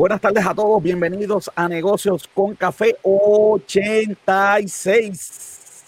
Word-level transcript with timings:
Buenas 0.00 0.20
tardes 0.22 0.46
a 0.46 0.54
todos, 0.54 0.82
bienvenidos 0.82 1.50
a 1.54 1.68
Negocios 1.68 2.26
con 2.32 2.54
Café 2.54 2.96
86. 3.02 5.84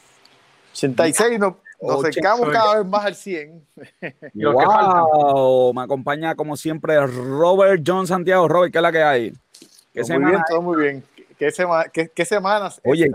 86, 0.74 1.38
nos, 1.38 1.54
nos 1.81 2.04
acercamos 2.04 2.51
cada 2.51 2.77
vez 2.77 2.87
más 2.87 3.06
al 3.06 3.14
100. 3.14 3.67
wow, 4.35 5.72
me 5.72 5.80
acompaña 5.80 6.35
como 6.35 6.58
siempre 6.58 7.06
Robert 7.06 7.83
John 7.87 8.06
Santiago. 8.06 8.47
Robert, 8.48 8.71
¿qué 8.71 8.79
es 8.80 8.83
la 8.83 8.93
que 8.93 9.03
hay? 9.03 9.33
¿Qué 9.94 10.03
muy 10.19 10.31
bien, 10.31 10.42
todo 10.47 10.60
muy 10.60 10.83
bien. 10.83 11.03
¿Qué, 11.38 11.51
qué, 12.15 12.24
semanas? 12.26 12.83
Oye, 12.85 13.10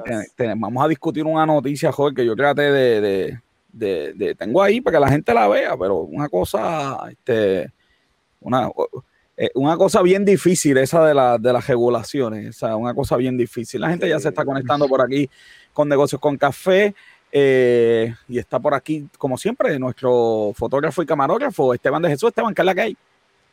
vamos 0.55 0.84
a 0.84 0.88
discutir 0.88 1.25
una 1.25 1.45
noticia, 1.45 1.91
joder, 1.91 2.16
que 2.16 2.25
yo 2.25 2.36
traté 2.36 2.71
de, 2.71 3.39
de, 3.71 4.14
de, 4.16 4.34
tengo 4.34 4.64
ahí 4.64 4.82
para 4.82 4.98
que 4.98 5.02
la 5.02 5.11
gente 5.11 5.32
la 5.32 5.48
vea, 5.48 5.77
pero 5.77 5.98
una 5.98 6.27
cosa, 6.27 6.98
este, 7.07 7.71
una, 8.39 8.71
eh, 9.39 9.51
una 9.54 9.77
cosa 9.77 10.01
bien 10.01 10.25
difícil 10.25 10.77
esa 10.77 11.05
de, 11.05 11.14
la, 11.14 11.37
de 11.37 11.54
las 11.54 11.68
regulaciones, 11.68 12.61
o 12.64 12.78
una 12.78 12.95
cosa 12.95 13.15
bien 13.18 13.37
difícil. 13.37 13.82
La 13.82 13.89
gente 13.89 14.09
ya 14.09 14.19
se 14.19 14.29
está 14.29 14.43
conectando 14.43 14.87
por 14.87 15.00
aquí 15.01 15.29
con 15.73 15.87
negocios 15.87 16.19
con 16.19 16.37
café. 16.37 16.95
Eh, 17.32 18.15
y 18.28 18.39
está 18.39 18.59
por 18.59 18.73
aquí, 18.73 19.07
como 19.18 19.37
siempre, 19.37 19.78
nuestro 19.78 20.54
fotógrafo 20.55 21.04
y 21.04 21.05
camarógrafo, 21.05 21.73
Esteban 21.73 22.01
de 22.01 22.09
Jesús. 22.09 22.29
Esteban, 22.29 22.55
¿qué 22.55 22.61
es 22.64 22.65
la 22.65 22.73
que 22.73 22.81
hay? 22.81 22.97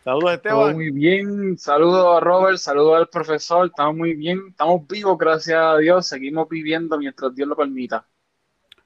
Saludos, 0.04 0.34
Esteban. 0.34 0.74
muy 0.74 0.90
bien. 0.90 1.58
Saludos 1.58 2.16
a 2.16 2.20
Robert, 2.20 2.58
saludos 2.58 2.96
al 2.96 3.08
profesor. 3.08 3.66
Estamos 3.66 3.96
muy 3.96 4.14
bien. 4.14 4.40
Estamos 4.50 4.86
vivos, 4.88 5.18
gracias 5.18 5.58
a 5.58 5.76
Dios. 5.76 6.06
Seguimos 6.06 6.48
viviendo 6.48 6.96
mientras 6.98 7.34
Dios 7.34 7.48
lo 7.48 7.56
permita. 7.56 8.06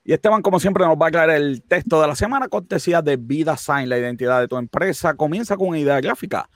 Y 0.05 0.15
Esteban, 0.15 0.41
como 0.41 0.59
siempre, 0.59 0.87
nos 0.87 0.97
va 0.97 1.05
a 1.05 1.09
aclarar 1.09 1.37
el 1.37 1.62
texto 1.62 2.01
de 2.01 2.06
la 2.06 2.15
semana, 2.15 2.48
cortesía 2.48 3.03
de 3.03 3.17
Vida 3.17 3.59
Sign, 3.59 3.91
la 3.91 3.98
identidad 3.98 4.41
de 4.41 4.48
tu 4.48 4.56
empresa. 4.56 5.15
Comienza 5.15 5.56
con 5.56 5.69
una 5.69 5.78
idea 5.78 6.01
gráfica. 6.01 6.48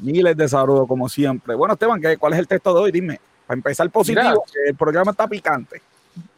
Miles 0.01 0.35
de 0.37 0.49
saludos 0.49 0.89
como 0.89 1.07
siempre. 1.07 1.55
Bueno, 1.55 1.75
Esteban, 1.75 2.01
¿cuál 2.19 2.33
es 2.33 2.39
el 2.39 2.49
texto 2.49 2.73
de 2.75 2.81
hoy? 2.81 2.93
Dime, 2.93 3.21
para 3.47 3.59
empezar 3.59 3.91
positivo, 3.91 4.43
el 4.67 4.75
programa 4.75 5.11
está 5.11 5.29
picante. 5.29 5.83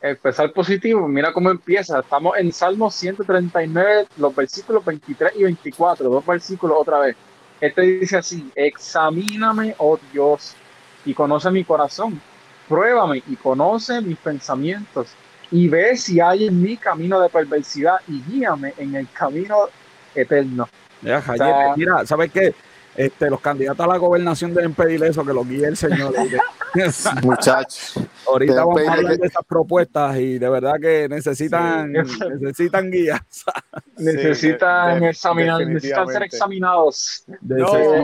Empezar 0.08 0.52
positivo, 0.52 1.08
mira 1.08 1.32
cómo 1.32 1.50
empieza. 1.50 1.98
Estamos 1.98 2.38
en 2.38 2.52
Salmo 2.52 2.92
139, 2.92 4.06
los 4.18 4.36
versículos 4.36 4.84
23 4.84 5.32
y 5.34 5.42
24, 5.42 6.08
dos 6.08 6.24
versículos 6.24 6.76
otra 6.78 7.00
vez. 7.00 7.16
Este 7.60 7.82
dice 7.82 8.18
así, 8.18 8.48
examíname, 8.54 9.74
oh 9.78 9.98
Dios, 10.12 10.54
y 11.04 11.12
conoce 11.12 11.50
mi 11.50 11.64
corazón. 11.64 12.20
Pruébame 12.68 13.20
y 13.26 13.34
conoce 13.34 14.00
mis 14.00 14.16
pensamientos 14.18 15.08
y 15.50 15.68
ve 15.68 15.96
si 15.96 16.20
hay 16.20 16.46
en 16.46 16.62
mí 16.62 16.76
camino 16.76 17.20
de 17.20 17.28
perversidad 17.28 17.96
y 18.06 18.22
guíame 18.22 18.74
en 18.76 18.94
el 18.94 19.08
camino 19.10 19.68
eterno. 20.14 20.68
mira, 21.76 22.06
¿sabes 22.06 22.30
qué? 22.30 22.54
Este, 22.96 23.28
los 23.28 23.40
candidatos 23.40 23.84
a 23.84 23.88
la 23.88 23.96
gobernación 23.98 24.54
deben 24.54 24.72
pedir 24.72 25.02
eso, 25.04 25.24
que 25.24 25.32
lo 25.32 25.44
guíe 25.44 25.66
el 25.66 25.76
Señor. 25.76 26.14
Muchachos. 27.22 28.00
Ahorita 28.26 28.64
vamos 28.64 28.86
a 28.86 28.92
hablar 28.92 29.18
de 29.18 29.26
esas 29.26 29.44
propuestas 29.44 30.16
y 30.16 30.38
de 30.38 30.48
verdad 30.48 30.74
que 30.80 31.08
necesitan, 31.08 31.92
necesitan 32.40 32.90
guías. 32.90 33.20
necesitan, 33.98 35.04
examinar, 35.04 35.66
necesitan 35.66 36.08
ser 36.08 36.22
examinados. 36.22 37.24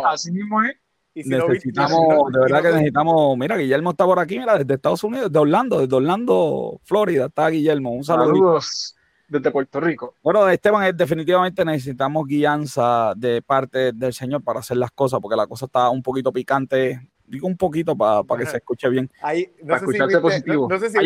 así 0.04 0.30
mismo 0.30 0.62
es 0.62 0.76
necesitamos, 1.14 2.32
de 2.32 2.38
verdad 2.38 2.62
que 2.62 2.68
necesitamos, 2.68 3.36
mira, 3.36 3.56
Guillermo 3.56 3.90
está 3.90 4.04
por 4.04 4.18
aquí, 4.18 4.38
mira, 4.38 4.56
desde 4.56 4.74
Estados 4.74 5.04
Unidos, 5.04 5.30
de 5.30 5.38
Orlando, 5.38 5.80
desde 5.80 5.94
Orlando, 5.94 6.80
Florida, 6.84 7.26
está 7.26 7.48
Guillermo. 7.48 7.92
Un 7.92 8.04
saludo. 8.04 8.26
Saludos 8.26 8.96
desde 9.32 9.50
Puerto 9.50 9.80
Rico. 9.80 10.14
Bueno, 10.22 10.48
Esteban, 10.48 10.94
definitivamente 10.96 11.64
necesitamos 11.64 12.26
guianza 12.26 13.14
de 13.16 13.42
parte 13.42 13.92
del 13.92 14.12
Señor 14.12 14.42
para 14.42 14.60
hacer 14.60 14.76
las 14.76 14.90
cosas, 14.90 15.20
porque 15.20 15.36
la 15.36 15.46
cosa 15.46 15.66
está 15.66 15.88
un 15.90 16.02
poquito 16.02 16.32
picante, 16.32 17.00
digo 17.26 17.46
un 17.46 17.56
poquito 17.56 17.96
para 17.96 18.24
que 18.38 18.46
se 18.46 18.58
escuche 18.58 18.88
bien. 18.88 19.10
Ahí, 19.22 19.50
no, 19.62 19.78
sé 19.78 19.86
si 19.86 20.20
positivo. 20.20 20.68
No, 20.68 20.78
sé 20.78 20.90
si 20.90 20.98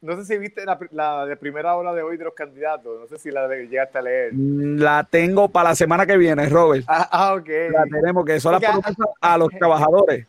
no 0.00 0.16
sé 0.16 0.26
si 0.26 0.36
viste 0.36 0.64
la, 0.90 1.24
de 1.24 1.36
primera 1.36 1.76
hora 1.76 1.94
de 1.94 2.02
hoy 2.02 2.18
de 2.18 2.24
los 2.24 2.34
candidatos. 2.34 3.00
No 3.00 3.06
sé 3.06 3.18
si 3.18 3.30
la 3.30 3.48
llegaste 3.48 3.98
a 3.98 4.02
leer. 4.02 4.34
Mm, 4.34 4.76
la 4.78 5.06
tengo 5.10 5.48
para 5.48 5.70
la 5.70 5.74
semana 5.74 6.04
que 6.04 6.18
viene, 6.18 6.46
Robert. 6.50 6.84
Ah, 6.86 7.08
ah 7.10 7.34
ok. 7.34 7.48
La 7.70 7.84
tenemos, 7.84 8.24
que 8.26 8.38
son 8.38 8.52
las 8.52 8.62
promesas 8.62 8.96
a 9.20 9.38
los 9.38 9.48
trabajadores. 9.48 10.26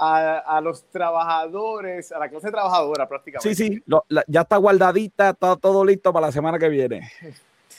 A, 0.00 0.60
los 0.62 0.84
trabajadores, 0.90 2.12
a 2.12 2.20
la 2.20 2.28
clase 2.28 2.50
trabajadora 2.50 3.08
prácticamente. 3.08 3.54
Sí, 3.54 3.68
sí, 3.68 3.82
ya 4.28 4.40
está 4.42 4.56
guardadita, 4.56 5.30
está 5.30 5.56
todo 5.56 5.84
listo 5.84 6.12
para 6.12 6.26
la 6.26 6.32
semana 6.32 6.56
que 6.58 6.68
viene. 6.68 7.10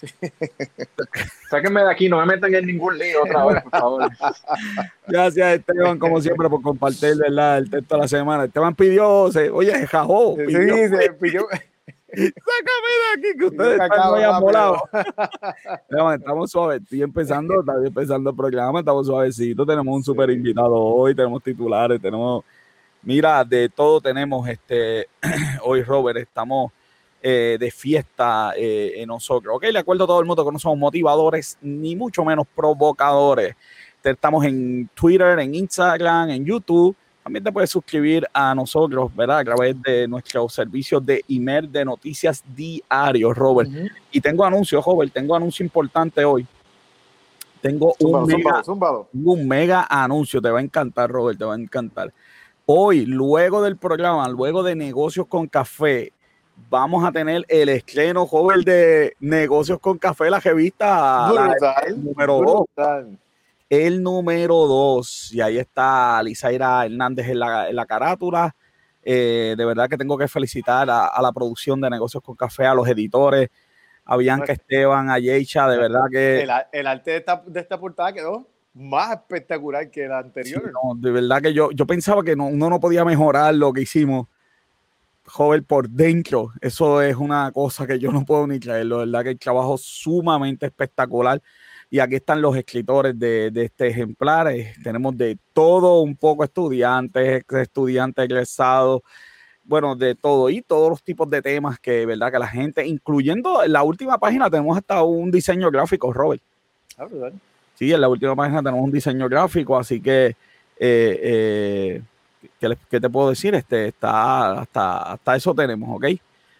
Sáquenme 1.49 1.81
de 1.81 1.91
aquí, 1.91 2.09
no 2.09 2.19
me 2.19 2.25
metan 2.25 2.53
en 2.53 2.65
ningún 2.65 2.97
lío 2.97 3.23
otra 3.23 3.45
vez, 3.45 3.63
por 3.63 3.71
favor. 3.71 4.11
Gracias, 5.07 5.59
Esteban, 5.59 5.97
como 5.97 6.21
siempre, 6.21 6.49
por 6.49 6.61
compartir 6.61 7.15
el 7.25 7.69
texto 7.69 7.95
de 7.95 8.01
la 8.01 8.07
semana. 8.07 8.45
Esteban 8.45 8.75
pidió, 8.75 9.29
oye, 9.53 9.87
jajó. 9.87 10.35
Pidió, 10.35 10.75
sí, 10.75 10.89
se 10.89 11.13
pidió. 11.13 11.47
Sácame 12.11 12.91
de 12.95 13.29
aquí, 13.29 13.37
que 13.37 13.45
ustedes 13.45 13.79
están 13.79 14.11
muy 14.11 14.23
amolados. 14.23 14.81
estamos 16.15 16.51
suaves, 16.51 16.81
estoy 16.81 17.03
empezando, 17.03 17.59
estoy 17.59 17.87
empezando 17.87 18.29
el 18.31 18.35
programa, 18.35 18.79
estamos 18.79 19.05
suavecitos, 19.05 19.67
tenemos 19.67 19.95
un 19.95 20.03
super 20.03 20.29
invitado 20.29 20.73
hoy, 20.75 21.13
tenemos 21.13 21.43
titulares, 21.43 22.01
tenemos, 22.01 22.43
mira, 23.03 23.43
de 23.43 23.69
todo 23.69 24.01
tenemos 24.01 24.47
este, 24.47 25.07
hoy 25.63 25.83
Robert, 25.83 26.17
estamos 26.17 26.71
eh, 27.21 27.57
de 27.59 27.69
fiesta 27.69 28.53
eh, 28.55 28.93
en 28.95 29.07
nosotros. 29.07 29.55
Ok, 29.57 29.65
le 29.71 29.79
acuerdo 29.79 30.05
a 30.05 30.07
todo 30.07 30.19
el 30.21 30.25
mundo 30.25 30.45
que 30.45 30.51
no 30.51 30.59
somos 30.59 30.79
motivadores 30.79 31.57
ni 31.61 31.95
mucho 31.95 32.25
menos 32.25 32.47
provocadores. 32.55 33.55
Estamos 34.01 34.45
en 34.45 34.89
Twitter, 34.93 35.37
en 35.39 35.53
Instagram, 35.53 36.29
en 36.29 36.45
YouTube. 36.45 36.95
También 37.29 37.43
te 37.43 37.51
puedes 37.51 37.69
suscribir 37.69 38.27
a 38.33 38.55
nosotros, 38.55 39.15
¿verdad? 39.15 39.37
A 39.37 39.43
través 39.43 39.79
de 39.83 40.07
nuestros 40.07 40.51
servicios 40.51 41.05
de 41.05 41.23
email 41.29 41.71
de 41.71 41.85
noticias 41.85 42.43
diarios, 42.55 43.37
Robert. 43.37 43.69
Y 44.11 44.19
tengo 44.19 44.43
anuncios, 44.43 44.83
Robert, 44.83 45.13
tengo 45.13 45.35
anuncio 45.35 45.63
importante 45.63 46.25
hoy. 46.25 46.47
Tengo 47.61 47.93
un, 47.99 48.25
mega, 48.25 48.63
un 49.13 49.47
mega 49.47 49.85
anuncio, 49.87 50.41
te 50.41 50.49
va 50.49 50.57
a 50.57 50.63
encantar, 50.63 51.11
Robert, 51.11 51.37
te 51.37 51.45
va 51.45 51.53
a 51.53 51.59
encantar. 51.59 52.11
Hoy, 52.65 53.05
luego 53.05 53.61
del 53.61 53.77
programa, 53.77 54.27
luego 54.27 54.63
de 54.63 54.73
negocios 54.73 55.27
con 55.27 55.45
café, 55.45 56.11
vamos 56.67 57.05
a 57.05 57.11
tener 57.11 57.45
el 57.47 57.69
estreno 57.69 58.25
joven 58.25 58.61
de 58.61 59.15
Negocios 59.19 59.77
con 59.79 59.99
Café, 59.99 60.31
la 60.31 60.39
revista 60.39 61.31
número 61.95 62.65
2. 62.75 63.09
El 63.69 64.01
número 64.01 64.55
2. 64.67 65.33
Y 65.33 65.41
ahí 65.41 65.57
está 65.57 66.21
Lizaira 66.23 66.85
Hernández 66.85 67.27
en 67.27 67.39
la, 67.39 67.85
carátula. 67.87 68.55
Eh, 69.03 69.55
de 69.57 69.65
verdad 69.65 69.87
que 69.87 69.97
tengo 69.97 70.17
que 70.17 70.27
felicitar 70.27 70.89
a, 70.89 71.21
la 71.21 71.31
producción 71.31 71.79
de 71.79 71.89
Negocios 71.89 72.23
con 72.23 72.35
Café, 72.35 72.65
a 72.65 72.73
los 72.73 72.87
editores, 72.87 73.49
a 74.05 74.17
Bianca 74.17 74.53
Esteban, 74.53 75.09
a 75.09 75.19
Yeisha, 75.19 75.67
de 75.67 75.77
verdad 75.77 76.05
que... 76.11 76.41
El, 76.71 76.87
arte 76.87 77.11
de 77.11 77.17
esta, 77.17 77.43
de 77.45 77.59
esta 77.59 77.79
portada 77.79 78.11
quedó 78.11 78.47
más 78.73 79.11
espectacular 79.11 79.89
que 79.89 80.07
la 80.07 80.19
anterior. 80.19 80.71
de 80.95 81.11
verdad 81.11 81.41
que 81.41 81.53
yo, 81.53 81.71
yo 81.71 81.85
pensaba 81.85 82.23
que 82.23 82.35
no, 82.35 82.47
uno 82.47 82.69
no 82.69 82.79
podía 82.79 83.03
mejorar 83.05 83.53
lo 83.55 83.73
que 83.73 83.81
hicimos 83.81 84.27
joven 85.25 85.63
por 85.63 85.89
dentro. 85.89 86.51
Eso 86.61 87.01
es 87.01 87.15
una 87.15 87.51
cosa 87.51 87.87
que 87.87 87.99
yo 87.99 88.11
no 88.11 88.25
puedo 88.25 88.47
ni 88.47 88.59
creerlo. 88.59 88.99
verdad 88.99 89.23
que 89.23 89.29
el 89.31 89.39
trabajo 89.39 89.77
sumamente 89.77 90.65
espectacular. 90.65 91.41
Y 91.91 91.99
aquí 91.99 92.15
están 92.15 92.41
los 92.41 92.55
escritores 92.55 93.17
de, 93.17 93.51
este 93.55 93.87
ejemplar. 93.87 94.51
Eh, 94.51 94.73
tenemos 94.83 95.17
de 95.17 95.37
todo 95.53 96.01
un 96.01 96.15
poco 96.15 96.43
estudiantes, 96.43 97.43
estudiantes 97.49 98.25
egresados, 98.25 99.01
bueno, 99.63 99.95
de 99.95 100.15
todo 100.15 100.49
y 100.49 100.61
todos 100.61 100.89
los 100.89 101.03
tipos 101.03 101.29
de 101.29 101.41
temas 101.41 101.79
que, 101.79 102.05
verdad, 102.05 102.31
que 102.31 102.39
la 102.39 102.47
gente, 102.47 102.85
incluyendo 102.85 103.63
en 103.63 103.73
la 103.73 103.83
última 103.83 104.17
página, 104.17 104.49
tenemos 104.49 104.77
hasta 104.77 105.03
un 105.03 105.31
diseño 105.31 105.71
gráfico, 105.71 106.13
Robert. 106.13 106.41
Ah, 106.97 107.07
sí, 107.75 107.91
en 107.91 108.01
la 108.01 108.09
última 108.09 108.35
página 108.35 108.61
tenemos 108.61 108.83
un 108.83 108.91
diseño 108.91 109.29
gráfico, 109.29 109.77
así 109.77 110.01
que 110.01 110.35
eh, 110.79 111.19
eh, 111.21 112.01
¿qué, 112.59 112.99
te 112.99 113.09
puedo 113.09 113.29
decir? 113.29 113.53
Este, 113.55 113.87
está, 113.87 114.61
hasta, 114.61 115.13
hasta 115.13 115.35
eso 115.35 115.53
tenemos, 115.53 115.89
¿ok? 115.95 116.05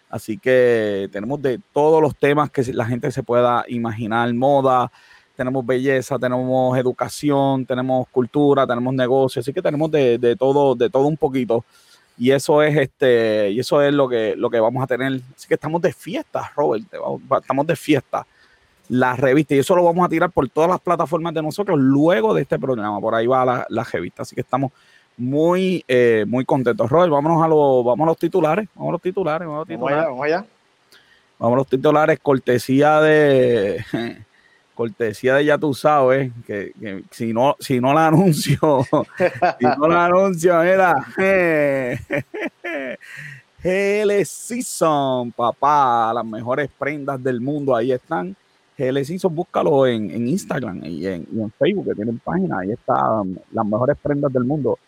Así 0.08 0.38
que 0.38 1.08
tenemos 1.12 1.40
de 1.40 1.60
todos 1.72 2.02
los 2.02 2.16
temas 2.16 2.50
que 2.50 2.62
la 2.72 2.84
gente 2.84 3.10
se 3.12 3.22
pueda 3.22 3.64
imaginar, 3.68 4.32
moda, 4.34 4.90
tenemos 5.40 5.64
belleza, 5.64 6.18
tenemos 6.18 6.76
educación, 6.76 7.64
tenemos 7.64 8.06
cultura, 8.08 8.66
tenemos 8.66 8.92
negocio, 8.92 9.40
así 9.40 9.54
que 9.54 9.62
tenemos 9.62 9.90
de, 9.90 10.36
todo, 10.38 10.74
de 10.74 10.90
todo 10.90 11.06
un 11.06 11.16
poquito. 11.16 11.64
y 12.18 12.30
eso 12.30 12.62
es 12.62 12.76
este, 12.76 13.50
y 13.50 13.58
eso 13.58 13.80
es 13.80 13.94
lo 13.94 14.06
que, 14.06 14.36
lo 14.36 14.50
que 14.50 14.60
vamos 14.60 14.82
a 14.82 14.86
tener. 14.86 15.22
Así 15.34 15.48
que 15.48 15.54
estamos 15.54 15.80
de 15.80 15.94
fiesta, 15.94 16.52
Robert, 16.54 16.84
estamos 17.40 17.66
de 17.66 17.74
fiesta. 17.74 18.26
La 18.90 19.16
revista, 19.16 19.54
y 19.54 19.60
eso 19.60 19.74
lo 19.74 19.84
vamos 19.84 20.04
a 20.04 20.10
tirar 20.10 20.30
por 20.30 20.46
todas 20.50 20.68
las 20.68 20.80
plataformas 20.80 21.32
de 21.32 21.40
nosotros 21.40 21.78
luego 21.78 22.34
de 22.34 22.42
este 22.42 22.58
programa. 22.58 23.00
Por 23.00 23.14
ahí 23.14 23.26
va 23.26 23.42
la, 23.46 23.66
la 23.70 23.84
revista. 23.84 24.22
Así 24.22 24.34
que 24.34 24.42
estamos 24.42 24.72
muy, 25.16 25.82
eh, 25.88 26.26
muy 26.28 26.44
contentos. 26.44 26.90
Robert, 26.90 27.10
vámonos 27.10 27.42
a, 27.42 27.48
los, 27.48 27.82
vamos 27.82 28.04
a 28.04 28.10
los 28.10 28.18
titulares. 28.18 28.68
Vamos 28.74 28.90
a 28.90 28.92
los 28.92 29.00
titulares. 29.00 29.48
Vamos, 29.48 29.56
a 29.56 29.60
los 29.60 29.68
titulares. 29.68 30.04
vamos 30.04 30.24
allá. 30.26 30.44
Vamos 31.38 31.54
a 31.54 31.56
los 31.56 31.66
titulares, 31.66 32.18
cortesía 32.18 33.00
de 33.00 33.82
cortesía 34.80 35.34
de 35.34 35.44
ya 35.44 35.58
tú 35.58 35.74
sabes, 35.74 36.32
que, 36.46 36.72
si 37.10 37.34
no, 37.34 37.54
si 37.60 37.78
no 37.80 37.92
la 37.92 38.06
anuncio, 38.06 38.58
si 39.60 39.66
no 39.66 39.86
la 39.86 40.06
anuncio, 40.06 40.58
mira, 40.62 40.94
GL 43.62 44.24
Season, 44.24 45.32
papá, 45.32 46.14
las 46.14 46.24
mejores 46.24 46.70
prendas 46.78 47.22
del 47.22 47.42
mundo, 47.42 47.76
ahí 47.76 47.92
están. 47.92 48.34
GL 48.78 49.04
Season, 49.04 49.34
búscalo 49.34 49.86
en, 49.86 50.26
Instagram 50.26 50.82
y 50.86 51.06
en, 51.06 51.26
y 51.30 51.42
en, 51.42 51.50
Facebook, 51.58 51.88
que 51.88 51.96
tienen 51.96 52.18
página, 52.18 52.60
ahí 52.60 52.72
están 52.72 53.38
las 53.52 53.66
mejores 53.66 53.98
prendas 54.02 54.32
del 54.32 54.44
mundo. 54.44 54.78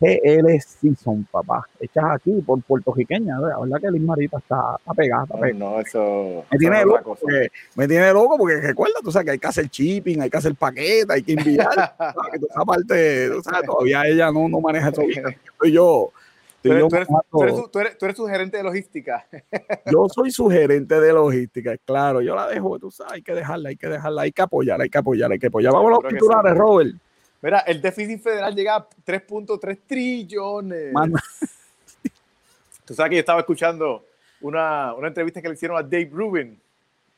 GL 0.00 0.60
Season, 0.60 1.26
papá. 1.30 1.66
Hechas 1.80 2.04
aquí 2.14 2.32
por 2.44 2.62
puertorriqueña, 2.62 3.38
la 3.40 3.58
verdad 3.58 3.80
que 3.80 3.90
Liz 3.90 4.02
Marita 4.02 4.38
está, 4.38 4.76
está 4.78 4.94
pegada. 4.94 5.26
No, 5.54 5.80
eso. 5.80 6.44
Me 6.50 6.58
tiene, 6.58 6.84
loco 6.84 7.16
porque, 7.20 7.48
me 7.74 7.88
tiene 7.88 8.12
loco 8.12 8.36
porque 8.38 8.60
recuerda, 8.60 9.00
tú 9.02 9.10
sabes 9.10 9.26
que 9.26 9.30
hay 9.32 9.38
que 9.38 9.46
hacer 9.46 9.68
shipping, 9.68 10.22
hay 10.22 10.30
que 10.30 10.36
hacer 10.36 10.54
paqueta, 10.54 11.14
hay 11.14 11.22
que 11.22 11.32
enviar. 11.32 11.68
que 12.32 12.46
esa 12.46 12.64
parte, 12.64 13.28
tú 13.30 13.42
sabes, 13.42 13.66
todavía 13.66 14.06
ella 14.06 14.30
no, 14.30 14.48
no 14.48 14.60
maneja 14.60 14.88
eso 14.90 15.02
bien. 15.02 15.24
Soy 15.60 15.72
yo. 15.72 16.12
Tú 16.60 16.72
eres, 16.72 16.88
tú, 16.88 16.96
eres, 16.96 17.08
tú, 17.30 17.78
eres, 17.78 17.98
tú 17.98 18.04
eres, 18.04 18.16
su 18.16 18.26
gerente 18.26 18.56
de 18.56 18.64
logística. 18.64 19.24
Yo 19.92 20.08
soy 20.08 20.32
su 20.32 20.48
gerente 20.48 21.00
de 21.00 21.12
logística, 21.12 21.76
claro. 21.84 22.20
Yo 22.20 22.34
la 22.34 22.48
dejo, 22.48 22.80
tú 22.80 22.90
sabes, 22.90 23.12
hay 23.12 23.22
que 23.22 23.32
dejarla, 23.32 23.68
hay 23.68 23.76
que 23.76 23.86
dejarla, 23.86 24.22
hay 24.22 24.32
que 24.32 24.42
apoyar, 24.42 24.80
hay 24.80 24.90
que 24.90 24.98
apoyar, 24.98 25.30
hay 25.30 25.38
que 25.38 25.46
apoyar. 25.46 25.72
Vamos 25.72 25.88
a 25.88 26.02
los 26.02 26.12
titulares, 26.12 26.58
Robert. 26.58 26.96
Mira, 27.40 27.60
el 27.60 27.80
déficit 27.80 28.20
federal 28.20 28.54
llega 28.54 28.76
a 28.76 28.88
3.3 29.06 29.78
trillones. 29.86 30.92
Tú 32.84 32.94
sabes 32.94 33.10
que 33.10 33.16
yo 33.16 33.20
estaba 33.20 33.40
escuchando 33.40 34.04
una, 34.40 34.94
una, 34.94 35.08
entrevista 35.08 35.42
que 35.42 35.48
le 35.48 35.54
hicieron 35.54 35.76
a 35.76 35.82
Dave 35.82 36.08
Rubin. 36.10 36.58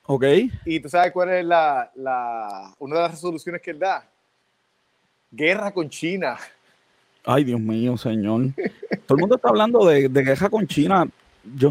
Ok. 0.07 0.25
Y 0.65 0.81
tú 0.81 0.89
sabes 0.89 1.13
cuál 1.13 1.31
es 1.31 1.45
la, 1.45 1.89
la, 1.95 2.75
una 2.81 2.97
de 2.97 3.03
las 3.03 3.11
resoluciones 3.13 3.63
que 3.63 3.71
él 3.71 3.79
da. 3.79 4.05
Guerra 5.31 5.71
con 5.71 5.89
China. 5.89 6.37
Ay, 7.25 7.45
Dios 7.45 7.61
mío, 7.61 7.97
señor. 7.97 8.47
Todo 9.07 9.17
el 9.17 9.21
mundo 9.21 9.37
está 9.37 9.51
hablando 9.51 9.87
de, 9.87 10.09
de 10.09 10.23
guerra 10.25 10.49
con 10.49 10.67
China. 10.67 11.07
Yo, 11.55 11.71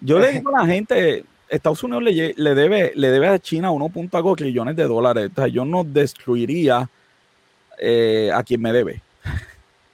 yo 0.00 0.18
le 0.18 0.32
digo 0.32 0.56
a 0.56 0.62
la 0.62 0.66
gente, 0.66 1.24
Estados 1.50 1.82
Unidos 1.82 2.02
le, 2.04 2.32
le, 2.34 2.54
debe, 2.54 2.92
le 2.94 3.10
debe 3.10 3.28
a 3.28 3.38
China 3.38 3.72
1.5 3.72 4.36
trillones 4.36 4.76
de 4.76 4.84
dólares. 4.84 5.30
O 5.32 5.34
sea, 5.34 5.48
yo 5.48 5.66
no 5.66 5.84
destruiría 5.84 6.88
eh, 7.80 8.30
a 8.32 8.42
quien 8.42 8.60
me 8.60 8.72
debe. 8.72 9.02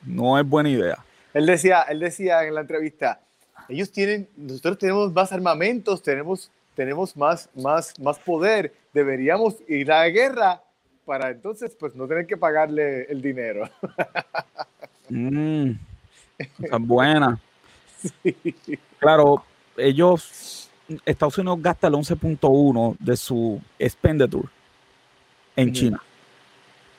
No 0.04 0.38
es 0.38 0.46
buena 0.46 0.68
idea. 0.68 1.04
Él 1.32 1.46
decía, 1.46 1.82
él 1.82 2.00
decía 2.00 2.44
en 2.44 2.54
la 2.54 2.62
entrevista, 2.62 3.20
ellos 3.68 3.92
tienen, 3.92 4.28
nosotros 4.36 4.78
tenemos 4.78 5.12
más 5.12 5.32
armamentos, 5.32 6.02
tenemos, 6.02 6.50
tenemos 6.74 7.16
más, 7.16 7.48
más, 7.54 7.98
más 8.00 8.18
poder, 8.18 8.74
deberíamos 8.92 9.56
ir 9.68 9.92
a 9.92 10.00
la 10.00 10.08
guerra 10.08 10.62
para 11.04 11.30
entonces 11.30 11.76
pues 11.78 11.94
no 11.94 12.08
tener 12.08 12.26
que 12.26 12.36
pagarle 12.36 13.04
el 13.04 13.22
dinero. 13.22 13.68
Mm, 15.08 15.70
buena. 16.80 17.38
Claro, 18.98 19.44
ellos, 19.76 20.68
Estados 21.04 21.38
Unidos 21.38 21.62
gasta 21.62 21.86
el 21.86 21.94
11.1 21.94 22.96
de 22.98 23.16
su 23.16 23.62
expenditure 23.78 24.48
en 25.54 25.72
China 25.72 26.02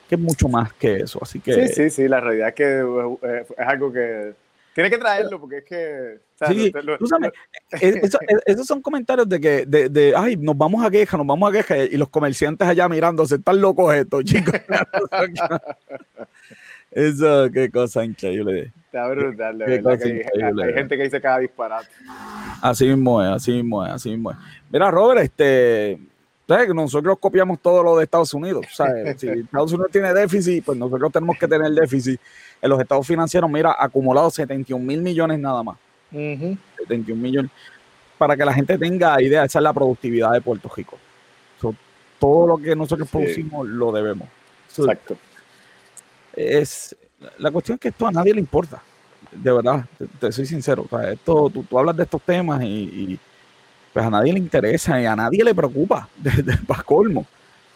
que 0.08 0.14
es 0.14 0.20
mucho 0.20 0.48
más 0.48 0.72
que 0.72 0.96
eso. 0.96 1.18
Así 1.22 1.38
que. 1.38 1.52
Sí, 1.52 1.68
sí, 1.74 1.90
sí, 1.90 2.08
la 2.08 2.20
realidad 2.20 2.48
es 2.48 2.54
que 2.54 2.80
eh, 3.22 3.46
es 3.56 3.66
algo 3.66 3.92
que. 3.92 4.34
Tiene 4.74 4.90
que 4.90 4.98
traerlo 4.98 5.40
porque 5.40 5.58
es 5.58 5.64
que. 5.64 6.18
sí, 6.46 6.72
tú 6.98 7.06
sabes, 7.06 7.32
eh, 7.80 8.00
esos 8.46 8.66
son 8.66 8.80
comentarios 8.80 9.28
de 9.28 9.40
que, 9.40 9.66
de, 9.66 9.88
de, 9.88 10.14
ay, 10.16 10.36
nos 10.36 10.56
vamos 10.56 10.84
a 10.84 10.90
queja, 10.90 11.16
nos 11.16 11.26
vamos 11.26 11.50
a 11.50 11.52
queja, 11.52 11.76
y 11.78 11.96
los 11.96 12.08
comerciantes 12.08 12.66
allá 12.66 12.88
mirándose, 12.88 13.34
están 13.36 13.60
locos 13.60 13.94
estos 13.94 14.24
chicos. 14.24 14.54
Eso, 16.90 17.50
qué 17.52 17.70
cosa 17.70 18.04
increíble. 18.04 18.72
Está 18.86 19.06
brutal, 19.08 19.60
hay, 19.60 19.72
hay, 19.72 20.74
gente 20.74 20.96
que 20.96 21.02
dice 21.02 21.20
cada 21.20 21.40
disparate. 21.40 21.88
Así 22.62 22.86
mismo 22.86 23.22
es, 23.22 23.28
así 23.28 23.52
mismo 23.52 23.84
es, 23.84 23.92
así 23.92 24.10
mismo 24.10 24.30
es. 24.30 24.38
Mira, 24.70 24.90
Robert, 24.90 25.20
este, 25.22 25.98
nosotros 26.48 27.18
copiamos 27.20 27.60
todo 27.60 27.82
lo 27.82 27.96
de 27.96 28.04
Estados 28.04 28.32
Unidos. 28.32 28.66
Si 29.18 29.28
Estados 29.28 29.72
Unidos 29.72 29.90
tiene 29.92 30.14
déficit, 30.14 30.64
pues 30.64 30.78
nosotros 30.78 31.12
tenemos 31.12 31.36
que 31.38 31.46
tener 31.46 31.70
déficit. 31.72 32.20
En 32.60 32.70
los 32.70 32.80
estados 32.80 33.06
financieros, 33.06 33.50
mira, 33.50 33.76
acumulados 33.78 34.34
71 34.34 34.84
mil 34.84 35.02
millones 35.02 35.38
nada 35.38 35.62
más. 35.62 35.76
71 36.10 37.20
millones. 37.20 37.50
Para 38.16 38.36
que 38.36 38.44
la 38.44 38.52
gente 38.52 38.76
tenga 38.78 39.20
idea, 39.22 39.44
esa 39.44 39.58
es 39.58 39.62
la 39.62 39.72
productividad 39.72 40.32
de 40.32 40.40
Puerto 40.40 40.70
Rico. 40.74 40.98
todo 42.18 42.46
lo 42.48 42.58
que 42.58 42.74
nosotros 42.74 43.08
producimos 43.08 43.68
lo 43.68 43.92
debemos. 43.92 44.28
Exacto. 44.76 45.16
Es, 46.34 46.96
la 47.38 47.50
cuestión 47.50 47.76
es 47.76 47.80
que 47.80 47.88
esto 47.88 48.06
a 48.06 48.12
nadie 48.12 48.34
le 48.34 48.40
importa. 48.40 48.82
De 49.30 49.52
verdad, 49.52 49.84
te, 50.18 50.32
soy 50.32 50.46
sincero. 50.46 50.86
esto, 51.12 51.50
tú, 51.50 51.78
hablas 51.78 51.96
de 51.96 52.04
estos 52.04 52.22
temas 52.22 52.62
y 52.62 53.20
pues 53.92 54.04
a 54.04 54.10
nadie 54.10 54.32
le 54.32 54.38
interesa 54.38 55.00
y 55.00 55.06
a 55.06 55.16
nadie 55.16 55.44
le 55.44 55.54
preocupa, 55.54 56.08
desde 56.16 56.56
para 56.58 56.82
colmo. 56.82 57.26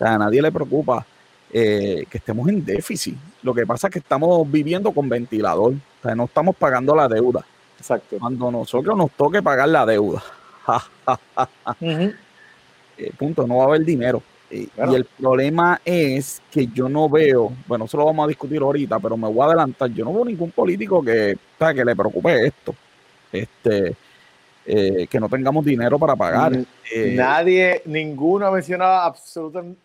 a 0.00 0.19
nadie 0.19 0.43
le 0.43 0.53
preocupa 0.53 1.06
eh, 1.53 2.05
que 2.09 2.19
estemos 2.19 2.49
en 2.49 2.64
déficit. 2.64 3.17
Lo 3.43 3.53
que 3.55 3.67
pasa 3.67 3.88
es 3.88 3.93
que 3.93 3.99
estamos 3.99 4.50
viviendo 4.50 4.93
con 4.93 5.09
ventilador, 5.09 5.73
o 5.73 6.03
sea, 6.03 6.14
no 6.14 6.25
estamos 6.25 6.56
pagando 6.56 6.94
la 6.94 7.09
deuda. 7.09 7.44
Exacto. 7.79 8.17
Cuando 8.19 8.50
nosotros 8.50 8.97
nos 8.97 9.11
toque 9.12 9.43
pagar 9.43 9.69
la 9.69 9.85
deuda, 9.85 10.23
eh, 11.81 12.15
punto, 13.19 13.47
no 13.47 13.56
va 13.56 13.65
a 13.65 13.67
haber 13.67 13.85
dinero. 13.85 14.23
Y 14.50 14.69
el 14.76 15.06
problema 15.06 15.81
es 15.82 16.43
que 16.50 16.67
yo 16.67 16.88
no 16.88 17.08
veo, 17.08 17.53
bueno, 17.67 17.87
eso 17.87 17.97
lo 17.97 18.05
vamos 18.05 18.25
a 18.25 18.29
discutir 18.29 18.61
ahorita, 18.61 18.99
pero 18.99 19.17
me 19.17 19.26
voy 19.26 19.41
a 19.41 19.47
adelantar, 19.47 19.91
yo 19.91 20.05
no 20.05 20.12
veo 20.12 20.26
ningún 20.26 20.50
político 20.50 21.03
que, 21.03 21.38
que 21.58 21.85
le 21.85 21.97
preocupe 21.97 22.47
esto. 22.47 22.75
Este, 23.32 23.96
eh, 24.64 25.06
que 25.10 25.19
no 25.19 25.28
tengamos 25.28 25.64
dinero 25.64 25.98
para 25.98 26.14
pagar. 26.14 26.52
Eh, 26.92 27.14
Nadie, 27.16 27.82
ninguno 27.86 28.46
ha 28.46 28.50
mencionado 28.50 29.14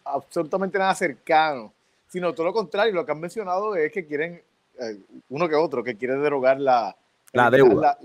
absolutamente 0.04 0.78
nada 0.78 0.94
cercano, 0.94 1.74
sino 2.08 2.34
todo 2.34 2.48
lo 2.48 2.54
contrario, 2.54 2.94
lo 2.94 3.06
que 3.06 3.12
han 3.12 3.20
mencionado 3.20 3.76
es 3.76 3.92
que 3.92 4.06
quieren, 4.06 4.42
eh, 4.80 4.98
uno 5.30 5.50
que 5.50 5.56
otro, 5.56 5.84
que 5.84 5.96
quiere 5.96 6.16
derogar 6.16 6.60
la, 6.60 6.96
la 7.34 7.50
deuda. 7.50 7.98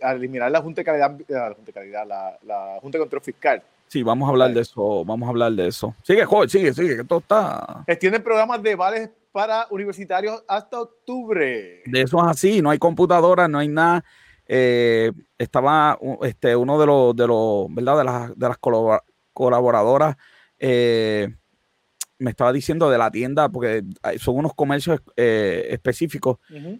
eliminar 0.00 0.50
la 0.50 0.60
Junta 0.60 0.82
de 0.82 0.84
Calidad, 0.84 1.18
la 1.28 1.54
Junta 1.54 1.66
de, 1.66 1.72
Calidad, 1.72 2.06
la, 2.42 2.78
Junta 2.80 2.98
de 2.98 3.02
Control 3.02 3.22
Fiscal. 3.22 3.62
Sí, 3.88 4.02
vamos 4.02 4.26
a 4.26 4.32
hablar 4.32 4.52
de 4.52 4.60
eso, 4.60 5.04
vamos 5.04 5.26
a 5.26 5.30
hablar 5.30 5.52
de 5.52 5.68
eso. 5.68 5.94
Sigue, 6.02 6.24
joven, 6.24 6.48
sigue, 6.48 6.74
sigue, 6.74 6.96
que 6.96 7.04
todo 7.04 7.20
está... 7.20 7.84
Extienden 7.86 8.22
programas 8.22 8.60
de 8.62 8.74
vales 8.74 9.10
para 9.30 9.66
universitarios 9.70 10.42
hasta 10.48 10.80
octubre. 10.80 11.82
De 11.86 12.02
eso 12.02 12.18
es 12.18 12.24
así, 12.26 12.60
no 12.60 12.70
hay 12.70 12.78
computadoras, 12.78 13.48
no 13.48 13.58
hay 13.58 13.68
nada 13.68 14.04
eh, 14.46 15.12
estaba 15.38 15.98
este, 16.22 16.54
uno 16.56 16.78
de 16.78 16.86
los, 16.86 17.16
de 17.16 17.26
los, 17.26 17.74
¿verdad? 17.74 17.98
De 17.98 18.04
las, 18.04 18.38
de 18.38 18.48
las 18.48 18.58
colaboradoras, 19.32 20.16
eh, 20.58 21.34
me 22.18 22.30
estaba 22.30 22.52
diciendo 22.52 22.88
de 22.88 22.96
la 22.96 23.10
tienda, 23.10 23.48
porque 23.48 23.84
son 24.18 24.36
unos 24.36 24.54
comercios 24.54 25.00
eh, 25.16 25.66
específicos, 25.70 26.38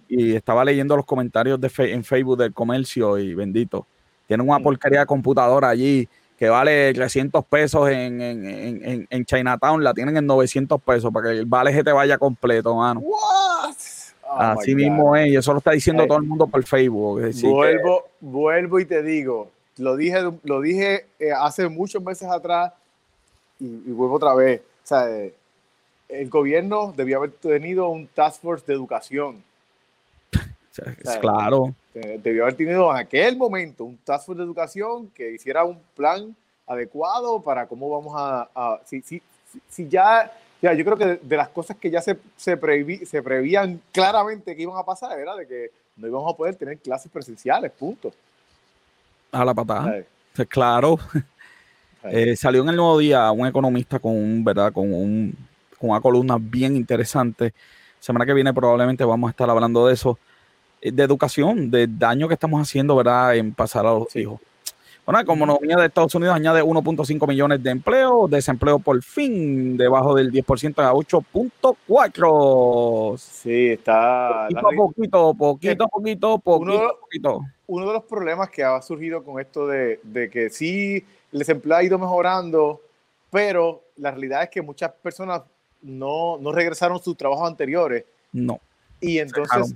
y 0.08 0.34
estaba 0.34 0.64
leyendo 0.64 0.96
los 0.96 1.04
comentarios 1.04 1.60
de 1.60 1.70
en 1.92 2.04
Facebook 2.04 2.38
del 2.38 2.54
comercio 2.54 3.18
y 3.18 3.34
bendito. 3.34 3.86
Tienen 4.26 4.48
una 4.48 4.60
porquería 4.60 5.00
de 5.00 5.06
computadora 5.06 5.68
allí 5.68 6.08
que 6.38 6.48
vale 6.48 6.92
300 6.92 7.44
pesos 7.46 7.88
en, 7.90 8.20
en, 8.20 9.06
en, 9.08 9.24
Chinatown, 9.24 9.82
la 9.82 9.94
tienen 9.94 10.16
en 10.18 10.26
900 10.26 10.80
pesos 10.82 11.10
para 11.12 11.30
que 11.30 11.38
el 11.38 11.46
vale 11.46 11.72
se 11.72 11.82
te 11.82 11.92
vaya 11.92 12.18
completo, 12.18 12.74
mano. 12.76 13.02
Oh 14.28 14.38
Así 14.38 14.74
mismo 14.74 15.14
es, 15.16 15.28
y 15.28 15.36
eso 15.36 15.52
lo 15.52 15.58
está 15.58 15.70
diciendo 15.70 16.02
eh, 16.02 16.06
todo 16.06 16.18
el 16.18 16.24
mundo 16.24 16.46
por 16.46 16.64
Facebook. 16.64 17.20
vuelvo, 17.42 18.08
vuelvo 18.20 18.80
y 18.80 18.84
te 18.84 19.02
digo, 19.02 19.50
lo 19.78 19.96
dije, 19.96 20.18
lo 20.42 20.60
dije 20.60 21.06
eh, 21.18 21.30
hace 21.32 21.68
muchos 21.68 22.02
meses 22.02 22.28
atrás 22.28 22.72
y, 23.60 23.66
vuelvo 23.92 24.16
otra 24.16 24.34
vez. 24.34 24.60
O 24.60 24.86
sea, 24.86 25.08
eh, 25.10 25.32
el 26.08 26.28
gobierno 26.28 26.92
debió 26.96 27.18
haber 27.18 27.32
tenido 27.32 27.88
un 27.88 28.06
task 28.08 28.42
force 28.42 28.64
de 28.66 28.74
educación. 28.74 29.42
claro. 31.20 31.74
Debió 31.94 32.42
haber 32.42 32.54
tenido 32.54 32.90
en 32.90 32.96
aquel 32.96 33.36
momento 33.36 33.84
un 33.84 33.96
task 33.98 34.26
force 34.26 34.38
de 34.38 34.44
educación 34.44 35.08
que 35.14 35.32
hiciera 35.32 35.64
un 35.64 35.78
plan 35.94 36.34
adecuado 36.66 37.40
para 37.40 37.66
cómo 37.66 37.88
vamos 37.90 38.12
a... 38.16 38.80
si, 38.84 39.00
si, 39.02 39.22
si, 39.68 39.88
ya 39.88 40.32
Ya, 40.66 40.72
yo 40.72 40.84
creo 40.84 40.96
que 40.96 41.20
de, 41.22 41.36
las 41.36 41.48
cosas 41.50 41.76
que 41.76 41.88
ya 41.88 42.02
se, 42.02 42.18
se, 42.36 42.58
se 43.06 43.22
prevían 43.22 43.80
claramente 43.92 44.56
que 44.56 44.62
iban 44.62 44.76
a 44.76 44.82
pasar 44.82 45.16
era 45.16 45.36
de 45.36 45.46
que 45.46 45.70
no 45.96 46.08
íbamos 46.08 46.34
a 46.34 46.36
poder 46.36 46.56
tener 46.56 46.76
clases 46.78 47.10
presenciales, 47.12 47.70
punto. 47.70 48.12
A 49.30 49.44
la 49.44 49.54
patada. 49.54 50.02
Claro. 50.48 50.98
Eh, 52.08 52.36
salió 52.36 52.62
en 52.62 52.68
el 52.68 52.76
nuevo 52.76 52.98
día 52.98 53.30
un 53.32 53.46
economista 53.48 53.98
con 53.98 54.12
un, 54.12 54.44
¿verdad? 54.44 54.72
Con, 54.72 54.92
un, 54.92 55.36
con 55.78 55.90
una 55.90 56.00
columna 56.00 56.36
bien 56.38 56.76
interesante. 56.76 57.52
Semana 57.98 58.26
que 58.26 58.34
viene 58.34 58.52
probablemente 58.54 59.04
vamos 59.04 59.28
a 59.28 59.30
estar 59.30 59.48
hablando 59.50 59.86
de 59.86 59.94
eso, 59.94 60.18
eh, 60.80 60.92
de 60.92 61.02
educación, 61.02 61.70
del 61.70 61.98
daño 61.98 62.28
que 62.28 62.34
estamos 62.34 62.60
haciendo, 62.60 62.94
¿verdad? 62.94 63.36
En 63.36 63.52
pasar 63.52 63.86
a 63.86 63.92
los 63.92 64.14
hijos. 64.14 64.40
Bueno, 65.06 65.18
la 65.18 65.22
economía 65.22 65.76
de 65.76 65.86
Estados 65.86 66.14
Unidos 66.16 66.34
añade 66.34 66.64
1.5 66.64 67.28
millones 67.28 67.62
de 67.62 67.70
empleos, 67.70 68.28
desempleo 68.28 68.80
por 68.80 69.00
fin 69.04 69.76
debajo 69.76 70.16
del 70.16 70.32
10% 70.32 70.82
a 70.82 70.92
8.4. 70.92 73.16
Sí, 73.16 73.68
está... 73.68 74.48
Poquito, 74.50 74.76
poquito, 74.76 75.32
poquito, 75.34 75.88
poquito, 75.88 76.38
poquito, 76.40 76.98
poquito. 77.00 77.40
Uno 77.68 77.86
de 77.86 77.92
los 77.92 78.02
problemas 78.02 78.50
que 78.50 78.64
ha 78.64 78.82
surgido 78.82 79.22
con 79.22 79.40
esto 79.40 79.68
de, 79.68 80.00
de 80.02 80.28
que 80.28 80.50
sí, 80.50 81.04
el 81.30 81.38
desempleo 81.38 81.76
ha 81.76 81.84
ido 81.84 82.00
mejorando, 82.00 82.80
pero 83.30 83.84
la 83.98 84.10
realidad 84.10 84.42
es 84.42 84.50
que 84.50 84.60
muchas 84.60 84.90
personas 84.90 85.42
no, 85.82 86.36
no 86.38 86.50
regresaron 86.50 87.00
sus 87.00 87.16
trabajos 87.16 87.48
anteriores. 87.48 88.06
No. 88.32 88.58
Y 89.00 89.20
entonces, 89.20 89.72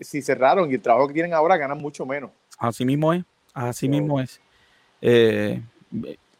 si 0.00 0.22
cerraron 0.22 0.72
y 0.72 0.74
el 0.74 0.82
trabajo 0.82 1.06
que 1.06 1.14
tienen 1.14 1.34
ahora 1.34 1.56
ganan 1.56 1.78
mucho 1.78 2.04
menos. 2.04 2.32
Así 2.58 2.84
mismo 2.84 3.12
es, 3.12 3.22
así 3.54 3.88
mismo 3.88 4.20
es. 4.20 4.40
Eh, 5.02 5.60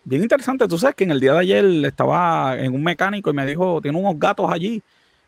bien 0.05 0.23
interesante, 0.23 0.69
tú 0.69 0.79
sabes 0.79 0.95
que 0.95 1.05
en 1.05 1.11
el 1.11 1.21
día 1.21 1.33
de 1.33 1.41
ayer 1.41 1.65
estaba 1.85 2.57
en 2.59 2.75
un 2.75 2.83
mecánico 2.83 3.31
y 3.31 3.35
me 3.35 3.45
dijo, 3.45 3.81
tiene 3.83 3.99
unos 3.99 4.19
gatos 4.19 4.51
allí. 4.51 4.83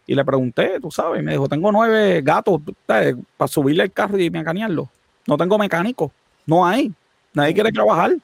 Y 0.06 0.14
le 0.14 0.24
pregunté, 0.24 0.78
tú 0.80 0.90
sabes, 0.90 1.20
y 1.20 1.24
me 1.24 1.32
dijo, 1.32 1.48
tengo 1.48 1.72
nueve 1.72 2.20
gatos 2.22 2.60
para 2.86 3.48
subirle 3.48 3.84
el 3.84 3.92
carro 3.92 4.18
y 4.18 4.30
mecanearlo. 4.30 4.88
No 5.26 5.36
tengo 5.36 5.58
mecánico, 5.58 6.12
no 6.46 6.66
hay, 6.66 6.92
nadie 7.32 7.54
quiere 7.54 7.72
trabajar. 7.72 8.14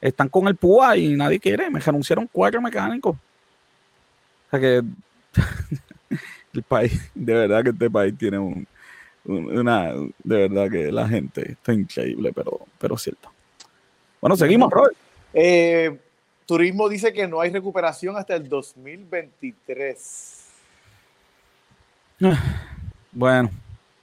Están 0.00 0.28
con 0.28 0.46
el 0.48 0.56
púa 0.56 0.96
y 0.96 1.16
nadie 1.16 1.40
quiere. 1.40 1.70
Me 1.70 1.80
renunciaron 1.80 2.28
cuatro 2.30 2.60
mecánicos. 2.60 3.16
O 3.16 4.50
sea 4.50 4.60
que 4.60 4.82
el 6.52 6.62
país, 6.62 7.10
de 7.14 7.34
verdad 7.34 7.62
que 7.64 7.70
este 7.70 7.90
país 7.90 8.14
tiene 8.18 8.38
un, 8.38 8.66
una, 9.24 9.92
de 9.92 10.48
verdad 10.48 10.70
que 10.70 10.92
la 10.92 11.08
gente 11.08 11.52
está 11.52 11.72
increíble, 11.72 12.32
pero, 12.34 12.60
pero 12.78 12.98
cierto. 12.98 13.35
Bueno, 14.20 14.36
seguimos, 14.36 14.70
Robert. 14.70 14.96
Eh, 15.32 15.98
turismo 16.46 16.88
dice 16.88 17.12
que 17.12 17.28
no 17.28 17.40
hay 17.40 17.50
recuperación 17.50 18.16
hasta 18.16 18.34
el 18.34 18.48
2023. 18.48 20.44
Bueno. 23.12 23.50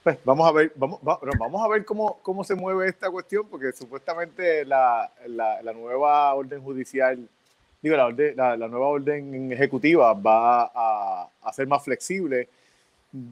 Pues 0.02 0.18
vamos 0.24 0.46
a 0.46 0.52
ver, 0.52 0.72
vamos, 0.76 0.98
vamos 1.02 1.64
a 1.64 1.68
ver 1.68 1.84
cómo, 1.84 2.18
cómo 2.20 2.42
se 2.44 2.54
mueve 2.54 2.88
esta 2.88 3.08
cuestión, 3.10 3.46
porque 3.48 3.72
supuestamente 3.72 4.64
la, 4.66 5.10
la, 5.28 5.72
nueva 5.72 6.34
orden 6.34 6.60
judicial, 6.60 7.26
digo, 7.80 7.96
la, 7.96 8.10
la, 8.10 8.56
la, 8.56 8.68
nueva 8.68 8.88
orden 8.88 9.50
ejecutiva 9.50 10.12
va 10.12 10.64
a, 10.74 11.30
a 11.40 11.52
ser 11.54 11.66
más 11.68 11.82
flexible. 11.84 12.50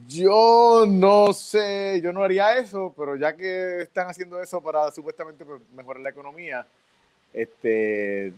Yo 0.07 0.85
no 0.87 1.33
sé, 1.33 1.99
yo 2.01 2.13
no 2.13 2.23
haría 2.23 2.57
eso, 2.57 2.93
pero 2.95 3.17
ya 3.17 3.35
que 3.35 3.81
están 3.81 4.07
haciendo 4.07 4.41
eso 4.41 4.61
para 4.61 4.89
supuestamente 4.91 5.43
mejorar 5.75 6.01
la 6.01 6.09
economía, 6.09 6.65
este, 7.33 8.31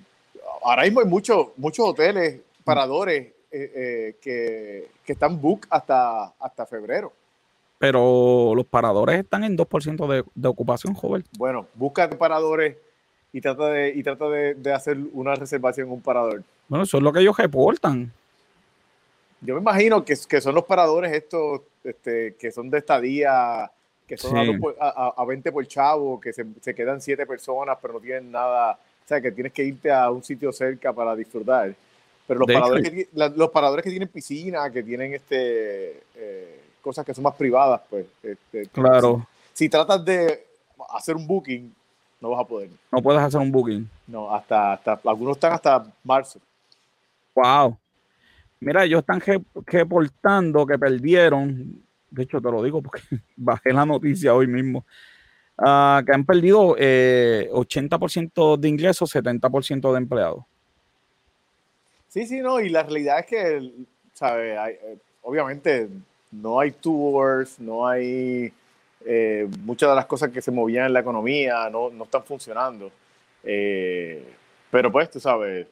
ahora 0.64 0.84
mismo 0.84 1.02
hay 1.02 1.06
muchos 1.06 1.50
muchos 1.56 1.88
hoteles, 1.88 2.40
paradores 2.64 3.28
eh, 3.52 3.72
eh, 3.76 4.16
que, 4.20 4.88
que, 5.06 5.14
están 5.14 5.40
book 5.40 5.68
hasta, 5.70 6.34
hasta 6.40 6.66
febrero. 6.66 7.14
Pero 7.78 8.56
los 8.56 8.66
paradores 8.66 9.20
están 9.20 9.44
en 9.44 9.56
2% 9.56 10.08
de, 10.08 10.24
de, 10.34 10.48
ocupación, 10.48 10.96
joven. 10.96 11.24
Bueno, 11.38 11.68
busca 11.76 12.10
paradores 12.10 12.76
y 13.32 13.40
trata, 13.40 13.68
de, 13.68 13.90
y 13.90 14.02
trata 14.02 14.30
de, 14.30 14.56
de, 14.56 14.74
hacer 14.74 14.98
una 15.14 15.36
reservación 15.36 15.90
en 15.90 15.94
un 15.94 16.02
parador. 16.02 16.42
Bueno, 16.68 16.86
eso 16.86 16.98
es 16.98 17.04
lo 17.04 17.14
que 17.14 17.20
ellos 17.20 17.38
reportan. 17.38 18.12
Yo 19.42 19.56
me 19.56 19.62
imagino 19.62 20.04
que, 20.04 20.16
que 20.28 20.42
son 20.42 20.56
los 20.56 20.66
paradores 20.66 21.14
estos 21.14 21.62
este, 21.84 22.36
que 22.36 22.52
son 22.52 22.70
de 22.70 22.80
estadía 22.80 23.72
que 24.08 24.18
son 24.18 24.38
a, 24.80 25.26
20 25.26 25.52
por 25.52 25.66
chavo, 25.68 26.20
que 26.20 26.32
se, 26.32 26.46
se, 26.62 26.76
quedan 26.76 27.02
7 27.02 27.26
personas, 27.26 27.78
pero 27.82 27.96
no 27.96 28.00
tienen 28.00 28.32
nada, 28.32 28.74
o 28.74 29.08
sea, 29.08 29.20
que 29.20 29.32
tienes 29.32 29.52
que 29.52 29.64
irte 29.64 29.92
a 29.92 30.12
un 30.12 30.24
sitio 30.24 30.52
cerca 30.52 30.94
para 30.94 31.16
disfrutar. 31.16 31.74
Pero 32.28 32.40
los, 32.40 32.48
paradores 32.48 32.90
que, 32.90 33.10
los 33.14 33.50
paradores 33.50 33.84
que 33.84 33.90
tienen 33.90 34.08
piscina, 34.08 34.70
que 34.72 34.84
tienen 34.84 35.14
este 35.14 36.04
eh, 36.16 36.62
cosas 36.82 37.06
que 37.06 37.14
son 37.14 37.24
más 37.24 37.36
privadas, 37.36 37.82
pues. 37.90 38.06
Este, 38.22 38.68
claro. 38.68 39.28
Si, 39.54 39.70
tratas 39.70 40.04
de 40.04 40.46
hacer 40.90 41.16
un 41.16 41.26
booking, 41.26 41.74
no 42.22 42.32
vas 42.32 42.42
a 42.42 42.48
poder. 42.48 42.70
No 42.92 43.02
puedes 43.02 43.22
hacer 43.22 43.40
un 43.40 43.52
booking. 43.52 43.90
No, 44.08 44.34
hasta, 44.34 44.74
hasta 44.74 45.00
algunos 45.06 45.38
están 45.38 45.54
hasta 45.54 45.86
marzo. 46.04 46.40
Wow. 47.36 47.78
Mira, 48.66 48.84
ellos 48.84 49.00
están 49.00 49.22
reportando 49.66 50.66
que 50.66 50.78
perdieron 50.78 51.86
de 52.16 52.24
hecho 52.24 52.42
te 52.42 52.50
lo 52.50 52.64
digo 52.64 52.82
porque 52.82 53.02
bajé 53.36 53.74
la 53.74 53.86
noticia 53.86 54.34
hoy 54.34 54.48
mismo, 54.48 54.86
uh, 55.60 56.04
que 56.06 56.14
han 56.14 56.26
perdido 56.26 56.76
eh, 56.78 57.50
80% 57.52 58.58
de 58.58 58.70
ingresos, 58.70 59.14
70% 59.14 59.92
de 59.92 59.98
empleados. 59.98 60.44
Sí, 62.08 62.26
sí, 62.26 62.40
no, 62.40 62.62
y 62.62 62.70
la 62.70 62.84
realidad 62.84 63.20
es 63.20 63.26
que, 63.26 63.72
¿sabes? 64.14 64.58
Eh, 64.58 64.98
obviamente 65.22 65.90
no 66.32 66.60
hay 66.62 66.72
tours, 66.72 67.60
no 67.60 67.86
hay 67.86 68.54
eh, 69.06 69.50
muchas 69.64 69.90
de 69.90 69.96
las 69.96 70.06
cosas 70.06 70.32
que 70.32 70.42
se 70.42 70.52
movían 70.52 70.86
en 70.86 70.94
la 70.94 71.02
economía, 71.02 71.70
no, 71.70 71.90
no 71.90 72.06
están 72.06 72.24
funcionando. 72.24 72.90
Eh, 73.44 74.26
pero 74.72 74.90
pues, 74.90 75.12
tú 75.12 75.20
sabes, 75.20 75.68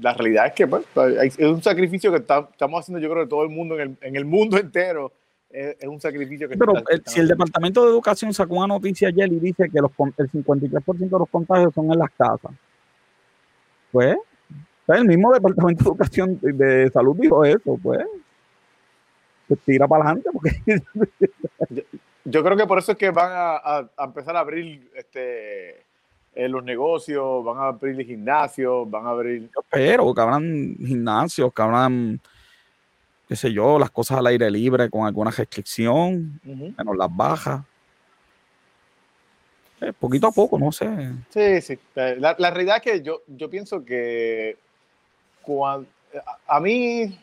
la 0.00 0.14
realidad 0.14 0.46
es 0.46 0.52
que 0.54 0.66
pues, 0.66 0.84
es 1.20 1.38
un 1.38 1.62
sacrificio 1.62 2.10
que 2.10 2.18
estamos 2.18 2.80
haciendo, 2.80 3.00
yo 3.00 3.10
creo, 3.10 3.24
de 3.24 3.28
todo 3.28 3.42
el 3.42 3.50
mundo, 3.50 3.74
en 3.74 3.80
el, 3.80 3.96
en 4.00 4.16
el 4.16 4.24
mundo 4.24 4.56
entero. 4.58 5.12
Es, 5.50 5.76
un 5.86 6.00
sacrificio 6.00 6.48
que... 6.48 6.56
Pero 6.58 6.74
si 7.06 7.20
el 7.20 7.28
Departamento 7.28 7.82
de 7.84 7.90
Educación 7.90 8.34
sacó 8.34 8.56
una 8.56 8.66
noticia 8.66 9.08
ayer 9.08 9.32
y 9.32 9.40
dice 9.40 9.70
que 9.70 9.80
los, 9.80 9.90
el 10.18 10.30
53% 10.30 10.98
de 10.98 11.08
los 11.08 11.28
contagios 11.30 11.72
son 11.74 11.90
en 11.90 11.98
las 11.98 12.10
casas, 12.10 12.52
pues 13.90 14.16
el 14.88 15.04
mismo 15.04 15.32
Departamento 15.32 15.84
de 15.84 15.90
Educación 15.90 16.38
de 16.42 16.90
Salud 16.90 17.16
dijo 17.18 17.44
eso, 17.44 17.78
pues, 17.82 18.04
pues 19.46 19.60
tira 19.64 19.88
para 19.88 20.04
adelante. 20.04 20.30
Porque... 20.32 20.82
yo, 22.24 22.44
creo 22.44 22.56
que 22.56 22.66
por 22.66 22.78
eso 22.78 22.92
es 22.92 22.98
que 22.98 23.10
van 23.10 23.32
a, 23.32 23.90
a 23.96 24.04
empezar 24.04 24.36
a 24.36 24.40
abrir 24.40 24.90
este 24.94 25.87
en 26.38 26.52
los 26.52 26.62
negocios, 26.62 27.44
van 27.44 27.58
a 27.58 27.66
abrir 27.66 28.06
gimnasios, 28.06 28.88
van 28.88 29.06
a 29.06 29.10
abrir... 29.10 29.50
Pero 29.70 30.14
que 30.14 30.20
abran 30.20 30.76
gimnasios, 30.78 31.52
que 31.52 31.62
abran, 31.62 32.20
qué 33.26 33.34
sé 33.34 33.52
yo, 33.52 33.76
las 33.76 33.90
cosas 33.90 34.18
al 34.18 34.28
aire 34.28 34.48
libre 34.48 34.88
con 34.88 35.04
alguna 35.04 35.32
restricción, 35.32 36.40
menos 36.44 36.96
las 36.96 37.08
bajas. 37.14 37.62
Eh, 39.80 39.92
poquito 39.92 40.28
a 40.28 40.30
poco, 40.30 40.60
no 40.60 40.70
sé. 40.70 40.88
Sí, 41.30 41.60
sí. 41.60 41.78
La, 41.96 42.36
la, 42.38 42.50
realidad 42.52 42.76
es 42.76 42.82
que 42.82 43.02
yo, 43.02 43.22
yo 43.26 43.50
pienso 43.50 43.84
que 43.84 44.56
cuando, 45.42 45.88
a, 46.46 46.60
mí, 46.60 47.18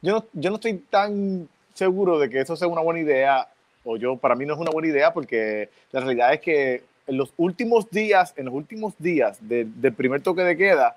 yo 0.00 0.12
no, 0.14 0.26
yo 0.32 0.48
no 0.48 0.56
estoy 0.56 0.78
tan 0.88 1.50
seguro 1.74 2.18
de 2.18 2.30
que 2.30 2.40
eso 2.40 2.56
sea 2.56 2.68
una 2.68 2.80
buena 2.80 3.00
idea, 3.00 3.46
o 3.84 3.98
yo, 3.98 4.16
para 4.16 4.34
mí 4.34 4.46
no 4.46 4.54
es 4.54 4.60
una 4.60 4.70
buena 4.70 4.88
idea, 4.88 5.12
porque 5.12 5.68
la 5.92 6.00
realidad 6.00 6.32
es 6.32 6.40
que 6.40 6.93
en 7.06 7.16
los 7.16 7.32
últimos 7.36 7.90
días, 7.90 8.32
en 8.36 8.46
los 8.46 8.54
últimos 8.54 8.94
días 8.98 9.38
del 9.40 9.92
primer 9.94 10.22
toque 10.22 10.42
de 10.42 10.56
queda, 10.56 10.96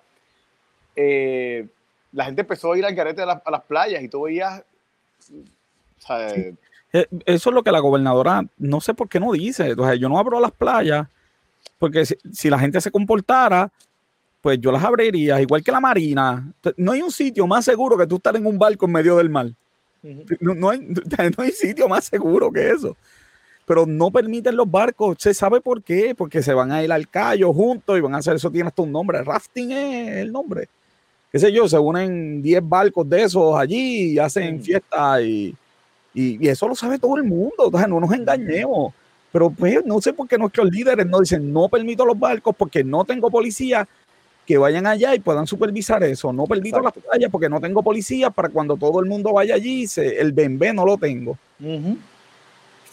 eh, 0.95 1.67
la 2.11 2.25
gente 2.25 2.41
empezó 2.41 2.71
a 2.71 2.77
ir 2.77 2.85
al 2.85 2.95
garete 2.95 3.21
a, 3.21 3.25
las 3.25 3.63
playas 3.67 4.01
y 4.01 4.07
tú 4.07 4.23
veías. 4.23 4.63
Eh, 6.09 6.55
eso 7.25 7.49
es 7.49 7.53
lo 7.53 7.63
que 7.63 7.71
la 7.71 7.79
gobernadora, 7.79 8.45
no 8.57 8.79
sé 8.79 8.93
por 8.93 9.09
qué 9.09 9.19
no 9.19 9.33
dice. 9.33 9.73
O 9.73 9.85
sea, 9.85 9.95
yo 9.95 10.07
no 10.07 10.17
abro 10.17 10.39
las 10.39 10.51
playas, 10.51 11.07
porque 11.77 12.05
si, 12.05 12.49
la 12.49 12.57
gente 12.57 12.79
se 12.79 12.91
comportara, 12.91 13.71
pues 14.41 14.59
yo 14.59 14.71
las 14.71 14.83
abriría, 14.83 15.41
igual 15.41 15.63
que 15.63 15.71
la 15.71 15.81
marina. 15.81 16.53
No 16.77 16.93
hay 16.93 17.01
un 17.01 17.11
sitio 17.11 17.45
más 17.45 17.65
seguro 17.65 17.97
que 17.97 18.07
tú 18.07 18.15
estar 18.15 18.35
en 18.35 18.45
un 18.45 18.57
barco 18.57 18.85
en 18.85 18.93
medio 18.93 19.17
del 19.17 19.29
mar. 19.29 19.51
no, 20.39 20.69
hay, 20.69 20.79
no 21.37 21.43
hay 21.43 21.51
sitio 21.51 21.89
más 21.89 22.05
seguro 22.05 22.51
que 22.51 22.69
eso 22.69 22.95
pero 23.67 23.85
no 23.85 24.09
permiten 24.11 24.55
los 24.55 24.71
barcos. 24.71 25.17
¿Se 25.19 25.33
sabe 25.33 25.59
por 25.59 25.83
qué? 25.83 26.15
Porque 26.15 26.41
se 26.41 26.53
van 26.53 26.71
a 26.71 26.81
ir 26.81 26.91
al 26.91 27.09
callo 27.09 27.51
juntos 27.53 27.97
y 27.97 28.01
van 28.01 28.15
a 28.15 28.19
hacer 28.19 28.37
eso, 28.37 28.49
tiene 28.49 28.69
hasta 28.69 28.81
un 28.81 28.93
nombre. 28.93 29.21
Rafting 29.21 29.71
es 29.73 30.17
el 30.19 30.31
nombre. 30.31 30.69
Qué 31.29 31.37
sé 31.37 31.51
yo, 31.51 31.67
se 31.67 31.77
unen 31.77 32.41
10 32.41 32.61
barcos 32.63 33.07
de 33.09 33.23
esos 33.23 33.59
allí 33.59 34.13
y 34.13 34.19
hacen 34.19 34.63
fiesta 34.63 35.21
y, 35.21 35.53
y, 36.13 36.47
eso 36.47 36.65
lo 36.69 36.75
sabe 36.75 36.97
todo 36.97 37.17
el 37.17 37.25
mundo. 37.25 37.65
Entonces, 37.65 37.89
no 37.89 37.99
nos 37.99 38.13
engañemos. 38.13 38.93
Pero 39.33 39.49
pues, 39.49 39.85
no 39.85 39.99
sé 39.99 40.13
por 40.13 40.29
qué 40.29 40.37
nuestros 40.37 40.71
líderes 40.71 41.05
no 41.05 41.19
dicen 41.19 41.51
no 41.51 41.67
permito 41.67 42.05
los 42.05 42.17
barcos 42.17 42.55
porque 42.57 42.85
no 42.85 43.03
tengo 43.03 43.29
policía. 43.29 43.85
que 44.45 44.57
vayan 44.57 44.87
allá 44.87 45.13
y 45.13 45.19
puedan 45.19 45.45
supervisar 45.45 46.01
eso. 46.05 46.31
No 46.31 46.45
permito 46.45 46.79
las 46.79 46.93
playas 46.93 47.29
porque 47.29 47.49
no 47.49 47.59
tengo 47.59 47.83
policía 47.83 48.29
para 48.29 48.47
cuando 48.47 48.77
todo 48.77 49.01
el 49.01 49.07
mundo 49.07 49.33
vaya 49.33 49.55
allí, 49.55 49.87
se, 49.87 50.21
el 50.21 50.31
bembé 50.31 50.71
no 50.71 50.85
lo 50.85 50.97
tengo. 50.97 51.37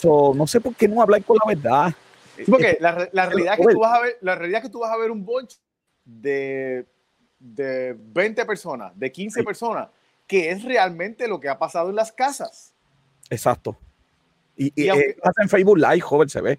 No 0.04 0.46
sé 0.46 0.60
por 0.60 0.74
qué 0.74 0.88
no 0.88 1.02
hablar 1.02 1.22
con 1.24 1.36
la 1.36 1.54
verdad. 1.54 1.94
porque 2.48 2.78
la, 2.80 3.08
la, 3.12 3.26
realidad 3.26 3.54
es 3.58 3.66
que 3.66 3.72
tú 3.74 3.80
vas 3.80 3.98
a 3.98 4.02
ver, 4.02 4.18
la 4.20 4.34
realidad 4.34 4.58
es 4.58 4.68
que 4.68 4.72
tú 4.72 4.80
vas 4.80 4.92
a 4.92 4.96
ver 4.96 5.10
un 5.10 5.24
bunch 5.24 5.58
de, 6.04 6.86
de 7.38 7.96
20 7.98 8.44
personas, 8.44 8.92
de 8.98 9.10
15 9.10 9.42
personas, 9.44 9.88
que 10.26 10.50
es 10.50 10.62
realmente 10.62 11.28
lo 11.28 11.40
que 11.40 11.48
ha 11.48 11.58
pasado 11.58 11.90
en 11.90 11.96
las 11.96 12.12
casas. 12.12 12.72
Exacto. 13.30 13.76
Y, 14.56 14.72
y, 14.74 14.88
eh, 14.88 15.16
hacen 15.22 15.48
Facebook 15.48 15.78
Live, 15.78 16.00
joven, 16.00 16.28
se 16.28 16.40
ve. 16.40 16.58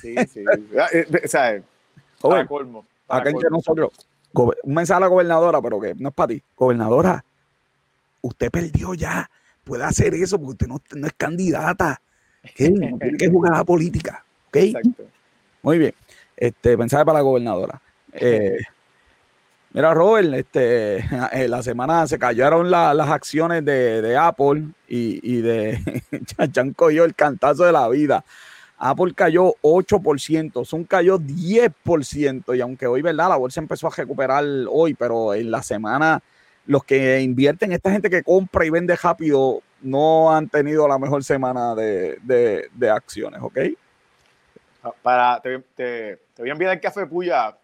Sí, 0.00 0.14
sí. 0.32 0.44
Ah, 0.78 0.88
eh, 0.92 1.06
o 1.24 1.28
sea, 1.28 1.62
joven, 2.20 2.46
colmo. 2.46 2.86
acá 3.08 3.30
entre 3.30 3.50
nosotros, 3.50 3.90
un 4.32 4.74
mensaje 4.74 4.98
a 4.98 5.00
la 5.00 5.06
gobernadora, 5.08 5.60
pero 5.60 5.80
que 5.80 5.94
no 5.94 6.08
es 6.08 6.14
para 6.14 6.28
ti. 6.28 6.42
Gobernadora, 6.56 7.24
usted 8.20 8.50
perdió 8.50 8.94
ya. 8.94 9.30
Puede 9.64 9.84
hacer 9.84 10.14
eso 10.14 10.38
porque 10.38 10.64
usted 10.64 10.96
no, 10.96 11.06
es 11.06 11.12
candidata. 11.16 12.00
No 12.42 12.98
tiene 12.98 13.16
que 13.18 13.28
jugar 13.28 13.54
a 13.54 13.58
la 13.58 13.64
política. 13.64 14.24
Exacto. 14.52 15.04
Muy 15.62 15.78
bien. 15.78 15.94
Este, 16.36 16.76
mensaje 16.76 17.04
para 17.04 17.18
la 17.18 17.22
gobernadora. 17.22 17.80
Eh, 18.14 18.58
mira, 19.72 19.94
Robert, 19.94 20.34
este, 20.34 20.98
en 20.98 21.50
la 21.50 21.62
semana 21.62 22.06
se 22.06 22.18
cayeron 22.18 22.70
las 22.70 23.08
acciones 23.08 23.64
de, 23.64 24.14
Apple 24.20 24.64
y, 24.86 25.18
y 25.22 25.40
de 25.40 25.80
Chan 26.52 26.74
cogió 26.74 27.04
el 27.04 27.14
cantazo 27.14 27.64
de 27.64 27.72
la 27.72 27.88
vida. 27.88 28.22
Apple 28.76 29.14
cayó 29.14 29.54
8%, 29.62 30.66
Zoom 30.66 30.84
cayó 30.84 31.18
10%, 31.18 32.56
y 32.56 32.60
aunque 32.60 32.86
hoy, 32.86 33.00
¿verdad? 33.00 33.28
La 33.28 33.36
bolsa 33.36 33.60
empezó 33.60 33.86
a 33.86 33.90
recuperar 33.96 34.44
hoy, 34.68 34.92
pero 34.92 35.32
en 35.32 35.50
la 35.52 35.62
semana 35.62 36.20
los 36.66 36.84
que 36.84 37.20
invierten, 37.20 37.72
esta 37.72 37.92
gente 37.92 38.10
que 38.10 38.24
compra 38.24 38.66
y 38.66 38.70
vende 38.70 38.96
rápido, 38.96 39.62
no 39.82 40.34
han 40.34 40.48
tenido 40.48 40.88
la 40.88 40.98
mejor 40.98 41.22
semana 41.24 41.74
de, 41.74 42.90
acciones, 42.90 43.40
¿ok? 43.42 43.58
Para, 45.02 45.40
te, 45.40 45.58
te, 45.74 46.18
voy 46.38 46.48
a 46.48 46.52
enviar 46.52 46.72
el 46.72 46.80
café 46.80 47.06
puya 47.06 47.56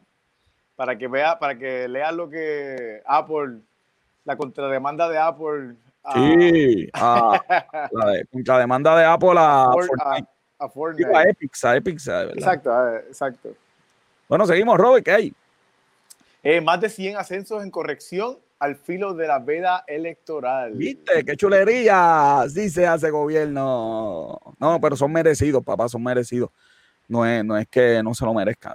para 0.76 0.96
que 0.96 1.08
vea, 1.08 1.38
para 1.38 1.58
que 1.58 1.88
leas 1.88 2.14
lo 2.14 2.30
que 2.30 3.02
Apple, 3.04 3.58
la 4.24 4.36
contrademanda 4.36 5.08
de 5.08 5.18
Apple. 5.18 5.74
Sí, 6.14 6.88
ah, 6.92 7.40
la 7.92 8.24
contrademanda 8.30 8.96
de 8.96 9.04
Apple 9.04 9.34
a, 9.36 9.70
Fortnite 9.72 10.28
a 10.58 10.68
Fortnite. 10.68 11.16
a 11.16 11.22
Epic, 11.24 11.64
a 11.64 11.76
Epic, 11.76 12.04
¿verdad? 12.04 12.36
Exacto, 12.36 12.96
exacto. 12.98 13.48
Bueno, 14.28 14.46
seguimos, 14.46 14.78
Robert, 14.78 15.04
¿qué 15.04 15.10
hay? 15.12 15.34
Eh, 16.42 16.60
más 16.60 16.80
de 16.80 16.88
100 16.88 17.16
ascensos 17.16 17.62
en 17.62 17.70
corrección 17.70 18.38
al 18.58 18.76
filo 18.76 19.14
de 19.14 19.26
la 19.26 19.38
veda 19.38 19.84
electoral. 19.86 20.72
¿Viste? 20.74 21.24
¡Qué 21.24 21.36
chulería! 21.36 22.44
Sí 22.48 22.70
se 22.70 22.86
hace 22.86 23.10
gobierno. 23.10 24.38
No, 24.58 24.80
pero 24.80 24.96
son 24.96 25.12
merecidos, 25.12 25.62
papá, 25.62 25.88
son 25.88 26.02
merecidos. 26.02 26.50
No 27.06 27.24
es, 27.24 27.44
no 27.44 27.56
es 27.56 27.66
que 27.68 28.02
no 28.02 28.14
se 28.14 28.24
lo 28.24 28.34
merezcan. 28.34 28.74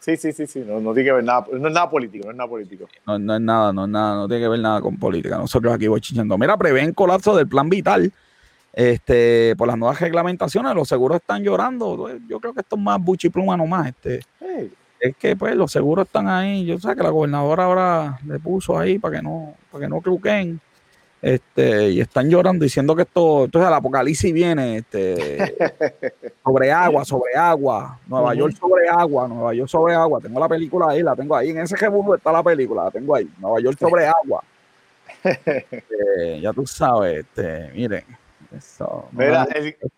sí, 0.00 0.16
sí, 0.16 0.32
sí, 0.32 0.46
sí. 0.46 0.64
No, 0.66 0.80
no, 0.80 0.92
tiene 0.92 1.08
que 1.08 1.12
ver 1.14 1.24
nada. 1.24 1.46
No 1.50 1.68
es 1.68 1.74
nada 1.74 1.88
político, 1.88 2.26
no 2.26 2.30
es 2.32 2.36
nada 2.36 2.50
político. 2.50 2.86
No, 3.06 3.18
no 3.18 3.34
es 3.34 3.40
nada, 3.40 3.72
no 3.72 3.84
es 3.84 3.90
nada, 3.90 4.14
no 4.16 4.28
tiene 4.28 4.42
que 4.44 4.48
ver 4.48 4.60
nada 4.60 4.80
con 4.80 4.98
política. 4.98 5.38
Nosotros 5.38 5.72
aquí 5.72 5.86
voy 5.86 6.00
chichando. 6.00 6.36
Mira, 6.36 6.56
prevén 6.56 6.92
colapso 6.92 7.34
del 7.34 7.48
plan 7.48 7.68
vital 7.68 8.12
este, 8.74 9.54
por 9.56 9.68
las 9.68 9.78
nuevas 9.78 10.00
reglamentaciones, 10.00 10.74
los 10.74 10.88
seguros 10.88 11.20
están 11.20 11.42
llorando. 11.42 12.10
Yo 12.28 12.40
creo 12.40 12.52
que 12.52 12.60
esto 12.60 12.76
es 12.76 12.82
más 12.82 13.00
buchipluma 13.00 13.56
nomás. 13.56 13.88
Este, 13.88 14.20
Es 15.04 15.14
que 15.18 15.36
pues 15.36 15.54
los 15.54 15.70
seguros 15.70 16.06
están 16.06 16.28
ahí. 16.28 16.64
Yo 16.64 16.78
sé 16.78 16.96
que 16.96 17.02
la 17.02 17.10
gobernadora 17.10 17.64
ahora 17.64 18.18
le 18.26 18.38
puso 18.38 18.78
ahí 18.78 18.98
para 18.98 19.18
que 19.18 19.22
no, 19.22 19.54
para 19.70 19.84
que 19.84 19.88
no 19.90 20.00
cluquen. 20.00 20.58
Este, 21.20 21.90
y 21.90 22.00
están 22.00 22.30
llorando 22.30 22.62
diciendo 22.62 22.96
que 22.96 23.02
esto, 23.02 23.44
entonces 23.44 23.68
el 23.68 23.74
apocalipsis 23.74 24.32
viene, 24.32 24.78
este, 24.78 25.56
sobre 26.44 26.72
agua, 26.72 27.04
sobre 27.04 27.34
agua, 27.34 27.98
Nueva 28.06 28.34
York 28.34 28.54
sobre 28.58 28.88
agua, 28.88 29.28
Nueva 29.28 29.54
York 29.54 29.68
sobre 29.68 29.94
agua, 29.94 30.20
tengo 30.20 30.38
la 30.38 30.48
película 30.48 30.86
ahí, 30.90 31.02
la 31.02 31.16
tengo 31.16 31.34
ahí, 31.34 31.48
en 31.48 31.60
ese 31.60 31.76
rebujo 31.76 32.14
está 32.14 32.30
la 32.30 32.42
película, 32.42 32.84
la 32.84 32.90
tengo 32.90 33.14
ahí, 33.14 33.26
Nueva 33.38 33.60
York 33.60 33.78
sobre 33.78 34.06
agua. 34.06 34.42
Este, 35.24 36.40
ya 36.42 36.52
tú 36.52 36.66
sabes, 36.66 37.20
este, 37.20 37.70
miren, 37.72 38.04
Mira, 39.12 39.46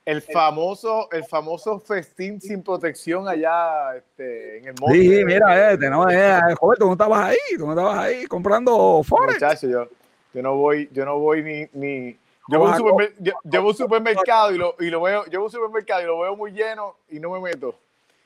el, 0.04 0.22
famoso, 0.22 1.08
el 1.12 1.24
famoso 1.24 1.78
festín 1.80 2.40
sin 2.40 2.62
protección 2.62 3.28
allá 3.28 3.96
este, 3.96 4.58
en 4.58 4.68
el 4.68 4.74
monte. 4.80 4.98
Sí, 4.98 5.24
mira, 5.24 5.72
eh, 5.72 5.78
tenemos, 5.78 6.12
eh, 6.12 6.40
joder, 6.58 6.78
tú 6.78 6.86
no 6.86 6.92
estabas 6.92 7.20
ahí, 7.20 7.56
tú 7.56 7.66
no 7.66 7.72
estabas 7.72 7.98
ahí 7.98 8.26
comprando 8.26 9.02
Forex. 9.02 9.34
Muchacho, 9.34 9.68
yo, 9.68 9.88
yo 10.32 10.42
no 10.42 10.56
voy, 10.56 10.88
yo 10.92 11.04
no 11.04 11.18
voy 11.18 11.42
ni, 11.42 11.68
ni 11.72 12.18
yo 12.48 12.60
voy, 12.60 12.68
a 12.68 13.60
un 13.60 13.74
supermercado 13.74 14.52
y 14.52 14.58
lo, 14.58 14.76
y 14.78 14.90
lo 14.90 15.02
veo, 15.02 15.24
yo 15.26 15.40
voy 15.40 15.44
a 15.44 15.46
un 15.46 15.50
supermercado 15.50 16.02
y 16.02 16.04
lo 16.04 16.20
veo 16.20 16.36
muy 16.36 16.52
lleno 16.52 16.96
y 17.08 17.18
no 17.18 17.30
me 17.30 17.40
meto. 17.40 17.74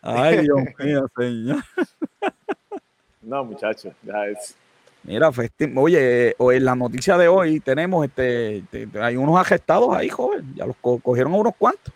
Ay, 0.02 0.42
Dios 0.42 0.58
mío, 0.78 1.06
señor. 1.16 1.62
No, 3.22 3.44
muchacho, 3.44 3.92
ya 4.02 4.26
es. 4.26 4.56
Mira, 5.02 5.30
oye, 5.76 6.34
o 6.38 6.52
en 6.52 6.64
la 6.64 6.74
noticia 6.74 7.16
de 7.16 7.28
hoy 7.28 7.60
tenemos, 7.60 8.06
este, 8.06 8.62
hay 9.00 9.16
unos 9.16 9.38
arrestados 9.38 9.96
ahí, 9.96 10.08
joven, 10.08 10.54
ya 10.54 10.66
los 10.66 10.76
cogieron 10.76 11.32
a 11.32 11.36
unos 11.36 11.56
cuantos. 11.56 11.92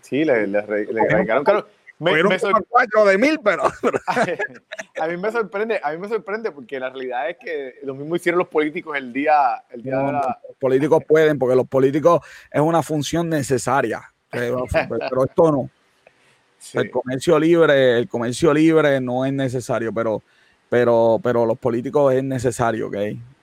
Sí, 0.00 0.24
le, 0.24 0.46
le, 0.46 0.62
le, 0.62 1.26
caro. 1.26 1.66
Me, 1.98 2.22
me 2.22 2.38
cuatro 2.68 3.04
de 3.04 3.18
mil, 3.18 3.38
pero, 3.42 3.62
a 5.00 5.08
mí 5.08 5.16
me 5.16 5.30
sorprende, 5.30 5.80
a 5.82 5.92
mí 5.92 5.98
me 5.98 6.08
sorprende 6.08 6.50
porque 6.50 6.80
la 6.80 6.90
realidad 6.90 7.30
es 7.30 7.36
que 7.38 7.74
lo 7.84 7.94
mismo 7.94 8.16
hicieron 8.16 8.40
los 8.40 8.48
políticos 8.48 8.96
el 8.96 9.12
día, 9.12 9.64
el 9.70 9.82
día 9.82 9.98
de 9.98 10.12
la... 10.12 10.38
Los 10.48 10.56
políticos 10.58 11.02
pueden, 11.06 11.38
porque 11.38 11.54
los 11.54 11.68
políticos 11.68 12.20
es 12.50 12.60
una 12.60 12.82
función 12.82 13.28
necesaria, 13.28 14.02
pero, 14.30 14.66
esto 14.66 15.52
no. 15.52 15.70
El 16.72 16.90
comercio 16.90 17.38
libre, 17.38 17.98
el 17.98 18.08
comercio 18.08 18.52
libre 18.52 19.00
no 19.00 19.24
es 19.24 19.32
necesario, 19.32 19.92
pero 19.92 20.22
pero, 20.74 21.20
pero 21.22 21.46
los 21.46 21.56
políticos 21.56 22.12
es 22.14 22.24
necesario, 22.24 22.88
¿ok? 22.88 22.96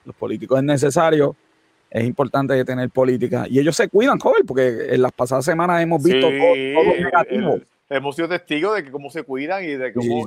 Los 0.04 0.14
políticos 0.16 0.58
es 0.58 0.64
necesario, 0.64 1.34
es 1.88 2.04
importante 2.04 2.62
tener 2.62 2.90
política. 2.90 3.46
Y 3.48 3.58
ellos 3.58 3.74
se 3.74 3.88
cuidan, 3.88 4.18
joven, 4.18 4.44
porque 4.46 4.88
en 4.90 5.00
las 5.00 5.12
pasadas 5.12 5.46
semanas 5.46 5.82
hemos 5.82 6.02
visto 6.02 6.26
todo, 6.28 6.94
negativo. 6.94 7.58
hemos 7.88 8.16
sido 8.16 8.28
testigos 8.28 8.76
de 8.76 8.84
que 8.84 8.90
cómo 8.90 9.08
se 9.08 9.22
cuidan 9.22 9.64
y 9.64 9.68
de 9.68 9.94
cómo... 9.94 10.24
o 10.24 10.26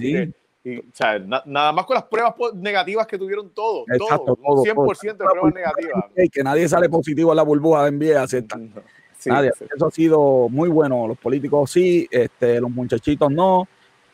sea, 0.94 1.20
nada 1.20 1.72
más 1.72 1.86
con 1.86 1.94
las 1.94 2.06
pruebas 2.06 2.34
negativas 2.56 3.06
que 3.06 3.20
tuvieron 3.20 3.52
todos, 3.52 3.86
todo, 4.00 4.64
100% 4.64 5.00
de 5.12 5.26
pruebas 5.26 5.54
negativas. 5.54 6.06
Que 6.32 6.42
nadie 6.42 6.68
sale 6.68 6.90
positivo 6.90 7.34
en 7.34 7.36
la 7.36 7.44
burbuja 7.44 7.84
de 7.84 7.90
envío, 7.90 8.16
nadie. 9.28 9.52
Eso 9.76 9.86
ha 9.86 9.92
sido 9.92 10.50
muy 10.50 10.70
bueno. 10.70 11.08
Los 11.08 11.20
políticos 11.20 11.70
sí, 11.70 12.08
este, 12.10 12.60
los 12.60 12.72
muchachitos 12.72 13.32
no. 13.32 13.68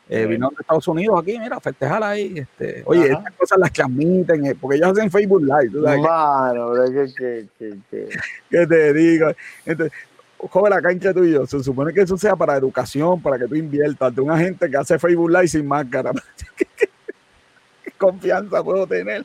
Eh, 0.08 0.26
vino 0.26 0.50
de 0.50 0.56
Estados 0.60 0.86
Unidos 0.88 1.20
aquí, 1.20 1.38
mira, 1.38 1.58
festejar 1.60 2.02
ahí. 2.02 2.34
Este, 2.36 2.82
oye, 2.84 3.12
estas 3.12 3.32
cosas 3.34 3.58
las 3.58 3.72
transmiten, 3.72 4.44
eh, 4.46 4.54
porque 4.60 4.76
ellos 4.76 4.90
hacen 4.90 5.10
Facebook 5.10 5.42
Live. 5.42 5.70
¿tú 5.70 5.82
sabes? 5.82 6.00
Mano, 6.00 6.72
¿qué, 6.92 7.46
qué, 7.58 7.78
qué, 7.90 8.08
qué 8.50 8.66
te 8.66 8.92
digo? 8.92 9.28
Entonces, 9.64 9.96
joven, 10.38 10.70
la 10.70 10.82
cancha 10.82 11.14
tuyo, 11.14 11.46
se 11.46 11.62
supone 11.62 11.92
que 11.94 12.02
eso 12.02 12.18
sea 12.18 12.36
para 12.36 12.56
educación, 12.56 13.22
para 13.22 13.38
que 13.38 13.46
tú 13.46 13.54
inviertas 13.54 14.14
de 14.14 14.20
una 14.20 14.36
gente 14.36 14.68
que 14.68 14.76
hace 14.76 14.98
Facebook 14.98 15.30
Live 15.30 15.48
sin 15.48 15.66
máscara. 15.66 16.12
¿Qué 16.56 17.90
confianza 17.96 18.62
puedo 18.62 18.86
tener? 18.86 19.24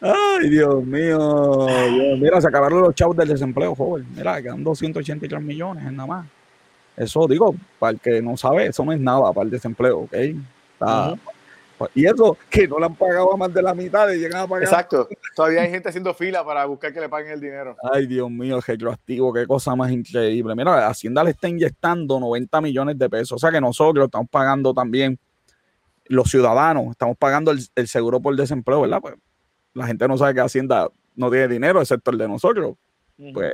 Ay, 0.00 0.48
Dios 0.48 0.82
mío. 0.84 1.66
Mira, 2.18 2.40
se 2.40 2.48
acabaron 2.48 2.80
los 2.80 2.94
chavos 2.94 3.16
del 3.16 3.28
desempleo, 3.28 3.74
joven. 3.74 4.06
Mira, 4.16 4.40
quedan 4.40 4.64
283 4.64 5.42
millones 5.42 5.84
nada 5.92 6.06
más. 6.06 6.26
Eso 7.00 7.26
digo, 7.26 7.54
para 7.78 7.92
el 7.92 8.00
que 8.00 8.20
no 8.20 8.36
sabe, 8.36 8.66
eso 8.66 8.84
no 8.84 8.92
es 8.92 9.00
nada 9.00 9.32
para 9.32 9.44
el 9.44 9.50
desempleo, 9.50 10.00
¿ok? 10.00 10.14
Y 11.94 12.04
eso 12.04 12.36
que 12.50 12.68
no 12.68 12.78
le 12.78 12.84
han 12.84 12.94
pagado 12.94 13.32
a 13.32 13.38
más 13.38 13.54
de 13.54 13.62
la 13.62 13.72
mitad 13.72 14.10
y 14.10 14.18
llegan 14.18 14.42
a 14.42 14.46
pagar. 14.46 14.64
Exacto. 14.64 15.08
Todavía 15.34 15.62
hay 15.62 15.70
gente 15.70 15.88
haciendo 15.88 16.12
fila 16.12 16.44
para 16.44 16.66
buscar 16.66 16.92
que 16.92 17.00
le 17.00 17.08
paguen 17.08 17.32
el 17.32 17.40
dinero. 17.40 17.74
Ay, 17.90 18.06
Dios 18.06 18.30
mío, 18.30 18.60
retroactivo, 18.60 19.32
qué 19.32 19.46
cosa 19.46 19.74
más 19.74 19.90
increíble. 19.90 20.54
Mira, 20.54 20.86
Hacienda 20.86 21.24
le 21.24 21.30
está 21.30 21.48
inyectando 21.48 22.20
90 22.20 22.60
millones 22.60 22.98
de 22.98 23.08
pesos. 23.08 23.32
O 23.32 23.38
sea 23.38 23.50
que 23.50 23.62
nosotros 23.62 24.04
estamos 24.04 24.28
pagando 24.28 24.74
también, 24.74 25.18
los 26.04 26.30
ciudadanos, 26.30 26.90
estamos 26.90 27.16
pagando 27.16 27.50
el, 27.50 27.88
seguro 27.88 28.20
por 28.20 28.36
desempleo, 28.36 28.82
¿verdad? 28.82 29.00
Pues 29.00 29.14
la 29.72 29.86
gente 29.86 30.06
no 30.06 30.18
sabe 30.18 30.34
que 30.34 30.40
Hacienda 30.42 30.86
no 31.14 31.30
tiene 31.30 31.48
dinero, 31.48 31.80
excepto 31.80 32.10
el 32.10 32.18
de 32.18 32.28
nosotros. 32.28 32.76
Pues 33.32 33.52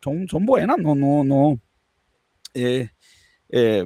son, 0.02 0.30
son 0.30 0.46
buenas, 0.46 0.78
no, 0.78 0.96
no, 0.96 1.26
no. 1.26 1.60
Eh, 2.54 2.88
eh, 3.50 3.86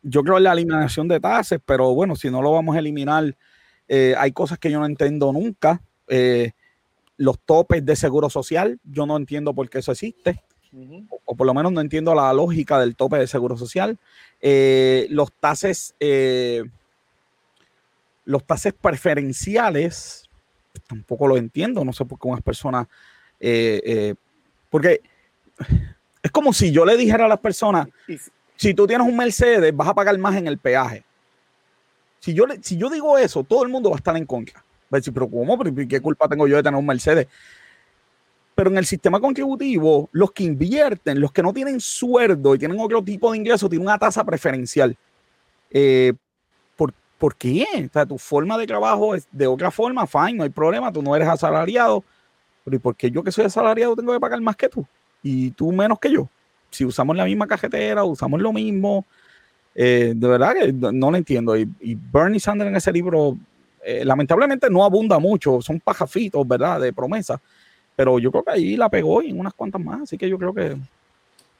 yo 0.00 0.22
creo 0.22 0.38
en 0.38 0.44
la 0.44 0.52
eliminación 0.54 1.08
de 1.08 1.20
tasas, 1.20 1.60
pero 1.62 1.94
bueno, 1.94 2.16
si 2.16 2.30
no 2.30 2.40
lo 2.40 2.52
vamos 2.52 2.74
a 2.74 2.78
eliminar, 2.78 3.36
hay 4.16 4.32
cosas 4.32 4.58
que 4.58 4.70
yo 4.70 4.80
no 4.80 4.86
entiendo 4.86 5.30
nunca 5.30 5.82
los 7.22 7.38
topes 7.38 7.86
de 7.86 7.94
seguro 7.94 8.28
social, 8.28 8.80
yo 8.82 9.06
no 9.06 9.16
entiendo 9.16 9.54
por 9.54 9.70
qué 9.70 9.78
eso 9.78 9.92
existe, 9.92 10.42
o, 11.24 11.36
por 11.36 11.46
lo 11.46 11.54
menos 11.54 11.70
no 11.70 11.80
entiendo 11.80 12.14
la 12.16 12.32
lógica 12.32 12.80
del 12.80 12.96
tope 12.96 13.16
de 13.16 13.28
seguro 13.28 13.56
social. 13.56 13.96
Eh, 14.40 15.06
los 15.08 15.32
tases, 15.32 15.94
eh, 16.00 16.64
los 18.24 18.44
tases 18.44 18.72
preferenciales, 18.72 20.28
tampoco 20.88 21.28
lo 21.28 21.36
entiendo, 21.36 21.84
no 21.84 21.92
sé 21.92 22.04
por 22.04 22.18
qué 22.18 22.26
unas 22.26 22.42
personas, 22.42 22.88
eh, 23.38 24.14
porque 24.68 25.00
es 26.22 26.30
como 26.32 26.52
si 26.52 26.72
yo 26.72 26.84
le 26.84 26.96
dijera 26.96 27.26
a 27.26 27.28
las 27.28 27.38
personas, 27.38 27.86
si 28.56 28.74
tú 28.74 28.88
tienes 28.88 29.06
un 29.06 29.16
Mercedes, 29.16 29.76
vas 29.76 29.88
a 29.88 29.94
pagar 29.94 30.18
más 30.18 30.34
en 30.34 30.48
el 30.48 30.58
peaje. 30.58 31.04
Si 32.18 32.34
yo, 32.34 32.46
si 32.62 32.76
yo 32.76 32.90
digo 32.90 33.16
eso, 33.16 33.44
todo 33.44 33.62
el 33.62 33.68
mundo 33.68 33.90
va 33.90 33.96
a 33.96 33.98
estar 33.98 34.16
en 34.16 34.26
contra. 34.26 34.64
Decir, 34.98 35.12
pero 35.12 35.28
¿cómo? 35.28 35.58
¿Qué 35.88 36.00
culpa 36.00 36.28
tengo 36.28 36.46
yo 36.46 36.56
de 36.56 36.62
tener 36.62 36.78
un 36.78 36.86
Mercedes? 36.86 37.26
Pero 38.54 38.70
en 38.70 38.78
el 38.78 38.86
sistema 38.86 39.18
contributivo, 39.18 40.08
los 40.12 40.32
que 40.32 40.44
invierten, 40.44 41.20
los 41.20 41.32
que 41.32 41.42
no 41.42 41.52
tienen 41.52 41.80
sueldo 41.80 42.54
y 42.54 42.58
tienen 42.58 42.78
otro 42.78 43.02
tipo 43.02 43.32
de 43.32 43.38
ingreso, 43.38 43.68
tienen 43.68 43.86
una 43.86 43.98
tasa 43.98 44.24
preferencial. 44.24 44.96
Eh, 45.70 46.12
¿por, 46.76 46.92
¿por, 47.18 47.34
qué? 47.34 47.64
O 47.88 47.92
sea, 47.92 48.04
tu 48.04 48.18
forma 48.18 48.58
de 48.58 48.66
trabajo 48.66 49.14
es 49.14 49.26
de 49.32 49.46
otra 49.46 49.70
forma, 49.70 50.06
fine, 50.06 50.34
no 50.34 50.42
hay 50.42 50.50
problema, 50.50 50.92
tú 50.92 51.02
no 51.02 51.16
eres 51.16 51.28
asalariado. 51.28 52.04
Pero 52.64 52.76
¿y 52.76 52.78
por 52.78 52.94
qué 52.94 53.10
yo 53.10 53.22
que 53.22 53.32
soy 53.32 53.46
asalariado 53.46 53.96
tengo 53.96 54.12
que 54.12 54.20
pagar 54.20 54.40
más 54.40 54.56
que 54.56 54.68
tú? 54.68 54.86
Y 55.22 55.50
tú 55.52 55.72
menos 55.72 55.98
que 55.98 56.12
yo. 56.12 56.28
Si 56.70 56.84
usamos 56.84 57.16
la 57.16 57.24
misma 57.24 57.46
cajetera, 57.46 58.04
usamos 58.04 58.40
lo 58.40 58.52
mismo. 58.52 59.06
Eh, 59.74 60.12
de 60.14 60.28
verdad 60.28 60.54
que 60.54 60.72
no 60.72 61.10
lo 61.10 61.16
entiendo. 61.16 61.56
Y, 61.56 61.68
y 61.80 61.94
Bernie 61.94 62.40
Sanders 62.40 62.68
en 62.68 62.76
ese 62.76 62.92
libro 62.92 63.38
eh, 63.82 64.04
lamentablemente 64.04 64.70
no 64.70 64.84
abunda 64.84 65.18
mucho, 65.18 65.60
son 65.60 65.80
pajafitos, 65.80 66.46
¿verdad? 66.46 66.80
De 66.80 66.92
promesa. 66.92 67.40
Pero 67.96 68.18
yo 68.18 68.30
creo 68.30 68.44
que 68.44 68.52
ahí 68.52 68.76
la 68.76 68.88
pegó 68.88 69.22
y 69.22 69.30
en 69.30 69.40
unas 69.40 69.54
cuantas 69.54 69.80
más, 69.80 70.02
así 70.02 70.16
que 70.16 70.28
yo 70.28 70.38
creo 70.38 70.54
que... 70.54 70.76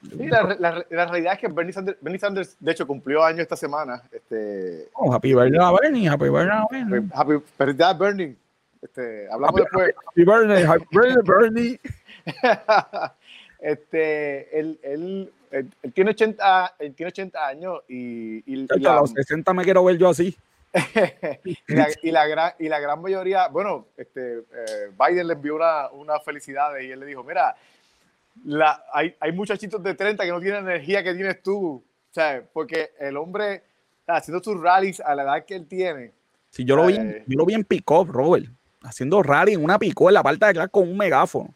Sí, 0.02 0.26
la, 0.26 0.56
la, 0.90 1.06
realidad 1.06 1.34
es 1.34 1.38
que 1.38 1.48
Bernie 1.48 1.72
Sanders, 1.72 1.96
Bernie 2.00 2.18
Sanders, 2.18 2.56
de 2.58 2.72
hecho, 2.72 2.86
cumplió 2.88 3.22
año 3.22 3.40
esta 3.40 3.54
semana. 3.54 4.02
Este, 4.10 4.88
oh, 4.94 5.14
happy 5.14 5.32
birthday 5.32 5.60
a 5.60 5.70
Bernie, 5.70 6.08
happy 6.08 6.28
birthday 6.28 6.58
a 6.58 6.66
Bernie. 6.68 7.08
Happy 7.14 7.32
birthday 7.56 7.98
Bernie. 7.98 8.36
Este, 8.80 9.28
hablamos 9.30 9.60
después. 9.60 9.94
Happy 10.08 10.24
birthday, 10.24 10.64
happy 10.64 10.86
birthday 10.90 11.22
Bernie. 11.24 11.80
este, 13.60 14.58
él, 14.58 14.80
él, 14.82 15.32
él, 15.52 15.70
tiene 15.92 16.10
80, 16.10 16.74
él 16.80 16.94
tiene 16.94 17.08
80 17.08 17.46
años 17.46 17.80
y... 17.88 18.38
y, 18.52 18.66
y 18.76 18.86
a 18.86 18.94
los 18.94 19.10
60 19.10 19.54
me 19.54 19.62
quiero 19.62 19.84
ver 19.84 19.98
yo 19.98 20.08
así. 20.08 20.36
y, 22.02 22.10
la, 22.10 22.26
gran, 22.26 22.52
y 22.58 22.68
la 22.68 22.80
gran 22.80 23.00
mayoría, 23.00 23.48
bueno, 23.48 23.88
este, 23.96 24.38
eh, 24.38 24.90
Biden 24.98 25.26
le 25.26 25.34
envió 25.34 25.56
una, 25.56 25.90
una 25.90 26.20
felicidad 26.20 26.78
y 26.78 26.90
él 26.90 27.00
le 27.00 27.06
dijo, 27.06 27.22
mira, 27.22 27.54
la, 28.44 28.84
hay, 28.92 29.14
hay 29.20 29.32
muchachitos 29.32 29.82
de 29.82 29.94
30 29.94 30.24
que 30.24 30.30
no 30.30 30.40
tienen 30.40 30.64
energía 30.64 31.02
que 31.02 31.14
tienes 31.14 31.42
tú, 31.42 31.84
sea, 32.10 32.42
porque 32.52 32.92
el 32.98 33.16
hombre 33.16 33.62
haciendo 34.06 34.42
sus 34.42 34.60
rallies 34.60 35.00
a 35.00 35.14
la 35.14 35.22
edad 35.22 35.44
que 35.44 35.54
él 35.54 35.66
tiene. 35.66 36.12
Sí, 36.50 36.64
yo 36.64 36.76
lo 36.76 36.86
vi, 36.86 36.94
eh, 36.94 37.24
yo 37.26 37.38
lo 37.38 37.46
vi 37.46 37.54
en 37.54 37.64
pick 37.64 37.88
Robert, 37.88 38.46
haciendo 38.82 39.22
rally 39.22 39.54
en 39.54 39.64
una 39.64 39.78
pick 39.78 39.98
en 40.00 40.14
la 40.14 40.22
parte 40.22 40.44
de 40.44 40.50
atrás 40.50 40.68
con 40.70 40.88
un 40.88 40.96
megáfono. 40.96 41.54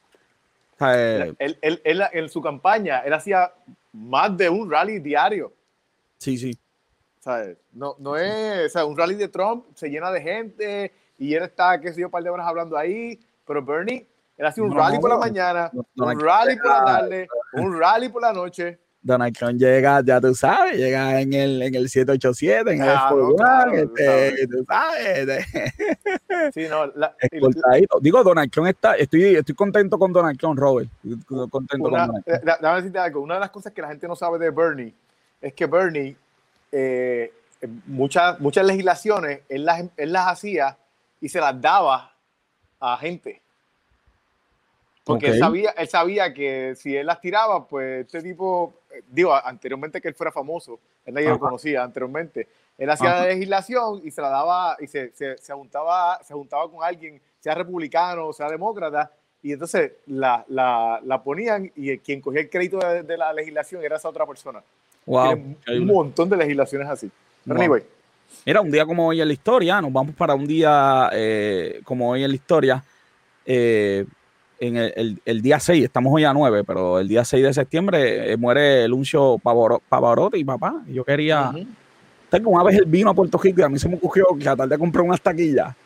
él, 0.81 1.37
él, 1.39 1.81
él, 1.85 2.03
en 2.13 2.29
su 2.29 2.41
campaña, 2.41 3.01
él 3.01 3.13
hacía 3.13 3.53
más 3.93 4.37
de 4.37 4.49
un 4.49 4.71
rally 4.71 4.99
diario. 4.99 5.53
Sí, 6.19 6.37
sí. 6.39 6.59
No, 7.73 7.97
no 7.99 8.17
es, 8.17 8.67
o 8.67 8.69
sea, 8.69 8.85
un 8.85 8.97
rally 8.97 9.17
de 9.17 9.29
Trump 9.29 9.67
se 9.75 9.89
llena 9.89 10.11
de 10.11 10.21
gente 10.21 10.93
y 11.19 11.35
él 11.35 11.43
está, 11.43 11.81
qué 11.81 11.93
sé 11.93 12.01
yo, 12.01 12.07
un 12.07 12.11
par 12.13 12.23
de 12.23 12.31
horas 12.31 12.47
hablando 12.47 12.77
ahí, 12.77 13.19
pero 13.45 13.65
Bernie, 13.65 14.07
él 14.37 14.47
hace 14.47 14.61
un 14.61 14.75
rally 14.75 14.99
por 14.99 15.11
la 15.11 15.19
mañana, 15.19 15.71
un 15.73 16.21
rally 16.21 16.57
por 16.57 16.67
la 16.67 16.85
tarde, 16.85 17.29
un 17.55 17.79
rally 17.79 18.09
por 18.09 18.23
la 18.23 18.33
noche. 18.33 18.79
Donald 19.03 19.37
Trump 19.37 19.59
llega, 19.59 20.03
ya 20.05 20.21
tú 20.21 20.35
sabes, 20.35 20.77
llega 20.77 21.21
en 21.21 21.33
el, 21.33 21.63
en 21.63 21.75
el 21.77 21.89
787, 21.89 22.73
en 22.73 22.83
el 22.83 22.89
ah, 22.89 23.67
este, 23.73 24.49
tú 24.49 24.65
sabes. 24.67 25.47
Sí, 26.53 26.67
no, 26.69 26.93
Digo, 28.01 28.25
Donald 28.25 28.51
Trump 28.51 28.69
está, 28.69 28.95
estoy, 28.95 29.37
estoy 29.37 29.55
contento 29.55 29.99
con 29.99 30.13
Donald 30.13 30.39
Trump, 30.39 30.59
Robert. 30.59 30.89
contento 31.29 31.89
una, 31.89 32.09
con 32.09 32.23
Donald 32.61 32.97
algo, 32.97 33.21
una 33.21 33.35
de 33.35 33.41
las 33.41 33.51
cosas 33.51 33.73
que 33.73 33.81
la 33.81 33.89
gente 33.89 34.09
no 34.09 34.17
sabe 34.17 34.39
de 34.39 34.51
Bernie 34.51 34.95
es 35.41 35.53
que 35.55 35.67
Bernie 35.67 36.17
eh, 36.79 37.33
muchas, 37.87 38.39
muchas 38.39 38.67
legislaciones 38.67 39.41
él 39.49 39.65
las, 39.65 39.85
él 39.97 40.13
las 40.13 40.29
hacía 40.29 40.77
y 41.21 41.29
se 41.31 41.41
las 41.41 41.59
daba 41.59 42.13
a 42.79 42.99
gente. 42.99 43.41
Porque 45.05 45.29
él, 45.29 45.39
sabía, 45.39 45.71
él 45.71 45.89
sabía 45.89 46.35
que 46.35 46.75
si 46.77 46.97
él 46.97 47.07
las 47.07 47.21
tiraba, 47.21 47.67
pues 47.67 48.05
este 48.05 48.21
tipo, 48.23 48.75
eh, 48.91 49.03
digo, 49.09 49.35
anteriormente 49.35 50.01
que 50.01 50.09
él 50.09 50.15
fuera 50.15 50.33
famoso, 50.33 50.81
él 51.05 51.15
nadie 51.15 51.29
lo 51.29 51.39
conocía 51.39 51.85
anteriormente, 51.85 52.49
él 52.77 52.91
hacía 52.91 53.21
la 53.21 53.27
legislación 53.27 54.03
y 54.05 54.11
se 54.11 54.21
la 54.21 54.29
daba 54.29 54.77
y 54.81 54.87
se, 54.87 55.13
se, 55.13 55.39
se, 55.39 55.53
juntaba, 55.55 56.21
se 56.25 56.35
juntaba 56.35 56.69
con 56.71 56.83
alguien, 56.83 57.21
sea 57.41 57.55
republicano, 57.55 58.33
sea 58.33 58.51
demócrata, 58.51 59.13
y 59.43 59.53
entonces 59.53 59.93
la, 60.07 60.45
la, 60.49 61.01
la 61.05 61.23
ponían 61.23 61.71
y 61.77 61.97
quien 61.99 62.21
cogía 62.21 62.41
el 62.41 62.51
crédito 62.51 62.79
de, 62.79 63.05
de, 63.05 63.17
la 63.17 63.33
legislación 63.33 63.85
era 63.85 63.97
esa 63.97 64.09
otra 64.09 64.27
persona. 64.27 64.63
Wow. 65.07 65.57
un 65.69 65.87
montón 65.87 66.29
de 66.29 66.37
legislaciones 66.37 66.89
así. 66.89 67.11
Mira, 68.45 68.61
un 68.61 68.71
día 68.71 68.85
como 68.85 69.07
hoy 69.07 69.21
en 69.21 69.29
la 69.29 69.35
historia, 69.35 69.81
nos 69.81 69.93
vamos 69.93 70.15
para 70.15 70.35
un 70.35 70.47
día 70.47 71.09
eh, 71.13 71.81
como 71.85 72.11
hoy 72.11 72.25
en 72.25 72.31
la 72.31 72.35
historia. 72.35 72.85
Eh, 73.45 74.05
en 74.59 74.77
el, 74.77 75.21
el, 75.25 75.43
día 75.43 75.61
6, 75.61 75.85
estamos 75.85 76.13
hoy 76.15 76.25
a 76.25 76.33
9, 76.33 76.65
pero 76.65 76.99
el 76.99 77.07
día 77.07 77.25
6 77.25 77.45
de 77.45 77.53
septiembre 77.53 78.33
eh, 78.33 78.37
muere 78.37 78.89
Luncio 78.89 79.39
Pavarotti, 79.39 80.43
papá. 80.45 80.83
Yo 80.89 81.05
quería. 81.05 81.53
Tengo 82.31 82.51
una 82.51 82.65
vez 82.65 82.79
el 82.79 82.87
vino 82.87 83.11
a 83.11 83.15
Puerto 83.15 83.39
Rico 83.39 83.61
y 83.61 83.65
a 83.65 83.69
mí 83.69 83.79
se 83.79 83.89
me 83.89 83.95
ocurrió 83.97 84.27
que 84.39 84.49
a 84.49 84.57
tarde 84.57 84.79
compré 84.79 85.03
unas 85.03 85.21
taquillas. 85.21 85.77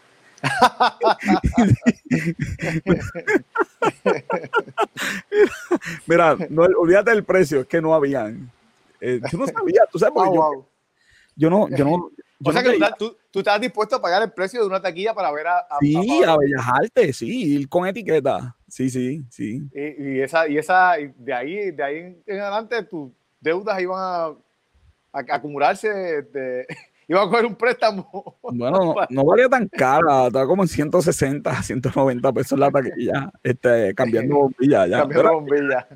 Mira, 6.07 6.37
no, 6.49 6.63
olvídate 6.63 7.11
del 7.11 7.25
precio, 7.25 7.61
es 7.61 7.67
que 7.67 7.83
no 7.83 7.95
habían. 7.95 8.51
Eh, 9.01 9.21
yo 9.31 9.39
no 9.39 9.47
sabía, 9.47 9.83
tú 9.91 9.99
sabes, 9.99 10.15
porque 10.15 10.35
yo, 10.35 10.67
yo 11.37 11.51
no, 11.51 11.69
yo 11.69 11.85
no, 11.85 12.11
o 12.45 12.53
sea 12.53 12.63
que 12.63 12.79
tú, 12.99 13.17
tú, 13.31 13.39
estás 13.41 13.61
dispuesto 13.61 13.97
a 13.97 14.03
pagar 14.03 14.23
el 14.23 14.33
precio 14.33 14.61
de 14.61 14.67
una 14.67 14.81
taquilla 14.81 15.15
para 15.15 15.31
ver 15.33 15.47
a. 15.47 15.59
a 15.59 15.79
sí, 15.81 16.23
a, 16.25 16.37
Bellas 16.37 16.67
Artes, 16.67 17.17
sí, 17.17 17.55
ir 17.55 17.69
con 17.69 17.87
etiqueta. 17.87 18.57
Sí, 18.69 18.89
sí, 18.89 19.25
sí. 19.31 19.63
Y, 19.75 20.15
y 20.17 20.21
esa, 20.21 20.49
y 20.49 20.59
esa, 20.59 20.95
de 21.17 21.33
ahí, 21.33 21.71
de 21.71 21.83
ahí 21.83 22.23
en 22.27 22.41
adelante, 22.41 22.83
tus 22.85 23.11
deudas 23.41 23.81
iban 23.81 23.99
a, 23.99 24.25
a 25.13 25.35
acumularse 25.35 25.89
de, 25.89 26.67
iba 27.09 27.23
a 27.23 27.29
coger 27.29 27.47
un 27.47 27.57
préstamo. 27.57 28.37
Bueno, 28.43 28.95
no, 29.11 29.25
valía 29.25 29.49
tan 29.49 29.69
cara, 29.69 30.29
estaba 30.29 30.47
como 30.47 30.63
en 30.63 30.69
160, 30.69 31.63
190 31.63 32.33
pesos 32.33 32.59
la 32.59 32.71
taquilla, 32.71 33.31
este, 33.43 33.95
cambiando 33.95 34.37
bombilla 34.37 34.87
ya. 34.87 34.99
Cambiando 35.01 35.35
bombilla. 35.35 35.89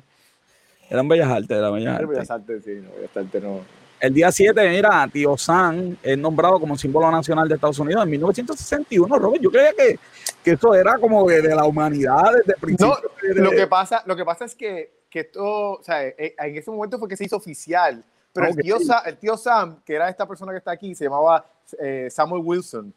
Eran 0.89 1.07
bellas 1.07 1.29
artes, 1.29 1.57
eran 1.57 1.73
bellas 1.73 1.95
artes. 1.95 2.09
Bellas 2.09 2.31
artes, 2.31 2.63
sí, 2.63 2.71
no, 2.75 2.89
bellas 2.95 3.17
artes 3.17 3.43
no. 3.43 3.61
El 3.99 4.13
día 4.13 4.31
7, 4.31 4.69
mira, 4.69 5.07
Tío 5.11 5.37
Sam 5.37 5.95
es 6.03 6.17
nombrado 6.17 6.59
como 6.59 6.77
símbolo 6.77 7.09
nacional 7.09 7.47
de 7.47 7.55
Estados 7.55 7.79
Unidos 7.79 8.03
en 8.03 8.09
1961, 8.11 9.17
Robert. 9.17 9.41
Yo 9.41 9.49
creía 9.49 9.73
que, 9.73 9.97
que 10.43 10.51
eso 10.51 10.75
era 10.75 10.97
como 10.97 11.27
de, 11.27 11.41
la 11.55 11.65
humanidad 11.65 12.33
desde 12.35 12.53
el 12.53 12.59
principio. 12.59 12.97
No, 13.23 13.41
lo, 13.41 13.51
que 13.51 13.67
pasa, 13.67 14.03
lo 14.05 14.15
que 14.15 14.25
pasa 14.25 14.45
es 14.45 14.53
que, 14.53 15.05
que 15.09 15.21
esto, 15.21 15.71
o 15.71 15.83
sea, 15.83 16.05
eh, 16.05 16.35
en 16.37 16.57
ese 16.57 16.69
momento 16.69 16.99
fue 16.99 17.07
que 17.07 17.17
se 17.17 17.23
hizo 17.23 17.37
oficial 17.37 18.03
pero 18.35 18.47
el, 18.47 18.55
tío 18.57 18.79
Sam, 18.81 19.01
el, 19.05 19.17
tío 19.17 19.37
Sam, 19.37 19.81
que 19.85 19.95
era 19.95 20.09
esta 20.09 20.27
persona 20.27 20.51
que 20.51 20.57
está 20.57 20.71
aquí, 20.71 20.93
se 20.93 21.05
llamaba 21.05 21.45
eh, 21.79 22.09
Samuel 22.11 22.41
Wilson. 22.43 22.93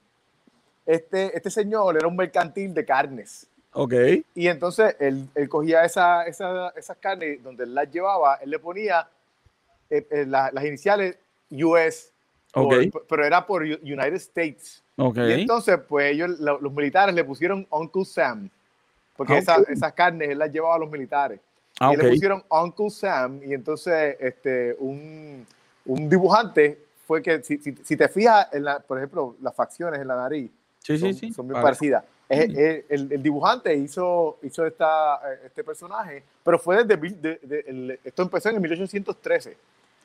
Este, 0.85 1.37
este 1.37 1.49
señor 1.49 1.97
era 1.97 2.09
un 2.09 2.17
mercantil 2.17 2.75
de 2.75 2.85
carnes. 2.85 3.47
Ok. 3.81 3.95
Y 4.35 4.49
entonces 4.49 4.97
él, 4.99 5.29
él 5.37 5.49
cogía 5.49 5.85
esa, 5.85 6.25
esa, 6.25 6.71
esas 6.71 6.97
carnes 6.97 7.41
donde 7.41 7.63
él 7.63 7.77
las 7.77 7.89
llevaba, 7.89 8.35
él 8.43 8.51
le 8.51 8.59
ponía 8.59 9.09
eh, 9.89 10.05
eh, 10.11 10.27
las 10.27 10.65
iniciales 10.65 11.17
US, 11.53 12.11
okay. 12.55 12.91
pero 13.09 13.25
era 13.25 13.47
por 13.47 13.63
United 13.63 14.15
States. 14.15 14.83
Okay. 14.97 15.31
Y 15.31 15.41
entonces, 15.43 15.79
pues 15.89 16.13
ellos, 16.13 16.41
los 16.41 16.73
militares 16.73 17.15
le 17.15 17.23
pusieron 17.23 17.65
Uncle 17.71 18.05
Sam, 18.05 18.51
porque 19.17 19.39
esas 19.39 19.93
carnes 19.93 20.31
él 20.31 20.39
las 20.39 20.51
llevaba 20.51 20.75
a 20.75 20.79
los 20.81 20.91
militares. 20.91 21.39
Ah, 21.79 21.93
y 21.95 21.97
le 21.97 22.09
pusieron 22.11 22.43
Uncle 22.49 22.91
Sam 22.91 23.41
y 23.45 23.55
entonces 23.55 24.17
este, 24.19 24.75
un, 24.81 25.47
un 25.87 26.09
dibujante 26.09 26.81
fue 27.07 27.23
que, 27.23 27.45
si, 27.45 27.59
si, 27.59 27.97
te 27.97 28.09
fijas, 28.09 28.49
en 28.53 28.65
la, 28.65 28.81
por 28.81 28.99
ejemplo, 28.99 29.37
las 29.41 29.55
facciones 29.55 30.01
en 30.01 30.09
la 30.09 30.17
nariz 30.17 30.51
sí, 30.81 30.99
son, 30.99 31.15
sí, 31.15 31.29
sí. 31.29 31.33
son 31.33 31.47
muy 31.47 31.55
parecidas. 31.55 32.03
El, 32.29 32.85
el, 32.89 33.23
dibujante 33.23 33.75
hizo, 33.75 34.39
hizo 34.43 34.67
esta, 34.67 35.21
este 35.45 35.65
personaje, 35.65 36.23
pero 36.45 36.59
fue 36.59 36.85
desde, 36.85 36.97
de, 36.97 38.01
esto 38.05 38.23
empezó 38.23 38.51
en 38.51 38.61
1813. 38.61 39.57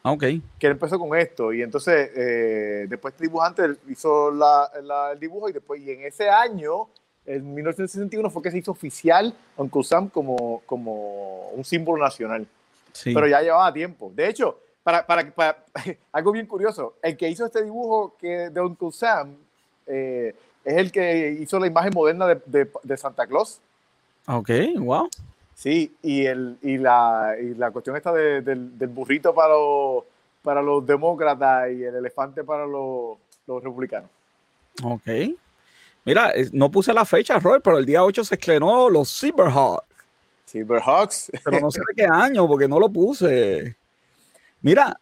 Ah, 0.03 0.12
ok. 0.12 0.21
Que 0.59 0.67
él 0.67 0.71
empezó 0.73 0.99
con 0.99 1.17
esto 1.17 1.53
y 1.53 1.62
entonces 1.62 2.12
eh, 2.15 2.86
después 2.89 3.13
este 3.13 3.25
dibujante 3.25 3.63
hizo 3.88 4.31
la, 4.31 4.69
la, 4.83 5.12
el 5.13 5.19
dibujo 5.19 5.49
y 5.49 5.53
después, 5.53 5.81
y 5.81 5.91
en 5.91 6.01
ese 6.01 6.29
año 6.29 6.88
en 7.25 7.53
1961 7.53 8.29
fue 8.29 8.41
que 8.41 8.51
se 8.51 8.57
hizo 8.57 8.71
oficial 8.71 9.33
Uncle 9.55 9.83
Sam 9.83 10.09
como, 10.09 10.62
como 10.65 11.49
un 11.49 11.63
símbolo 11.63 12.03
nacional. 12.03 12.45
Sí. 12.91 13.13
Pero 13.13 13.27
ya 13.27 13.41
llevaba 13.41 13.71
tiempo. 13.73 14.12
De 14.13 14.27
hecho, 14.27 14.59
para, 14.83 15.05
para, 15.05 15.29
para, 15.31 15.63
algo 16.12 16.31
bien 16.31 16.45
curioso, 16.45 16.95
el 17.01 17.15
que 17.15 17.29
hizo 17.29 17.45
este 17.45 17.63
dibujo 17.63 18.15
que, 18.19 18.49
de 18.49 18.62
Uncle 18.62 18.91
Sam 18.91 19.36
eh, 19.88 20.36
es 20.63 20.78
el 20.78 20.91
que 20.91 21.38
hizo 21.39 21.60
la 21.60 21.67
imagen 21.67 21.91
moderna 21.93 22.28
de, 22.28 22.69
de, 22.84 22.97
Santa 22.97 23.28
Claus. 23.28 23.60
Ok, 24.28 24.49
wow. 24.78 25.10
Sí, 25.56 25.95
y, 26.02 26.26
el, 26.26 26.58
y, 26.62 26.78
la, 26.78 27.36
y 27.39 27.54
la 27.56 27.71
cuestión 27.71 27.95
esta 27.95 28.12
del, 28.12 28.78
del, 28.78 28.89
burrito 28.89 29.34
para 29.34 29.54
los, 29.54 30.04
para 30.41 30.62
los 30.62 30.86
demócratas 30.86 31.71
y 31.71 31.84
el 31.84 31.95
elefante 31.95 32.43
para 32.43 32.65
los, 32.65 33.17
los 33.45 33.63
republicanos. 33.63 34.10
Ok. 34.84 35.08
Mira, 36.06 36.34
no 36.52 36.69
puse 36.69 36.93
la 36.93 37.06
fecha, 37.06 37.39
Robert, 37.39 37.63
pero 37.63 37.78
el 37.78 37.86
día 37.86 38.04
8 38.04 38.23
se 38.23 38.36
estrenó 38.36 38.89
los 38.89 39.10
Silverhawks. 39.10 39.86
Silverhawks. 40.45 41.32
Pero 41.43 41.60
no 41.60 41.71
sé 41.71 41.82
de 41.88 41.95
qué 41.95 42.06
año, 42.06 42.47
porque 42.47 42.67
no 42.67 42.80
lo 42.80 42.89
puse. 42.89 43.76
Mira, 44.62 44.99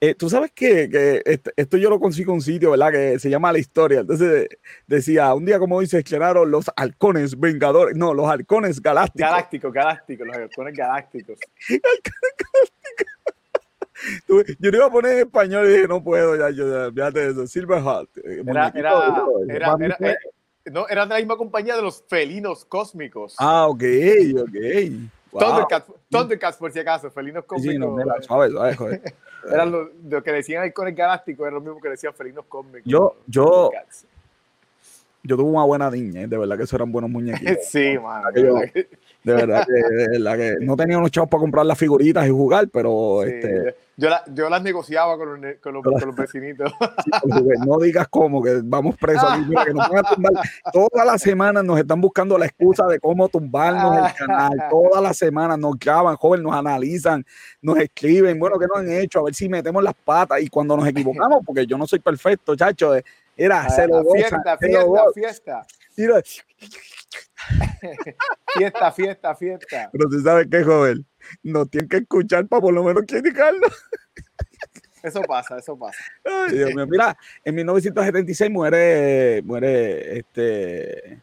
eh, 0.00 0.14
tú 0.14 0.28
sabes 0.28 0.52
que, 0.52 1.22
esto 1.56 1.76
yo 1.78 1.88
lo 1.88 1.98
consigo 1.98 2.32
en 2.32 2.36
un 2.36 2.42
sitio, 2.42 2.72
¿verdad? 2.72 2.92
Que 2.92 3.18
se 3.18 3.30
llama 3.30 3.52
La 3.52 3.58
Historia. 3.58 4.00
Entonces 4.00 4.48
decía, 4.86 5.32
un 5.34 5.44
día 5.46 5.58
como 5.58 5.76
hoy 5.76 5.86
se 5.86 6.04
los 6.46 6.70
halcones 6.76 7.38
vengadores, 7.38 7.96
no, 7.96 8.12
los 8.12 8.28
halcones 8.28 8.82
galácticos. 8.82 9.30
Galácticos, 9.30 9.72
galácticos, 9.72 10.26
los 10.26 10.36
halcones 10.36 10.76
galácticos. 10.76 11.38
yo 14.28 14.70
no 14.70 14.76
iba 14.76 14.86
a 14.86 14.90
poner 14.90 15.12
en 15.12 15.18
español 15.20 15.66
y 15.66 15.72
dije, 15.72 15.88
no 15.88 16.04
puedo, 16.04 16.36
ya, 16.36 16.50
yo, 16.50 16.92
fíjate 16.92 17.20
de 17.20 17.30
eso, 17.30 17.46
Silverhawk. 17.46 18.10
Eh, 18.18 18.42
era, 18.46 18.72
era, 18.74 19.14
era, 19.48 19.76
era, 19.98 20.16
no, 20.66 20.88
eran 20.88 21.08
de 21.08 21.14
la 21.14 21.20
misma 21.20 21.36
compañía 21.36 21.76
de 21.76 21.82
los 21.82 22.04
felinos 22.08 22.64
cósmicos. 22.64 23.34
Ah, 23.38 23.66
ok, 23.68 23.82
ok. 24.42 24.56
Wow. 25.40 25.68
Thundercats, 26.08 26.56
por 26.56 26.72
si 26.72 26.78
acaso, 26.78 27.10
felinos 27.10 27.44
cósmicos. 27.44 27.72
Sí, 27.72 27.78
no, 27.78 28.22
suave, 28.22 28.50
suave, 28.50 28.74
joder. 28.74 29.14
Eran 29.52 29.70
lo, 29.70 29.90
lo, 30.08 30.22
que 30.22 30.32
decían 30.32 30.62
halcones 30.62 30.96
galácticos, 30.96 31.46
era 31.46 31.54
lo 31.54 31.60
mismo 31.60 31.80
que 31.80 31.90
decían 31.90 32.14
felinos 32.14 32.46
cósmicos. 32.46 32.82
Yo, 32.84 33.16
yo, 33.26 33.70
yo 35.22 35.36
tuve 35.36 35.50
una 35.50 35.64
buena 35.64 35.90
niña, 35.90 36.26
de 36.26 36.38
verdad 36.38 36.56
que 36.56 36.64
esos 36.64 36.74
eran 36.74 36.90
buenos 36.90 37.10
muñequitos. 37.10 37.58
sí, 37.68 37.98
man. 37.98 38.22
De 39.26 39.34
verdad 39.34 39.66
que, 39.66 40.54
no 40.60 40.76
tenía 40.76 40.96
unos 40.96 41.10
chavos 41.10 41.28
para 41.28 41.40
comprar 41.40 41.66
las 41.66 41.76
figuritas 41.76 42.24
y 42.28 42.30
jugar, 42.30 42.68
pero 42.72 43.24
este, 43.24 43.74
yo, 43.96 44.08
yo 44.32 44.48
las 44.48 44.62
negociaba 44.62 45.18
con 45.18 45.40
los, 45.40 45.54
con 45.60 45.74
los, 45.74 45.82
vecinitos. 46.16 46.72
no 47.66 47.78
digas 47.78 48.06
cómo, 48.08 48.40
que 48.40 48.60
vamos 48.62 48.94
presos 48.96 49.28
que 49.64 49.74
nos 49.74 49.88
van 49.88 49.98
a 49.98 50.02
tumbar. 50.14 50.32
Todas 50.72 51.04
las 51.04 51.20
semanas 51.20 51.64
nos 51.64 51.76
están 51.76 52.00
buscando 52.00 52.38
la 52.38 52.46
excusa 52.46 52.86
de 52.86 53.00
cómo 53.00 53.28
tumbarnos 53.28 53.96
el 53.96 54.14
canal. 54.14 54.52
Todas 54.70 55.02
las 55.02 55.18
semanas 55.18 55.58
nos 55.58 55.76
graban, 55.76 56.14
joven, 56.14 56.44
nos 56.44 56.54
analizan, 56.54 57.26
nos 57.60 57.78
escriben, 57.78 58.38
bueno, 58.38 58.60
¿qué 58.60 58.66
nos 58.68 58.78
han 58.78 58.92
hecho? 58.92 59.18
A 59.18 59.24
ver 59.24 59.34
si 59.34 59.48
metemos 59.48 59.82
las 59.82 59.94
patas. 59.94 60.40
Y 60.40 60.48
cuando 60.48 60.76
nos 60.76 60.86
equivocamos, 60.86 61.40
porque 61.44 61.66
yo 61.66 61.76
no 61.76 61.88
soy 61.88 61.98
perfecto, 61.98 62.54
chacho, 62.54 62.92
era 63.36 63.66
cero 63.70 64.04
fiesta, 64.14 64.56
fiesta, 64.56 65.04
fiesta. 65.12 65.66
Mira, 65.96 66.22
fiesta, 68.56 68.92
fiesta, 68.92 69.34
fiesta. 69.34 69.90
Pero 69.92 70.08
tú 70.08 70.20
sabes 70.20 70.46
qué, 70.50 70.62
joven, 70.62 71.04
no 71.42 71.66
tienen 71.66 71.88
que 71.88 71.98
escuchar 71.98 72.46
para 72.46 72.62
por 72.62 72.74
lo 72.74 72.84
menos 72.84 73.04
criticarlo. 73.06 73.66
Eso 75.02 75.22
pasa, 75.22 75.58
eso 75.58 75.78
pasa. 75.78 75.98
Mira, 76.88 77.16
en 77.44 77.54
1976 77.54 78.50
muere, 78.50 79.40
muere 79.42 80.18
este 80.18 81.20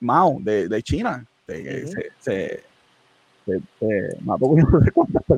Mao 0.00 0.36
de, 0.40 0.68
de 0.68 0.82
China. 0.82 1.24
se, 1.46 2.12
se, 2.20 2.62
mató 4.20 4.54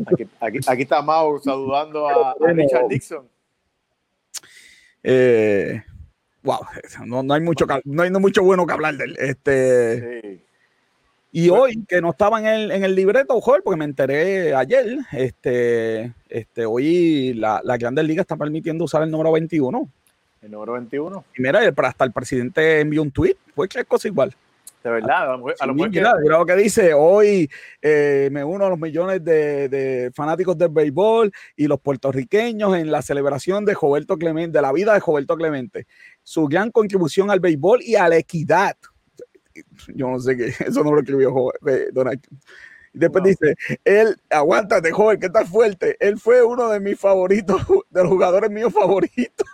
aquí, 0.06 0.28
aquí, 0.40 0.58
aquí, 0.66 0.82
está 0.82 1.02
Mao 1.02 1.38
saludando 1.38 2.08
a, 2.08 2.32
a 2.32 2.52
Richard 2.52 2.88
Nixon. 2.88 3.28
Eh, 5.02 5.82
wow, 6.46 6.61
no, 7.04 7.22
no, 7.22 7.35
hay 7.35 7.40
mucho, 7.40 7.66
no 7.85 8.02
hay 8.02 8.11
mucho 8.11 8.42
bueno 8.42 8.64
que 8.64 8.72
hablar 8.72 8.96
de 8.96 9.04
él. 9.04 9.16
Este, 9.18 10.40
Y 11.32 11.50
hoy, 11.50 11.85
que 11.87 12.00
no 12.00 12.11
estaba 12.11 12.38
en 12.38 12.46
el, 12.46 12.70
en 12.70 12.85
el 12.85 12.94
libreto, 12.94 13.38
joder, 13.40 13.62
porque 13.62 13.76
me 13.76 13.85
enteré 13.85 14.54
ayer, 14.54 14.98
este, 15.12 16.14
este, 16.28 16.64
hoy 16.64 17.35
la, 17.35 17.61
la 17.64 17.76
Grandes 17.76 18.06
Ligas 18.06 18.22
está 18.22 18.37
permitiendo 18.37 18.85
usar 18.85 19.02
el 19.02 19.11
número 19.11 19.32
21. 19.32 19.88
El 20.42 20.50
número 20.50 20.74
21. 20.74 21.24
Y 21.37 21.42
mira, 21.42 21.61
hasta 21.76 22.04
el 22.04 22.12
presidente 22.12 22.80
envió 22.80 23.02
un 23.02 23.11
tweet, 23.11 23.37
fue 23.54 23.68
que 23.68 23.80
es 23.80 23.87
cosa 23.87 24.09
igual. 24.09 24.35
De 24.84 24.90
verdad, 24.90 25.32
a 25.32 25.66
lo 25.66 25.74
mejor, 25.74 26.30
lo 26.30 26.46
que 26.46 26.54
dice, 26.54 26.94
hoy 26.94 27.50
eh, 27.82 28.28
me 28.30 28.44
uno 28.44 28.66
a 28.66 28.68
los 28.68 28.78
millones 28.78 29.24
de, 29.24 29.68
de, 29.68 30.12
fanáticos 30.14 30.56
del 30.56 30.68
béisbol 30.68 31.32
y 31.56 31.66
los 31.66 31.80
puertorriqueños 31.80 32.76
en 32.76 32.92
la 32.92 33.02
celebración 33.02 33.64
de 33.64 33.74
Roberto 33.74 34.16
Clemente, 34.16 34.58
de 34.58 34.62
la 34.62 34.72
vida 34.72 34.94
de 34.94 35.00
Roberto 35.00 35.36
Clemente 35.36 35.86
su 36.26 36.48
gran 36.48 36.72
contribución 36.72 37.30
al 37.30 37.38
béisbol 37.38 37.82
y 37.82 37.94
a 37.94 38.08
la 38.08 38.16
equidad. 38.16 38.76
Yo 39.94 40.08
no 40.08 40.18
sé 40.18 40.36
qué, 40.36 40.46
eso 40.66 40.82
no 40.82 40.92
lo 40.92 40.98
escribió 40.98 41.32
eh, 41.68 41.88
Donald. 41.92 42.20
Después 42.92 43.22
dice, 43.22 43.54
él, 43.84 44.16
aguántate, 44.28 44.90
joven, 44.90 45.20
que 45.20 45.26
estás 45.26 45.48
fuerte. 45.48 45.96
Él 46.00 46.18
fue 46.18 46.42
uno 46.42 46.68
de 46.70 46.80
mis 46.80 46.98
favoritos, 46.98 47.62
de 47.90 48.02
los 48.02 48.10
jugadores 48.10 48.50
míos 48.50 48.72
favoritos. 48.72 49.46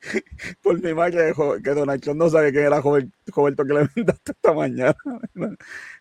Por 0.62 0.82
mi 0.82 0.94
madre 0.94 1.34
que, 1.62 1.70
Donald 1.70 2.00
Trump 2.02 2.18
no 2.18 2.30
sabe 2.30 2.52
quién 2.52 2.66
era 2.66 2.80
Roberto 2.80 3.64
Clemente 3.64 4.12
hasta 4.12 4.32
esta 4.32 4.52
mañana. 4.52 4.96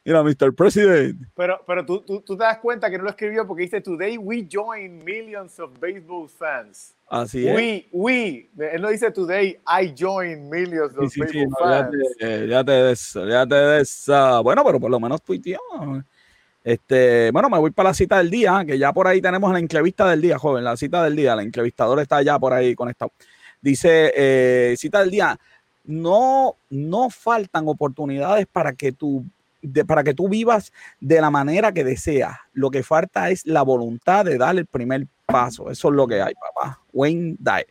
Mira, 0.06 0.24
Mr. 0.24 0.54
President. 0.56 1.22
Pero, 1.36 1.62
pero 1.68 1.86
tú, 1.86 2.02
tú, 2.02 2.22
tú, 2.22 2.38
te 2.38 2.44
das 2.44 2.60
cuenta 2.60 2.90
que 2.90 2.98
no 2.98 3.04
lo 3.04 3.10
escribió 3.10 3.46
porque 3.46 3.64
dice, 3.64 3.82
Today 3.82 4.18
we 4.18 4.48
join 4.50 5.04
millions 5.04 5.60
of 5.60 5.72
baseball 5.80 6.30
fans. 6.30 6.96
Así 7.10 7.48
es. 7.48 7.56
We, 7.56 7.88
we. 7.92 8.50
Él 8.72 8.82
no 8.82 8.90
dice 8.90 9.12
today 9.12 9.58
I 9.68 9.94
join 9.98 10.48
millions 10.48 10.96
of 10.96 11.12
sí, 11.12 11.20
baseball 11.20 11.50
fans. 11.60 11.92
Ya 12.20 12.28
te, 12.28 12.48
ya 12.48 12.64
te 12.64 12.72
des, 12.72 13.14
ya 13.14 13.48
te 13.48 13.56
des, 13.56 14.08
uh, 14.10 14.44
bueno, 14.44 14.64
pero 14.64 14.80
por 14.80 14.92
lo 14.92 15.00
menos 15.00 15.22
tuiteó. 15.24 15.60
Este, 16.64 17.32
bueno, 17.32 17.50
me 17.50 17.58
voy 17.58 17.72
para 17.72 17.90
la 17.90 17.94
cita 17.96 18.20
del 18.20 18.30
día, 18.30 18.64
que 18.66 18.78
ya 18.78 18.94
por 18.94 19.08
ahí 19.08 19.22
tenemos 19.22 19.52
la 19.52 19.60
entrevista 19.60 20.08
del 20.08 20.22
día, 20.22 20.38
joven, 20.38 20.64
la 20.64 20.78
cita 20.78 21.04
del 21.04 21.16
día, 21.16 21.36
la 21.36 21.42
entrevistadora 21.42 22.02
está 22.02 22.22
ya 22.22 22.38
por 22.38 22.54
ahí 22.54 22.76
conectado. 22.76 23.12
Dice, 23.62 24.14
eh, 24.16 24.76
cita 24.78 25.00
del 25.00 25.12
día, 25.12 25.38
no, 25.84 26.56
no 26.70 27.10
faltan 27.10 27.68
oportunidades 27.68 28.48
para 28.52 28.74
que 28.74 28.92
tú 28.92 29.26
para 29.86 30.06
que 30.06 30.14
tú 30.14 30.30
vivas 30.30 30.72
de 31.02 31.20
la 31.20 31.30
manera 31.30 31.74
que 31.74 31.84
deseas. 31.84 32.38
Lo 32.54 32.72
que 32.72 32.82
falta 32.82 33.30
es 33.30 33.46
la 33.46 33.62
voluntad 33.62 34.24
de 34.24 34.38
dar 34.38 34.58
el 34.58 34.66
primer 34.66 35.06
paso. 35.26 35.70
Eso 35.70 35.90
es 35.90 35.96
lo 35.96 36.08
que 36.08 36.22
hay, 36.22 36.34
papá. 36.36 36.80
Wayne 36.94 37.36
Dye. 37.38 37.68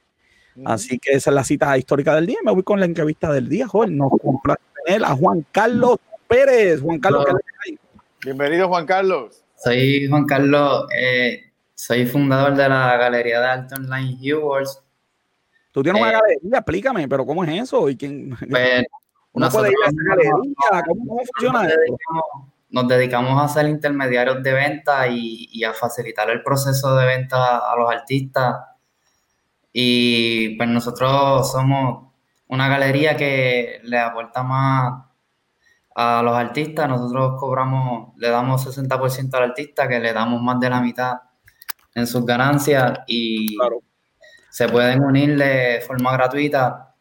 Así 0.64 0.98
que 0.98 1.12
esa 1.12 1.30
es 1.30 1.34
la 1.34 1.44
cita 1.44 1.78
histórica 1.78 2.14
del 2.14 2.26
día. 2.26 2.38
Me 2.44 2.52
voy 2.52 2.62
con 2.62 2.80
la 2.80 2.86
entrevista 2.86 3.32
del 3.32 3.48
día, 3.48 3.66
joven. 3.68 3.96
Nos 3.96 4.10
complace 4.20 4.60
tener 4.84 5.04
a 5.04 5.14
Juan 5.14 5.46
Carlos 5.52 5.96
Pérez. 6.26 6.82
Juan 6.82 6.98
Carlos, 6.98 7.24
¿qué 7.64 7.78
Bienvenido, 8.24 8.68
Juan 8.68 8.84
Carlos. 8.84 9.44
Soy 9.56 10.08
Juan 10.08 10.26
Carlos. 10.26 10.86
Eh, 10.94 11.52
soy 11.74 12.06
fundador 12.06 12.56
de 12.56 12.68
la 12.68 12.96
Galería 12.96 13.40
de 13.40 13.46
Arte 13.46 13.74
Online 13.76 14.18
Hughes 14.20 14.82
Tú 15.78 15.84
tienes 15.84 16.02
una 16.02 16.10
eh, 16.10 16.14
galería, 16.14 16.58
explícame, 16.58 17.06
pero 17.06 17.24
¿cómo 17.24 17.44
es 17.44 17.62
eso? 17.62 17.88
¿Y 17.88 17.96
quién? 17.96 18.36
Pues, 18.50 18.84
¿Uno 19.32 19.48
puede 19.48 19.68
ir 19.68 19.76
a 19.84 19.88
esa 19.88 20.02
galería? 20.08 20.32
¿Cómo, 20.88 21.18
funciona 21.18 21.62
nos 21.62 21.68
dedicamos, 21.68 22.24
Nos 22.70 22.88
dedicamos 22.88 23.42
a 23.44 23.46
ser 23.46 23.68
intermediarios 23.68 24.42
de 24.42 24.52
venta 24.54 25.06
y, 25.06 25.62
a 25.62 25.72
facilitar 25.72 26.30
el 26.30 26.42
proceso 26.42 26.96
de 26.96 27.06
venta 27.06 27.58
a 27.58 27.76
los 27.76 27.88
artistas. 27.88 28.56
Y 29.72 30.56
pues 30.56 30.68
nosotros 30.68 31.52
somos 31.52 32.12
una 32.48 32.68
galería 32.68 33.16
que 33.16 33.78
le 33.84 34.00
aporta 34.00 34.42
más 34.42 35.04
a 35.94 36.22
los 36.24 36.34
artistas. 36.34 36.88
Nosotros 36.88 37.38
cobramos, 37.38 38.16
le 38.16 38.30
damos 38.30 38.66
60% 38.66 39.32
al 39.34 39.42
artista, 39.44 39.86
que 39.86 40.00
le 40.00 40.12
damos 40.12 40.42
más 40.42 40.58
de 40.58 40.70
la 40.70 40.80
mitad 40.80 41.18
en 41.94 42.04
sus 42.08 42.26
ganancias 42.26 42.98
y 43.06 43.56
claro 43.56 43.80
se 44.58 44.68
pueden 44.68 45.04
unir 45.04 45.36
de 45.38 45.80
forma 45.86 46.12
gratuita. 46.14 46.92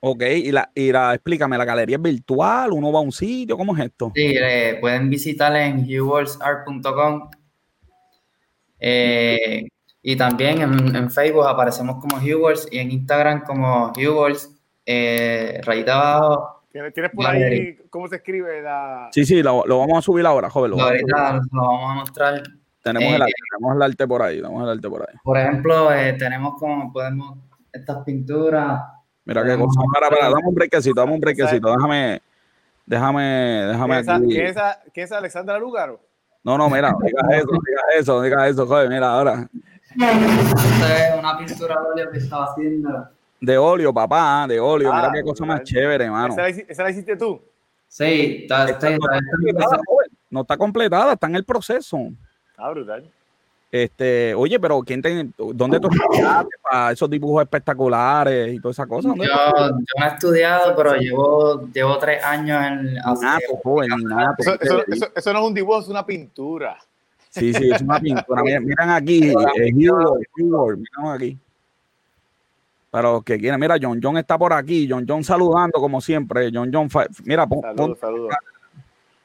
Ok, 0.00 0.22
y 0.22 0.52
la, 0.52 0.70
y 0.72 0.92
la, 0.92 1.12
explícame, 1.12 1.58
¿la 1.58 1.64
galería 1.64 1.96
es 1.96 2.02
virtual? 2.02 2.70
¿Uno 2.70 2.92
va 2.92 3.00
a 3.00 3.02
un 3.02 3.10
sitio? 3.10 3.56
¿Cómo 3.56 3.76
es 3.76 3.86
esto? 3.86 4.12
Sí, 4.14 4.32
pueden 4.80 5.10
visitar 5.10 5.56
en 5.56 5.80
hughworldsart.com 5.80 7.30
eh, 8.78 9.66
y 10.02 10.14
también 10.14 10.60
en, 10.62 11.10
Facebook 11.10 11.48
aparecemos 11.48 11.96
como 11.96 12.18
Hughes 12.18 12.68
y 12.70 12.78
en 12.78 12.92
Instagram 12.92 13.42
como 13.42 13.90
Hughes, 13.96 14.56
eh, 14.86 15.60
rayita 15.64 15.94
abajo. 15.94 16.62
¿Tienes 16.70 17.10
por 17.12 17.26
ahí 17.26 17.76
cómo 17.90 18.06
se 18.06 18.16
escribe 18.16 18.62
la...? 18.62 19.08
Sí, 19.10 19.24
sí, 19.24 19.42
lo, 19.42 19.64
vamos 19.66 19.98
a 19.98 20.02
subir 20.02 20.24
ahora, 20.26 20.48
joven. 20.48 20.70
Lo, 20.70 20.80
ahorita 20.80 21.40
lo 21.50 21.60
vamos 21.60 21.90
a 21.90 21.94
mostrar. 21.94 22.42
Tenemos, 22.84 23.14
el, 23.14 23.22
eh, 23.22 23.32
tenemos 23.50 23.76
el 23.76 23.82
arte 23.82 24.06
por 24.06 24.22
ahí, 24.22 24.36
tenemos 24.42 24.62
el 24.62 24.68
arte 24.68 24.90
por 24.90 25.00
ahí. 25.00 25.16
Por 25.24 25.38
ejemplo, 25.38 25.90
eh, 25.90 26.12
tenemos 26.18 26.54
como, 26.58 26.92
podemos, 26.92 27.38
estas 27.72 28.04
pinturas. 28.04 28.82
Mira 29.24 29.42
qué 29.42 29.56
cosa, 29.56 29.80
para, 29.94 30.10
para, 30.10 30.24
dame 30.28 30.46
un 30.46 30.54
brequecito, 30.54 31.00
dame 31.00 31.14
un 31.14 31.20
brequecito, 31.20 31.74
déjame, 31.74 32.20
déjame, 32.84 33.22
déjame 33.68 34.28
¿Qué 34.28 34.48
es, 34.48 34.56
¿Qué 34.92 35.02
es 35.02 35.12
Alexandra 35.12 35.58
Lugaro? 35.58 35.98
No, 36.42 36.58
no, 36.58 36.68
mira, 36.68 36.94
diga 37.02 37.22
eso, 37.34 37.52
diga 37.52 37.82
eso, 37.98 38.22
diga 38.22 38.48
eso, 38.48 38.66
joder, 38.66 38.90
mira, 38.90 39.14
ahora. 39.14 39.48
Esta 39.96 41.08
es 41.08 41.18
una 41.18 41.38
pintura 41.38 41.76
de 41.80 41.86
óleo 41.90 42.10
que 42.10 42.18
estaba 42.18 42.44
haciendo. 42.52 43.08
De 43.40 43.56
óleo, 43.56 43.94
papá, 43.94 44.44
de 44.46 44.60
óleo, 44.60 44.92
mira 44.92 45.06
ah, 45.06 45.12
qué 45.14 45.22
cosa 45.22 45.46
más 45.46 45.62
chévere, 45.62 46.04
hermano. 46.04 46.34
¿Esa 46.38 46.82
la, 46.82 46.90
hiciste 46.90 47.16
tú? 47.16 47.40
Sí, 47.88 48.40
está, 48.42 48.68
está, 48.68 48.90
está, 48.90 49.20
no 50.28 50.42
está 50.42 50.56
completada, 50.58 51.14
está 51.14 51.28
en 51.28 51.36
el 51.36 51.44
proceso. 51.46 52.10
Ah, 52.56 52.70
brutal. 52.70 53.04
Este, 53.74 54.32
oye, 54.34 54.60
pero 54.60 54.82
¿quién 54.82 55.02
te, 55.02 55.30
¿dónde 55.36 55.80
tú 55.80 55.88
estudiaste 55.90 56.56
para 56.62 56.92
esos 56.92 57.10
dibujos 57.10 57.42
espectaculares 57.42 58.54
y 58.54 58.60
todas 58.60 58.76
esas 58.76 58.86
cosas? 58.86 59.12
Yo, 59.16 59.24
yo, 59.24 59.68
no 59.98 60.04
he 60.04 60.08
estudiado, 60.08 60.76
pero 60.76 60.94
llevo, 60.94 61.66
llevo 61.72 61.98
tres 61.98 62.22
años 62.22 62.64
en 62.64 62.94
nato, 62.94 63.56
joven, 63.64 63.90
nato. 64.04 64.36
Eso, 64.38 64.60
eso, 64.60 64.84
eso, 64.86 65.08
eso, 65.12 65.32
no 65.32 65.40
es 65.40 65.44
un 65.46 65.54
dibujo, 65.54 65.80
es 65.80 65.88
una 65.88 66.06
pintura. 66.06 66.78
Sí, 67.30 67.52
sí, 67.52 67.68
es 67.68 67.82
una 67.82 67.98
pintura. 67.98 68.42
miren, 68.44 68.90
aquí, 68.90 69.30
eh, 69.30 69.72
miren 69.72 69.96
aquí. 71.12 71.38
Para 72.92 73.10
los 73.10 73.24
que 73.24 73.36
quieran, 73.40 73.58
mira, 73.58 73.74
John 73.82 73.98
John 74.00 74.18
está 74.18 74.38
por 74.38 74.52
aquí, 74.52 74.86
John 74.88 75.04
John 75.08 75.24
saludando 75.24 75.80
como 75.80 76.00
siempre. 76.00 76.48
John 76.54 76.70
John, 76.72 76.88
mira, 77.24 77.44
pon, 77.44 77.60
saludos, 77.60 77.98
saludos. 77.98 78.34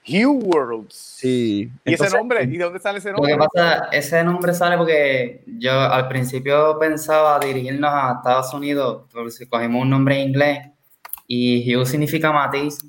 Hugh 0.09 0.43
Worlds. 0.43 0.95
Sí. 0.95 1.71
¿Y 1.85 1.93
ese 1.93 2.09
nombre? 2.09 2.43
¿Y 2.43 2.57
de 2.57 2.63
dónde 2.63 2.79
sale 2.79 2.97
ese 2.97 3.11
nombre? 3.11 3.35
Lo 3.35 3.37
que 3.37 3.47
pasa, 3.53 3.89
ese 3.91 4.23
nombre 4.23 4.53
sale 4.53 4.77
porque 4.77 5.43
yo 5.45 5.71
al 5.71 6.07
principio 6.07 6.77
pensaba 6.79 7.39
dirigirnos 7.39 7.91
a 7.93 8.13
Estados 8.17 8.53
Unidos, 8.53 9.03
por 9.11 9.31
si 9.31 9.47
cogimos 9.47 9.83
un 9.83 9.89
nombre 9.89 10.21
en 10.21 10.29
inglés, 10.29 10.67
y 11.27 11.75
Hugh 11.75 11.85
significa 11.85 12.31
matiz, 12.31 12.79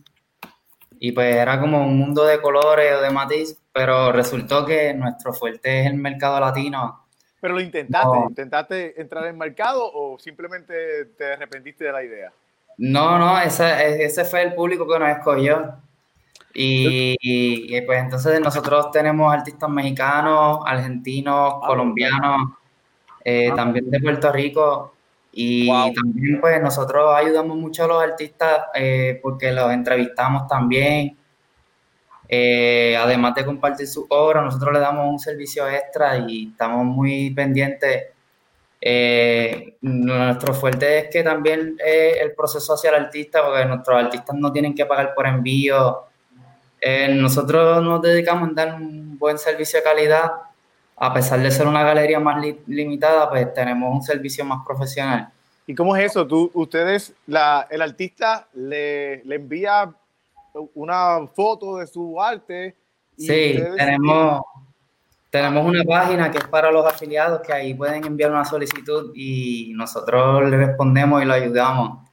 y 0.99 1.13
pues 1.13 1.35
era 1.35 1.61
como 1.61 1.85
un 1.85 1.99
mundo 1.99 2.25
de 2.25 2.41
colores 2.41 2.95
o 2.97 3.01
de 3.03 3.11
matiz, 3.11 3.57
pero 3.73 4.13
resultó 4.13 4.65
que 4.65 4.95
nuestro 4.95 5.33
fuerte 5.33 5.81
es 5.81 5.87
el 5.87 5.95
mercado 5.95 6.41
latino. 6.41 7.07
¿Pero 7.41 7.55
lo 7.55 7.61
intentaste? 7.61 8.19
¿Intentaste 8.29 9.01
entrar 9.01 9.25
en 9.25 9.31
el 9.31 9.37
mercado 9.37 9.91
o 9.93 10.19
simplemente 10.19 11.07
te 11.17 11.33
arrepentiste 11.33 11.85
de 11.85 11.93
la 11.93 12.05
idea? 12.05 12.33
No, 12.77 13.19
no, 13.19 13.41
ese, 13.41 14.05
ese 14.05 14.25
fue 14.25 14.43
el 14.43 14.55
público 14.55 14.87
que 14.87 14.99
nos 14.99 15.09
escogió. 15.11 15.75
Y, 16.53 17.81
pues 17.83 18.01
entonces 18.01 18.41
nosotros 18.41 18.91
tenemos 18.91 19.33
artistas 19.33 19.69
mexicanos, 19.71 20.61
argentinos, 20.67 21.55
ah, 21.57 21.67
colombianos, 21.67 22.53
eh, 23.25 23.51
ah. 23.51 23.55
también 23.55 23.91
de 23.91 24.01
Puerto 24.01 24.33
Rico. 24.33 24.95
Y 25.33 25.69
también 25.95 26.41
pues 26.41 26.61
nosotros 26.61 27.15
ayudamos 27.15 27.57
mucho 27.57 27.85
a 27.85 27.87
los 27.87 28.03
artistas 28.03 28.63
eh, 28.75 29.21
porque 29.23 29.53
los 29.53 29.71
entrevistamos 29.73 30.49
también. 30.49 31.17
Eh, 32.29 32.97
además 32.97 33.35
de 33.35 33.45
compartir 33.45 33.87
su 33.87 34.07
obra, 34.09 34.43
nosotros 34.43 34.73
le 34.73 34.81
damos 34.81 35.09
un 35.09 35.19
servicio 35.19 35.69
extra 35.69 36.17
y 36.19 36.49
estamos 36.49 36.85
muy 36.85 37.31
pendientes. 37.31 38.07
nuestro 39.83 40.55
fuerte 40.55 40.99
es 40.99 41.09
que 41.11 41.23
también 41.23 41.77
el 41.79 42.35
proceso 42.35 42.75
hacia 42.75 42.91
el 42.91 43.05
artista, 43.05 43.45
porque 43.45 43.65
nuestros 43.67 44.05
artistas 44.05 44.37
no 44.37 44.53
tienen 44.53 44.75
que 44.75 44.87
pagar 44.87 45.15
por 45.15 45.27
envío 45.27 46.10
eh, 46.81 47.15
nosotros 47.15 47.83
nos 47.83 48.01
dedicamos 48.01 48.51
a 48.51 48.53
dar 48.53 48.75
un 48.75 49.19
buen 49.19 49.39
servicio 49.39 49.79
de 49.79 49.85
calidad. 49.85 50.33
A 50.97 51.15
pesar 51.15 51.41
de 51.41 51.51
ser 51.51 51.67
una 51.67 51.83
galería 51.83 52.21
más 52.21 52.45
limitada, 52.67 53.29
pues 53.31 53.53
tenemos 53.55 53.95
un 53.95 54.03
servicio 54.03 54.45
más 54.45 54.65
profesional. 54.67 55.31
¿Y 55.67 55.75
cómo 55.75 55.97
es 55.97 56.11
eso? 56.11 56.27
¿Tú, 56.27 56.51
ustedes, 56.53 57.15
la, 57.27 57.67
el 57.71 57.81
artista 57.81 58.49
le, 58.55 59.23
le, 59.25 59.37
envía 59.37 59.91
una 60.75 61.27
foto 61.29 61.77
de 61.77 61.87
su 61.87 62.21
arte. 62.21 62.77
sí, 63.17 63.63
tenemos, 63.77 64.43
tenemos 65.31 65.65
una 65.65 65.85
página 65.85 66.31
que 66.31 66.39
es 66.39 66.49
para 66.49 66.73
los 66.73 66.85
afiliados 66.85 67.41
que 67.41 67.53
ahí 67.53 67.75
pueden 67.75 68.05
enviar 68.05 68.33
una 68.33 68.45
solicitud 68.45 69.13
y 69.15 69.73
nosotros 69.77 70.51
le 70.51 70.57
respondemos 70.57 71.23
y 71.23 71.27
lo 71.27 71.35
ayudamos. 71.35 72.09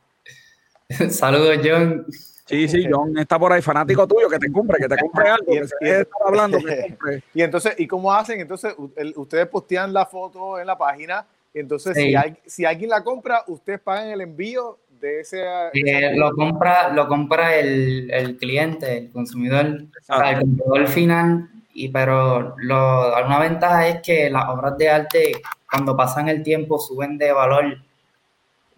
Saludos, 1.09 1.57
John. 1.63 2.05
Sí, 2.47 2.67
sí, 2.67 2.87
John 2.89 3.17
está 3.17 3.37
por 3.37 3.51
ahí, 3.51 3.61
fanático 3.61 4.07
tuyo, 4.07 4.29
que 4.29 4.39
te 4.39 4.51
compre, 4.51 4.77
que 4.79 4.87
te 4.87 4.97
compre 4.97 5.29
algo, 5.29 5.53
y, 5.53 5.59
que 5.79 6.07
hablando, 6.25 6.57
Y 7.33 7.41
entonces, 7.41 7.75
¿y 7.77 7.87
cómo 7.87 8.13
hacen? 8.13 8.39
Entonces, 8.39 8.73
ustedes 9.15 9.47
postean 9.47 9.91
la 9.91 10.05
foto 10.05 10.59
en 10.59 10.67
la 10.67 10.77
página, 10.77 11.25
entonces 11.53 11.95
si, 11.95 12.15
hay, 12.15 12.37
si 12.45 12.65
alguien 12.65 12.89
la 12.89 13.03
compra, 13.03 13.43
ustedes 13.47 13.79
pagan 13.79 14.09
el 14.09 14.21
envío 14.21 14.77
de 14.99 15.21
ese... 15.21 15.43
Eh, 15.73 16.15
lo 16.15 16.31
compra, 16.33 16.89
lo 16.89 17.07
compra 17.07 17.55
el, 17.55 18.09
el 18.11 18.37
cliente, 18.37 18.97
el 18.97 19.11
consumidor, 19.11 19.65
el 19.65 20.39
comprador 20.39 20.87
final, 20.87 21.49
y, 21.73 21.89
pero 21.89 22.55
lo, 22.57 23.25
una 23.25 23.39
ventaja 23.39 23.87
es 23.87 24.01
que 24.01 24.29
las 24.29 24.47
obras 24.49 24.77
de 24.77 24.89
arte, 24.89 25.31
cuando 25.69 25.95
pasan 25.97 26.29
el 26.29 26.43
tiempo, 26.43 26.79
suben 26.79 27.17
de 27.17 27.31
valor 27.31 27.77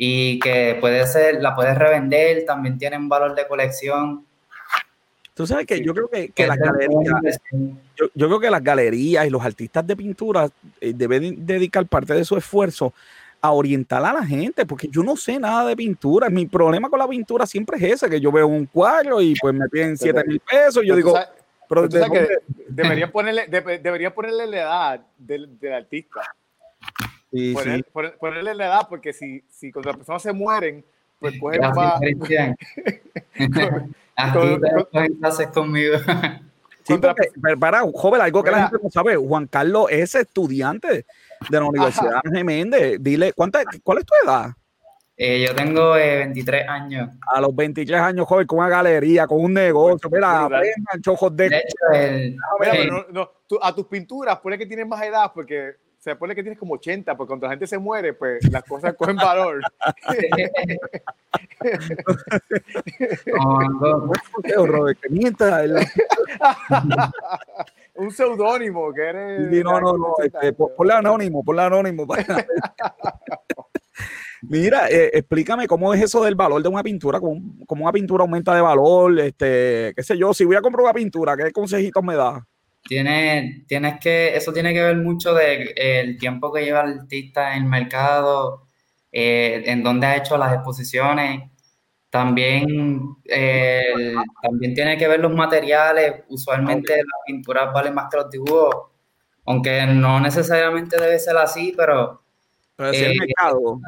y 0.01 0.39
que 0.39 0.77
puede 0.79 1.05
ser, 1.07 1.41
la 1.41 1.53
puedes 1.53 1.77
revender, 1.77 2.45
también 2.45 2.77
tienen 2.77 3.09
valor 3.09 3.35
de 3.35 3.45
colección. 3.45 4.25
Tú 5.33 5.45
sabes 5.45 5.67
que 5.67 5.83
yo 5.83 5.93
creo 5.93 6.07
que, 6.07 6.47
las 6.47 6.57
galerías, 6.57 7.41
yo, 7.97 8.27
creo 8.27 8.39
que 8.39 8.49
las 8.49 8.63
galerías 8.63 9.27
y 9.27 9.29
los 9.29 9.43
artistas 9.43 9.85
de 9.85 9.97
pintura 9.97 10.47
eh, 10.79 10.93
deben 10.95 11.45
dedicar 11.45 11.85
parte 11.85 12.13
de 12.13 12.23
su 12.23 12.37
esfuerzo 12.37 12.93
a 13.41 13.51
orientar 13.51 14.05
a 14.05 14.13
la 14.13 14.25
gente, 14.25 14.65
porque 14.65 14.87
yo 14.87 15.03
no 15.03 15.17
sé 15.17 15.37
nada 15.37 15.67
de 15.67 15.75
pintura. 15.75 16.29
Mi 16.29 16.45
problema 16.45 16.89
con 16.89 16.99
la 16.99 17.07
pintura 17.07 17.45
siempre 17.45 17.75
es 17.75 17.83
ese, 17.95 18.09
que 18.09 18.21
yo 18.21 18.31
veo 18.31 18.47
un 18.47 18.67
cuadro 18.67 19.21
y 19.21 19.35
pues 19.35 19.53
me 19.53 19.67
piden 19.67 19.97
7 19.97 20.23
mil 20.25 20.39
pesos. 20.39 20.81
Y 20.81 20.87
yo 20.87 20.95
digo, 20.95 21.13
pero, 21.67 21.89
deberían 22.69 23.11
ponerle, 23.11 23.47
debería 23.47 24.13
ponerle 24.13 24.47
la 24.47 24.57
edad 24.57 25.01
del, 25.17 25.59
del 25.59 25.73
artista 25.73 26.21
ponerle 28.19 28.55
la 28.55 28.65
edad, 28.65 28.87
porque 28.89 29.13
si, 29.13 29.43
si 29.49 29.71
cuando 29.71 29.89
las 29.89 29.97
personas 29.97 30.21
se 30.21 30.33
mueren, 30.33 30.83
pues 31.19 31.33
cogen 31.39 31.61
más. 31.61 31.99
Con, 34.33 34.61
clases 35.19 35.47
conmigo. 35.47 35.97
Sí, 36.83 36.97
porque, 36.97 37.29
para, 37.57 37.81
joven, 37.93 38.21
algo 38.21 38.43
que 38.43 38.51
la 38.51 38.63
gente 38.63 38.77
no 38.83 38.89
sabe, 38.89 39.15
Juan 39.15 39.47
Carlos 39.47 39.87
es 39.89 40.13
estudiante 40.13 41.05
de 41.49 41.59
la 41.59 41.63
Universidad 41.63 42.19
Geméndez. 42.29 43.01
Dile, 43.01 43.31
¿cuánta, 43.31 43.61
¿cuál 43.81 43.99
es 43.99 44.05
tu 44.05 44.13
edad? 44.25 44.49
Eh, 45.15 45.45
yo 45.45 45.53
tengo 45.53 45.91
23 45.91 46.61
eh, 46.61 46.65
años. 46.67 47.09
A 47.33 47.41
los 47.41 47.55
23 47.55 47.99
años, 47.99 48.25
joven, 48.25 48.47
con 48.47 48.59
una 48.59 48.69
galería, 48.69 49.27
con 49.27 49.43
un 49.43 49.53
negocio. 49.53 50.09
Mira, 50.09 50.45
aprendan, 50.45 51.01
chojos 51.01 51.35
de. 51.35 51.49
de 51.49 51.57
hecho, 51.57 51.93
el, 51.93 52.37
mira, 52.59 53.05
no, 53.11 53.29
a 53.61 53.75
tus 53.75 53.85
pinturas, 53.87 54.39
pone 54.39 54.57
que 54.57 54.65
tienes 54.65 54.87
más 54.87 55.01
edad, 55.03 55.31
porque 55.33 55.75
se 55.99 56.15
pone 56.15 56.33
que 56.33 56.41
tienes 56.41 56.57
como 56.57 56.73
80, 56.75 57.17
porque 57.17 57.27
cuando 57.27 57.45
la 57.45 57.51
gente 57.51 57.67
se 57.67 57.77
muere, 57.77 58.13
pues 58.13 58.49
las 58.49 58.63
cosas 58.63 58.95
cogen 58.95 59.17
valor. 59.17 59.59
Un 67.95 68.11
seudónimo 68.11 68.93
que 68.93 69.01
eres. 69.01 69.63
no, 69.63 69.81
no, 69.81 69.97
no. 69.97 70.13
Este, 70.23 70.53
ponle 70.53 70.93
anónimo, 70.93 71.43
ponle 71.43 71.63
anónimo. 71.63 72.07
Mira, 74.43 74.89
eh, 74.89 75.11
explícame 75.13 75.67
cómo 75.67 75.93
es 75.93 76.01
eso 76.01 76.23
del 76.23 76.35
valor 76.35 76.63
de 76.63 76.69
una 76.69 76.81
pintura, 76.81 77.19
cómo, 77.19 77.41
cómo, 77.67 77.83
una 77.83 77.91
pintura 77.91 78.21
aumenta 78.21 78.55
de 78.55 78.61
valor, 78.61 79.19
este, 79.19 79.91
qué 79.93 80.01
sé 80.01 80.17
yo, 80.17 80.33
si 80.33 80.45
voy 80.45 80.55
a 80.55 80.61
comprar 80.61 80.85
una 80.85 80.93
pintura, 80.93 81.35
¿qué 81.35 81.51
consejitos 81.51 82.01
me 82.01 82.15
da? 82.15 82.47
Tiene, 82.89 83.65
tienes 83.67 83.99
que, 83.99 84.35
eso 84.35 84.51
tiene 84.51 84.73
que 84.73 84.81
ver 84.81 84.97
mucho 84.97 85.35
del 85.35 85.73
el 85.75 86.17
tiempo 86.17 86.51
que 86.51 86.63
lleva 86.63 86.81
el 86.81 87.01
artista 87.01 87.55
en 87.55 87.61
el 87.65 87.69
mercado, 87.69 88.63
eh, 89.11 89.61
en 89.67 89.83
dónde 89.83 90.07
ha 90.07 90.17
hecho 90.17 90.39
las 90.39 90.55
exposiciones. 90.55 91.51
También, 92.09 93.15
también 94.41 94.73
tiene 94.73 94.97
que 94.97 95.07
ver 95.07 95.19
los 95.19 95.31
materiales. 95.35 96.23
Usualmente 96.29 96.95
las 96.95 97.21
pinturas 97.27 97.71
valen 97.71 97.93
más 97.93 98.07
que 98.09 98.17
los 98.17 98.31
dibujos, 98.31 98.75
aunque 99.45 99.85
no 99.85 100.19
necesariamente 100.19 100.99
debe 100.99 101.19
ser 101.19 101.37
así, 101.37 101.75
pero, 101.77 102.23
eh, 102.79 103.15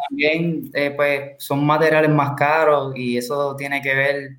también 0.07 0.69
eh, 0.75 0.91
pues, 0.95 1.43
son 1.43 1.65
materiales 1.65 2.11
más 2.11 2.33
caros 2.37 2.93
y 2.95 3.17
eso 3.17 3.55
tiene 3.55 3.81
que 3.81 3.95
ver 3.95 4.37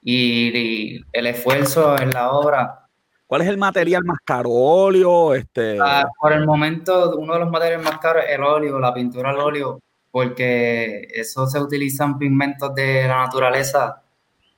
y 0.00 0.98
el 1.12 1.26
esfuerzo 1.26 2.00
en 2.00 2.12
la 2.12 2.30
obra 2.30 2.87
¿Cuál 3.28 3.42
es 3.42 3.48
el 3.48 3.58
material 3.58 4.02
más 4.04 4.20
caro? 4.24 4.48
¿Óleo? 4.50 5.34
Este... 5.34 5.78
Ah, 5.78 6.08
por 6.18 6.32
el 6.32 6.46
momento, 6.46 7.14
uno 7.18 7.34
de 7.34 7.40
los 7.40 7.50
materiales 7.50 7.84
más 7.84 7.98
caros 7.98 8.24
es 8.26 8.34
el 8.34 8.42
óleo, 8.42 8.78
la 8.80 8.94
pintura 8.94 9.28
al 9.28 9.38
óleo, 9.38 9.82
porque 10.10 11.06
eso 11.12 11.46
se 11.46 11.60
utilizan 11.60 12.18
pigmentos 12.18 12.74
de 12.74 13.06
la 13.06 13.18
naturaleza 13.18 14.02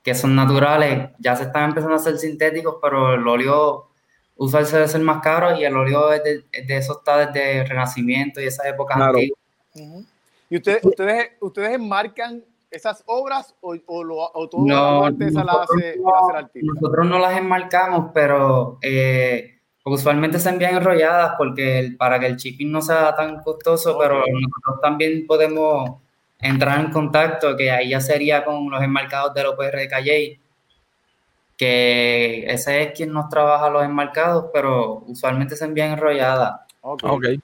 que 0.04 0.14
son 0.14 0.36
naturales. 0.36 1.10
Ya 1.18 1.34
se 1.34 1.42
están 1.42 1.70
empezando 1.70 1.94
a 1.94 1.98
hacer 1.98 2.16
sintéticos, 2.16 2.76
pero 2.80 3.14
el 3.14 3.26
óleo 3.26 3.88
usualmente 4.36 4.76
debe 4.76 4.88
ser 4.88 5.00
más 5.00 5.20
caro 5.20 5.58
y 5.58 5.64
el 5.64 5.76
óleo 5.76 6.12
es 6.12 6.22
de, 6.22 6.44
de 6.62 6.76
eso 6.76 6.98
está 6.98 7.26
desde 7.26 7.62
el 7.62 7.68
Renacimiento 7.68 8.40
y 8.40 8.44
esas 8.44 8.66
épocas 8.66 8.98
antiguas. 9.00 9.40
¿Y 10.48 10.56
ustedes, 10.56 10.84
ustedes, 10.84 11.30
ustedes 11.40 11.74
enmarcan 11.74 12.44
esas 12.70 13.02
obras 13.06 13.54
o, 13.60 13.76
o, 13.86 14.04
lo, 14.04 14.16
o 14.16 14.48
todo 14.48 14.64
no, 14.64 15.06
hace, 15.06 15.96
no, 15.96 16.14
Nosotros 16.74 17.06
no 17.06 17.18
las 17.18 17.36
enmarcamos, 17.36 18.10
pero 18.14 18.78
eh, 18.82 19.58
usualmente 19.84 20.38
se 20.38 20.50
envían 20.50 20.76
enrolladas 20.76 21.34
porque 21.36 21.94
para 21.98 22.20
que 22.20 22.26
el 22.26 22.36
shipping 22.36 22.70
no 22.70 22.80
sea 22.80 23.14
tan 23.14 23.42
costoso, 23.42 23.98
pero 23.98 24.18
nosotros 24.18 24.80
también 24.80 25.26
podemos 25.26 26.00
entrar 26.38 26.80
en 26.80 26.90
contacto, 26.90 27.56
que 27.56 27.70
ahí 27.70 27.90
ya 27.90 28.00
sería 28.00 28.44
con 28.44 28.70
los 28.70 28.82
enmarcados 28.82 29.34
de 29.34 29.46
OPR 29.46 29.76
de 29.76 29.88
Calle, 29.88 30.40
que 31.56 32.44
ese 32.46 32.82
es 32.82 32.92
quien 32.92 33.12
nos 33.12 33.28
trabaja 33.28 33.68
los 33.68 33.84
enmarcados, 33.84 34.46
pero 34.52 35.02
usualmente 35.06 35.56
se 35.56 35.64
envían 35.64 35.92
enrolladas. 35.92 36.60
Ok. 36.80 37.02
okay. 37.04 37.40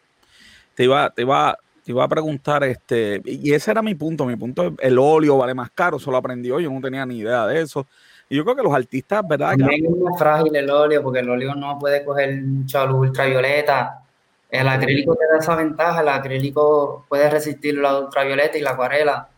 Te 0.74 0.84
iba, 0.84 1.10
te 1.10 1.22
iba, 1.22 1.58
te 1.86 1.92
iba 1.92 2.02
a 2.02 2.08
preguntar, 2.08 2.64
este, 2.64 3.22
y 3.24 3.52
ese 3.52 3.70
era 3.70 3.80
mi 3.80 3.94
punto, 3.94 4.26
mi 4.26 4.34
punto, 4.34 4.74
el 4.80 4.98
óleo 4.98 5.38
vale 5.38 5.54
más 5.54 5.70
caro, 5.70 5.98
eso 5.98 6.10
lo 6.10 6.16
aprendí 6.16 6.50
hoy, 6.50 6.64
yo 6.64 6.70
no 6.72 6.80
tenía 6.80 7.06
ni 7.06 7.18
idea 7.18 7.46
de 7.46 7.60
eso. 7.62 7.86
Y 8.28 8.34
yo 8.34 8.42
creo 8.42 8.56
que 8.56 8.62
los 8.64 8.74
artistas, 8.74 9.22
¿verdad? 9.28 9.52
es 9.52 9.88
muy 9.88 10.18
frágil 10.18 10.56
el 10.56 10.68
óleo, 10.68 11.00
porque 11.00 11.20
el 11.20 11.30
óleo 11.30 11.54
no 11.54 11.78
puede 11.78 12.04
coger 12.04 12.42
mucha 12.42 12.84
luz 12.86 13.10
ultravioleta. 13.10 14.02
El 14.50 14.66
acrílico 14.66 15.14
te 15.14 15.26
da 15.32 15.38
esa 15.38 15.54
ventaja, 15.54 16.00
el 16.00 16.08
acrílico 16.08 17.06
puede 17.08 17.30
resistir 17.30 17.78
la 17.78 18.00
ultravioleta 18.00 18.58
y 18.58 18.62
la 18.62 18.70
acuarela, 18.70 19.28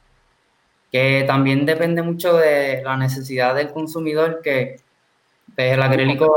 que 0.90 1.24
también 1.26 1.66
depende 1.66 2.00
mucho 2.00 2.34
de 2.38 2.80
la 2.82 2.96
necesidad 2.96 3.54
del 3.56 3.72
consumidor, 3.72 4.40
que 4.42 4.76
pues, 5.54 5.74
el 5.74 5.82
acrílico 5.82 6.34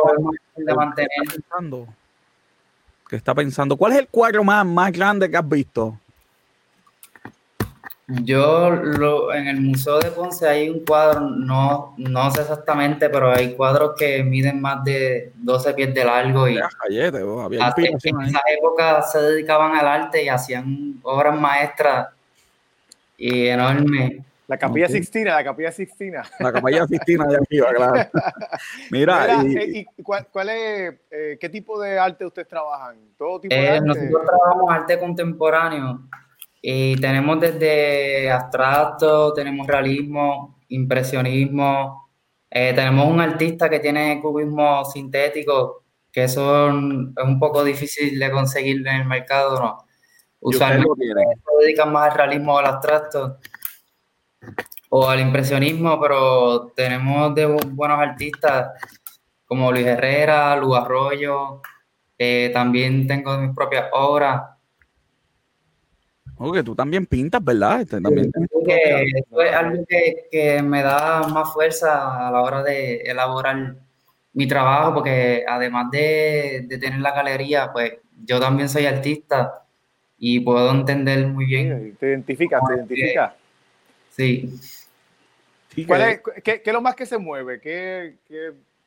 es 0.57 0.65
de 0.65 0.75
mantener 0.75 1.09
que 3.11 3.17
está 3.17 3.35
pensando, 3.35 3.75
¿cuál 3.75 3.91
es 3.91 3.99
el 3.99 4.07
cuadro 4.07 4.41
más, 4.41 4.65
más 4.65 4.89
grande 4.89 5.29
que 5.29 5.35
has 5.35 5.47
visto? 5.47 5.99
Yo 8.23 8.71
lo, 8.71 9.33
en 9.33 9.47
el 9.47 9.61
Museo 9.61 9.99
de 9.99 10.11
Ponce 10.11 10.47
hay 10.47 10.69
un 10.69 10.85
cuadro, 10.85 11.21
no, 11.21 11.93
no 11.97 12.31
sé 12.31 12.41
exactamente, 12.41 13.09
pero 13.09 13.31
hay 13.31 13.55
cuadros 13.55 13.93
que 13.97 14.23
miden 14.23 14.59
más 14.59 14.83
de 14.83 15.31
12 15.35 15.73
pies 15.73 15.93
de 15.93 16.03
largo 16.03 16.47
y 16.47 16.57
en 16.57 16.63
esa 17.97 18.41
época 18.57 19.01
se 19.03 19.21
dedicaban 19.21 19.75
al 19.75 19.87
arte 19.87 20.23
y 20.23 20.29
hacían 20.29 20.99
obras 21.03 21.39
maestras 21.39 22.09
y 23.17 23.47
enormes. 23.47 24.19
La 24.47 24.57
capilla 24.57 24.89
Sixtina, 24.89 25.35
la 25.35 25.43
capilla 25.45 25.71
Sixtina. 25.71 26.23
La 26.39 26.51
capilla 26.51 26.85
Sixtina 26.85 27.25
de 27.25 27.37
arriba, 27.37 27.73
claro. 27.73 28.09
Mira, 28.91 29.43
y, 29.45 29.79
y, 29.79 30.03
cuál, 30.03 30.49
es, 30.49 30.95
eh, 31.09 31.37
qué 31.39 31.47
tipo 31.47 31.79
de 31.79 31.97
arte 31.97 32.25
ustedes 32.25 32.49
trabajan? 32.49 32.97
¿Todo 33.17 33.39
tipo 33.39 33.55
de 33.55 33.61
eh, 33.61 33.69
arte? 33.69 33.85
Nosotros 33.85 34.25
trabajamos 34.25 34.73
arte 34.73 34.99
contemporáneo 34.99 36.01
y 36.61 36.95
tenemos 36.97 37.39
desde 37.39 38.29
abstracto, 38.31 39.33
tenemos 39.33 39.65
realismo, 39.65 40.59
impresionismo, 40.69 42.09
eh, 42.49 42.73
tenemos 42.73 43.07
un 43.07 43.19
artista 43.19 43.69
que 43.69 43.79
tiene 43.79 44.19
cubismo 44.21 44.85
sintético, 44.85 45.83
que 46.11 46.25
eso 46.25 46.67
es 46.67 46.73
un 46.73 47.39
poco 47.39 47.63
difícil 47.63 48.19
de 48.19 48.29
conseguir 48.29 48.85
en 48.87 49.01
el 49.01 49.05
mercado, 49.05 49.59
¿no? 49.59 49.77
Usualmente 50.41 50.89
se 51.05 51.65
dedican 51.65 51.91
más 51.91 52.11
al 52.11 52.17
realismo 52.17 52.55
o 52.55 52.57
al 52.57 52.65
abstracto 52.65 53.37
o 54.89 55.09
al 55.09 55.19
impresionismo, 55.19 55.99
pero 56.01 56.71
tenemos 56.75 57.33
de 57.33 57.45
buenos 57.45 57.99
artistas 57.99 58.69
como 59.45 59.71
Luis 59.71 59.85
Herrera, 59.85 60.55
Lu 60.55 60.75
Arroyo, 60.75 61.61
eh, 62.17 62.49
también 62.53 63.07
tengo 63.07 63.37
mis 63.37 63.55
propias 63.55 63.89
obras. 63.93 64.41
Que 66.49 66.63
tú 66.63 66.75
también 66.75 67.05
pintas, 67.05 67.43
¿verdad? 67.43 67.81
Este, 67.81 68.01
también 68.01 68.31
eso 68.35 69.41
es 69.41 69.53
algo 69.53 69.85
que, 69.87 70.27
que, 70.31 70.61
me 70.63 70.81
da 70.81 71.27
más 71.27 71.53
fuerza 71.53 72.27
a 72.27 72.31
la 72.31 72.41
hora 72.41 72.63
de 72.63 73.01
elaborar 73.01 73.75
mi 74.33 74.47
trabajo, 74.47 74.93
porque 74.95 75.43
además 75.47 75.91
de, 75.91 76.65
de 76.67 76.77
tener 76.77 76.99
la 76.99 77.11
galería, 77.11 77.71
pues 77.71 77.93
yo 78.25 78.39
también 78.39 78.69
soy 78.69 78.85
artista 78.85 79.65
y 80.17 80.39
puedo 80.39 80.71
entender 80.71 81.27
muy 81.27 81.45
bien. 81.45 81.97
Te 81.99 82.09
identificas, 82.09 82.61
te 82.67 82.75
identificas. 82.75 83.33
Sí. 84.11 84.59
¿Cuál 85.87 86.21
qué, 86.43 86.61
es 86.63 86.73
lo 86.73 86.81
más 86.81 86.95
que 86.95 87.05
se 87.05 87.17
mueve? 87.17 87.59
¿Qué, 87.59 88.17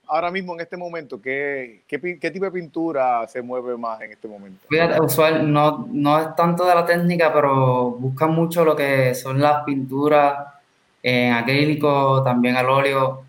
ahora 0.06 0.30
mismo 0.30 0.54
en 0.54 0.60
este 0.60 0.76
momento, 0.76 1.20
¿qué, 1.20 1.82
qué, 1.86 1.98
tipo 1.98 2.44
de 2.44 2.50
pintura 2.50 3.26
se 3.26 3.42
mueve 3.42 3.76
más 3.76 4.00
en 4.00 4.12
este 4.12 4.28
momento? 4.28 4.66
usual, 5.00 5.52
no, 5.52 5.86
no 5.90 6.20
es 6.20 6.34
tanto 6.36 6.66
de 6.66 6.74
la 6.74 6.84
técnica, 6.84 7.32
pero 7.32 7.90
buscan 7.92 8.32
mucho 8.32 8.64
lo 8.64 8.74
que 8.76 9.14
son 9.14 9.40
las 9.40 9.64
pinturas 9.64 10.46
en 11.02 11.32
acrílico, 11.32 12.22
también 12.22 12.56
al 12.56 12.68
óleo. 12.68 13.24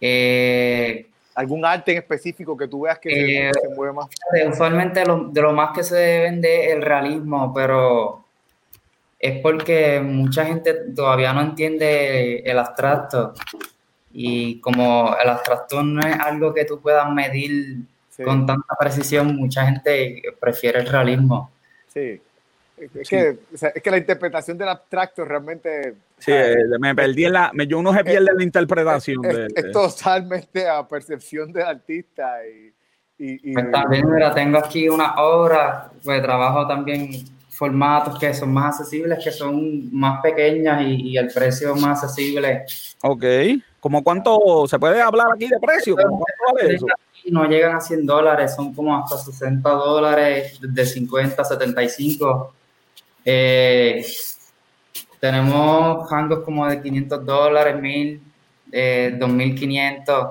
Eh, 0.00 1.06
¿Algún 1.34 1.64
arte 1.64 1.92
en 1.92 1.98
específico 1.98 2.56
que 2.56 2.68
tú 2.68 2.82
veas 2.82 2.98
que 2.98 3.10
se, 3.10 3.48
eh, 3.48 3.74
mueve 3.74 3.92
más? 3.94 4.06
Usualmente 4.48 5.04
lo, 5.04 5.28
de 5.28 5.42
lo 5.42 5.52
más 5.52 5.74
que 5.74 5.82
se 5.82 6.20
vende 6.20 6.66
es 6.66 6.72
el 6.74 6.82
realismo, 6.82 7.52
pero 7.52 8.24
es 9.18 9.40
porque 9.40 10.00
mucha 10.00 10.44
gente 10.44 10.74
todavía 10.94 11.32
no 11.32 11.40
entiende 11.40 12.40
el 12.40 12.58
abstracto 12.58 13.32
y 14.16 14.60
como 14.60 15.16
el 15.20 15.28
abstracto 15.28 15.82
no 15.82 16.00
es 16.00 16.16
algo 16.20 16.54
que 16.54 16.64
tú 16.64 16.80
puedas 16.80 17.10
medir 17.12 17.78
con 18.24 18.46
tanta 18.46 18.76
precisión, 18.78 19.34
mucha 19.34 19.66
gente 19.66 20.22
prefiere 20.40 20.78
el 20.78 20.86
realismo. 20.86 21.50
Sí. 21.92 22.20
Es, 22.76 23.08
Que, 23.08 23.38
es 23.50 23.82
que 23.82 23.90
la 23.90 23.98
interpretación 23.98 24.56
del 24.56 24.68
abstracto 24.68 25.24
realmente... 25.24 25.96
Sí, 26.18 26.30
eh, 26.32 26.54
me 26.78 26.94
perdí 26.94 27.24
en 27.24 27.32
la... 27.32 27.50
yo 27.66 27.80
uno 27.80 27.92
se 27.92 28.04
pierde 28.04 28.30
en 28.30 28.36
la 28.36 28.44
interpretación. 28.44 29.24
Es, 29.24 29.34
de, 29.52 29.70
totalmente 29.72 30.68
a 30.68 30.86
percepción 30.86 31.52
del 31.52 31.64
artista 31.64 32.38
y... 32.46 32.72
y, 33.18 33.52
pues 33.52 33.68
también, 33.72 34.08
mira, 34.08 34.32
tengo 34.32 34.58
aquí 34.58 34.88
una 34.88 35.14
obra, 35.16 35.90
pues 36.04 36.22
trabajo 36.22 36.68
también 36.68 37.10
formatos 37.54 38.18
que 38.18 38.34
son 38.34 38.52
más 38.52 38.80
accesibles, 38.80 39.22
que 39.22 39.30
son 39.30 39.88
más 39.94 40.20
pequeñas 40.20 40.82
y, 40.82 41.16
el 41.16 41.28
precio 41.28 41.74
más 41.76 42.02
accesible. 42.02 42.64
Ok. 43.02 43.24
¿Cómo 43.78 44.02
cuánto 44.02 44.66
se 44.66 44.78
puede 44.78 45.00
hablar 45.00 45.28
aquí 45.34 45.46
de 45.46 45.58
precio? 45.60 45.96
No 47.26 47.44
llegan 47.44 47.76
a 47.76 47.80
100 47.80 48.04
dólares, 48.04 48.54
son 48.56 48.74
como 48.74 48.96
hasta 48.96 49.18
60 49.18 49.70
dólares, 49.70 50.58
de 50.60 50.84
50 50.84 51.44
75. 51.44 52.54
Eh, 53.24 54.04
tenemos 55.20 56.10
rangos 56.10 56.40
como 56.40 56.66
de 56.66 56.82
500 56.82 57.24
dólares, 57.24 57.80
1000, 57.80 58.20
eh, 58.72 59.16
2500. 59.16 60.26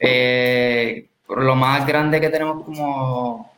Eh, 0.00 1.06
lo 1.28 1.54
más 1.54 1.86
grande 1.86 2.20
que 2.20 2.30
tenemos 2.30 2.64
como 2.64 3.55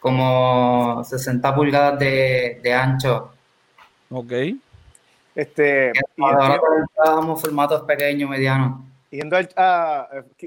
como 0.00 1.04
60 1.04 1.54
pulgadas 1.54 1.98
de, 1.98 2.72
ancho. 2.74 3.32
Ok. 4.10 4.32
Este, 5.34 5.92
ahora 6.18 6.60
trabajamos 6.94 7.40
formatos 7.40 7.82
pequeños, 7.82 8.28
medianos. 8.28 8.80
Yendo 9.10 9.36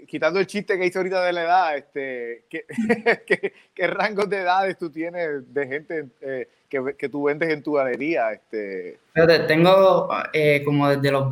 quitando 0.08 0.39
el 0.39 0.47
chiste 0.47 0.78
que 0.78 0.86
hice 0.86 0.97
ahorita 0.97 1.22
de 1.24 1.34
la 1.34 1.43
edad, 1.43 1.78
este, 1.78 2.45
¿qué, 2.49 3.54
qué, 3.76 3.88
rangos 3.88 4.30
de 4.30 4.38
edades 4.38 4.78
tú 4.78 4.89
tienes 4.89 5.54
de 5.54 5.68
gente 5.68 6.06
eh, 6.22 6.47
que, 6.70 6.95
que, 6.97 7.10
tú 7.10 7.24
vendes 7.24 7.49
en 7.49 7.62
tu 7.62 7.74
galería? 7.74 8.32
Este? 8.32 8.99
Tengo 9.47 10.08
eh, 10.32 10.62
como 10.64 10.88
desde 10.88 11.12
los 11.12 11.28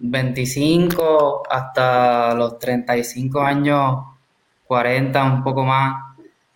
25 0.00 1.42
hasta 1.48 2.34
los 2.34 2.58
35 2.58 3.40
años, 3.40 4.04
40, 4.66 5.24
un 5.24 5.44
poco 5.44 5.64
más. 5.64 6.07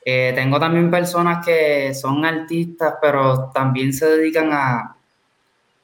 Eh, 0.05 0.32
tengo 0.34 0.59
también 0.59 0.90
personas 0.90 1.44
que 1.44 1.94
son 1.94 2.24
artistas, 2.24 2.94
pero 3.00 3.50
también 3.55 3.92
se 3.92 4.07
dedican 4.07 4.50
a, 4.53 4.96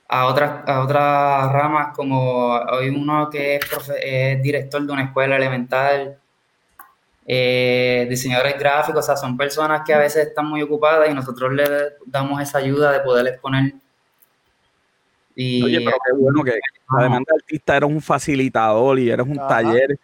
a, 0.09 0.27
otras, 0.27 0.69
a 0.69 0.81
otras 0.81 1.53
ramas, 1.53 1.95
como 1.95 2.55
hay 2.57 2.89
uno 2.89 3.29
que 3.31 3.57
es, 3.57 4.43
director 4.43 4.85
de 4.85 4.93
una 4.93 5.05
escuela 5.05 5.37
elemental, 5.37 6.19
eh, 7.27 8.07
diseñadores 8.09 8.59
gráficos, 8.59 9.05
o 9.05 9.07
sea, 9.07 9.17
son 9.17 9.37
personas 9.37 9.83
que 9.87 9.95
a 9.95 9.99
veces 9.99 10.29
están 10.29 10.47
muy 10.47 10.63
ocupadas 10.63 11.11
y 11.11 11.15
nosotros 11.15 11.53
les 11.53 11.71
damos 12.07 12.41
esa 12.41 12.59
ayuda 12.59 12.91
de 12.91 13.01
poder 13.01 13.27
exponer 13.27 13.75
Oye, 15.41 15.81
pero 15.85 15.97
qué 16.05 16.13
bueno 16.17 16.43
que 16.43 16.59
además 16.89 17.21
de 17.27 17.35
artista 17.37 17.77
eres 17.77 17.89
un 17.89 18.01
facilitador 18.01 18.99
y 18.99 19.09
eres 19.09 19.25
un 19.25 19.37
taller 19.37 19.97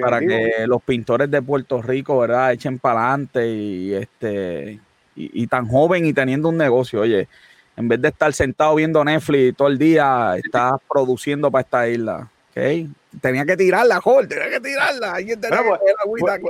para 0.00 0.18
que 0.20 0.66
los 0.66 0.82
pintores 0.82 1.30
de 1.30 1.42
Puerto 1.42 1.82
Rico, 1.82 2.18
¿verdad? 2.18 2.52
Echen 2.52 2.78
para 2.78 3.10
adelante 3.10 3.46
y 3.46 3.92
este 3.92 4.80
y, 5.14 5.46
tan 5.48 5.66
joven 5.66 6.06
y 6.06 6.12
teniendo 6.12 6.48
un 6.48 6.56
negocio, 6.56 7.00
oye, 7.00 7.28
en 7.76 7.88
vez 7.88 8.00
de 8.00 8.08
estar 8.08 8.32
sentado 8.32 8.76
viendo 8.76 9.04
Netflix 9.04 9.56
todo 9.56 9.68
el 9.68 9.76
día, 9.76 10.36
estás 10.36 10.74
produciendo 10.90 11.50
para 11.50 11.62
esta 11.62 11.88
isla. 11.88 12.30
¿ok? 12.50 12.88
Tenía 13.22 13.46
que 13.46 13.56
tirarla, 13.56 14.00
Jorge, 14.00 14.28
tenía 14.28 14.50
que 14.50 14.60
tirarla. 14.60 15.14
Alguien 15.14 15.40
tenía 15.40 15.58
que 15.58 16.18
tirar 16.18 16.40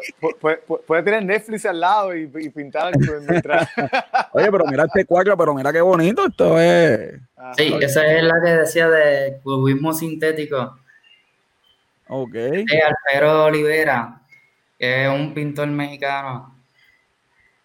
puede, 0.41 0.57
puede, 0.59 1.03
tener 1.05 1.25
Netflix 1.25 1.65
al 1.67 1.79
lado 1.79 2.17
y, 2.17 2.27
pintar 2.27 2.93
Oye, 4.33 4.51
pero 4.51 4.67
mira 4.67 4.85
este 4.85 5.05
cuadro, 5.05 5.37
pero 5.37 5.55
mira 5.55 5.73
qué 5.73 5.81
bonito 5.81 6.27
esto 6.27 6.61
es. 6.61 7.21
sí, 7.57 7.77
esa 7.81 8.07
es 8.07 8.25
la 8.25 8.35
que 8.45 8.51
decía 8.51 8.89
de 8.89 9.39
cubismo 9.43 9.95
sintético. 9.95 10.79
Ok. 12.09 12.33
De 12.33 12.83
Alfredo 12.83 13.45
Olivera, 13.45 14.21
que 14.79 15.05
es 15.05 15.11
un 15.11 15.33
pintor 15.33 15.69
mexicano. 15.69 16.55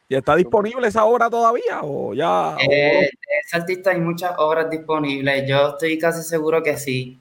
¿Y 0.08 0.16
está 0.16 0.36
disponible 0.36 0.88
esa 0.88 1.06
obra 1.06 1.30
todavía 1.30 1.80
o 1.82 2.14
ya? 2.14 2.56
Eh, 2.70 3.10
ese 3.44 3.58
artista 3.58 3.90
hay 3.90 4.00
muchas 4.00 4.34
obras 4.38 4.70
disponibles. 4.70 5.48
Yo 5.48 5.70
estoy 5.70 5.98
casi 5.98 6.22
seguro 6.22 6.62
que 6.62 6.78
sí. 6.78 7.20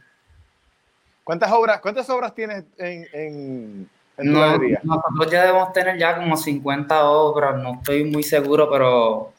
¿Cuántas 1.24 1.52
obras, 1.52 1.80
cuántas 1.80 2.08
obras 2.10 2.34
tienes 2.34 2.64
en, 2.78 3.06
en, 3.12 3.90
en 4.16 4.32
tu 4.32 4.38
galería? 4.38 4.80
Nosotros 4.82 5.30
ya 5.30 5.44
debemos 5.44 5.72
tener 5.72 5.96
ya 5.98 6.16
como 6.16 6.36
50 6.36 7.04
obras, 7.04 7.62
no 7.62 7.74
estoy 7.74 8.04
muy 8.04 8.22
seguro, 8.22 8.68
pero 8.70 9.32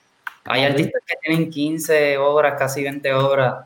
hay 0.45 0.63
artistas 0.63 1.01
que 1.05 1.15
tienen 1.21 1.49
15 1.49 2.17
obras, 2.17 2.55
casi 2.57 2.83
20 2.83 3.13
obras. 3.13 3.65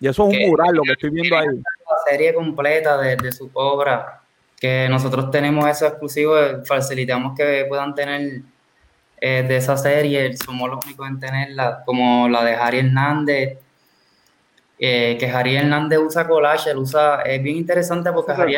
Y 0.00 0.08
eso 0.08 0.28
es 0.28 0.38
un 0.38 0.50
mural, 0.50 0.74
lo 0.74 0.82
que 0.82 0.92
estoy 0.92 1.10
viendo 1.10 1.36
ahí. 1.36 1.46
La 1.46 2.10
serie 2.10 2.34
completa 2.34 2.98
de, 2.98 3.16
de 3.16 3.32
su 3.32 3.50
obra, 3.52 4.20
que 4.58 4.88
nosotros 4.88 5.30
tenemos 5.30 5.66
eso 5.66 5.86
exclusivo, 5.86 6.34
facilitamos 6.64 7.36
que 7.36 7.64
puedan 7.68 7.94
tener 7.94 8.42
eh, 9.20 9.44
de 9.46 9.56
esa 9.56 9.76
serie, 9.76 10.36
somos 10.36 10.70
los 10.70 10.84
únicos 10.84 11.08
en 11.08 11.18
tenerla, 11.18 11.82
como 11.84 12.28
la 12.28 12.44
de 12.44 12.54
Harry 12.54 12.78
Hernández, 12.78 13.58
eh, 14.78 15.16
que 15.18 15.28
Jari 15.28 15.56
Hernández 15.56 15.98
usa 15.98 16.26
collage, 16.26 16.70
él 16.70 16.78
usa, 16.78 17.22
es 17.22 17.42
bien 17.42 17.56
interesante 17.56 18.12
porque 18.12 18.32
Jari 18.32 18.56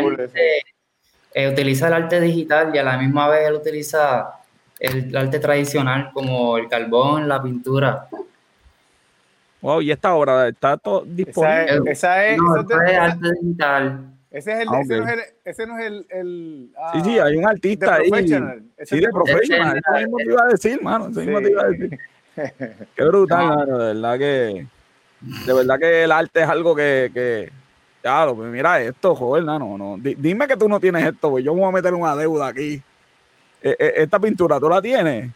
eh, 1.33 1.49
utiliza 1.49 1.87
el 1.87 1.95
arte 1.95 2.21
digital 2.21 2.75
y 2.75 2.79
a 2.79 2.83
la 2.83 2.99
misma 2.99 3.29
vez 3.29 3.49
él 3.49 3.55
utiliza 3.55 4.35
el, 4.79 5.16
arte 5.16 5.39
tradicional 5.39 6.11
como 6.12 6.59
el 6.59 6.68
carbón, 6.68 7.27
la 7.27 7.43
pintura. 7.43 8.07
Wow, 9.62 9.81
y 9.81 9.91
esta 9.91 10.14
obra 10.14 10.49
está 10.49 10.77
todo 10.77 11.05
disponible. 11.07 11.91
Esa 11.91 12.27
es, 12.27 12.39
arte 12.99 13.29
digital. 13.41 14.07
Ese, 14.31 14.53
es 14.53 14.61
el, 14.61 14.68
ah, 14.71 14.81
ese, 14.81 14.97
no 14.97 15.09
es 15.09 15.12
el, 15.12 15.21
ese 15.45 15.66
no 15.66 15.79
es 15.79 15.87
el, 15.87 16.07
el 16.11 16.71
sí, 16.93 17.01
sí, 17.03 17.18
hay 17.18 17.37
un 17.37 17.47
artista 17.47 17.97
ahí. 17.97 18.11
Sí, 18.85 19.01
de 19.01 19.09
profesional. 19.09 19.81
Eso 19.85 19.99
mismo 19.99 20.16
te 20.18 20.25
iba 20.25 20.43
a 20.43 20.49
decir, 20.49 20.83
mano. 20.83 21.09
Eso 21.09 21.21
mismo 21.21 21.41
te 21.41 21.51
iba 21.51 21.62
a 21.62 21.68
decir. 21.68 21.99
Qué 22.95 23.05
brutal, 23.05 23.47
mano. 23.57 23.79
De 23.79 23.95
verdad 23.95 24.18
que 24.18 24.66
de 25.21 25.53
verdad 25.53 25.79
que 25.79 26.05
el 26.05 26.12
arte 26.12 26.43
es 26.43 26.49
algo 26.49 26.75
que, 26.75 27.11
que 27.12 27.51
claro, 28.03 28.35
pues 28.35 28.51
mira 28.51 28.81
esto, 28.81 29.14
joder, 29.14 29.45
no, 29.45 29.59
no. 29.59 29.97
Dime 29.99 30.47
que 30.49 30.57
tú 30.57 30.68
no 30.68 30.81
tienes 30.81 31.05
esto, 31.07 31.31
pues 31.31 31.45
yo 31.45 31.55
me 31.55 31.61
voy 31.61 31.68
a 31.68 31.73
meter 31.73 31.95
una 31.95 32.16
deuda 32.16 32.49
aquí. 32.49 32.83
E, 33.62 33.77
e, 33.79 33.93
esta 33.97 34.18
pintura, 34.18 34.59
¿tú 34.59 34.68
la 34.68 34.81
tienes? 34.81 35.31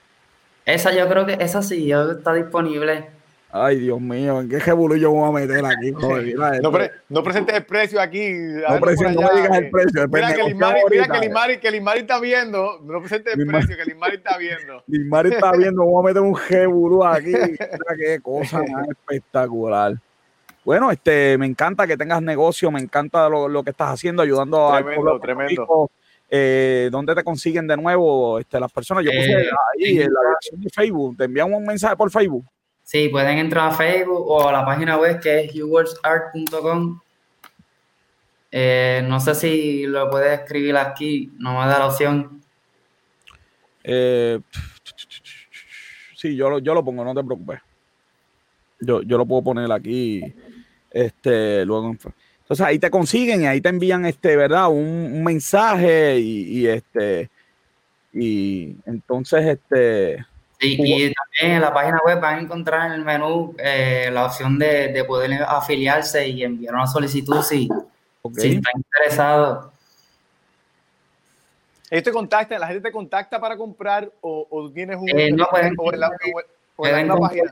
Esa 0.65 0.93
yo 0.93 1.07
creo 1.09 1.27
que, 1.27 1.37
esa 1.41 1.63
sí, 1.63 1.93
está 1.93 2.33
disponible. 2.33 3.11
Ay, 3.57 3.79
Dios 3.79 4.01
mío, 4.01 4.41
¿en 4.41 4.49
qué 4.49 4.59
jebulú 4.59 4.97
yo 4.97 5.13
voy 5.13 5.29
a 5.29 5.31
meter 5.31 5.65
aquí? 5.65 5.93
Joder, 5.95 6.61
no, 6.61 6.73
no, 7.09 7.23
presentes 7.23 7.55
el 7.55 7.65
precio 7.65 8.01
aquí. 8.01 8.33
No, 8.33 8.81
presentes, 8.81 9.15
no 9.15 9.33
me 9.33 9.41
digas 9.41 9.59
el 9.59 9.71
precio. 9.71 10.09
Mira, 10.09 10.35
que 10.35 10.43
Limari, 10.43 10.81
mira 10.91 11.07
que, 11.07 11.21
Limari, 11.21 11.59
que 11.59 11.71
Limari 11.71 12.01
está 12.01 12.19
viendo. 12.19 12.81
No 12.83 12.99
presentes 12.99 13.37
el 13.39 13.47
precio, 13.47 13.77
que 13.77 13.85
Limari 13.85 14.17
está 14.17 14.37
viendo. 14.39 14.83
Limari 14.89 15.35
está 15.35 15.53
viendo, 15.53 15.85
voy 15.85 16.03
a 16.03 16.07
meter 16.09 16.23
un 16.23 16.35
jebulú 16.35 17.05
aquí. 17.05 17.31
Mira 17.33 17.95
qué 17.97 18.19
cosa 18.21 18.59
más 18.59 18.89
espectacular. 18.89 19.95
Bueno, 20.65 20.91
este, 20.91 21.39
me 21.39 21.47
encanta 21.47 21.87
que 21.87 21.97
tengas 21.97 22.23
negocio, 22.23 22.73
me 22.73 22.81
encanta 22.81 23.29
lo, 23.29 23.49
lo 23.49 23.63
que 23.63 23.71
estás 23.71 23.91
haciendo, 23.91 24.21
ayudando 24.21 24.73
a 24.73 24.83
tremendo, 24.83 25.21
tremendo. 25.21 25.91
Eh, 26.29 26.89
¿Dónde 26.91 27.15
te 27.15 27.23
consiguen 27.23 27.69
de 27.69 27.77
nuevo 27.77 28.41
este, 28.41 28.59
las 28.59 28.73
personas? 28.73 29.05
Yo 29.05 29.13
puse 29.13 29.31
eh, 29.31 29.51
ahí 29.77 30.01
en 30.01 30.13
la 30.13 30.21
dirección 30.27 30.61
de 30.61 30.71
Facebook. 30.71 31.17
Te 31.19 31.25
enviamos 31.27 31.57
un 31.61 31.67
mensaje 31.67 31.95
por 31.95 32.11
Facebook. 32.11 32.45
Sí, 32.85 33.09
pueden 33.09 33.39
entrar 33.39 33.71
a 33.71 33.75
Facebook 33.75 34.29
o 34.29 34.47
a 34.47 34.53
la 34.53 34.65
página 34.65 34.99
web 34.99 35.19
que 35.19 35.41
es 35.41 35.55
youwordsart.com. 35.55 37.01
Eh, 38.53 39.03
no 39.09 39.19
sé 39.19 39.35
si 39.35 39.87
lo 39.87 40.09
puedes 40.11 40.39
escribir 40.39 40.77
aquí, 40.77 41.33
no 41.39 41.53
me 41.59 41.67
da 41.67 41.79
la 41.79 41.87
opción. 41.87 42.43
Eh, 43.83 44.39
sí, 46.15 46.37
yo 46.37 46.51
lo, 46.51 46.59
yo 46.59 46.75
lo 46.75 46.85
pongo, 46.85 47.05
no 47.05 47.15
te 47.15 47.25
preocupes. 47.25 47.61
Yo, 48.81 49.03
yo 49.03 49.17
lo 49.17 49.25
puedo 49.25 49.43
poner 49.43 49.73
aquí, 49.73 50.23
este, 50.91 51.65
luego. 51.65 51.89
Entonces 51.89 52.67
ahí 52.67 52.79
te 52.79 52.91
consiguen 52.91 53.43
y 53.43 53.47
ahí 53.47 53.63
te 53.63 53.71
envían, 53.71 54.05
este, 54.05 54.37
¿verdad? 54.37 54.69
Un, 54.69 55.25
mensaje 55.25 56.21
y, 56.21 56.61
y, 56.61 56.67
este, 56.67 57.31
y 58.13 58.77
entonces, 58.85 59.47
este, 59.47 60.27
y 60.65 61.13
también 61.13 61.57
en 61.57 61.61
la 61.61 61.73
página 61.73 62.01
web 62.05 62.21
van 62.21 62.39
a 62.39 62.41
encontrar 62.41 62.87
en 62.87 62.93
el 62.93 63.05
menú 63.05 63.55
eh, 63.59 64.11
la 64.13 64.27
opción 64.27 64.59
de, 64.59 65.05
poder 65.07 65.43
afiliarse 65.43 66.27
y 66.29 66.45
enviar 66.45 66.75
una 66.75 66.87
solicitud 66.87 67.43
si, 67.43 67.69
si 68.37 68.57
está 68.57 68.71
interesado. 68.75 69.73
¿Ellos 71.91 72.05
te 72.05 72.13
contactan, 72.13 72.61
la 72.61 72.67
gente 72.69 72.83
te 72.83 72.93
contacta 72.93 73.41
para 73.41 73.57
comprar 73.57 74.11
o, 74.21 74.71
tienes 74.75 74.97
un... 74.97 75.09
Eh, 75.09 75.31
no, 75.31 75.47
pueden, 75.47 75.77
pueden, 75.77 77.09
comprar, 77.09 77.51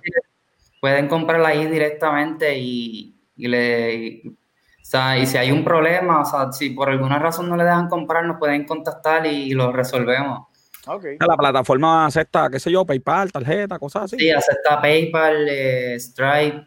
pueden 0.80 1.08
comprarla 1.08 1.48
ahí 1.48 1.66
directamente 1.66 2.58
y, 2.58 3.14
y 3.36 3.48
le... 3.48 4.22
O 4.26 4.84
sea, 4.84 5.16
y 5.16 5.26
si 5.26 5.38
hay 5.38 5.52
un 5.52 5.64
problema, 5.64 6.20
o 6.20 6.24
sea, 6.24 6.52
si 6.52 6.70
por 6.70 6.90
alguna 6.90 7.18
razón 7.18 7.48
no 7.48 7.56
le 7.56 7.64
dejan 7.64 7.88
comprar, 7.88 8.24
nos 8.24 8.38
pueden 8.38 8.64
contactar 8.64 9.26
y 9.26 9.52
lo 9.52 9.72
resolvemos. 9.72 10.48
Okay. 10.86 11.16
La 11.20 11.36
plataforma 11.36 12.06
acepta, 12.06 12.50
qué 12.50 12.58
sé 12.58 12.70
yo, 12.70 12.84
PayPal, 12.84 13.30
tarjeta, 13.30 13.78
cosas 13.78 14.04
así. 14.04 14.16
Sí, 14.18 14.30
acepta 14.30 14.80
PayPal, 14.80 15.46
eh, 15.48 15.96
Stripe. 15.98 16.66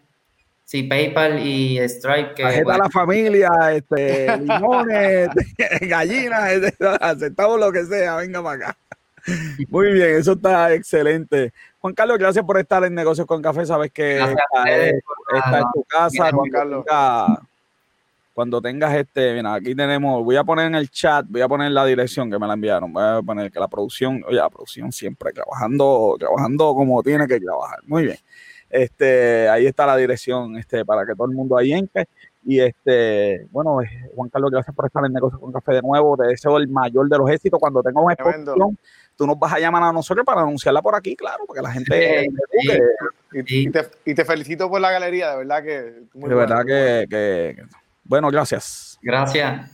Sí, 0.63 0.83
PayPal 0.83 1.45
y 1.45 1.77
Stripe. 1.87 2.33
Que, 2.33 2.43
tarjeta 2.43 2.75
a 2.75 2.77
la 2.77 2.89
familia, 2.89 3.51
este, 3.73 4.37
limones, 4.39 5.29
gallinas, 5.81 6.51
este, 6.53 6.85
aceptamos 7.01 7.59
lo 7.59 7.71
que 7.71 7.85
sea, 7.85 8.15
venga 8.17 8.41
para 8.41 8.55
acá. 8.55 8.77
Muy 9.69 9.91
bien, 9.93 10.15
eso 10.17 10.33
está 10.33 10.73
excelente. 10.73 11.51
Juan 11.79 11.93
Carlos, 11.93 12.17
gracias 12.17 12.45
por 12.45 12.57
estar 12.57 12.83
en 12.83 12.93
Negocios 12.93 13.27
con 13.27 13.41
Café. 13.41 13.65
Sabes 13.65 13.91
que 13.91 14.17
está, 14.17 15.59
en 15.59 15.65
tu 15.73 15.83
casa. 15.83 16.31
Juan 16.31 16.49
Carlos. 16.49 16.85
Cuando 18.35 18.61
tengas 18.61 18.93
este, 18.93 19.33
mira, 19.33 19.53
aquí 19.53 19.73
tenemos, 19.73 20.21
voy 20.21 20.35
a 20.35 20.43
poner 20.43 20.65
en 20.65 20.75
el 20.75 20.89
chat, 20.91 21.25
voy 21.29 21.39
a 21.39 21.47
poner 21.47 21.71
la 21.71 21.85
dirección 21.85 22.29
que 22.29 22.37
me 22.37 22.45
la 22.45 22.53
enviaron, 22.55 22.91
voy 22.91 23.01
a 23.01 23.21
poner 23.21 23.49
que 23.49 23.61
la 23.61 23.69
producción, 23.69 24.21
oye, 24.27 24.35
la 24.35 24.49
producción 24.49 24.91
siempre 24.91 25.31
trabajando, 25.31 26.17
trabajando 26.19 26.75
como 26.75 27.01
tiene 27.01 27.27
que 27.27 27.39
trabajar. 27.39 27.79
Muy 27.85 28.03
bien. 28.03 28.17
Este, 28.69 29.47
ahí 29.47 29.65
está 29.65 29.85
la 29.85 29.95
dirección, 29.95 30.57
este, 30.57 30.83
para 30.83 31.05
que 31.05 31.15
todo 31.15 31.27
el 31.27 31.33
mundo 31.33 31.55
ahí 31.55 31.71
entre. 31.71 32.09
Y 32.43 32.59
este, 32.59 33.47
bueno, 33.51 33.81
eh, 33.81 33.87
Juan 34.13 34.27
Carlos, 34.27 34.51
gracias 34.51 34.75
por 34.75 34.85
estar 34.85 35.05
en 35.05 35.13
Negocios 35.13 35.39
con 35.39 35.53
Café 35.53 35.75
de 35.75 35.81
nuevo. 35.81 36.17
Te 36.17 36.27
deseo 36.27 36.57
el 36.57 36.67
mayor 36.67 37.07
de 37.07 37.17
los 37.17 37.29
éxitos. 37.29 37.57
Cuando 37.57 37.81
tengas 37.81 38.03
una 38.03 38.13
exposición, 38.15 38.77
tú 39.15 39.25
nos 39.25 39.39
vas 39.39 39.53
a 39.53 39.59
llamar 39.59 39.83
a 39.83 39.93
nosotros 39.93 40.25
para 40.25 40.41
anunciarla 40.41 40.81
por 40.81 40.93
aquí, 40.93 41.15
claro, 41.15 41.45
porque 41.47 41.61
la 41.61 41.71
gente. 41.71 42.27
y, 43.31 44.13
te, 44.13 44.25
felicito 44.25 44.69
por 44.69 44.81
la 44.81 44.91
galería, 44.91 45.31
de 45.31 45.37
verdad 45.37 45.63
que. 45.63 45.71
de 46.13 46.35
verdad 46.35 46.65
que, 46.65 47.55
Bueno, 48.05 48.29
gracias. 48.29 48.97
Gracias. 49.01 49.71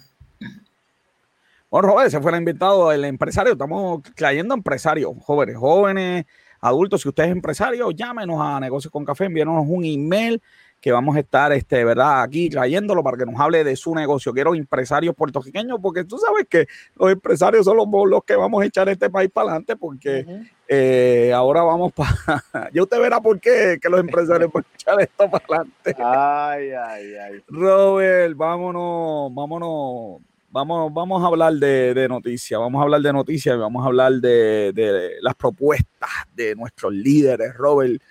Bueno, 1.69 1.87
Robert, 1.89 2.11
se 2.11 2.19
fue 2.19 2.31
el 2.31 2.37
invitado, 2.39 2.91
el 2.91 3.05
empresario. 3.05 3.53
Estamos 3.53 4.01
trayendo 4.15 4.53
empresarios, 4.53 5.13
jóvenes, 5.21 5.57
jóvenes, 5.57 6.25
adultos. 6.59 7.01
Si 7.01 7.09
usted 7.09 7.25
es 7.25 7.31
empresario, 7.31 7.91
llámenos 7.91 8.37
a 8.41 8.59
Negocios 8.59 8.91
con 8.91 9.05
Café, 9.05 9.25
envíenos 9.25 9.63
un 9.67 9.85
email 9.85 10.41
que 10.81 10.91
vamos 10.91 11.15
a 11.15 11.19
estar, 11.19 11.51
este, 11.53 11.85
¿verdad? 11.85 12.23
Aquí 12.23 12.49
trayéndolo 12.49 13.03
para 13.03 13.15
que 13.15 13.25
nos 13.25 13.39
hable 13.39 13.63
de 13.63 13.75
su 13.75 13.93
negocio. 13.93 14.33
Quiero 14.33 14.55
empresarios 14.55 15.15
puertorriqueños, 15.15 15.79
porque 15.79 16.03
tú 16.03 16.17
sabes 16.17 16.47
que 16.49 16.67
los 16.95 17.11
empresarios 17.11 17.65
son 17.65 17.77
los, 17.77 17.87
los 18.07 18.23
que 18.23 18.35
vamos 18.35 18.63
a 18.63 18.65
echar 18.65 18.89
este 18.89 19.09
país 19.09 19.29
para 19.31 19.49
adelante, 19.49 19.75
porque 19.75 20.25
eh, 20.67 21.31
ahora 21.35 21.61
vamos 21.61 21.93
para... 21.93 22.11
ya 22.73 22.81
usted 22.81 22.99
verá 22.99 23.21
por 23.21 23.39
qué 23.39 23.77
que 23.79 23.89
los 23.89 23.99
empresarios 23.99 24.51
pueden 24.51 24.67
echar 24.73 24.99
esto 24.99 25.29
para 25.29 25.45
adelante. 25.45 25.95
Ay, 25.99 26.71
ay, 26.71 27.15
ay. 27.15 27.43
Robert, 27.47 28.35
vámonos, 28.35 29.33
vámonos. 29.33 30.21
Vamos, 30.49 30.93
vamos 30.93 31.23
a 31.23 31.27
hablar 31.27 31.53
de, 31.53 32.07
noticias, 32.09 32.59
vamos 32.59 32.79
a 32.81 32.83
hablar 32.83 33.01
de 33.01 33.13
noticias, 33.13 33.57
vamos 33.57 33.85
a 33.85 33.87
hablar 33.87 34.11
de, 34.13 34.73
de 34.73 35.11
las 35.21 35.33
propuestas 35.35 36.09
de 36.35 36.55
nuestros 36.55 36.91
líderes, 36.91 37.53
Robert 37.55 38.01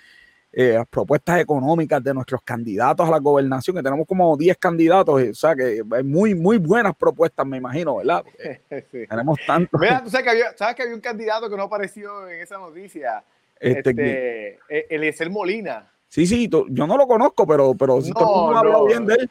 eh, 0.53 0.82
propuestas 0.90 1.40
económicas 1.40 2.03
de 2.03 2.12
nuestros 2.12 2.42
candidatos 2.42 3.07
a 3.07 3.11
la 3.11 3.18
gobernación, 3.18 3.76
que 3.76 3.82
tenemos 3.82 4.07
como 4.07 4.36
10 4.36 4.59
candidatos, 4.59 5.22
o 5.22 5.34
sea 5.34 5.55
que 5.55 5.82
hay 5.92 6.03
muy, 6.03 6.34
muy 6.34 6.59
buenas 6.59 6.94
propuestas, 6.96 7.46
me 7.46 7.59
imagino, 7.59 7.96
¿verdad? 7.96 8.24
Tenemos 9.09 9.38
tantos. 9.46 9.80
Mira, 9.80 10.03
tú 10.03 10.11
sabes 10.11 10.24
que, 10.24 10.30
había, 10.30 10.57
sabes 10.57 10.74
que 10.74 10.82
había 10.82 10.94
un 10.94 11.01
candidato 11.01 11.48
que 11.48 11.57
no 11.57 11.64
apareció 11.64 12.28
en 12.28 12.40
esa 12.40 12.59
noticia, 12.59 13.22
este, 13.59 13.90
este 13.90 14.59
e, 14.68 14.86
Eliezer 14.90 15.30
Molina. 15.30 15.88
Sí, 16.09 16.26
sí, 16.26 16.48
yo 16.48 16.86
no 16.86 16.96
lo 16.96 17.07
conozco, 17.07 17.46
pero, 17.46 17.72
pero 17.74 18.01
si 18.01 18.12
todo 18.12 18.51
el 18.51 18.66
mundo 18.66 18.86
bien 18.86 19.07
de 19.07 19.14
él. 19.14 19.30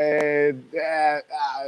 Eh, 0.00 0.54
eh, 0.72 1.22
ah, 1.32 1.64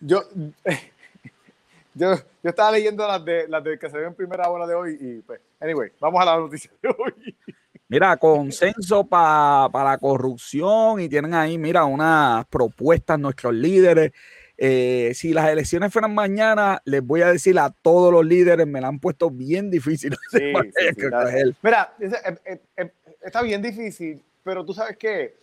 yo, 0.00 0.22
yo, 1.94 2.14
yo, 2.14 2.50
estaba 2.50 2.72
leyendo 2.72 3.06
las 3.06 3.24
de, 3.24 3.48
las 3.48 3.62
de 3.64 3.78
que 3.78 3.90
se 3.90 3.96
ven 3.96 4.06
en 4.06 4.14
primera 4.14 4.48
hora 4.48 4.66
de 4.66 4.74
hoy 4.74 4.96
y 5.00 5.22
pues, 5.22 5.40
anyway, 5.60 5.90
vamos 6.00 6.22
a 6.22 6.24
la 6.24 6.36
noticia 6.36 6.70
de 6.80 6.88
hoy. 6.88 7.36
Mira, 7.94 8.16
consenso 8.16 9.06
para 9.06 9.68
la 9.72 9.98
corrupción 9.98 10.98
y 10.98 11.08
tienen 11.08 11.32
ahí, 11.32 11.58
mira, 11.58 11.84
unas 11.84 12.44
propuestas 12.46 13.20
nuestros 13.20 13.54
líderes. 13.54 14.10
Eh, 14.58 15.12
si 15.14 15.32
las 15.32 15.48
elecciones 15.48 15.92
fueran 15.92 16.12
mañana, 16.12 16.82
les 16.86 17.06
voy 17.06 17.22
a 17.22 17.30
decir 17.30 17.56
a 17.56 17.70
todos 17.70 18.12
los 18.12 18.26
líderes, 18.26 18.66
me 18.66 18.80
la 18.80 18.88
han 18.88 18.98
puesto 18.98 19.30
bien 19.30 19.70
difícil. 19.70 20.16
mira, 21.62 21.94
eh, 22.00 22.58
eh, 22.78 22.90
está 23.22 23.42
bien 23.42 23.62
difícil, 23.62 24.20
pero 24.42 24.64
tú 24.64 24.74
sabes 24.74 24.96
que 24.96 25.36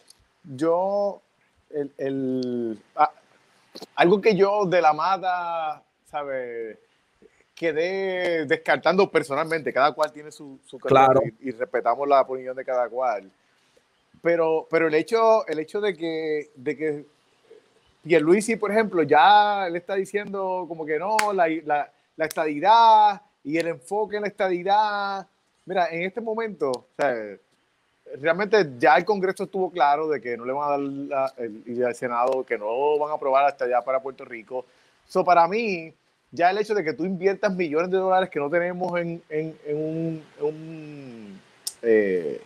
yo, 0.43 1.21
el, 1.69 2.77
ah, 2.97 3.13
algo 3.95 4.19
que 4.19 4.35
yo 4.35 4.65
de 4.65 4.81
la 4.81 4.91
mata, 4.91 5.81
¿sabes? 6.09 6.77
Quedé 7.61 8.47
descartando 8.47 9.11
personalmente, 9.11 9.71
cada 9.71 9.91
cual 9.91 10.11
tiene 10.11 10.31
su, 10.31 10.59
su 10.65 10.79
claro. 10.79 11.21
y, 11.39 11.51
respetamos 11.51 12.07
la 12.07 12.21
opinión 12.21 12.55
de 12.55 12.65
cada 12.65 12.89
cual. 12.89 13.29
Pero, 14.19 14.67
pero 14.67 14.87
el, 14.87 14.95
hecho, 14.95 15.45
el 15.45 15.59
hecho 15.59 15.79
de 15.79 15.95
que, 15.95 16.49
de 16.55 16.75
que 16.75 17.05
Pierluisi, 18.01 18.55
por 18.55 18.71
ejemplo, 18.71 19.03
ya 19.03 19.67
le 19.69 19.77
está 19.77 19.93
diciendo 19.93 20.65
como 20.67 20.87
que 20.87 20.97
no, 20.97 21.15
la, 21.35 21.47
la, 21.63 21.91
la 22.15 22.25
estadidad 22.25 23.21
y 23.43 23.59
el 23.59 23.67
enfoque 23.67 24.15
en 24.15 24.23
la 24.23 24.29
estadidad. 24.29 25.27
Mira, 25.65 25.87
en 25.91 26.01
este 26.01 26.19
momento, 26.19 26.87
realmente 28.19 28.71
ya 28.79 28.95
el 28.95 29.05
Congreso 29.05 29.43
estuvo 29.43 29.69
claro 29.69 30.07
de 30.07 30.19
que 30.19 30.35
no 30.35 30.45
le 30.45 30.53
van 30.53 30.65
a 30.65 31.19
dar 31.19 31.33
el, 31.37 31.63
y 31.67 31.79
el 31.79 31.93
Senado 31.93 32.43
que 32.43 32.57
no 32.57 32.97
van 32.97 33.11
a 33.11 33.13
aprobar 33.13 33.45
hasta 33.45 33.65
allá 33.65 33.83
para 33.83 34.01
Puerto 34.01 34.25
Rico. 34.25 34.65
So, 35.07 35.23
para 35.23 35.47
mí, 35.47 35.93
ya 36.31 36.49
el 36.49 36.57
hecho 36.57 36.73
de 36.73 36.83
que 36.83 36.93
tú 36.93 37.05
inviertas 37.05 37.53
millones 37.53 37.91
de 37.91 37.97
dólares 37.97 38.29
que 38.29 38.39
no 38.39 38.49
tenemos 38.49 38.97
en, 38.99 39.21
en, 39.29 39.55
un 40.39 41.39
eh, 41.81 42.41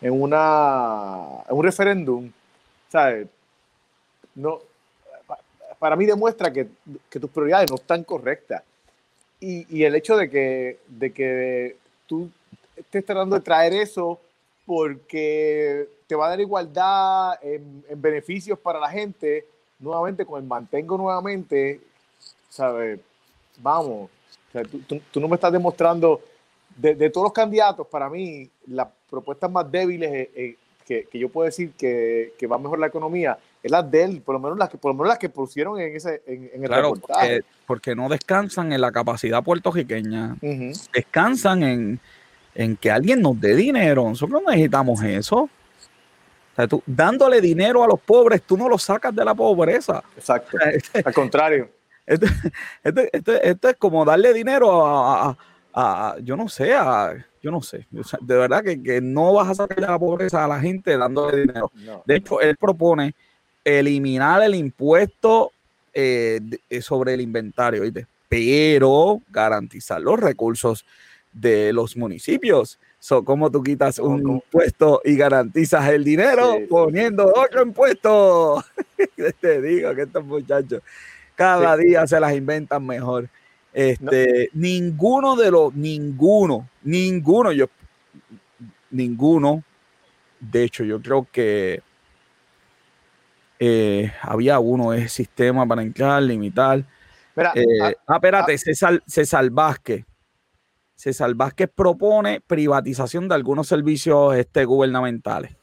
en, 0.00 0.22
una, 0.22 1.44
en 1.48 1.56
un 1.56 1.62
referéndum, 1.62 2.32
¿sabes? 2.88 3.28
No, 4.34 4.60
para 5.78 5.96
mí 5.96 6.04
demuestra 6.06 6.52
que, 6.52 6.68
que, 7.08 7.20
tus 7.20 7.30
prioridades 7.30 7.70
no 7.70 7.76
están 7.76 8.02
correctas. 8.02 8.62
Y, 9.40 9.66
y, 9.76 9.84
el 9.84 9.94
hecho 9.94 10.16
de 10.16 10.28
que, 10.28 10.78
de 10.88 11.12
que 11.12 11.76
tú 12.06 12.28
estés 12.76 13.04
tratando 13.04 13.36
de 13.36 13.42
traer 13.42 13.72
eso 13.72 14.20
porque 14.66 15.88
te 16.08 16.16
va 16.16 16.26
a 16.26 16.30
dar 16.30 16.40
igualdad 16.40 17.38
en, 17.42 17.84
en 17.88 18.02
beneficios 18.02 18.58
para 18.58 18.80
la 18.80 18.90
gente, 18.90 19.46
nuevamente 19.78 20.26
con 20.26 20.42
el 20.42 20.48
mantengo 20.48 20.98
nuevamente, 20.98 21.80
¿sabes? 22.48 22.98
Vamos, 23.58 24.10
tú, 24.86 25.20
no 25.20 25.28
me 25.28 25.34
estás 25.34 25.52
demostrando, 25.52 26.20
de, 26.76 27.10
todos 27.10 27.26
los 27.26 27.32
candidatos, 27.32 27.86
para 27.86 28.08
mí, 28.08 28.48
las 28.66 28.88
propuestas 29.10 29.50
más 29.50 29.70
débiles 29.70 30.12
eh, 30.12 30.30
eh, 30.34 30.56
que, 30.86 31.18
yo 31.18 31.28
puedo 31.28 31.44
decir 31.44 31.72
que, 31.72 32.34
que, 32.38 32.46
va 32.46 32.58
mejor 32.58 32.78
la 32.78 32.86
economía 32.86 33.38
es 33.62 33.70
la 33.70 33.82
de 33.82 34.02
él, 34.02 34.22
por 34.22 34.34
lo 34.34 34.40
menos 34.40 34.58
las 34.58 34.68
que, 34.68 34.78
por 34.78 34.90
lo 34.90 34.94
menos 34.94 35.08
las 35.08 35.18
que 35.18 35.28
pusieron 35.28 35.80
en, 35.80 35.96
ese, 35.96 36.22
en, 36.26 36.64
el 36.64 36.68
reportaje. 36.68 37.40
Porque, 37.66 37.94
no 37.94 38.08
descansan 38.08 38.72
en 38.72 38.80
la 38.80 38.92
capacidad 38.92 39.42
puertorriqueña, 39.42 40.36
descansan 40.40 41.62
en, 41.62 42.00
en 42.54 42.76
que 42.76 42.90
alguien 42.90 43.20
nos 43.20 43.40
dé 43.40 43.54
dinero. 43.54 44.08
Nosotros 44.08 44.42
no 44.42 44.50
necesitamos 44.50 45.02
eso. 45.02 45.50
dándole 46.86 47.40
dinero 47.40 47.84
a 47.84 47.86
los 47.86 48.00
pobres, 48.00 48.42
tú 48.42 48.56
no 48.56 48.68
lo 48.68 48.78
sacas 48.78 49.14
de 49.14 49.24
la 49.24 49.34
pobreza. 49.34 50.02
Exacto. 50.16 50.56
Al 51.04 51.14
contrario. 51.14 51.77
Esto, 52.08 53.02
esto, 53.42 53.68
es 53.68 53.76
como 53.76 54.04
darle 54.04 54.32
dinero 54.32 54.86
a, 54.86 55.36
yo 56.22 56.36
no 56.36 56.48
sé, 56.48 56.74
a, 56.74 57.14
yo 57.42 57.50
no 57.50 57.60
sé. 57.60 57.86
de 57.90 58.36
verdad 58.36 58.64
que, 58.64 59.00
no 59.00 59.34
vas 59.34 59.50
a 59.50 59.54
sacar 59.54 59.78
la 59.80 59.98
pobreza 59.98 60.44
a 60.44 60.48
la 60.48 60.58
gente 60.58 60.96
dándole 60.96 61.42
dinero. 61.42 61.70
De 62.06 62.16
hecho, 62.16 62.40
él 62.40 62.56
propone 62.56 63.14
eliminar 63.62 64.42
el 64.42 64.54
impuesto 64.54 65.52
eh, 65.92 66.40
eh, 66.70 66.80
sobre 66.80 67.14
el 67.14 67.20
inventario, 67.20 67.82
pero 68.28 69.20
garantizar 69.28 70.00
los 70.00 70.18
recursos 70.18 70.86
de 71.32 71.72
los 71.74 71.96
municipios. 71.96 72.78
So, 73.00 73.22
¿Cómo 73.22 73.50
tú 73.50 73.62
quitas 73.62 73.98
un 73.98 74.28
impuesto 74.28 75.00
y 75.04 75.14
garantizas 75.16 75.88
el 75.90 76.02
dinero 76.02 76.58
poniendo 76.68 77.32
otro 77.34 77.62
impuesto? 77.62 78.64
Te 79.40 79.62
digo 79.62 79.94
que 79.94 80.02
estos 80.02 80.24
muchachos 80.24 80.82
cada 81.38 81.76
día 81.76 82.04
se 82.04 82.18
las 82.18 82.34
inventan 82.34 82.84
mejor. 82.84 83.28
Este, 83.72 84.50
ninguno 84.54 85.36
de 85.36 85.52
los, 85.52 85.72
ninguno, 85.72 86.68
ninguno, 86.82 87.52
yo, 87.52 87.66
ninguno, 88.90 89.62
de 90.40 90.64
hecho, 90.64 90.82
yo 90.82 91.00
creo 91.00 91.28
que 91.30 91.80
eh, 93.60 94.12
había 94.20 94.58
uno, 94.58 94.92
ese 94.92 95.08
sistema 95.08 95.64
para 95.64 95.82
entrar, 95.82 96.20
limitar. 96.24 96.80
Eh, 97.54 97.64
ah, 97.82 97.92
ah, 98.08 98.14
espérate, 98.16 98.54
ah. 98.54 98.58
César, 98.58 99.00
César 99.06 99.48
Vázquez. 99.48 100.04
César 100.96 101.32
Vázquez 101.34 101.70
propone 101.72 102.40
privatización 102.40 103.28
de 103.28 103.36
algunos 103.36 103.68
servicios 103.68 104.34
este, 104.34 104.64
gubernamentales. 104.64 105.56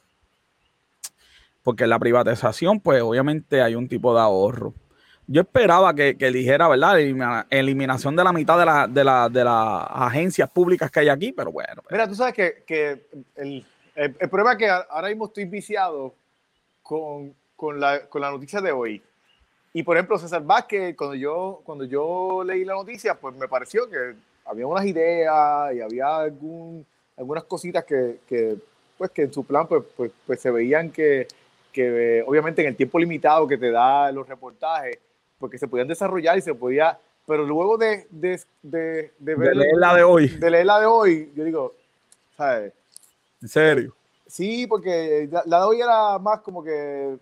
Porque 1.64 1.86
la 1.86 2.00
privatización, 2.00 2.80
pues 2.80 3.02
obviamente 3.02 3.62
hay 3.62 3.76
un 3.76 3.90
tipo 3.90 4.16
de 4.16 4.22
ahorro 4.22 4.74
yo 5.28 5.42
esperaba 5.42 5.94
que, 5.94 6.18
que 6.18 6.32
dijera, 6.32 6.68
¿verdad? 6.68 7.46
Eliminación 7.50 8.16
de 8.16 8.24
la 8.24 8.32
mitad 8.32 8.60
de, 8.60 8.66
la, 8.66 8.88
de, 8.88 9.04
la, 9.04 9.30
de 9.30 9.44
las 9.44 9.88
agencias 9.90 10.50
públicas 10.50 10.92
que 10.92 11.00
hay 11.00 11.10
aquí, 11.10 11.32
pero 11.32 11.52
bueno. 11.52 11.82
Pues. 11.82 11.92
Mira, 11.92 12.08
tú 12.08 12.16
sabes 12.16 12.34
que, 12.34 12.64
que 12.66 13.08
el, 13.36 13.66
el, 13.96 14.30
problema 14.30 14.54
es 14.54 14.58
que 14.58 14.70
ahora 14.70 15.10
mismo 15.10 15.26
estoy 15.26 15.46
viciado 15.46 16.14
con, 16.84 17.34
con, 17.56 17.80
la, 17.80 18.06
con 18.08 18.22
la 18.22 18.30
noticia 18.30 18.62
de 18.62 18.72
hoy. 18.72 19.02
Y 19.74 19.84
por 19.84 19.98
ejemplo, 19.98 20.18
César 20.18 20.44
Vázquez, 20.44 20.96
cuando 20.96 21.16
yo, 21.16 21.62
cuando 21.64 21.86
yo 21.86 22.44
leí 22.46 22.64
la 22.64 22.74
noticia, 22.74 23.16
pues 23.16 23.36
me 23.36 23.48
pareció 23.48 23.90
que 23.90 24.16
había 24.46 24.68
unas 24.68 24.86
ideas 24.86 25.74
y 25.74 25.82
había 25.82 26.18
algún, 26.18 26.86
algunas 27.18 27.44
cositas 27.46 27.84
que, 27.84 28.20
que, 28.28 28.56
pues, 28.98 29.12
que 29.12 29.24
en 29.24 29.34
su 29.34 29.44
plan 29.44 29.68
pues, 29.68 29.84
pues, 29.98 30.12
pues 30.26 30.40
se 30.40 30.52
veían 30.52 30.92
que, 30.92 31.28
que 31.74 32.24
obviamente 32.26 32.62
en 32.62 32.70
el 32.70 32.76
tiempo 32.76 33.00
limitado 33.00 33.48
que 33.48 33.58
te 33.58 33.72
da 33.72 34.12
los 34.12 34.28
reportajes, 34.30 35.00
porque 35.40 35.58
se 35.58 35.68
podían 35.68 35.88
desarrollar 35.88 36.38
y 36.38 36.42
se 36.42 36.54
podía, 36.54 36.98
pero 37.26 37.46
luego 37.46 37.78
de, 37.78 38.08
de, 38.10 38.42
de, 38.62 39.12
de 39.18 39.36
ver... 39.36 39.50
De 39.50 39.56
leer 39.56 39.78
la 39.78 39.96
de 39.96 40.04
hoy. 40.04 40.28
De 40.28 40.50
leer 40.50 40.66
la 40.66 40.80
de 40.80 40.86
hoy, 40.86 41.32
yo 41.36 41.44
digo, 41.44 41.76
¿sabes? 42.38 42.74
¿En 43.42 43.48
serio? 43.48 43.96
Sí, 44.28 44.68
porque 44.68 45.28
la, 45.32 45.44
la 45.46 45.60
de 45.60 45.66
hoy 45.66 45.82
era 45.82 46.18
más 46.20 46.42
como 46.42 46.64
que 46.64 47.18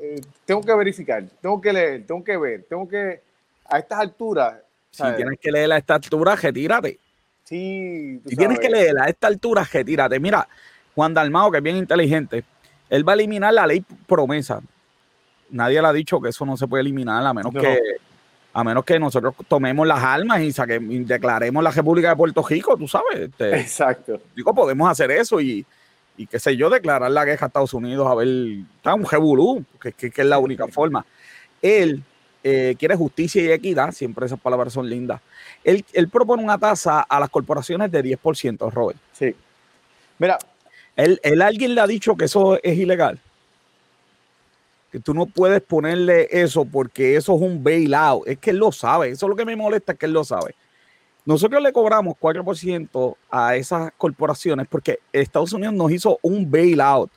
eh, 0.00 0.20
tengo 0.44 0.62
que 0.62 0.74
verificar, 0.74 1.24
tengo 1.40 1.60
que 1.60 1.72
leer, 1.72 2.06
tengo 2.06 2.24
que 2.24 2.36
ver, 2.36 2.64
tengo 2.68 2.88
que, 2.88 3.20
a 3.66 3.78
estas 3.78 3.98
alturas... 3.98 4.54
Si 4.90 5.04
tienes 5.14 5.38
que 5.38 5.52
leer 5.52 5.70
a 5.70 5.76
esta 5.76 5.94
altura, 5.94 6.34
retírate. 6.34 6.98
Sí. 7.44 8.20
Si 8.26 8.36
tienes 8.36 8.58
que 8.58 8.68
leer 8.68 8.98
a 8.98 9.08
esta 9.08 9.28
altura, 9.28 9.62
retírate. 9.70 10.18
Mira, 10.18 10.48
Juan 10.94 11.14
Dalmao, 11.14 11.52
que 11.52 11.58
es 11.58 11.62
bien 11.62 11.76
inteligente, 11.76 12.42
él 12.90 13.06
va 13.06 13.12
a 13.12 13.14
eliminar 13.14 13.54
la 13.54 13.66
ley 13.66 13.84
promesa. 14.06 14.60
Nadie 15.50 15.80
le 15.80 15.88
ha 15.88 15.92
dicho 15.92 16.20
que 16.20 16.28
eso 16.30 16.44
no 16.44 16.56
se 16.56 16.66
puede 16.66 16.82
eliminar 16.82 17.24
a 17.24 17.32
menos 17.32 17.52
que 17.52 17.78
a 18.52 18.64
menos 18.64 18.84
que 18.84 18.98
nosotros 18.98 19.34
tomemos 19.46 19.86
las 19.86 20.02
armas 20.02 20.40
y, 20.40 20.50
saquemos, 20.50 21.06
declaremos 21.06 21.62
la 21.62 21.70
República 21.70 22.08
de 22.08 22.16
Puerto 22.16 22.42
Rico, 22.42 22.76
tú 22.76 22.88
sabes. 22.88 23.20
Este, 23.20 23.60
Exacto. 23.60 24.20
Digo, 24.34 24.52
podemos 24.52 24.90
hacer 24.90 25.10
eso 25.12 25.40
y, 25.40 25.64
y 26.16 26.26
qué 26.26 26.40
sé 26.40 26.56
yo, 26.56 26.68
declarar 26.68 27.10
la 27.10 27.24
guerra 27.24 27.44
a 27.44 27.48
Estados 27.48 27.72
Unidos, 27.72 28.08
a 28.10 28.14
ver, 28.16 28.26
está 28.76 28.94
un 28.94 29.06
jebulú, 29.06 29.64
que, 29.80 29.92
que, 29.92 30.08
es 30.08 30.26
la 30.26 30.38
única 30.38 30.66
forma. 30.66 31.06
Él 31.62 32.02
eh, 32.42 32.74
quiere 32.78 32.96
justicia 32.96 33.42
y 33.42 33.52
equidad, 33.52 33.92
siempre 33.92 34.26
esas 34.26 34.40
palabras 34.40 34.72
son 34.72 34.88
lindas. 34.88 35.20
Él, 35.62 35.84
él 35.92 36.08
propone 36.08 36.42
una 36.42 36.58
tasa 36.58 37.02
a 37.02 37.20
las 37.20 37.30
corporaciones 37.30 37.92
de 37.92 38.02
10%, 38.02 38.72
Robert. 38.72 38.98
Sí. 39.12 39.34
Mira. 40.18 40.38
Él, 40.96 41.20
él, 41.22 41.42
alguien 41.42 41.76
le 41.76 41.80
ha 41.80 41.86
dicho 41.86 42.16
que 42.16 42.24
eso 42.24 42.58
es 42.60 42.76
ilegal. 42.76 43.20
Que 44.90 45.00
tú 45.00 45.12
no 45.12 45.26
puedes 45.26 45.60
ponerle 45.60 46.28
eso 46.30 46.64
porque 46.64 47.16
eso 47.16 47.36
es 47.36 47.42
un 47.42 47.62
bailout. 47.62 48.26
Es 48.26 48.38
que 48.38 48.50
él 48.50 48.56
lo 48.56 48.72
sabe. 48.72 49.10
Eso 49.10 49.26
es 49.26 49.30
lo 49.30 49.36
que 49.36 49.44
me 49.44 49.56
molesta, 49.56 49.92
es 49.92 49.98
que 49.98 50.06
él 50.06 50.12
lo 50.12 50.24
sabe. 50.24 50.54
Nosotros 51.26 51.62
le 51.62 51.72
cobramos 51.72 52.14
4% 52.18 53.16
a 53.30 53.56
esas 53.56 53.92
corporaciones 53.98 54.66
porque 54.66 55.00
Estados 55.12 55.52
Unidos 55.52 55.74
nos 55.74 55.92
hizo 55.92 56.18
un 56.22 56.50
bailout. 56.50 57.10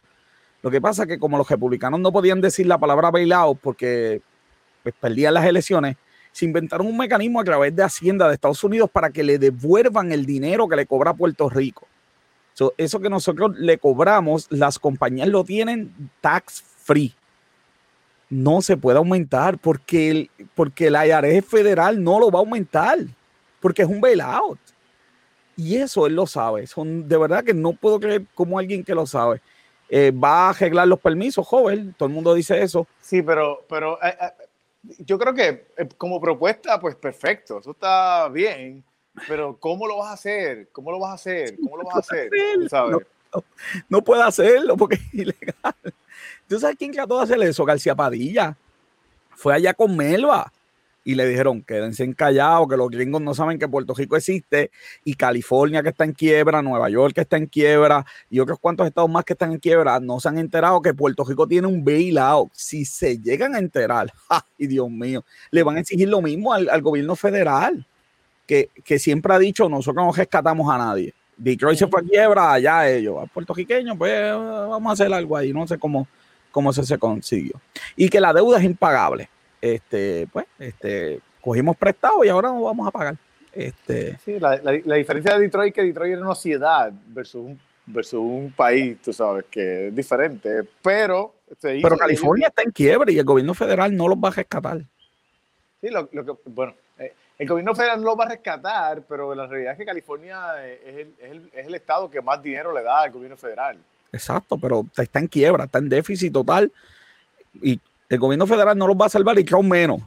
Lo 0.62 0.70
que 0.70 0.82
pasa 0.82 1.04
es 1.04 1.08
que 1.08 1.18
como 1.18 1.38
los 1.38 1.50
republicanos 1.50 2.00
no 2.00 2.12
podían 2.12 2.42
decir 2.42 2.68
la 2.68 2.78
palabra 2.78 3.10
bailout 3.10 3.58
porque 3.60 4.22
pues, 4.84 4.94
perdían 5.00 5.34
las 5.34 5.46
elecciones, 5.46 5.96
se 6.32 6.46
inventaron 6.46 6.88
un 6.88 6.98
mecanismo 6.98 7.40
a 7.40 7.44
través 7.44 7.76
de 7.76 7.84
Hacienda 7.84 8.28
de 8.28 8.36
Estados 8.36 8.64
Unidos 8.64 8.90
para 8.90 9.10
que 9.10 9.24
le 9.24 9.38
devuelvan 9.38 10.12
el 10.12 10.26
dinero 10.26 10.68
que 10.68 10.76
le 10.76 10.86
cobra 10.86 11.14
Puerto 11.14 11.50
Rico. 11.50 11.88
eso 12.78 13.00
que 13.00 13.10
nosotros 13.10 13.58
le 13.58 13.78
cobramos, 13.78 14.48
las 14.50 14.78
compañías 14.78 15.30
lo 15.30 15.44
tienen 15.44 15.94
tax 16.20 16.64
free. 16.84 17.16
No 18.32 18.62
se 18.62 18.78
puede 18.78 18.98
aumentar 18.98 19.60
porque 19.60 20.10
el, 20.10 20.32
porque 20.56 20.88
el 20.88 20.96
IRS 20.96 21.46
federal 21.46 22.02
no 22.02 22.18
lo 22.18 22.32
va 22.32 22.40
a 22.40 22.42
aumentar 22.42 22.98
porque 23.60 23.84
es 23.84 23.88
un 23.88 24.02
bailout. 24.02 24.58
Y 25.58 25.76
eso 25.76 26.08
él 26.08 26.16
lo 26.16 26.26
sabe. 26.26 26.66
Son, 26.66 27.08
de 27.08 27.18
verdad 27.18 27.44
que 27.44 27.54
no 27.54 27.74
puedo 27.74 28.00
creer 28.00 28.26
como 28.34 28.58
alguien 28.58 28.84
que 28.84 28.96
lo 28.96 29.06
sabe. 29.06 29.42
Eh, 29.90 30.12
va 30.12 30.48
a 30.48 30.50
arreglar 30.52 30.88
los 30.88 31.00
permisos, 31.00 31.46
joven. 31.46 31.94
Todo 31.98 32.08
el 32.08 32.16
mundo 32.16 32.34
dice 32.34 32.62
eso. 32.64 32.88
Sí, 33.02 33.22
pero, 33.22 33.66
pero 33.68 34.02
eh, 34.02 34.16
eh, 34.20 34.96
yo 35.00 35.20
creo 35.20 35.34
que 35.34 35.68
como 35.98 36.20
propuesta, 36.22 36.80
pues 36.80 36.96
perfecto. 36.96 37.60
Eso 37.60 37.72
está 37.72 38.30
bien. 38.30 38.84
Pero 39.28 39.58
¿cómo 39.60 39.88
lo 39.88 39.98
vas 39.98 40.12
a 40.12 40.14
hacer? 40.14 40.70
¿Cómo 40.72 40.90
lo 40.90 41.00
vas 41.00 41.12
a 41.12 41.16
hacer? 41.16 41.58
¿Cómo 41.62 41.78
lo 41.78 41.84
vas 41.84 41.96
a 41.96 42.00
hacer? 42.00 42.30
No, 42.72 42.90
no, 42.92 43.00
no 43.90 44.02
puede 44.02 44.24
hacerlo 44.24 44.78
porque 44.78 44.96
es 44.96 45.14
ilegal. 45.14 45.76
¿Tú 46.52 46.60
sabes 46.60 46.76
quién 46.78 46.92
trató 46.92 47.16
de 47.16 47.24
hacer 47.24 47.42
eso? 47.44 47.64
García 47.64 47.96
Padilla. 47.96 48.58
Fue 49.30 49.54
allá 49.54 49.74
con 49.74 49.96
Melba 49.96 50.52
y 51.02 51.16
le 51.16 51.26
dijeron, 51.26 51.62
quédense 51.62 52.14
callados, 52.14 52.68
que 52.68 52.76
los 52.76 52.90
gringos 52.90 53.22
no 53.22 53.34
saben 53.34 53.58
que 53.58 53.70
Puerto 53.70 53.94
Rico 53.94 54.18
existe 54.18 54.70
y 55.06 55.14
California 55.14 55.82
que 55.82 55.88
está 55.88 56.04
en 56.04 56.12
quiebra, 56.12 56.62
Nueva 56.62 56.90
York 56.90 57.16
que 57.16 57.22
está 57.22 57.38
en 57.38 57.46
quiebra 57.46 58.06
y 58.30 58.42
otros 58.42 58.60
cuantos 58.60 58.86
estados 58.86 59.10
más 59.10 59.24
que 59.24 59.32
están 59.32 59.54
en 59.54 59.60
quiebra, 59.60 60.02
no 60.02 60.20
se 60.20 60.28
han 60.28 60.40
enterado 60.40 60.82
que 60.82 60.94
Puerto 60.94 61.24
Rico 61.24 61.48
tiene 61.48 61.68
un 61.68 61.86
bailout. 61.86 62.52
Si 62.52 62.84
se 62.84 63.18
llegan 63.18 63.56
a 63.56 63.60
enterar, 63.60 64.12
¡ay 64.28 64.68
Dios 64.68 64.90
mío! 64.90 65.24
Le 65.52 65.64
van 65.64 65.78
a 65.78 65.80
exigir 65.80 66.10
lo 66.10 66.22
mismo 66.22 66.52
al, 66.52 66.68
al 66.68 66.82
gobierno 66.82 67.16
federal, 67.16 67.88
que, 68.46 68.72
que, 68.84 69.00
siempre 69.00 69.34
ha 69.34 69.40
dicho, 69.40 69.70
nosotros 69.70 70.06
no 70.06 70.12
rescatamos 70.12 70.70
a 70.70 70.78
nadie. 70.78 71.14
Detroit 71.38 71.80
se 71.80 71.88
fue 71.88 72.02
a 72.02 72.04
quiebra, 72.04 72.52
allá 72.52 72.90
ellos, 72.90 73.24
a 73.24 73.26
puertorriqueños, 73.26 73.98
pues 73.98 74.34
vamos 74.34 74.90
a 74.90 74.94
hacer 74.94 75.14
algo 75.14 75.38
ahí, 75.38 75.54
no 75.54 75.66
sé 75.66 75.80
cómo, 75.80 76.08
cómo 76.52 76.74
se, 76.74 76.84
se 76.84 76.98
consiguió. 76.98 77.54
Y 77.96 78.10
que 78.10 78.22
la 78.22 78.34
deuda 78.34 78.60
es 78.60 78.66
impagable 78.66 79.30
este, 79.62 80.28
pues, 80.34 80.46
este, 80.60 81.20
cogimos 81.40 81.78
prestado 81.78 82.24
y 82.26 82.30
ahora 82.30 82.50
no 82.50 82.64
vamos 82.64 82.88
a 82.88 82.92
pagar. 82.92 83.16
Este, 83.54 84.18
sí, 84.20 84.40
la, 84.40 84.58
la, 84.58 84.96
diferencia 84.96 85.36
de 85.36 85.42
Detroit 85.42 85.74
que 85.74 85.84
Detroit 85.84 86.14
era 86.14 86.22
una 86.22 86.36
ciudad 86.36 86.92
versus 87.08 87.44
un, 87.44 87.60
versus 87.86 88.20
un 88.20 88.54
país, 88.56 88.98
tú 89.02 89.14
sabes, 89.14 89.46
que 89.52 89.88
es 89.88 89.96
diferente, 89.96 90.64
pero... 90.82 91.36
Pero 91.60 91.98
California 91.98 92.48
está 92.48 92.62
en 92.62 92.72
quiebra 92.72 93.12
y 93.12 93.20
el 93.20 93.26
gobierno 93.26 93.54
federal 93.54 93.96
no 93.96 94.08
los 94.08 94.18
va 94.18 94.30
a 94.30 94.32
rescatar. 94.32 94.78
Sí, 95.82 95.90
lo, 95.90 96.08
lo 96.14 96.26
que, 96.26 96.42
bueno, 96.46 96.74
eh, 96.98 97.14
el 97.38 97.46
gobierno 97.46 97.76
federal 97.76 98.00
no 98.00 98.06
los 98.06 98.20
va 98.20 98.24
a 98.24 98.30
rescatar, 98.30 99.02
pero 99.02 99.36
la 99.36 99.48
realidad 99.48 99.74
es 99.74 99.80
que 99.80 99.86
California 99.86 100.66
es 100.66 100.80
el, 100.96 101.14
es, 101.20 101.32
el, 101.32 101.52
es 101.54 101.68
el 101.68 101.76
estado 101.76 102.10
que 102.10 102.22
más 102.22 102.42
dinero 102.42 102.74
le 102.74 102.84
da 102.84 103.02
al 103.02 103.12
gobierno 103.12 103.36
federal. 103.36 103.78
Exacto, 104.12 104.58
pero 104.58 104.86
está 104.98 105.20
en 105.20 105.28
quiebra, 105.28 105.66
está 105.66 105.80
en 105.80 105.90
déficit 105.90 106.34
total 106.34 106.72
y 107.62 107.80
el 108.10 108.20
gobierno 108.20 108.46
federal 108.46 108.78
no 108.78 108.88
los 108.88 108.98
va 108.98 109.06
a 109.06 109.10
salvar 109.10 109.40
y 109.40 109.46
aún 109.52 109.70
menos. 109.70 110.02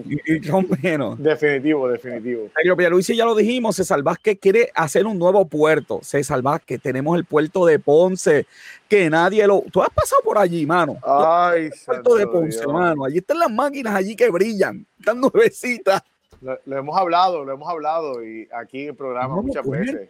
Y 0.06 0.48
aún 0.48 0.66
menos. 0.82 1.22
Definitivo, 1.22 1.86
definitivo. 1.86 2.48
Pero 2.54 2.74
Pierluisi 2.74 3.14
ya 3.14 3.26
lo 3.26 3.34
dijimos, 3.34 3.76
se 3.76 3.84
salva 3.84 4.16
que 4.16 4.38
quiere 4.38 4.70
hacer 4.74 5.06
un 5.06 5.18
nuevo 5.18 5.44
puerto. 5.46 6.00
Se 6.02 6.24
salva 6.24 6.58
que 6.58 6.78
tenemos 6.78 7.18
el 7.18 7.26
puerto 7.26 7.66
de 7.66 7.78
Ponce, 7.78 8.46
que 8.88 9.10
nadie 9.10 9.46
lo... 9.46 9.62
Tú 9.70 9.82
has 9.82 9.90
pasado 9.90 10.22
por 10.22 10.38
allí, 10.38 10.64
mano. 10.64 10.96
Ay, 11.02 11.66
el 11.66 11.72
puerto 11.84 12.14
de 12.14 12.26
Ponce, 12.26 12.60
Dios. 12.60 12.72
mano. 12.72 13.04
Allí 13.04 13.18
están 13.18 13.40
las 13.40 13.50
máquinas 13.50 13.94
allí 13.94 14.16
que 14.16 14.30
brillan, 14.30 14.86
están 14.98 15.20
nuevecitas. 15.20 16.02
Lo, 16.40 16.58
lo, 16.64 16.78
hemos 16.78 16.96
hablado, 16.96 17.44
lo 17.44 17.52
hemos 17.52 17.68
hablado 17.68 18.24
y 18.24 18.48
aquí 18.58 18.84
en 18.84 18.88
el 18.88 18.96
programa 18.96 19.36
no, 19.36 19.42
muchas 19.42 19.68
veces. 19.68 20.08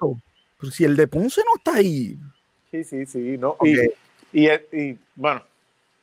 Pero 0.62 0.72
si 0.72 0.84
el 0.84 0.94
de 0.94 1.08
Ponce 1.08 1.40
no 1.44 1.56
está 1.56 1.74
ahí. 1.74 2.16
Sí, 2.70 2.84
sí, 2.84 3.04
sí. 3.04 3.36
No. 3.36 3.56
Okay. 3.58 3.88
Y, 4.32 4.46
y, 4.46 4.50
y 4.72 4.98
bueno, 5.16 5.42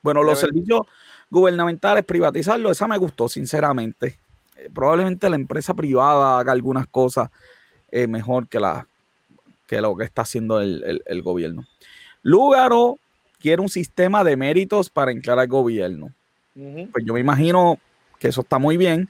bueno, 0.01 0.22
los 0.22 0.38
servicios 0.38 0.82
gubernamentales, 1.30 2.03
privatizarlo, 2.03 2.70
esa 2.70 2.88
me 2.88 2.97
gustó, 2.97 3.30
sinceramente. 3.30 4.20
Eh, 4.57 4.70
probablemente 4.74 5.30
la 5.30 5.38
empresa 5.38 5.74
privada 5.74 6.39
haga 6.39 6.51
algunas 6.51 6.88
cosas 6.88 7.30
eh, 7.89 8.05
mejor 8.05 8.49
que, 8.49 8.60
la, 8.60 8.86
que 9.66 9.80
lo 9.80 9.95
que 9.95 10.03
está 10.03 10.24
haciendo 10.24 10.60
el, 10.60 10.84
el, 10.84 11.03
el, 11.05 11.22
gobierno. 11.22 11.66
Lugaro 12.22 12.99
quiere 13.39 13.62
un 13.62 13.70
sistema 13.70 14.26
de 14.26 14.36
méritos 14.36 14.89
para 14.89 15.12
entrar 15.12 15.39
al 15.39 15.47
gobierno. 15.47 16.12
Uh 16.55 16.60
-huh. 16.60 16.91
Pues 16.91 17.05
yo 17.05 17.14
me 17.14 17.22
imagino 17.22 17.80
que 18.20 18.28
eso 18.28 18.41
está 18.41 18.60
muy 18.60 18.76
bien, 18.76 19.07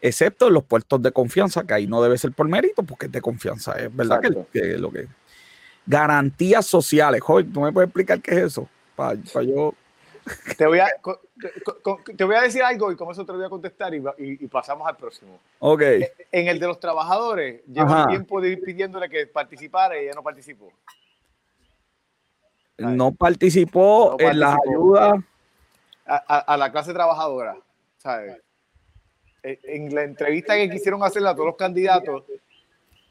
excepto 0.00 0.48
en 0.48 0.54
los 0.54 0.64
puestos 0.64 1.02
de 1.02 1.12
confianza, 1.12 1.64
que 1.64 1.74
ahí 1.74 1.86
no 1.86 2.02
debe 2.02 2.16
ser 2.18 2.32
por 2.32 2.48
mérito, 2.48 2.82
porque 2.82 3.06
es 3.06 3.12
de 3.12 3.20
confianza, 3.20 3.72
es 3.78 3.94
verdad 3.94 4.20
que, 4.20 4.46
que, 4.52 4.78
lo 4.78 4.90
que... 4.90 5.06
Garantías 5.86 6.66
sociales, 6.66 7.20
joven, 7.20 7.52
¿tú 7.52 7.60
me 7.60 7.72
puedes 7.72 7.88
explicar 7.88 8.20
qué 8.20 8.32
es 8.32 8.38
eso? 8.38 8.68
Para 8.94 9.18
pa 9.32 9.42
yo 9.42 9.74
te 10.56 10.66
voy, 10.66 10.78
a, 10.78 10.88
te 12.16 12.24
voy 12.24 12.36
a 12.36 12.42
decir 12.42 12.62
algo 12.62 12.92
y 12.92 12.96
con 12.96 13.10
eso 13.10 13.24
te 13.24 13.32
lo 13.32 13.38
voy 13.38 13.46
a 13.46 13.50
contestar 13.50 13.94
y, 13.94 13.98
y, 14.18 14.44
y 14.44 14.46
pasamos 14.48 14.86
al 14.86 14.96
próximo. 14.96 15.40
Ok. 15.58 15.82
En 16.30 16.48
el 16.48 16.60
de 16.60 16.66
los 16.66 16.78
trabajadores, 16.78 17.62
lleva 17.66 18.08
tiempo 18.08 18.40
de 18.40 18.50
ir 18.50 18.62
pidiéndole 18.62 19.08
que 19.08 19.26
participara 19.26 19.98
y 19.98 20.04
ella 20.04 20.12
no 20.14 20.22
participó. 20.22 20.70
No 22.78 23.12
participó, 23.12 24.10
no 24.12 24.16
participó 24.16 24.16
en 24.20 24.40
las 24.40 24.56
ayudas. 24.68 25.14
A, 26.06 26.24
a, 26.26 26.38
a, 26.38 26.56
la 26.56 26.72
clase 26.72 26.92
trabajadora, 26.92 27.56
¿sabes? 27.98 28.36
En 29.42 29.94
la 29.94 30.02
entrevista 30.02 30.54
que 30.54 30.68
quisieron 30.68 31.02
hacerle 31.02 31.28
a 31.28 31.34
todos 31.34 31.46
los 31.46 31.56
candidatos, 31.56 32.24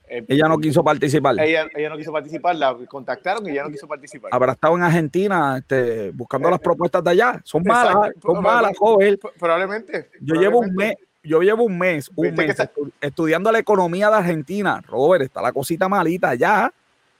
eh, 0.09 0.25
ella 0.27 0.47
no 0.47 0.57
quiso 0.57 0.84
participar. 0.84 1.39
Ella, 1.39 1.67
ella, 1.75 1.89
no 1.89 1.97
quiso 1.97 2.11
participar, 2.11 2.55
la 2.55 2.75
contactaron 2.88 3.45
y 3.47 3.51
ella 3.51 3.63
no 3.63 3.69
quiso 3.69 3.88
participar. 3.88 4.32
Habrá 4.34 4.53
estado 4.53 4.75
en 4.75 4.84
Argentina 4.84 5.57
este, 5.59 6.09
buscando 6.11 6.47
eh, 6.47 6.51
las 6.51 6.59
propuestas 6.59 7.03
de 7.03 7.11
allá. 7.11 7.41
Son 7.43 7.63
malas, 7.63 8.11
son 8.21 8.41
malas, 8.41 8.75
joven. 8.75 9.19
Probablemente. 9.39 10.09
Yo 10.19 10.34
probablemente. 10.34 10.39
llevo 10.39 10.59
un 10.59 10.75
mes, 10.75 10.95
yo 11.21 11.41
llevo 11.41 11.63
un 11.63 11.77
mes, 11.77 12.09
un 12.15 12.34
mes 12.34 12.57
estudiando 13.01 13.51
la 13.51 13.59
economía 13.59 14.09
de 14.09 14.15
Argentina. 14.15 14.82
Robert, 14.88 15.23
está 15.25 15.41
la 15.41 15.51
cosita 15.51 15.88
malita 15.88 16.30
allá. 16.30 16.73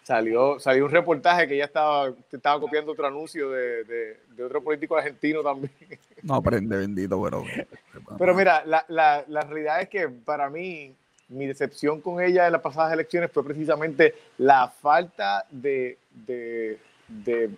Salió, 0.10 0.60
salió 0.60 0.86
un 0.86 0.92
reportaje 0.92 1.48
que 1.48 1.54
ella 1.54 1.66
estaba, 1.66 2.12
estaba 2.32 2.60
copiando 2.60 2.94
otro 2.94 3.06
anuncio 3.06 3.52
de, 3.52 3.84
de, 3.84 4.18
de 4.30 4.44
otro 4.44 4.64
político 4.64 4.98
argentino 4.98 5.44
también. 5.44 5.72
No 6.24 6.36
aprende, 6.36 6.76
bendito, 6.76 7.22
pero. 7.24 7.44
Pero 8.18 8.34
mira, 8.34 8.64
la, 8.66 8.84
la, 8.88 9.24
la 9.28 9.42
realidad 9.42 9.82
es 9.82 9.88
que 9.88 10.10
para 10.10 10.50
mí 10.50 10.96
mi 11.28 11.46
decepción 11.46 12.02
con 12.02 12.22
ella 12.22 12.48
en 12.48 12.54
las 12.54 12.62
pasadas 12.62 12.92
elecciones 12.92 13.32
fue 13.32 13.46
precisamente 13.46 14.16
la 14.40 14.68
falta 14.68 15.46
de, 15.52 16.00
de, 16.10 16.80
de, 17.08 17.52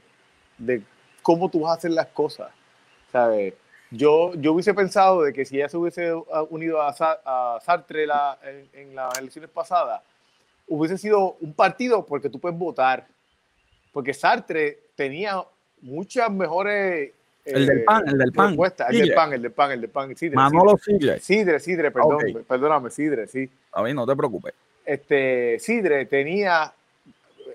de 0.57 0.83
cómo 1.23 1.49
tú 1.49 1.61
vas 1.61 1.71
a 1.71 1.75
hacer 1.75 1.91
las 1.91 2.07
cosas. 2.07 2.51
¿sabes? 3.11 3.53
Yo, 3.91 4.33
yo 4.35 4.53
hubiese 4.53 4.73
pensado 4.73 5.23
de 5.23 5.33
que 5.33 5.43
si 5.45 5.57
ella 5.57 5.67
se 5.67 5.77
hubiese 5.77 6.13
unido 6.49 6.81
a, 6.81 7.59
Sartre 7.61 8.07
la, 8.07 8.37
en, 8.73 8.95
las 8.95 9.17
elecciones 9.17 9.49
pasadas, 9.49 10.01
hubiese 10.67 10.97
sido 10.97 11.37
un 11.41 11.53
partido 11.53 12.05
porque 12.05 12.29
tú 12.29 12.39
puedes 12.39 12.57
votar. 12.57 13.07
Porque 13.91 14.13
Sartre 14.13 14.79
tenía 14.95 15.43
muchas 15.81 16.31
mejores 16.31 17.11
el 17.43 17.65
del 17.65 17.83
pan, 17.83 18.07
el 18.07 18.17
del 18.17 18.31
pan. 18.31 18.51
El 18.51 18.57
del 18.57 19.13
pan, 19.13 19.33
el 19.33 19.41
del 19.41 19.51
pan, 19.51 19.71
el 19.71 19.81
del 19.81 19.89
pan. 19.89 20.15
Sidre, 20.15 20.35
Manolo 20.35 20.77
Sidre. 20.77 21.19
Sidre, 21.19 21.59
Sidre, 21.59 21.91
perdón, 21.91 22.45
perdóname, 22.47 22.89
Sidre, 22.89 23.27
sí. 23.27 23.49
A 23.73 23.81
mí 23.81 23.93
no 23.93 24.05
te 24.05 24.15
preocupes. 24.15 24.53
Este, 24.85 25.57
Sidre 25.59 26.05
tenía 26.05 26.71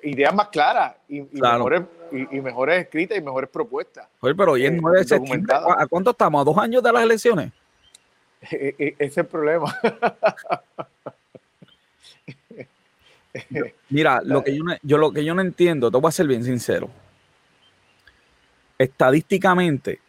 ideas 0.02 0.34
más 0.34 0.48
claras 0.48 0.94
y, 1.09 1.22
mejores, 1.22 1.82
y, 2.12 2.40
mejores 2.40 2.82
escritas 2.82 3.16
y 3.16 3.20
mejores 3.20 3.48
propuestas. 3.50 4.09
Oye, 4.20 4.34
pero 4.34 4.52
hoy 4.52 4.66
eh, 4.66 4.70
9 4.70 5.04
de 5.04 5.16
¿A 5.78 5.86
cuánto 5.86 6.11
estamos? 6.11 6.40
¿A 6.40 6.44
dos 6.44 6.59
años 6.59 6.82
de 6.82 6.92
las 6.92 7.02
elecciones? 7.02 7.52
E, 8.48 8.76
e, 8.78 8.94
ese 8.98 9.04
es 9.07 9.18
el 9.18 9.26
problema. 9.26 9.76
Mira, 13.91 14.20
lo 14.22 14.43
que 14.43 14.57
yo, 14.57 14.64
yo, 14.82 14.99
lo 14.99 15.12
que 15.12 15.24
yo 15.24 15.34
no 15.34 15.43
entiendo, 15.43 15.91
te 15.91 15.99
voy 15.99 16.09
a 16.09 16.12
ser 16.12 16.26
bien 16.26 16.45
sincero 16.45 16.91
estadísticamente, 18.78 20.01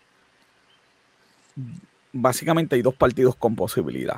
básicamente 2.12 2.76
hay 2.76 2.82
dos 2.82 2.96
partidos 2.96 3.36
con 3.36 3.56
posibilidad. 3.56 4.18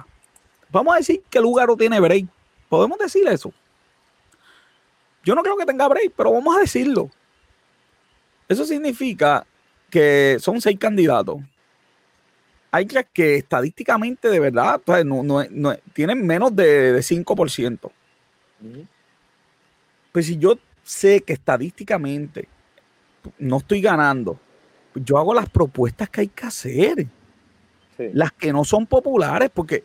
Vamos 0.71 0.93
a 0.93 0.97
decir 0.97 1.23
que 1.29 1.39
Lugaro 1.39 1.75
tiene 1.75 1.99
break. 1.99 2.27
Podemos 2.67 2.97
decir 2.99 3.27
eso. 3.27 3.51
Yo 5.23 5.35
no 5.35 5.41
creo 5.41 5.57
que 5.57 5.65
tenga 5.65 5.87
break, 5.87 6.13
pero 6.15 6.31
vamos 6.31 6.55
a 6.55 6.59
decirlo. 6.59 7.09
Eso 8.47 8.65
significa 8.65 9.45
que 9.89 10.37
son 10.39 10.61
seis 10.61 10.77
candidatos. 10.79 11.37
Hay 12.71 12.85
que, 12.85 13.03
que 13.11 13.35
estadísticamente, 13.35 14.29
de 14.29 14.39
verdad, 14.39 14.79
no, 15.03 15.75
tienen 15.93 16.25
menos 16.25 16.55
de, 16.55 16.93
de 16.93 16.99
5%. 16.99 17.91
Pues 20.11 20.25
si 20.27 20.37
yo 20.37 20.57
sé 20.83 21.21
que 21.21 21.33
estadísticamente 21.33 22.47
no 23.37 23.57
estoy 23.57 23.81
ganando. 23.81 24.39
Yo 24.95 25.17
hago 25.17 25.33
las 25.33 25.49
propuestas 25.49 26.09
que 26.09 26.21
hay 26.21 26.27
que 26.27 26.45
hacer. 26.45 27.07
Las 28.13 28.31
que 28.31 28.53
no 28.53 28.63
son 28.63 28.87
populares, 28.87 29.51
porque 29.53 29.83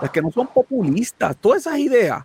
las 0.00 0.10
que 0.10 0.22
no 0.22 0.30
son 0.30 0.46
populistas, 0.46 1.36
todas 1.36 1.60
esas 1.60 1.78
ideas. 1.78 2.24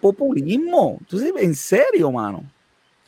Populismo. 0.00 0.98
Entonces, 1.00 1.32
en 1.36 1.54
serio, 1.54 2.12
mano. 2.12 2.44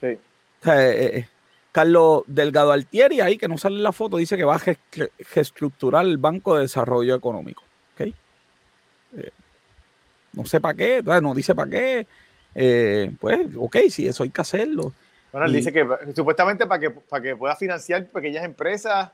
Sí. 0.01 0.07
Eh, 0.07 0.20
eh, 0.64 1.28
Carlos 1.70 2.24
Delgado 2.26 2.72
Altieri, 2.72 3.20
ahí 3.20 3.38
que 3.38 3.46
no 3.46 3.57
sale 3.57 3.76
en 3.76 3.84
la 3.84 3.92
foto, 3.92 4.16
dice 4.16 4.36
que 4.36 4.44
va 4.44 4.57
a 4.57 4.76
reestructurar 5.34 6.05
el 6.05 6.18
Banco 6.18 6.57
de 6.57 6.62
Desarrollo 6.62 7.14
Económico. 7.14 7.62
¿Okay? 7.94 8.14
Eh, 9.16 9.30
no 10.32 10.44
sé 10.44 10.61
para 10.61 10.74
qué, 10.74 11.03
no 11.22 11.34
dice 11.34 11.55
para 11.55 11.70
qué. 11.70 12.07
Pues, 12.53 13.49
ok, 13.57 13.76
si 13.90 14.07
eso 14.07 14.22
hay 14.22 14.30
que 14.30 14.40
hacerlo. 14.40 14.92
Bueno, 15.32 15.46
él 15.46 15.53
dice 15.53 15.72
que 15.72 15.86
supuestamente 16.14 16.66
para 16.66 16.80
que, 16.80 16.90
para 16.90 17.22
que 17.22 17.36
pueda 17.36 17.55
financiar 17.55 18.07
pequeñas 18.07 18.44
empresas 18.44 19.11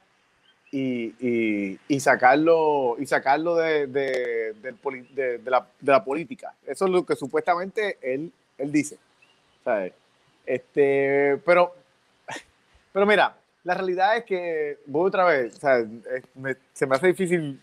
y, 0.70 1.78
y, 1.88 2.00
sacarlo, 2.00 2.96
y 2.98 3.06
sacarlo 3.06 3.56
de, 3.56 3.86
de, 3.86 4.54
de, 4.54 5.40
la, 5.44 5.66
de, 5.80 5.92
la, 5.92 6.04
política. 6.04 6.54
Eso 6.66 6.86
es 6.86 6.90
lo 6.90 7.06
que 7.06 7.14
supuestamente 7.14 7.98
él, 8.02 8.32
él 8.58 8.72
dice. 8.72 8.98
Este, 10.44 11.40
pero, 11.44 11.74
pero 12.92 13.06
mira, 13.06 13.36
la 13.62 13.74
realidad 13.74 14.16
es 14.16 14.24
que, 14.24 14.78
voy 14.86 15.08
otra 15.08 15.24
vez, 15.24 15.58
se 16.72 16.86
me 16.86 16.96
hace 16.96 17.06
difícil 17.08 17.60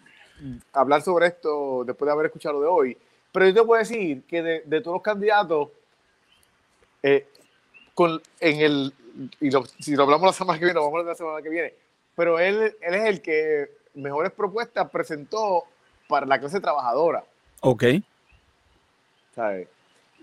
hablar 0.73 1.01
sobre 1.01 1.27
esto 1.27 1.83
después 1.85 2.07
de 2.07 2.13
haber 2.13 2.27
escuchado 2.27 2.61
de 2.61 2.67
hoy, 2.67 2.97
pero 3.31 3.47
yo 3.47 3.53
te 3.53 3.63
puedo 3.63 3.79
decir 3.79 4.23
que 4.23 4.41
de, 4.41 4.81
todos 4.81 4.95
los 4.95 5.01
candidatos, 5.01 5.69
eh, 7.03 7.27
en 8.39 8.59
el, 8.61 8.93
y 9.39 9.51
si 9.79 9.95
lo 9.95 10.03
hablamos 10.03 10.27
la 10.27 10.33
semana 10.33 10.59
que 10.59 10.65
viene, 10.65 10.75
lo 10.75 10.81
vamos 10.81 10.97
a 10.97 10.99
hablar 10.99 11.13
la 11.13 11.17
semana 11.17 11.41
que 11.41 11.49
viene, 11.49 11.73
pero 12.15 12.39
él, 12.39 12.75
él 12.81 12.93
es 12.93 13.05
el 13.05 13.21
que 13.21 13.69
mejores 13.93 14.31
propuestas 14.31 14.89
presentó 14.89 15.65
para 16.07 16.25
la 16.25 16.39
clase 16.39 16.59
trabajadora. 16.59 17.23
Ok. 17.61 17.83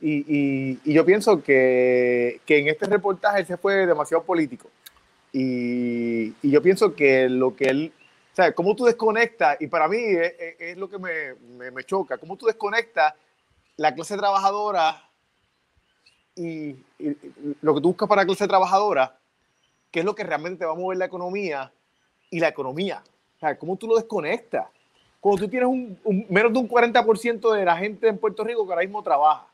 Y, 0.00 0.78
y, 0.84 0.92
yo 0.92 1.04
pienso 1.04 1.42
que, 1.42 2.40
que, 2.46 2.58
en 2.58 2.68
este 2.68 2.86
reportaje 2.86 3.40
él 3.40 3.46
se 3.46 3.56
fue 3.56 3.86
demasiado 3.86 4.22
político. 4.22 4.68
Y, 5.32 6.34
y 6.42 6.50
yo 6.50 6.62
pienso 6.62 6.94
que 6.94 7.28
lo 7.28 7.56
que 7.56 7.64
él, 7.64 7.92
sea, 8.42 8.54
cómo 8.54 8.76
tú 8.76 8.84
desconectas, 8.84 9.60
y 9.60 9.66
para 9.66 9.88
mí 9.88 9.98
es, 9.98 10.34
es, 10.58 10.76
lo 10.76 10.88
que 10.88 10.98
me, 10.98 11.34
me, 11.34 11.70
me, 11.72 11.84
choca, 11.84 12.18
cómo 12.18 12.36
tú 12.36 12.46
desconectas 12.46 13.14
la 13.76 13.92
clase 13.94 14.16
trabajadora 14.16 15.02
y, 16.36 16.76
lo 17.60 17.74
que 17.74 17.80
tú 17.80 17.88
buscas 17.88 18.08
para 18.08 18.22
la 18.22 18.26
clase 18.26 18.46
trabajadora, 18.46 19.18
qué 19.90 20.00
es 20.00 20.04
lo 20.04 20.14
que 20.14 20.22
realmente 20.22 20.64
va 20.64 20.72
a 20.72 20.76
mover 20.76 20.98
la 20.98 21.06
economía 21.06 21.72
y 22.30 22.38
la 22.38 22.48
economía. 22.48 23.02
O 23.36 23.40
sea, 23.40 23.58
¿cómo 23.58 23.76
tú 23.76 23.88
lo 23.88 23.96
desconectas? 23.96 24.66
Cuando 25.20 25.44
tú 25.44 25.50
tienes 25.50 25.68
un, 25.68 25.98
menos 26.28 26.52
de 26.52 26.58
un 26.60 26.68
40% 26.68 27.52
de 27.52 27.64
la 27.64 27.76
gente 27.76 28.06
en 28.06 28.18
Puerto 28.18 28.44
Rico 28.44 28.64
que 28.64 28.72
ahora 28.72 28.84
mismo 28.84 29.02
trabaja. 29.02 29.48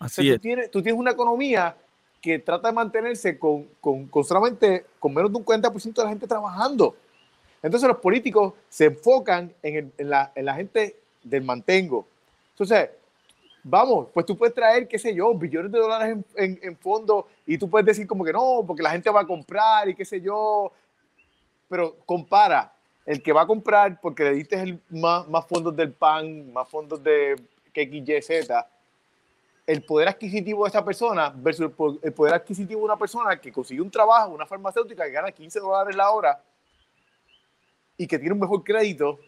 Así 0.00 0.32
Tú 0.32 0.38
tienes, 0.40 0.70
tú 0.70 0.82
tienes 0.82 0.98
una 0.98 1.12
economía 1.12 1.76
que 2.20 2.40
trata 2.40 2.68
de 2.68 2.74
mantenerse 2.74 3.38
con, 3.38 3.68
con, 3.80 4.08
con 4.08 4.24
solamente 4.24 4.86
con 4.98 5.14
menos 5.14 5.30
de 5.30 5.38
un 5.38 5.44
40% 5.44 5.94
de 5.94 6.02
la 6.02 6.08
gente 6.08 6.26
trabajando. 6.26 6.96
Entonces 7.66 7.88
los 7.88 7.98
políticos 7.98 8.54
se 8.68 8.84
enfocan 8.84 9.52
en, 9.60 9.92
la, 9.98 10.30
en 10.36 10.44
la 10.44 10.54
gente 10.54 11.00
del 11.24 11.42
mantengo. 11.42 12.06
Entonces, 12.52 12.90
vamos, 13.64 14.06
pues 14.14 14.24
tú 14.24 14.38
puedes 14.38 14.54
traer, 14.54 14.86
qué 14.86 15.00
sé 15.00 15.12
yo, 15.12 15.34
billones 15.34 15.72
de 15.72 15.80
dólares 15.80 16.16
en, 16.36 16.60
en, 16.62 16.76
fondo 16.76 17.26
y 17.44 17.58
tú 17.58 17.68
puedes 17.68 17.84
decir 17.84 18.06
como 18.06 18.24
que 18.24 18.32
no, 18.32 18.62
porque 18.64 18.84
la 18.84 18.92
gente 18.92 19.10
va 19.10 19.22
a 19.22 19.26
comprar 19.26 19.88
y 19.88 19.96
qué 19.96 20.04
sé 20.04 20.20
yo, 20.20 20.70
pero 21.68 21.96
compara 22.06 22.72
el 23.04 23.20
que 23.20 23.32
va 23.32 23.42
a 23.42 23.46
comprar 23.48 24.00
porque 24.00 24.22
le 24.22 24.34
diste 24.34 24.60
el, 24.60 24.80
más, 24.90 25.26
más 25.26 25.44
fondos 25.46 25.74
del 25.74 25.92
PAN, 25.92 26.52
más 26.52 26.68
fondos 26.68 27.02
de 27.02 27.34
XYZ, 27.74 28.48
el 29.66 29.82
poder 29.82 30.06
adquisitivo 30.06 30.62
de 30.62 30.68
esa 30.68 30.84
persona 30.84 31.32
versus 31.34 31.72
el 32.00 32.12
poder 32.12 32.34
adquisitivo 32.34 32.78
de 32.78 32.84
una 32.84 32.96
persona 32.96 33.40
que 33.40 33.50
consiguió 33.50 33.82
un 33.82 33.90
trabajo, 33.90 34.32
una 34.32 34.46
farmacéutica 34.46 35.04
que 35.04 35.10
gana 35.10 35.32
15 35.32 35.58
dólares 35.58 35.96
la 35.96 36.12
hora 36.12 36.40
y 37.96 38.06
que 38.06 38.18
tiene 38.18 38.34
un 38.34 38.40
mejor 38.40 38.62
crédito. 38.62 39.18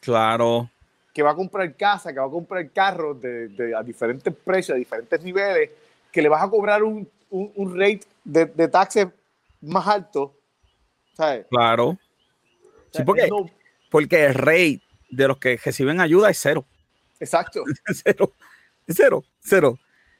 Claro 0.00 0.70
que 1.18 1.22
va 1.24 1.32
a 1.32 1.34
comprar 1.34 1.74
casa, 1.74 2.12
que 2.12 2.20
va 2.20 2.26
a 2.26 2.30
comprar 2.30 2.70
carros 2.70 3.20
de, 3.20 3.74
a 3.76 3.82
diferentes 3.82 4.32
precios, 4.32 4.76
a 4.76 4.78
diferentes 4.78 5.20
niveles, 5.20 5.70
que 6.12 6.22
le 6.22 6.28
vas 6.28 6.44
a 6.44 6.48
cobrar 6.48 6.84
un, 6.84 7.08
un, 7.28 7.76
rate 7.76 8.02
de, 8.22 8.46
de 8.46 8.68
taxes 8.68 9.08
más 9.60 9.84
alto. 9.88 10.32
¿sabes? 11.14 11.44
Claro. 11.50 11.98
Sí, 12.92 13.02
porque, 13.02 13.28
porque 13.90 14.26
el 14.26 14.34
rate 14.34 14.80
de 15.10 15.26
los 15.26 15.38
que 15.38 15.56
reciben 15.56 16.00
ayuda 16.00 16.30
es 16.30 16.38
cero. 16.38 16.64
Exacto. 17.18 17.64
cero. 18.04 18.32
Cero. 18.86 19.24
Cero. 19.40 19.78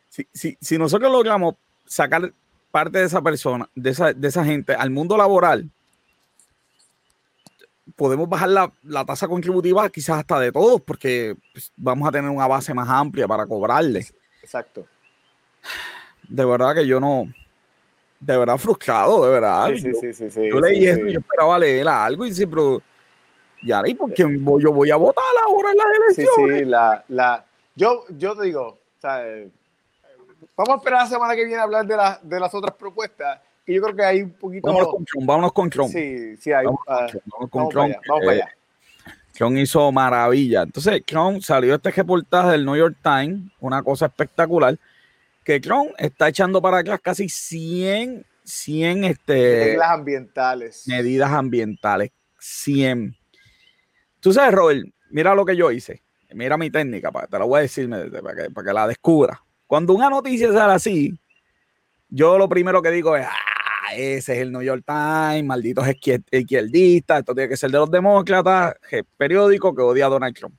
Si, 0.08 0.26
si, 0.34 0.58
si 0.60 0.78
nosotros 0.78 1.12
logramos 1.12 1.54
sacar 1.86 2.32
parte 2.72 2.98
de 2.98 3.04
esa 3.04 3.22
persona, 3.22 3.70
de 3.76 3.90
esa, 3.90 4.12
de 4.12 4.26
esa 4.26 4.44
gente 4.44 4.74
al 4.74 4.90
mundo 4.90 5.16
laboral, 5.16 5.70
podemos 7.96 8.28
bajar 8.28 8.48
la, 8.48 9.04
tasa 9.04 9.28
contributiva 9.28 9.88
quizás 9.88 10.18
hasta 10.18 10.38
de 10.40 10.52
todos, 10.52 10.80
porque 10.80 11.36
pues, 11.52 11.72
vamos 11.76 12.08
a 12.08 12.12
tener 12.12 12.30
una 12.30 12.46
base 12.46 12.74
más 12.74 12.88
amplia 12.88 13.26
para 13.26 13.46
cobrarle. 13.46 14.06
Exacto. 14.42 14.86
De 16.28 16.44
verdad 16.44 16.74
que 16.74 16.86
yo 16.86 17.00
no, 17.00 17.26
de 18.20 18.36
verdad 18.36 18.58
frustrado, 18.58 19.24
de 19.24 19.32
verdad. 19.32 19.68
Sí, 19.74 19.92
sí, 19.94 20.12
sí, 20.12 20.30
sí, 20.30 20.48
yo 20.48 20.60
leí 20.60 20.86
esto 20.86 21.06
y 21.06 21.12
yo 21.12 21.20
esperaba 21.20 21.58
leer 21.58 21.88
algo 21.88 22.24
y 22.26 22.30
dice, 22.30 22.46
pero 22.46 22.82
ya 23.62 23.82
¿y 23.86 23.94
por 23.94 24.12
qué 24.12 24.24
yo 24.60 24.72
voy 24.72 24.90
a 24.90 24.96
votar 24.96 25.24
ahora 25.46 25.72
en 25.72 25.78
las 25.78 25.86
elecciones? 25.86 26.56
Sí, 26.56 26.58
sí, 26.58 26.64
la, 26.64 27.04
la, 27.08 27.44
yo, 27.74 28.04
yo 28.10 28.36
te 28.36 28.44
digo, 28.44 28.66
o 28.66 29.00
sea, 29.00 29.26
eh, 29.26 29.48
vamos 30.56 30.74
a 30.74 30.76
esperar 30.78 31.02
la 31.02 31.08
semana 31.08 31.34
que 31.34 31.44
viene 31.44 31.60
a 31.60 31.64
hablar 31.64 31.86
de, 31.86 31.96
la, 31.96 32.20
de 32.22 32.40
las 32.40 32.54
otras 32.54 32.74
propuestas 32.74 33.40
yo 33.74 33.82
creo 33.82 33.96
que 33.96 34.04
hay 34.04 34.22
un 34.22 34.32
poquito. 34.32 34.66
Vámonos 34.66 34.88
con 34.88 35.04
Tron, 35.04 35.26
vámonos 35.26 35.52
con 35.52 35.70
Tron. 35.70 35.88
Sí, 35.88 36.36
sí, 36.36 36.52
hay. 36.52 36.64
Vamos, 36.64 36.80
uh, 36.86 37.48
con 37.48 37.68
Tron. 37.68 37.94
Vamos 38.08 38.24
para 38.24 38.32
allá. 38.32 38.48
Tron 39.32 39.56
hizo 39.56 39.92
maravilla. 39.92 40.62
Entonces, 40.62 41.00
Tron 41.06 41.40
salió 41.40 41.74
este 41.74 41.90
reportaje 41.92 42.50
del 42.50 42.64
New 42.64 42.76
York 42.76 42.96
Times, 43.02 43.52
una 43.60 43.82
cosa 43.82 44.06
espectacular, 44.06 44.76
que 45.44 45.60
Tron 45.60 45.88
está 45.96 46.28
echando 46.28 46.60
para 46.60 46.78
atrás 46.78 46.98
casi 47.00 47.28
100, 47.28 48.26
100 48.42 49.04
este, 49.04 49.34
medidas 49.34 49.90
ambientales. 49.90 50.88
Medidas 50.88 51.30
ambientales, 51.30 52.10
100. 52.40 53.16
Tú 54.20 54.32
sabes, 54.32 54.52
Robert, 54.52 54.86
mira 55.10 55.34
lo 55.34 55.44
que 55.44 55.56
yo 55.56 55.70
hice. 55.70 56.02
mira 56.34 56.56
mi 56.56 56.70
técnica, 56.70 57.12
te 57.30 57.38
la 57.38 57.44
voy 57.44 57.58
a 57.58 57.62
decir 57.62 57.88
para 57.88 58.34
que, 58.34 58.50
para 58.50 58.66
que 58.66 58.72
la 58.72 58.88
descubra. 58.88 59.40
Cuando 59.68 59.92
una 59.92 60.10
noticia 60.10 60.52
sale 60.52 60.72
así, 60.72 61.18
yo 62.08 62.38
lo 62.38 62.48
primero 62.48 62.82
que 62.82 62.90
digo 62.90 63.16
es, 63.16 63.26
ah, 63.26 63.57
ese 63.94 64.34
es 64.34 64.38
el 64.38 64.52
New 64.52 64.62
York 64.62 64.84
Times, 64.86 65.44
malditos 65.44 65.86
izquierdistas, 66.30 67.20
esto 67.20 67.34
tiene 67.34 67.48
que 67.48 67.56
ser 67.56 67.70
de 67.70 67.78
los 67.78 67.90
demócratas, 67.90 68.74
periódico 69.16 69.74
que 69.74 69.82
odia 69.82 70.06
a 70.06 70.10
Donald 70.10 70.34
Trump. 70.34 70.54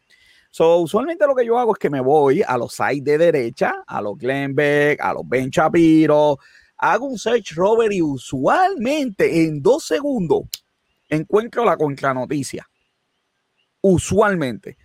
So, 0.52 0.78
usualmente 0.78 1.28
lo 1.28 1.36
que 1.36 1.46
yo 1.46 1.60
hago 1.60 1.74
es 1.74 1.80
que 1.80 1.90
me 1.90 2.02
voy 2.02 2.42
a 2.46 2.58
los 2.58 2.74
sites 2.74 3.04
de 3.04 3.18
derecha, 3.18 3.84
a 3.86 4.02
los 4.02 4.18
Glenn 4.18 4.56
Beck, 4.56 5.00
a 5.00 5.14
los 5.14 5.28
Ben 5.28 5.50
Shapiro, 5.50 6.40
hago 6.78 7.06
un 7.06 7.20
search 7.20 7.54
Robert 7.54 7.92
y 7.92 8.02
usualmente 8.02 9.46
en 9.46 9.62
dos 9.62 9.84
segundos 9.86 10.44
encuentro 11.08 11.66
la 11.66 11.78
contranoticia. 11.78 12.68
Usualmente. 13.82 14.78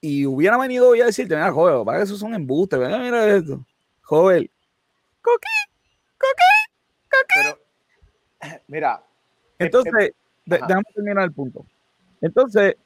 Y 0.00 0.26
hubiera 0.26 0.58
venido 0.58 0.88
hoy 0.88 1.00
a 1.00 1.06
decirte, 1.06 1.34
mira, 1.34 1.52
joven, 1.52 1.84
para 1.84 1.98
que 1.98 2.04
esos 2.04 2.18
son 2.18 2.34
embustes, 2.34 2.78
mira, 2.78 2.98
mira 2.98 3.36
esto. 3.36 3.64
Joven, 4.02 4.50
coquí, 5.22 5.46
coquí, 6.18 6.70
coquí. 7.08 7.61
mira. 8.68 9.02
Entonces, 9.58 9.92
eh, 10.00 10.12
eh, 10.46 10.60
déjame 10.66 10.84
terminar 10.94 11.24
el 11.24 11.32
punto. 11.32 11.64
Entonces, 12.20 12.76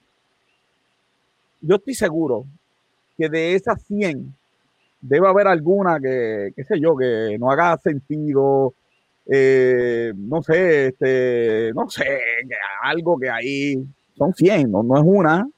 yo 1.60 1.76
estoy 1.76 1.94
seguro 1.94 2.44
que 3.16 3.28
de 3.28 3.54
esas 3.54 3.82
100 3.82 4.34
debe 5.00 5.28
haber 5.28 5.46
alguna 5.46 5.98
que, 6.00 6.52
qué 6.54 6.64
sé 6.64 6.80
yo, 6.80 6.96
que 6.96 7.36
no 7.38 7.50
haga 7.50 7.76
sentido, 7.78 8.74
eh, 9.26 10.12
no 10.14 10.42
sé, 10.42 10.88
este, 10.88 11.72
no 11.74 11.88
sé, 11.88 12.20
algo 12.82 13.18
que 13.18 13.30
ahí 13.30 13.86
son 14.16 14.34
100, 14.34 14.70
no, 14.70 14.80
es 14.96 15.02
una, 15.04 15.48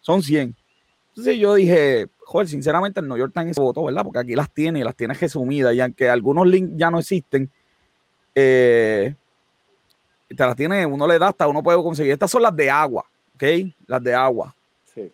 son 0.00 0.22
100. 0.22 0.54
Entonces 1.08 1.38
yo 1.38 1.54
dije, 1.54 2.06
joder, 2.18 2.48
sinceramente 2.48 3.00
el 3.00 3.08
New 3.08 3.18
York 3.18 3.32
Times 3.34 3.56
votó, 3.56 3.84
¿verdad? 3.84 4.04
Porque 4.04 4.20
aquí 4.20 4.34
las 4.34 4.52
tiene 4.52 4.80
y 4.80 4.84
las 4.84 4.96
tiene 4.96 5.14
resumidas, 5.14 5.74
y 5.74 5.80
aunque 5.80 6.08
algunos 6.08 6.46
links 6.46 6.72
ya 6.76 6.90
no 6.90 7.00
existen, 7.00 7.50
eh, 8.34 9.14
te 10.28 10.46
las 10.46 10.56
tiene, 10.56 10.86
uno 10.86 11.06
le 11.06 11.18
da 11.18 11.28
hasta 11.28 11.48
uno 11.48 11.62
puede 11.62 11.82
conseguir. 11.82 12.12
Estas 12.12 12.30
son 12.30 12.42
las 12.42 12.54
de 12.54 12.70
agua, 12.70 13.04
¿ok? 13.34 13.42
Las 13.86 14.02
de 14.02 14.14
agua. 14.14 14.54
Sí. 14.94 15.10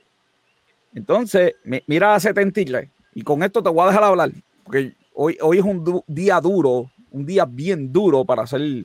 Entonces, 0.95 1.55
mira 1.87 2.15
a 2.15 2.21
73 2.21 2.89
y 3.15 3.23
con 3.23 3.43
esto 3.43 3.63
te 3.63 3.71
voy 3.71 3.85
a 3.85 3.89
dejar 3.89 4.05
hablar, 4.05 4.31
porque 4.65 4.93
hoy, 5.15 5.39
hoy 5.41 5.59
es 5.59 5.65
un 5.65 6.03
día 6.07 6.41
duro, 6.41 6.91
un 7.11 7.25
día 7.25 7.47
bien 7.47 7.93
duro 7.93 8.25
para 8.25 8.47
ser 8.47 8.85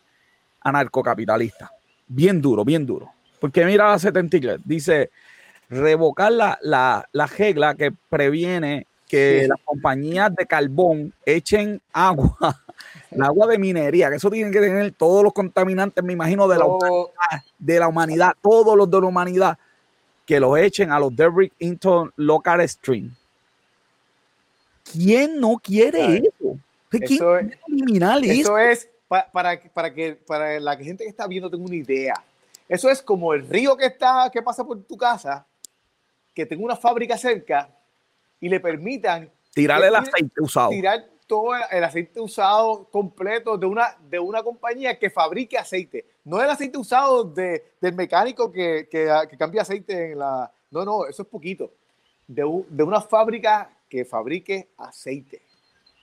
anarcocapitalista. 0.62 1.72
Bien 2.08 2.42
duro, 2.42 2.64
bien 2.64 2.86
duro. 2.86 3.12
Porque 3.40 3.66
mira 3.66 3.94
a 3.94 4.00
73, 4.00 4.60
dice 4.64 5.10
revocar 5.70 6.32
la, 6.32 6.60
la, 6.62 7.08
la 7.12 7.26
regla 7.26 7.76
que 7.76 7.92
previene 8.10 8.88
que 9.12 9.46
las 9.46 9.60
compañías 9.66 10.34
de 10.34 10.46
carbón 10.46 11.14
echen 11.26 11.82
agua, 11.92 12.64
el 13.12 13.22
agua 13.22 13.46
de 13.48 13.58
minería, 13.58 14.10
que 14.10 14.16
eso 14.16 14.32
tiene 14.32 14.50
que 14.52 14.62
tener 14.62 14.94
todos 14.94 15.22
los 15.22 15.34
contaminantes, 15.34 16.02
me 16.02 16.14
imagino, 16.14 16.48
de 16.48 16.58
la, 16.58 16.64
humanidad, 16.64 17.44
de 17.60 17.80
la 17.80 17.88
humanidad, 17.90 18.32
todos 18.42 18.78
los 18.78 18.90
de 18.90 19.02
la 19.02 19.08
humanidad, 19.08 19.58
que 20.26 20.40
los 20.40 20.58
echen 20.58 20.94
a 20.94 21.00
los 21.00 21.14
debris 21.14 21.52
into 21.60 22.10
local 22.16 22.66
stream. 22.70 23.14
¿Quién 24.90 25.42
no 25.42 25.60
quiere 25.62 26.20
eso? 26.20 26.58
eso 26.92 27.38
es, 27.38 27.52
eliminar 27.68 28.24
eso? 28.24 28.58
es 28.58 28.90
para, 29.10 29.60
para, 29.74 29.94
que 29.94 30.16
para 30.26 30.58
la 30.62 30.78
gente 30.78 31.04
que 31.04 31.10
está 31.10 31.28
viendo 31.28 31.50
tenga 31.50 31.66
una 31.66 31.76
idea. 31.76 32.14
Eso 32.70 32.90
es 32.90 33.02
como 33.02 33.34
el 33.34 33.46
río 33.46 33.76
que 33.76 33.88
está 33.88 34.30
que 34.32 34.42
pasa 34.42 34.64
por 34.64 34.82
tu 34.84 34.96
casa, 34.96 35.46
que 36.34 36.46
tenga 36.46 36.64
una 36.64 36.78
fábrica 36.78 37.18
cerca 37.18 37.70
y 38.42 38.50
le 38.50 38.60
permitan 38.60 39.32
tirarle 39.54 39.88
el 39.88 39.96
aceite 39.96 40.42
usado. 40.42 40.72
Tirar 40.72 41.06
todo 41.28 41.54
el 41.72 41.84
aceite 41.84 42.20
usado 42.20 42.90
completo 42.92 43.58
de 43.58 43.66
una, 43.66 43.96
de 44.10 44.20
una 44.20 44.44
compañía 44.44 45.00
que 45.00 45.10
fabrique 45.10 45.58
aceite. 45.58 46.06
No 46.26 46.42
el 46.42 46.50
aceite 46.50 46.78
usado 46.78 47.24
de, 47.24 47.64
del 47.80 47.96
mecánico 47.96 48.52
que, 48.52 48.90
que, 48.92 49.10
que, 49.30 49.38
cambia 49.38 49.62
aceite 49.62 50.12
en 50.12 50.20
la... 50.20 50.52
No, 50.72 50.84
no, 50.84 51.06
eso 51.06 51.22
es 51.22 51.28
poquito. 51.30 51.72
De, 52.28 52.44
de 52.70 52.84
una 52.84 53.00
fábrica 53.00 53.72
que 53.88 54.04
fabrique 54.04 54.70
aceite. 54.78 55.42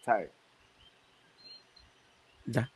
¿Sabes? 0.03 0.30
Ya. 2.47 2.70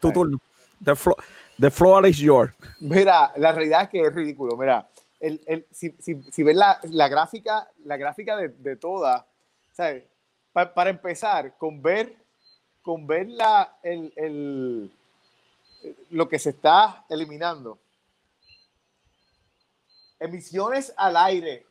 Tu 0.00 0.12
turno. 0.12 0.38
The 0.84 0.94
floor, 0.94 1.16
the 1.58 1.70
floor 1.70 2.06
is 2.06 2.18
yours. 2.18 2.52
Mira, 2.80 3.32
la 3.36 3.52
realidad 3.52 3.82
es 3.84 3.88
que 3.88 4.00
es 4.00 4.14
ridículo. 4.14 4.56
Mira, 4.56 4.86
el, 5.20 5.66
si, 5.70 5.90
si, 5.98 6.22
si, 6.30 6.42
ves 6.42 6.56
la, 6.56 6.78
la, 6.90 7.08
gráfica, 7.08 7.68
la 7.84 7.96
gráfica 7.96 8.36
de, 8.36 8.48
de 8.48 8.76
toda, 8.76 9.26
¿sabes? 9.72 10.04
para 10.52 10.90
empezar, 10.90 11.56
con 11.56 11.80
ver, 11.80 12.16
con 12.82 13.06
ver 13.06 13.28
la, 13.28 13.78
el, 13.82 14.12
el, 14.16 14.92
lo 16.10 16.28
que 16.28 16.38
se 16.38 16.50
está 16.50 17.04
eliminando. 17.08 17.78
Emisiones 20.18 20.92
al 20.96 21.16
aire. 21.16 21.64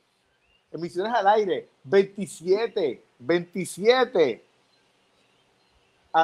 Emisiones 0.71 1.13
al 1.13 1.27
aire. 1.27 1.69
27. 1.83 3.03
27. 3.19 4.43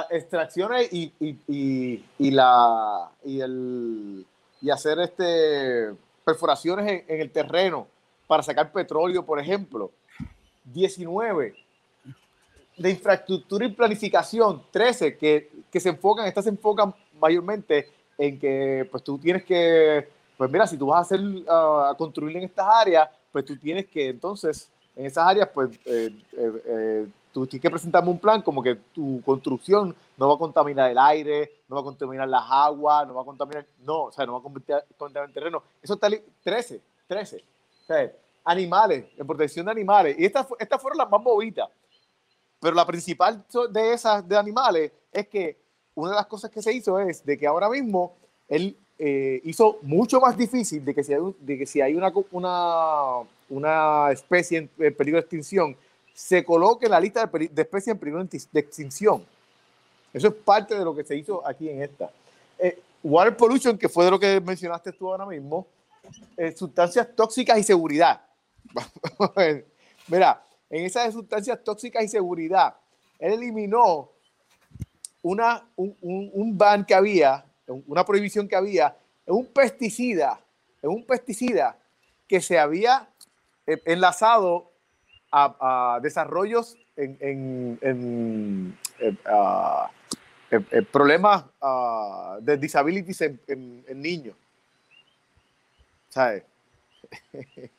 extracciones 0.10 0.94
y, 0.94 1.14
y, 1.20 2.06
y, 2.18 2.32
la, 2.32 3.12
y, 3.24 3.42
el, 3.42 4.26
y 4.62 4.70
hacer 4.70 5.00
este, 5.00 5.94
perforaciones 6.24 7.04
en, 7.08 7.22
el 7.22 7.32
terreno 7.32 7.88
para 8.28 8.44
sacar 8.44 8.72
petróleo, 8.72 9.26
por 9.26 9.40
ejemplo. 9.40 9.92
19. 10.66 11.56
De 12.78 12.90
infraestructura 12.90 13.66
y 13.66 13.70
planificación. 13.70 14.64
13. 14.72 15.18
Que, 15.18 15.50
que 15.72 15.80
se 15.80 15.90
enfocan, 15.90 16.28
estas 16.28 16.46
se 16.46 16.50
enfocan 16.50 16.94
mayormente 17.20 17.90
en 18.18 18.40
que 18.40 18.88
pues 18.90 19.04
tú 19.04 19.18
tienes 19.18 19.44
que, 19.44 20.08
pues 20.38 20.50
mira, 20.50 20.68
si 20.68 20.78
tú 20.78 20.88
vas 20.88 21.00
a 21.00 21.02
hacer, 21.02 21.20
a 21.48 21.94
construir 21.98 22.38
en 22.38 22.44
estas 22.44 22.68
áreas, 22.68 23.10
pues 23.32 23.46
tú 23.46 23.58
tienes 23.58 23.88
que 23.88 24.10
entonces, 24.10 24.70
en 24.96 25.06
esas 25.06 25.28
áreas, 25.28 25.50
pues 25.54 25.72
eh, 25.86 26.10
eh, 26.34 26.52
eh, 26.66 27.08
tú 27.34 27.48
tienes 27.48 27.64
que 27.64 27.70
presentarme 27.70 28.12
un 28.12 28.20
plan 28.20 28.42
como 28.42 28.62
que 28.62 28.76
tu 28.76 29.22
construcción 29.26 29.94
no 30.18 30.30
va 30.30 30.36
a 30.36 30.38
contaminar 30.38 30.92
el 30.92 30.98
aire, 30.98 31.52
no 31.68 31.76
va 31.76 31.82
a 31.82 31.84
contaminar 31.84 32.30
las 32.30 32.44
aguas, 32.48 33.08
no 33.08 33.16
va 33.16 33.24
a 33.24 33.26
contaminar, 33.26 33.66
no, 33.80 34.04
o 34.04 34.12
sea, 34.12 34.26
no 34.26 34.34
va 34.34 34.40
a 34.40 34.84
contaminar 34.98 35.28
el 35.28 35.34
terreno. 35.34 35.64
Eso 35.82 35.96
está 35.96 36.08
13, 36.44 36.82
13. 37.08 37.38
O 37.38 37.86
sea, 37.86 38.12
animales, 38.46 39.06
en 39.18 39.26
protección 39.28 39.66
de 39.66 39.72
animales. 39.72 40.16
Y 40.20 40.26
estas, 40.26 40.48
estas 40.60 40.82
fueron 40.82 41.00
las 41.00 41.10
más 41.10 41.22
movidas. 41.22 41.68
Pero 42.60 42.76
la 42.76 42.86
principal 42.86 43.44
de 43.72 43.94
esas 43.94 44.26
de 44.28 44.38
animales 44.38 44.92
es 45.12 45.28
que 45.28 45.58
una 45.96 46.12
de 46.12 46.16
las 46.16 46.28
cosas 46.28 46.50
que 46.50 46.62
se 46.62 46.72
hizo 46.72 47.00
es 47.00 47.26
de 47.26 47.38
que 47.38 47.48
ahora 47.48 47.70
mismo 47.70 48.16
él 48.48 48.78
eh, 48.98 49.42
hizo 49.44 49.80
mucho 49.82 50.22
más 50.22 50.38
difícil 50.38 50.86
de 50.86 50.94
que 50.94 51.04
si 51.04 51.14
hay, 51.14 51.20
de 51.40 51.58
que 51.58 51.66
si 51.66 51.82
hay 51.82 51.96
una, 51.96 52.14
una, 52.32 53.28
una 53.50 54.12
especie 54.12 54.70
en, 54.78 54.94
peligro 54.94 55.18
de 55.18 55.22
extinción, 55.22 55.76
se 56.14 56.44
coloque 56.46 56.86
en 56.86 56.92
la 56.92 57.00
lista 57.00 57.26
de, 57.26 57.46
especies 57.46 57.90
en 57.90 57.98
peligro 57.98 58.24
de 58.24 58.60
extinción. 58.60 59.26
Eso 60.14 60.28
es 60.28 60.34
parte 60.34 60.78
de 60.78 60.86
lo 60.86 60.96
que 60.96 61.04
se 61.04 61.16
hizo 61.16 61.46
aquí 61.46 61.70
en 61.70 61.82
esta. 61.82 62.12
Eh, 62.60 62.80
water 63.02 63.36
pollution, 63.36 63.78
que 63.78 63.90
fue 63.90 64.06
de 64.06 64.12
lo 64.12 64.20
que 64.20 64.40
mencionaste 64.40 64.92
tú 64.92 65.12
ahora 65.12 65.26
mismo, 65.26 65.66
eh, 66.38 66.56
sustancias 66.56 67.08
tóxicas 67.16 67.58
y 67.58 67.64
seguridad. 67.64 68.22
Mira, 70.08 70.44
en 70.70 70.86
esas 70.86 71.14
sustancias 71.14 71.64
tóxicas 71.64 72.04
y 72.04 72.08
seguridad, 72.08 72.76
él 73.18 73.34
eliminó 73.34 74.12
una, 75.24 75.66
un, 75.76 75.96
un, 76.02 76.58
ban 76.58 76.86
que 76.86 76.94
había, 76.94 77.46
una 77.88 78.06
prohibición 78.06 78.48
que 78.48 78.56
había, 78.56 78.96
un 79.26 79.46
pesticida, 79.46 80.40
en 80.82 80.90
un 80.90 81.06
pesticida 81.06 81.78
que 82.28 82.42
se 82.42 82.60
había 82.60 83.08
eh, 83.66 83.82
enlazado 83.86 84.73
a, 85.36 86.00
desarrollos 86.02 86.78
en, 86.96 87.18
en, 87.82 88.78
eh, 89.00 89.16
eh, 90.52 90.82
problemas 90.92 91.46
de 92.42 92.58
disabilities 92.58 93.22
en, 93.22 93.84
niños. 93.96 94.36
¿Sabes? 96.10 96.44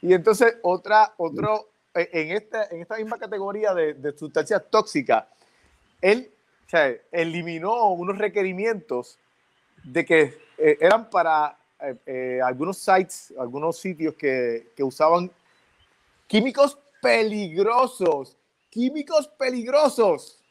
y 0.00 0.14
entonces 0.14 0.56
otra, 0.62 1.12
otro, 1.18 1.68
en 1.94 2.30
esta, 2.36 2.64
en 2.70 2.80
esta 2.80 2.96
misma 2.96 3.18
categoría 3.18 3.74
de, 3.74 3.92
de 3.94 4.16
sustancias 4.16 4.62
tóxicas, 4.70 5.26
él 6.00 6.32
eliminó 7.10 7.92
unos 7.92 8.18
requerimientos 8.18 9.18
de 9.84 10.04
que 10.04 10.38
eh, 10.58 10.78
eran 10.80 11.10
para 11.10 11.58
eh, 11.80 11.96
eh, 12.06 12.40
algunos 12.42 12.78
sites, 12.78 13.32
algunos 13.38 13.78
sitios 13.78 14.14
que, 14.14 14.68
que, 14.76 14.82
usaban 14.82 15.30
químicos 16.32 16.78
peligrosos, 17.02 18.38
químicos 18.70 19.28
peligrosos. 19.38 20.42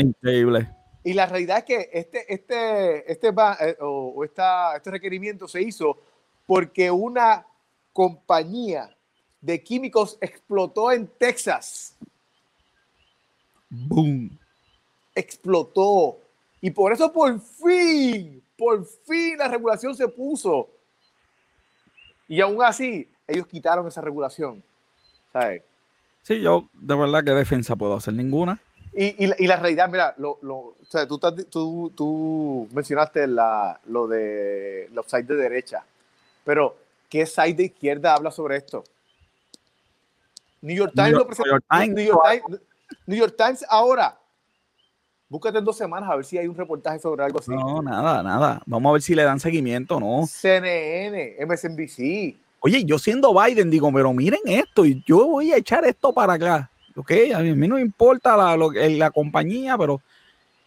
Increíble. 0.00 0.68
Y 1.04 1.12
la 1.12 1.26
realidad 1.26 1.58
es 1.58 1.64
que 1.64 1.90
este, 1.92 2.34
este, 2.34 3.12
este, 3.12 3.28
eh, 3.28 3.76
o 3.80 4.24
esta, 4.24 4.74
este 4.76 4.90
requerimiento 4.90 5.46
se 5.46 5.62
hizo 5.62 5.96
porque 6.46 6.90
una 6.90 7.46
compañía 7.92 8.92
de 9.40 9.62
químicos 9.62 10.18
explotó 10.20 10.90
en 10.90 11.06
Texas. 11.06 11.96
Boom. 13.70 14.36
Explotó. 15.14 16.18
Y 16.60 16.70
por 16.70 16.92
eso 16.92 17.12
por 17.12 17.38
fin, 17.40 18.42
por 18.58 18.84
fin 18.84 19.38
la 19.38 19.46
regulación 19.46 19.94
se 19.94 20.08
puso. 20.08 20.73
Y 22.34 22.40
aún 22.40 22.60
así, 22.64 23.08
ellos 23.28 23.46
quitaron 23.46 23.86
esa 23.86 24.00
regulación. 24.00 24.60
¿Sabes? 25.32 25.62
Sí, 26.24 26.40
yo 26.40 26.68
de 26.72 26.96
verdad 26.96 27.22
que 27.22 27.30
defensa 27.30 27.76
puedo 27.76 27.94
hacer 27.94 28.14
ninguna. 28.14 28.58
Y, 28.92 29.24
y, 29.24 29.46
la, 29.46 29.54
realidad, 29.54 29.88
mira, 29.88 30.14
lo, 30.18 30.40
lo, 30.42 30.56
o 30.56 30.76
sea, 30.88 31.06
tú, 31.06 31.16
tú, 31.48 31.92
tú, 31.94 32.68
mencionaste 32.72 33.28
la, 33.28 33.78
lo 33.86 34.08
de 34.08 34.88
los 34.92 35.06
sites 35.06 35.28
de 35.28 35.36
derecha, 35.36 35.84
pero 36.44 36.76
¿qué 37.08 37.24
site 37.24 37.54
de 37.54 37.64
izquierda 37.66 38.14
habla 38.14 38.32
sobre 38.32 38.56
esto? 38.56 38.82
New 40.60 40.76
York 40.76 40.92
Times 40.92 41.12
lo 41.12 41.26
presentó. 41.28 41.56
New 41.70 42.04
York 42.04 42.22
Times, 42.28 42.60
New 43.06 43.18
York 43.18 43.34
Times 43.36 43.64
ahora. 43.68 44.18
Búscate 45.34 45.58
en 45.58 45.64
dos 45.64 45.76
semanas 45.76 46.08
a 46.08 46.14
ver 46.14 46.24
si 46.24 46.38
hay 46.38 46.46
un 46.46 46.54
reportaje 46.54 47.00
sobre 47.00 47.24
algo 47.24 47.40
así. 47.40 47.50
No, 47.50 47.82
nada, 47.82 48.22
nada. 48.22 48.62
Vamos 48.66 48.88
a 48.88 48.92
ver 48.92 49.02
si 49.02 49.16
le 49.16 49.24
dan 49.24 49.40
seguimiento 49.40 49.98
no. 49.98 50.28
CNN, 50.28 51.44
MSNBC. 51.44 52.36
Oye, 52.60 52.84
yo 52.84 53.00
siendo 53.00 53.34
Biden 53.34 53.68
digo, 53.68 53.92
pero 53.92 54.12
miren 54.12 54.42
esto, 54.44 54.86
y 54.86 55.02
yo 55.04 55.26
voy 55.26 55.50
a 55.50 55.56
echar 55.56 55.84
esto 55.86 56.12
para 56.12 56.34
acá. 56.34 56.70
Ok, 56.94 57.10
a 57.34 57.40
mí 57.40 57.66
no 57.66 57.74
me 57.74 57.80
importa 57.80 58.36
la, 58.36 58.56
la 58.56 59.10
compañía, 59.10 59.76
pero, 59.76 60.00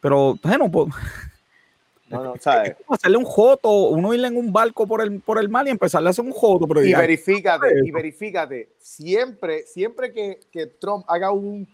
pero 0.01 0.37
bueno, 0.43 0.69
pues, 0.69 0.93
no, 2.09 2.25
no, 2.25 2.33
¿sabes? 2.37 2.75
hacerle 2.89 3.19
un 3.19 3.23
joto, 3.23 3.71
uno 3.71 4.13
irle 4.13 4.27
en 4.27 4.35
un 4.35 4.51
barco 4.51 4.85
por 4.85 5.01
el, 5.01 5.21
por 5.21 5.39
el 5.39 5.47
mar 5.47 5.65
y 5.65 5.69
empezarle 5.69 6.09
a 6.09 6.11
hacer 6.11 6.25
un 6.25 6.33
joto. 6.33 6.67
Pero 6.67 6.83
y 6.83 6.93
verifícate, 6.93 7.73
y 7.85 7.91
verifícate. 7.91 8.67
Siempre, 8.79 9.61
siempre 9.61 10.11
que, 10.11 10.41
que, 10.51 10.65
Trump 10.65 11.05
haga 11.07 11.31
un 11.31 11.65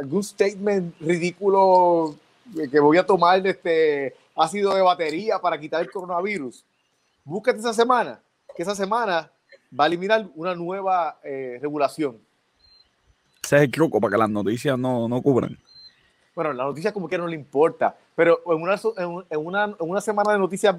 algún 0.00 0.24
statement 0.24 0.98
ridículo 1.00 2.16
que 2.70 2.80
voy 2.80 2.98
a 2.98 3.06
tomar 3.06 3.46
este 3.46 4.16
ácido 4.34 4.74
de 4.74 4.82
batería 4.82 5.38
para 5.38 5.60
quitar 5.60 5.82
el 5.82 5.90
coronavirus, 5.90 6.64
búscate 7.24 7.58
esa 7.58 7.72
semana, 7.72 8.20
que 8.56 8.62
esa 8.62 8.74
semana 8.74 9.30
va 9.78 9.84
a 9.84 9.86
eliminar 9.86 10.26
una 10.34 10.54
nueva 10.54 11.20
eh, 11.22 11.58
regulación 11.60 12.18
ese 13.50 13.56
es 13.56 13.62
el 13.62 13.70
truco 13.72 14.00
para 14.00 14.12
que 14.12 14.18
las 14.18 14.30
noticias 14.30 14.78
no, 14.78 15.08
no 15.08 15.20
cubran. 15.20 15.58
Bueno, 16.36 16.52
la 16.52 16.62
noticia 16.62 16.92
como 16.92 17.08
que 17.08 17.18
no 17.18 17.26
le 17.26 17.34
importa, 17.34 17.96
pero 18.14 18.40
en 18.46 18.62
una, 18.62 18.80
en 19.28 19.40
una, 19.44 19.64
en 19.64 19.74
una 19.80 20.00
semana 20.00 20.32
de 20.32 20.38
noticias 20.38 20.76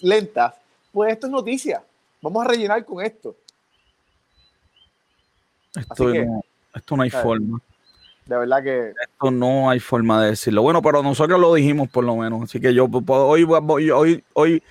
lentas, 0.00 0.54
pues 0.92 1.12
esto 1.12 1.26
es 1.26 1.30
noticia. 1.30 1.84
Vamos 2.22 2.42
a 2.42 2.48
rellenar 2.48 2.82
con 2.86 3.04
esto. 3.04 3.36
Esto, 5.76 6.08
no, 6.08 6.42
esto 6.74 6.96
no 6.96 7.02
hay 7.02 7.10
forma. 7.10 7.60
De 8.26 8.36
verdad 8.36 8.62
que. 8.62 8.92
Esto 9.02 9.30
no 9.30 9.68
hay 9.70 9.80
forma 9.80 10.22
de 10.22 10.30
decirlo. 10.30 10.62
Bueno, 10.62 10.82
pero 10.82 11.02
nosotros 11.02 11.40
lo 11.40 11.54
dijimos 11.54 11.88
por 11.88 12.04
lo 12.04 12.16
menos. 12.16 12.42
Así 12.44 12.60
que 12.60 12.72
yo 12.72 12.88
hoy, 12.88 13.44
hoy, 13.44 14.24
hoy 14.34 14.62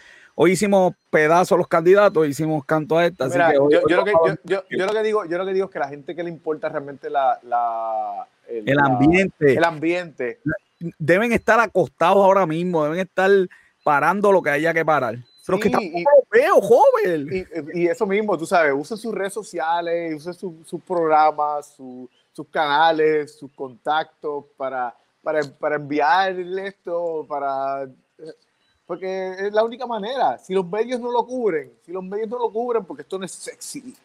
hoy 0.42 0.54
hicimos 0.54 0.94
pedazos 1.10 1.58
los 1.58 1.68
candidatos, 1.68 2.26
hicimos 2.26 2.64
canto 2.64 2.98
a 2.98 3.06
esta. 3.06 3.28
yo, 3.28 3.68
lo 3.68 4.06
que, 4.06 5.04
digo, 5.04 5.26
yo 5.26 5.38
lo 5.38 5.46
que 5.46 5.54
digo 5.54 5.66
es 5.66 5.72
que 5.72 5.80
la 5.80 5.90
gente 5.90 6.16
que 6.16 6.24
le 6.24 6.30
importa 6.30 6.70
realmente 6.70 7.10
la, 7.10 7.38
el, 8.48 8.80
ambiente. 8.80 9.54
el 9.54 9.64
ambiente. 9.66 10.40
Deben 10.98 11.34
estar 11.34 11.60
acostados 11.60 12.24
ahora 12.24 12.46
mismo, 12.46 12.86
deben 12.86 13.00
estar 13.00 13.30
parando 13.84 14.32
lo 14.32 14.42
que 14.42 14.52
haya 14.52 14.74
que 14.74 14.86
parar. 14.86 15.18
Pero 15.46 15.60
que 15.60 15.70
tampoco 15.70 16.10
veo, 16.32 16.62
joven. 16.62 17.48
Y, 17.74 17.88
eso 17.88 18.06
mismo, 18.06 18.38
tú 18.38 18.46
sabes, 18.46 18.72
usen 18.74 18.98
sus 18.98 19.14
redes 19.14 19.34
sociales, 19.34 20.16
usen 20.16 20.34
sus 20.64 20.82
programas, 20.88 21.76
sus 22.34 22.48
canales, 22.48 23.38
sus 23.38 23.52
contactos 23.54 24.46
para, 24.58 24.96
para, 25.22 25.42
para 25.60 25.76
enviarle 25.76 26.68
esto, 26.68 27.26
para 27.28 27.88
porque 28.90 29.34
es 29.46 29.54
la 29.54 29.64
única 29.64 29.86
manera. 29.86 30.40
Si 30.40 30.52
los 30.52 30.68
medios 30.68 31.00
no 31.00 31.12
lo 31.12 31.24
cubren, 31.24 31.72
si 31.86 31.92
los 31.92 32.04
medios 32.04 32.28
no 32.28 32.40
lo 32.40 32.50
cubren, 32.50 32.84
porque 32.84 33.04
esto 33.04 33.20
no 33.20 33.26
es 33.26 33.32
sexy, 33.32 33.96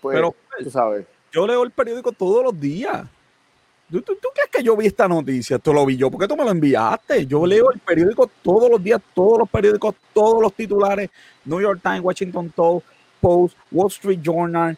pues 0.00 0.16
Pero, 0.16 0.34
tú 0.58 0.70
sabes. 0.72 1.06
Yo 1.30 1.46
leo 1.46 1.62
el 1.62 1.70
periódico 1.70 2.10
todos 2.10 2.42
los 2.42 2.58
días. 2.58 3.06
¿Tú, 3.88 4.02
tú, 4.02 4.28
crees 4.34 4.50
que 4.50 4.60
yo 4.64 4.76
vi 4.76 4.86
esta 4.86 5.06
noticia? 5.06 5.54
Esto 5.54 5.72
lo 5.72 5.86
vi 5.86 5.96
yo. 5.96 6.10
¿Por 6.10 6.20
qué 6.20 6.26
tú 6.26 6.36
me 6.36 6.42
lo 6.42 6.50
enviaste? 6.50 7.24
Yo 7.26 7.46
leo 7.46 7.70
el 7.70 7.78
periódico 7.78 8.28
todos 8.42 8.68
los 8.68 8.82
días, 8.82 9.00
todos 9.14 9.38
los 9.38 9.48
periódicos, 9.48 9.94
todos 10.12 10.42
los 10.42 10.52
titulares. 10.52 11.10
New 11.44 11.60
York 11.60 11.78
Times, 11.80 12.00
Washington 12.00 12.52
Post, 13.20 13.56
Wall 13.70 13.86
Street 13.86 14.18
Journal, 14.20 14.76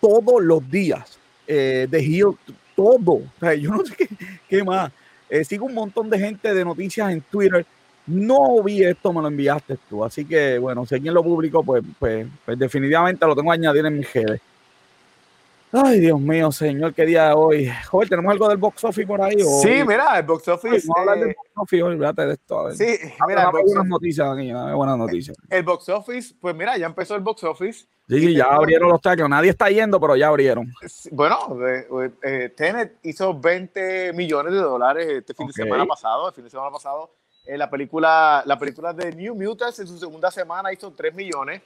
todos 0.00 0.42
los 0.42 0.68
días. 0.68 1.16
Eh, 1.46 1.86
The 1.90 2.02
Hill, 2.02 2.36
todo. 2.74 3.22
yo 3.60 3.70
no 3.70 3.84
sé 3.84 4.08
qué, 4.48 4.64
más. 4.64 4.92
Eh, 5.28 5.44
sigo 5.44 5.66
un 5.66 5.74
montón 5.74 6.08
de 6.08 6.18
gente 6.18 6.54
de 6.54 6.64
noticias 6.64 7.10
en 7.10 7.20
Twitter 7.22 7.66
no 8.06 8.62
vi 8.62 8.84
esto, 8.84 9.12
me 9.12 9.20
lo 9.20 9.28
enviaste 9.28 9.76
tú. 9.88 10.04
Así 10.04 10.24
que, 10.24 10.58
bueno, 10.58 10.86
si 10.86 10.94
alguien 10.94 11.12
lo 11.12 11.22
publicó, 11.22 11.64
pues, 11.64 11.82
pues, 11.98 12.26
pues 12.44 12.58
definitivamente 12.58 13.26
lo 13.26 13.34
tengo 13.34 13.50
que 13.50 13.58
añadir 13.58 13.84
en 13.84 13.98
mis 13.98 14.12
redes. 14.12 14.40
Ay, 15.72 16.00
Dios 16.00 16.20
mío, 16.20 16.52
señor, 16.52 16.94
qué 16.94 17.04
día 17.04 17.28
de 17.28 17.34
hoy. 17.34 17.70
Joder, 17.90 18.08
¿tenemos 18.08 18.30
algo 18.32 18.48
del 18.48 18.56
box 18.56 18.84
office 18.84 19.06
por 19.06 19.20
ahí? 19.20 19.38
Sí, 19.62 19.82
mira, 19.86 20.18
el 20.18 20.24
box 20.24 20.48
office. 20.48 20.86
Vamos 20.86 20.96
a 20.96 21.00
hablar 21.00 21.18
del 21.18 21.34
box 21.36 21.50
office 21.56 21.82
hoy, 21.82 21.98
de 21.98 22.32
esto. 22.32 22.70
Sí, 22.72 22.98
mira, 23.26 23.50
buenas 23.50 23.86
noticias 23.86 24.28
aquí, 24.28 24.52
buenas 24.74 24.96
noticias. 24.96 25.36
El 25.50 25.62
box 25.64 25.88
office, 25.88 26.34
pues 26.40 26.54
mira, 26.54 26.76
ya 26.78 26.86
empezó 26.86 27.16
el 27.16 27.22
box 27.22 27.44
office. 27.44 27.86
Sí, 28.08 28.20
sí, 28.20 28.34
ya 28.36 28.44
abrieron 28.44 28.88
los 28.88 29.00
trackers. 29.00 29.28
Nadie 29.28 29.50
está 29.50 29.68
yendo, 29.68 30.00
pero 30.00 30.14
ya 30.14 30.28
abrieron. 30.28 30.72
Bueno, 31.10 31.38
eh, 32.22 32.52
Tenet 32.56 32.98
hizo 33.02 33.38
20 33.38 34.12
millones 34.12 34.52
de 34.52 34.60
dólares 34.60 35.08
este 35.08 35.34
fin 35.34 35.48
de 35.48 35.52
semana 35.52 35.84
pasado. 35.84 36.28
El 36.28 36.34
fin 36.34 36.44
de 36.44 36.50
semana 36.50 36.70
pasado 36.70 37.10
eh, 37.44 37.58
la, 37.58 37.68
película, 37.68 38.42
la 38.46 38.58
película 38.58 38.92
de 38.92 39.12
New 39.12 39.34
Mutants 39.34 39.80
en 39.80 39.88
su 39.88 39.98
segunda 39.98 40.30
semana 40.30 40.72
hizo 40.72 40.92
3 40.92 41.14
millones. 41.14 41.62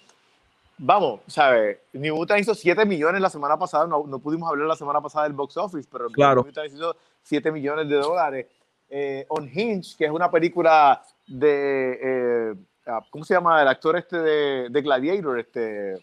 Vamos, 0.82 1.20
¿sabes? 1.26 1.76
New 1.92 2.16
Mutants 2.16 2.40
hizo 2.40 2.54
7 2.54 2.86
millones 2.86 3.20
la 3.20 3.28
semana 3.28 3.58
pasada. 3.58 3.86
No, 3.86 4.06
no, 4.06 4.18
pudimos 4.18 4.48
hablar 4.48 4.66
la 4.66 4.76
semana 4.76 4.98
pasada 4.98 5.24
del 5.24 5.34
box 5.34 5.58
office, 5.58 5.86
pero 5.92 6.08
claro. 6.08 6.36
New 6.36 6.46
Mutants 6.46 6.74
hizo 6.74 6.96
7 7.22 7.52
millones 7.52 7.86
de 7.86 7.96
dólares. 7.96 8.46
Eh, 8.88 9.26
On 9.28 9.46
Hinge, 9.46 9.94
que 9.98 10.06
es 10.06 10.10
una 10.10 10.30
película 10.30 11.02
de. 11.26 11.98
Eh, 12.02 12.54
ah, 12.86 13.00
¿Cómo 13.10 13.26
se 13.26 13.34
llama? 13.34 13.60
El 13.60 13.68
actor 13.68 13.94
este 13.98 14.20
de, 14.20 14.68
de 14.70 14.80
Gladiator. 14.80 15.38
Este, 15.38 16.02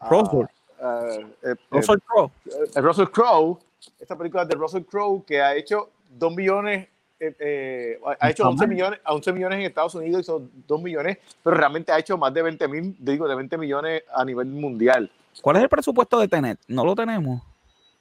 ah, 0.00 0.08
Russell. 0.10 0.46
Uh, 0.80 1.54
Russell 1.70 1.98
Crowe. 2.04 2.32
Russell 2.74 3.06
Crowe. 3.06 3.58
Esta 4.00 4.18
película 4.18 4.44
de 4.44 4.56
Russell 4.56 4.82
Crowe 4.82 5.22
que 5.24 5.40
ha 5.40 5.54
hecho 5.54 5.90
2 6.10 6.34
millones 6.34 6.88
eh, 7.28 7.36
eh, 7.38 8.00
ha 8.20 8.30
hecho 8.30 8.48
11 8.48 8.66
millones, 8.66 9.00
a 9.04 9.14
11 9.14 9.32
millones 9.32 9.58
en 9.58 9.64
Estados 9.66 9.94
Unidos, 9.94 10.22
hizo 10.22 10.42
2 10.66 10.82
millones, 10.82 11.18
pero 11.42 11.56
realmente 11.56 11.92
ha 11.92 11.98
hecho 11.98 12.18
más 12.18 12.32
de 12.32 12.42
20 12.42 12.68
mil, 12.68 12.96
digo, 12.98 13.28
de 13.28 13.34
20 13.34 13.58
millones 13.58 14.02
a 14.14 14.24
nivel 14.24 14.46
mundial. 14.46 15.10
¿Cuál 15.40 15.56
es 15.56 15.62
el 15.62 15.68
presupuesto 15.68 16.18
de 16.18 16.28
Tenet? 16.28 16.58
No 16.68 16.84
lo 16.84 16.94
tenemos. 16.94 17.42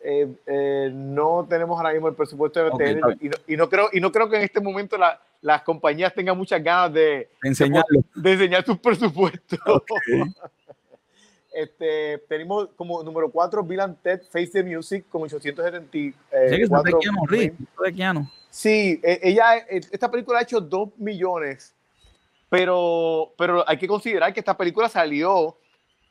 Eh, 0.05 0.91
no 0.93 1.45
tenemos 1.49 1.77
ahora 1.77 1.93
mismo 1.93 2.09
el 2.09 2.15
presupuesto 2.15 2.63
de 2.63 2.71
Tenet 2.71 3.03
y 3.47 3.55
no, 3.55 3.69
creo, 3.69 3.89
y 3.93 3.99
no 3.99 4.11
creo 4.11 4.29
que 4.29 4.35
en 4.35 4.43
este 4.43 4.59
momento 4.59 4.97
las 5.41 5.61
compañías 5.63 6.13
tengan 6.13 6.37
muchas 6.37 6.61
ganas 6.61 6.93
de, 6.93 7.29
de, 7.41 8.31
enseñar 8.31 8.65
sus 8.65 8.77
presupuestos. 8.79 9.59
Este, 11.53 12.17
tenemos 12.27 12.69
como 12.75 13.03
número 13.03 13.29
4 13.29 13.63
Bill 13.63 13.79
and 13.81 13.97
Ted 14.01 14.21
Face 14.31 14.47
the 14.47 14.63
Music 14.63 15.05
con 15.07 15.21
874 15.21 15.83
sí, 15.91 17.51
Sí, 18.49 18.99
e, 19.03 19.19
ella, 19.21 19.57
e, 19.57 19.81
esta 19.91 20.09
película 20.09 20.39
ha 20.39 20.41
hecho 20.41 20.59
2 20.59 20.97
millones, 20.97 21.75
pero, 22.49 23.33
pero 23.37 23.63
hay 23.67 23.77
que 23.77 23.87
considerar 23.87 24.33
que 24.33 24.39
esta 24.39 24.57
película 24.57 24.89
salió 24.89 25.57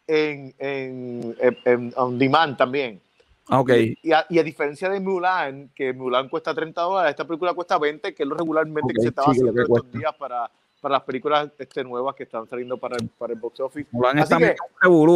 en, 0.06 0.54
en, 0.58 1.36
en, 1.64 1.92
on 1.96 2.18
demand 2.18 2.56
también. 2.56 3.00
Ah, 3.48 3.60
ok. 3.60 3.70
Y 4.02 4.12
a, 4.12 4.24
y 4.28 4.38
a, 4.38 4.42
diferencia 4.44 4.88
de 4.88 5.00
Mulan, 5.00 5.70
que 5.74 5.92
Mulan 5.92 6.28
cuesta 6.28 6.54
30 6.54 6.80
dólares, 6.80 7.10
esta 7.10 7.26
película 7.26 7.54
cuesta 7.54 7.78
20, 7.78 8.14
que 8.14 8.22
es 8.22 8.28
lo 8.28 8.36
regularmente 8.36 8.94
que 8.94 9.02
se 9.02 9.08
estaba 9.08 9.32
haciendo 9.32 9.60
estos 9.60 9.90
días 9.92 10.14
para, 10.16 10.50
para 10.82 10.94
las 10.96 11.04
películas 11.04 11.48
este, 11.60 11.84
nuevas 11.84 12.16
que 12.16 12.24
están 12.24 12.48
saliendo 12.48 12.76
para 12.76 12.96
el, 12.96 13.08
para 13.10 13.32
el 13.32 13.38
box 13.38 13.60
office. 13.60 13.88
Mulan 13.92 14.18
está 14.18 14.36
que, 14.36 14.56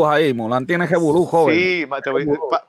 ahí, 0.07 0.33
Mulan 0.33 0.65
tiene 0.65 0.87
revolú, 0.87 1.25
joven. 1.25 1.57
Sí, 1.57 1.87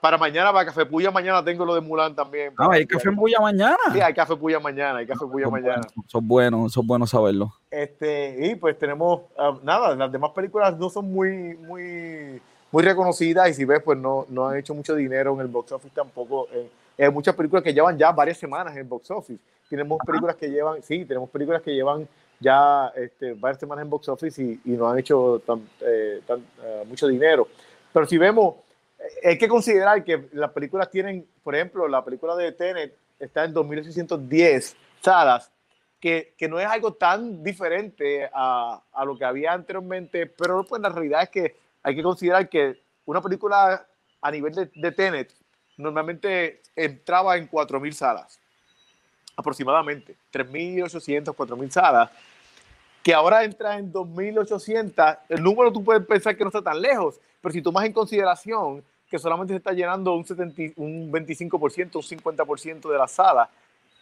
para 0.02 0.18
mañana, 0.18 0.52
para 0.52 0.65
Café 0.65 0.84
Puya 0.84 1.11
mañana 1.11 1.45
tengo 1.45 1.64
lo 1.64 1.76
de 1.76 1.82
Mulan 1.82 2.15
también. 2.15 2.53
Ah, 2.57 2.69
hay 2.72 2.88
Café 2.88 3.11
Puya 3.11 3.40
mañana. 3.40 3.78
Sí, 3.94 4.02
hay 4.02 4.15
Café 4.15 4.36
Puya 4.36 4.60
mañana, 4.60 4.98
hay 4.98 5.06
Café 5.06 5.28
Puya 5.28 5.48
mañana. 5.48 5.84
son 6.07 6.28
buenos, 6.28 6.74
son 6.74 6.88
buenos 6.88 7.11
saberlo. 7.11 7.53
Este, 7.69 8.48
y 8.48 8.56
pues 8.56 8.80
tenemos, 8.80 9.22
uh, 9.38 9.60
nada, 9.64 9.95
las 9.95 10.11
demás 10.11 10.32
películas 10.32 10.76
no 10.80 10.90
son 10.90 11.14
muy, 11.14 11.56
muy, 11.56 12.41
muy 12.72 12.84
reconocidas 12.84 13.48
y 13.49 13.53
si 13.53 13.64
ves, 13.64 13.80
pues 13.86 13.99
no, 13.99 14.26
no 14.30 14.48
han 14.48 14.57
hecho 14.57 14.74
mucho 14.74 14.95
dinero 14.95 15.36
en 15.36 15.41
el 15.41 15.48
box 15.48 15.72
office 15.74 15.94
tampoco. 15.94 16.48
Eh, 16.52 16.68
Hay 16.98 17.11
muchas 17.11 17.36
películas 17.36 17.64
que 17.64 17.76
llevan 17.76 17.95
ya 17.95 18.11
varias 18.11 18.40
semanas 18.40 18.76
en 18.76 18.90
box 18.90 19.11
office. 19.11 19.40
Tenemos 19.69 19.99
películas 20.03 20.36
que 20.36 20.49
llevan, 20.49 20.82
sí, 20.82 21.06
tenemos 21.06 21.30
películas 21.30 21.61
que 21.61 21.76
llevan 21.76 22.07
ya 22.40 22.92
este, 22.96 23.34
varias 23.34 23.60
semanas 23.60 23.84
en 23.84 23.90
box 23.90 24.10
office 24.10 24.42
y, 24.42 24.60
y 24.66 24.72
no 24.72 24.90
han 24.90 25.00
hecho 25.00 25.42
tan, 25.46 25.68
eh, 25.82 26.22
tan, 26.26 26.40
uh, 26.40 26.86
mucho 26.86 27.08
dinero. 27.08 27.48
Pero 27.92 28.06
si 28.06 28.18
vemos, 28.18 28.56
eh, 29.00 29.30
hay 29.30 29.38
que 29.38 29.48
considerar 29.48 30.04
que 30.04 30.28
las 30.34 30.52
películas 30.52 30.90
tienen, 30.90 31.28
por 31.44 31.56
ejemplo, 31.56 31.88
la 31.88 32.04
película 32.04 32.36
de 32.36 32.52
Tenet 32.52 32.96
está 33.20 33.46
en 33.46 33.54
2.810 33.54 34.76
salas, 35.02 35.52
que, 36.00 36.34
que, 36.38 36.48
no 36.48 36.60
es 36.60 36.68
algo 36.68 36.94
tan 36.94 37.44
diferente 37.44 38.30
a, 38.32 38.82
a, 38.94 39.06
lo 39.06 39.18
que 39.18 39.26
había 39.26 39.54
anteriormente, 39.54 40.28
pero 40.28 40.64
pues 40.64 40.80
la 40.80 40.90
realidad 40.90 41.24
es 41.24 41.30
que 41.30 41.56
hay 41.82 41.96
que 41.96 42.04
considerar 42.04 42.48
que 42.48 42.80
una 43.06 43.20
película 43.20 43.88
a 44.22 44.32
nivel 44.32 44.54
de, 44.54 44.70
de 44.76 44.92
Tenet 44.92 45.34
normalmente 45.78 46.62
entraba 46.76 47.38
en 47.38 47.50
4.000 47.50 47.92
salas, 47.94 48.40
aproximadamente, 49.38 50.16
3.800, 50.34 51.34
4.000 51.34 51.70
salas, 51.70 52.10
que 53.04 53.14
ahora 53.14 53.46
entra 53.46 53.78
en 53.78 53.94
2.800, 53.94 55.20
el 55.30 55.42
número 55.42 55.72
tú 55.72 55.84
puedes 55.84 56.06
pensar 56.06 56.36
que 56.36 56.44
no 56.44 56.50
está 56.50 56.62
tan 56.62 56.82
lejos, 56.82 57.22
pero 57.40 57.54
si 57.54 57.62
tomas 57.62 57.86
en 57.86 57.94
consideración 57.94 58.84
que 59.10 59.18
solamente 59.18 59.54
se 59.54 59.60
está 59.60 59.72
llenando 59.72 60.14
un, 60.14 60.26
70, 60.26 60.74
un 60.76 61.10
25%, 61.10 61.96
un 61.96 62.02
50% 62.02 62.92
de 62.92 62.98
la 62.98 63.08
sala, 63.08 63.50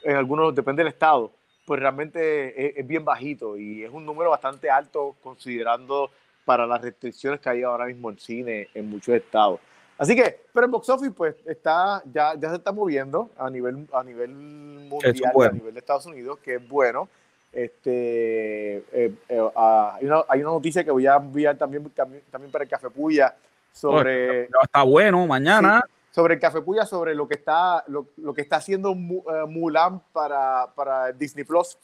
en 0.02 0.16
algunos, 0.16 0.56
depende 0.56 0.84
del 0.84 0.94
estado, 0.94 1.32
pues 1.66 1.80
realmente 1.80 2.80
es, 2.80 2.88
bien 2.88 3.04
bajito 3.04 3.58
y 3.58 3.84
es 3.84 3.92
un 3.92 4.06
número 4.06 4.30
bastante 4.30 4.70
alto 4.70 5.16
considerando 5.22 6.12
para 6.46 6.66
las 6.66 6.82
restricciones 6.82 7.40
que 7.40 7.50
hay 7.50 7.64
ahora 7.64 7.86
mismo 7.86 8.10
en 8.10 8.20
cine 8.20 8.70
en 8.74 8.90
muchos 8.90 9.16
estados. 9.16 9.60
Así 9.98 10.16
que, 10.16 10.42
pero 10.54 10.66
el 10.66 10.72
box 10.72 10.90
office 10.90 11.12
pues 11.12 11.36
está, 11.46 12.04
ya, 12.12 12.34
ya 12.36 12.50
se 12.50 12.56
está 12.56 12.72
moviendo 12.72 13.30
a 13.38 13.50
nivel, 13.50 13.88
a 13.94 14.04
nivel 14.04 14.30
mundial, 14.30 15.32
bueno. 15.34 15.52
a 15.52 15.56
nivel 15.56 15.74
de 15.74 15.80
Estados 15.80 16.06
Unidos, 16.06 16.40
que 16.40 16.56
es 16.56 16.68
bueno. 16.68 17.08
Este, 17.54 18.78
eh, 18.92 19.14
eh, 19.30 19.50
hay, 19.56 20.06
una, 20.06 20.24
hay, 20.28 20.42
una, 20.42 20.50
noticia 20.50 20.84
que 20.84 20.92
voy 20.92 21.08
a 21.08 21.16
enviar 21.16 21.58
también, 21.58 21.90
también, 21.92 22.22
también 22.30 22.52
para 22.52 22.66
el 22.66 22.70
Café 22.70 22.90
Puya 22.90 23.34
sobre... 23.72 24.48
Oh, 24.48 24.64
está 24.64 24.84
bueno, 24.84 25.26
mañana. 25.26 25.82
Sí, 25.86 25.92
sobre 26.16 26.34
el 26.34 26.40
Café 26.42 26.62
Puya, 26.62 26.86
sobre 26.86 27.16
lo 27.16 27.28
que 27.28 27.36
está, 27.36 27.84
lo, 27.88 28.08
lo 28.18 28.34
que 28.34 28.42
está 28.42 28.58
haciendo 28.58 28.92
uh, 28.92 29.48
Mulan 29.48 30.02
para, 30.12 30.68
para 30.76 31.14
Disney 31.14 31.46
Plus. 31.46 31.78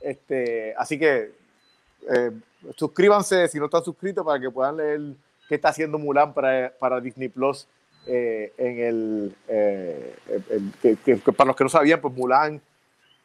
Este, 0.00 0.74
así 0.76 0.98
que 0.98 1.32
eh, 2.10 2.32
suscríbanse 2.76 3.48
si 3.48 3.58
no 3.58 3.66
están 3.66 3.84
suscritos 3.84 4.24
para 4.24 4.40
que 4.40 4.50
puedan 4.50 4.76
leer 4.76 5.00
qué 5.52 5.56
está 5.56 5.68
haciendo 5.68 5.98
Mulan 5.98 6.32
para, 6.32 6.72
para 6.78 6.98
Disney 6.98 7.28
Plus. 7.28 7.68
Eh, 8.06 8.54
en 8.56 8.78
el, 8.78 9.36
eh, 9.48 10.16
el 10.80 10.98
que, 10.98 11.16
para 11.18 11.48
los 11.48 11.56
que 11.56 11.64
no 11.64 11.68
sabían, 11.68 12.00
pues 12.00 12.14
Mulan 12.14 12.58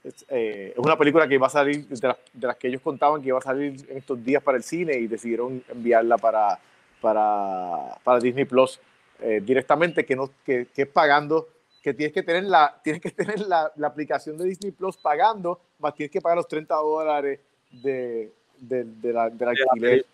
es, 0.03 0.25
eh, 0.27 0.73
es, 0.73 0.77
una 0.77 0.97
película 0.97 1.25
que 1.25 1.35
iba 1.35 1.47
a 1.47 1.49
salir 1.49 1.87
de 1.87 2.05
las, 2.05 2.17
de 2.33 2.47
las, 2.47 2.57
que 2.57 2.67
ellos 2.67 2.81
contaban 2.81 3.21
que 3.21 3.29
iba 3.29 3.39
a 3.39 3.41
salir 3.41 3.77
en 3.89 3.97
estos 3.97 4.21
días 4.25 4.43
para 4.43 4.57
el 4.57 4.63
cine 4.63 4.97
y 4.97 5.07
decidieron 5.07 5.63
enviarla 5.69 6.17
para, 6.17 6.59
para, 6.99 7.97
para 8.03 8.19
Disney 8.19 8.43
Plus 8.43 8.77
eh, 9.21 9.41
directamente, 9.41 10.05
que, 10.05 10.17
no, 10.17 10.29
que, 10.45 10.67
que, 10.75 10.81
es 10.81 10.89
pagando, 10.89 11.47
que 11.81 11.93
tienes 11.93 12.13
que 12.13 12.23
tener, 12.23 12.43
la, 12.43 12.77
tienes 12.83 13.01
que 13.01 13.11
tener 13.11 13.39
la, 13.39 13.71
la, 13.77 13.87
aplicación 13.87 14.37
de 14.37 14.43
Disney 14.43 14.73
Plus 14.73 14.97
pagando, 14.97 15.61
más 15.79 15.95
tienes 15.95 16.11
que 16.11 16.19
pagar 16.19 16.35
los 16.35 16.47
30 16.49 16.75
dólares 16.75 17.39
de, 17.71 18.33
de, 18.59 18.83
de 18.83 19.13
la, 19.13 19.29
del 19.29 19.47
alquiler 19.47 20.05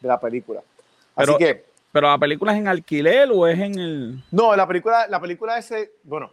de 0.00 0.08
la 0.08 0.20
película. 0.20 0.62
Así 1.14 1.36
que. 1.38 1.64
¿Pero 1.92 2.08
la 2.08 2.18
película 2.18 2.52
es 2.52 2.58
en 2.58 2.68
alquiler 2.68 3.28
o 3.32 3.46
es 3.46 3.58
en 3.58 3.78
el.? 3.78 4.24
No, 4.30 4.56
la 4.56 4.66
película, 4.66 5.06
la 5.08 5.20
película 5.20 5.58
ese. 5.58 5.92
Bueno, 6.04 6.32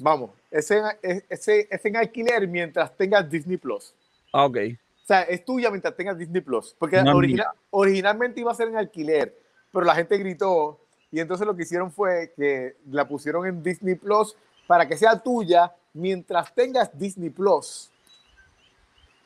vamos. 0.00 0.30
Es 0.50 0.70
en, 0.70 0.84
es, 1.02 1.48
es 1.48 1.84
en 1.84 1.96
alquiler 1.96 2.46
mientras 2.46 2.94
tengas 2.94 3.28
Disney 3.30 3.56
Plus. 3.56 3.94
Ah, 4.32 4.44
ok. 4.44 4.58
O 5.02 5.06
sea, 5.06 5.22
es 5.22 5.42
tuya 5.44 5.70
mientras 5.70 5.96
tengas 5.96 6.18
Disney 6.18 6.42
Plus. 6.42 6.76
Porque 6.78 7.02
no, 7.02 7.16
original, 7.16 7.46
originalmente 7.70 8.40
iba 8.40 8.52
a 8.52 8.54
ser 8.54 8.68
en 8.68 8.76
alquiler, 8.76 9.34
pero 9.72 9.86
la 9.86 9.94
gente 9.94 10.18
gritó. 10.18 10.78
Y 11.10 11.20
entonces 11.20 11.46
lo 11.46 11.56
que 11.56 11.62
hicieron 11.62 11.90
fue 11.90 12.34
que 12.36 12.76
la 12.90 13.08
pusieron 13.08 13.46
en 13.46 13.62
Disney 13.62 13.94
Plus 13.94 14.36
para 14.66 14.86
que 14.86 14.98
sea 14.98 15.18
tuya 15.18 15.72
mientras 15.94 16.54
tengas 16.54 16.96
Disney 16.96 17.30
Plus. 17.30 17.90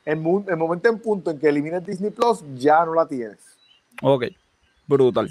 En 0.04 0.24
el 0.48 0.56
momento 0.56 0.88
en 0.88 1.00
punto 1.00 1.32
en 1.32 1.40
que 1.40 1.48
elimines 1.48 1.84
Disney 1.84 2.10
Plus, 2.10 2.44
ya 2.54 2.84
no 2.84 2.94
la 2.94 3.06
tienes. 3.06 3.40
Ok, 4.00 4.26
brutal. 4.86 5.30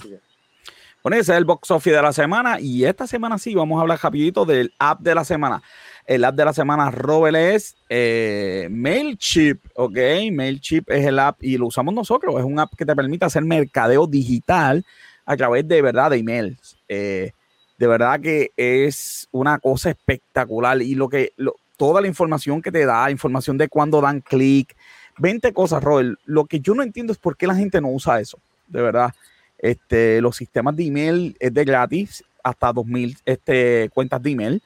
Bueno, 1.04 1.18
ese 1.18 1.32
es 1.32 1.38
el 1.38 1.46
box 1.46 1.72
office 1.72 1.96
de 1.96 2.02
la 2.02 2.14
semana 2.14 2.60
y 2.60 2.86
esta 2.86 3.08
semana 3.08 3.40
sí 3.40 3.56
vamos 3.56 3.80
a 3.80 3.82
hablar 3.82 4.00
rapidito 4.02 4.46
del 4.46 4.74
app 4.78 5.00
de 5.02 5.16
la 5.16 5.24
semana. 5.24 5.64
El 6.06 6.24
app 6.24 6.36
de 6.36 6.46
la 6.46 6.54
semana, 6.54 6.92
Robel, 6.92 7.36
es 7.36 7.76
eh, 7.90 8.68
MailChimp, 8.70 9.64
¿ok? 9.76 9.98
MailChimp 10.32 10.90
es 10.92 11.06
el 11.06 11.18
app 11.18 11.44
y 11.44 11.58
lo 11.58 11.68
usamos 11.68 11.94
nosotros. 11.94 12.36
Es 12.38 12.46
un 12.46 12.60
app 12.60 12.76
que 12.76 12.86
te 12.86 12.96
permite 12.96 13.26
hacer 13.26 13.44
mercadeo 13.44 14.06
digital 14.06 14.86
a 15.26 15.36
través 15.38 15.68
de 15.68 15.82
verdad 15.82 16.12
de 16.12 16.18
emails. 16.18 16.78
Eh, 16.88 17.32
de 17.78 17.88
verdad 17.88 18.20
que 18.20 18.52
es 18.56 19.28
una 19.32 19.58
cosa 19.58 19.90
espectacular 19.90 20.82
y 20.84 20.94
lo 20.94 21.10
que 21.10 21.34
lo, 21.36 21.56
toda 21.78 22.00
la 22.00 22.08
información 22.08 22.62
que 22.62 22.72
te 22.72 22.86
da, 22.86 23.10
información 23.10 23.58
de 23.58 23.68
cuándo 23.68 24.02
dan 24.02 24.22
clic, 24.22 24.76
20 25.18 25.52
cosas, 25.52 25.84
Robert. 25.84 26.20
Lo 26.26 26.46
que 26.46 26.60
yo 26.60 26.76
no 26.76 26.84
entiendo 26.84 27.12
es 27.12 27.18
por 27.18 27.36
qué 27.36 27.48
la 27.48 27.56
gente 27.56 27.82
no 27.82 27.90
usa 27.90 28.20
eso, 28.20 28.38
de 28.68 28.84
verdad. 28.84 29.12
Este, 29.62 30.20
los 30.22 30.36
sistemas 30.36 30.76
de 30.76 30.86
email 30.86 31.36
es 31.40 31.54
de 31.54 31.64
gratis, 31.64 32.24
hasta 32.44 32.74
2000 32.74 33.18
este, 33.26 33.90
cuentas 33.94 34.22
de 34.22 34.32
email. 34.32 34.64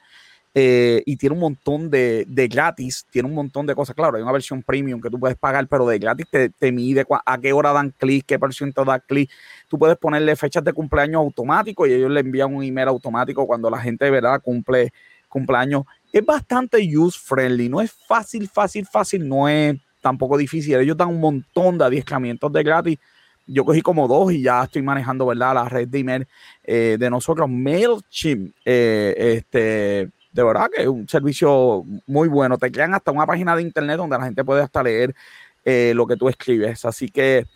Eh, 0.58 1.02
y 1.04 1.16
tiene 1.16 1.34
un 1.34 1.40
montón 1.40 1.90
de, 1.90 2.24
de, 2.26 2.48
gratis, 2.48 3.04
tiene 3.10 3.28
un 3.28 3.34
montón 3.34 3.66
de 3.66 3.74
cosas. 3.74 3.94
Claro, 3.94 4.16
hay 4.16 4.22
una 4.22 4.32
versión 4.32 4.62
premium 4.62 5.02
que 5.02 5.10
tú 5.10 5.20
puedes 5.20 5.36
pagar, 5.36 5.68
pero 5.68 5.86
de 5.86 5.98
gratis 5.98 6.26
te, 6.30 6.48
te 6.48 6.72
mide 6.72 7.04
a 7.26 7.38
qué 7.38 7.52
hora 7.52 7.74
dan 7.74 7.90
clic, 7.90 8.24
qué 8.24 8.38
por 8.38 8.54
ciento 8.54 8.82
da 8.82 8.98
clic. 8.98 9.30
Tú 9.68 9.78
puedes 9.78 9.98
ponerle 9.98 10.34
fechas 10.34 10.64
de 10.64 10.72
cumpleaños 10.72 11.18
automático 11.18 11.86
y 11.86 11.92
ellos 11.92 12.10
le 12.10 12.20
envían 12.20 12.54
un 12.54 12.62
email 12.62 12.88
automático 12.88 13.46
cuando 13.46 13.68
la 13.68 13.78
gente 13.78 14.06
de 14.06 14.10
verdad 14.10 14.40
cumple 14.42 14.94
cumpleaños. 15.28 15.84
Es 16.10 16.24
bastante 16.24 16.78
user 16.96 17.20
friendly, 17.20 17.68
no 17.68 17.82
es 17.82 17.92
fácil, 17.92 18.48
fácil, 18.48 18.86
fácil, 18.86 19.28
no 19.28 19.46
es 19.50 19.76
tampoco 20.00 20.38
difícil. 20.38 20.76
Ellos 20.76 20.96
dan 20.96 21.08
un 21.08 21.20
montón 21.20 21.76
de 21.76 21.84
adiestramientos 21.84 22.50
de 22.50 22.62
gratis. 22.62 22.98
Yo 23.46 23.64
cogí 23.64 23.80
como 23.80 24.08
dos 24.08 24.32
y 24.32 24.42
ya 24.42 24.64
estoy 24.64 24.82
manejando, 24.82 25.26
¿verdad? 25.26 25.54
La 25.54 25.68
red 25.68 25.88
de 25.88 25.98
email 25.98 26.26
eh, 26.64 26.96
de 26.98 27.10
nosotros, 27.10 27.48
MailChimp. 27.48 28.54
Eh, 28.64 29.14
este, 29.16 30.10
de 30.32 30.42
verdad 30.42 30.68
que 30.74 30.82
es 30.82 30.88
un 30.88 31.08
servicio 31.08 31.84
muy 32.06 32.28
bueno. 32.28 32.58
Te 32.58 32.70
crean 32.72 32.94
hasta 32.94 33.12
una 33.12 33.26
página 33.26 33.54
de 33.54 33.62
internet 33.62 33.98
donde 33.98 34.18
la 34.18 34.24
gente 34.24 34.44
puede 34.44 34.62
hasta 34.62 34.82
leer 34.82 35.14
eh, 35.64 35.92
lo 35.94 36.06
que 36.06 36.16
tú 36.16 36.28
escribes. 36.28 36.84
Así 36.84 37.08
que 37.08 37.46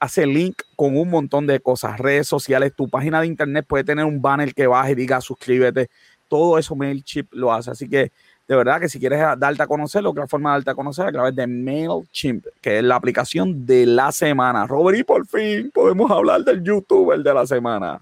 hace 0.00 0.26
link 0.26 0.62
con 0.76 0.96
un 0.98 1.08
montón 1.08 1.46
de 1.46 1.60
cosas, 1.60 1.98
redes 1.98 2.26
sociales. 2.26 2.72
Tu 2.76 2.88
página 2.88 3.20
de 3.20 3.28
internet 3.28 3.64
puede 3.66 3.84
tener 3.84 4.04
un 4.04 4.20
banner 4.20 4.52
que 4.52 4.66
baje 4.66 4.92
y 4.92 4.94
diga 4.96 5.20
suscríbete. 5.20 5.88
Todo 6.28 6.58
eso 6.58 6.74
MailChimp 6.74 7.32
lo 7.32 7.52
hace. 7.52 7.70
Así 7.70 7.88
que 7.88 8.10
de 8.46 8.56
verdad 8.56 8.78
que 8.78 8.88
si 8.88 8.98
quieres 9.00 9.20
darte 9.38 9.62
a 9.62 9.66
conocer, 9.66 10.02
la 10.02 10.26
forma 10.26 10.50
de 10.50 10.56
darte 10.58 10.70
a 10.70 10.74
conocer 10.74 11.06
a 11.06 11.12
través 11.12 11.34
de 11.34 11.46
MailChimp, 11.46 12.46
que 12.60 12.78
es 12.78 12.84
la 12.84 12.96
aplicación 12.96 13.64
de 13.64 13.86
la 13.86 14.12
semana. 14.12 14.66
Robert, 14.66 14.98
y 14.98 15.04
por 15.04 15.26
fin 15.26 15.70
podemos 15.72 16.10
hablar 16.10 16.42
del 16.42 16.62
youtuber 16.62 17.22
de 17.22 17.34
la 17.34 17.46
semana. 17.46 18.00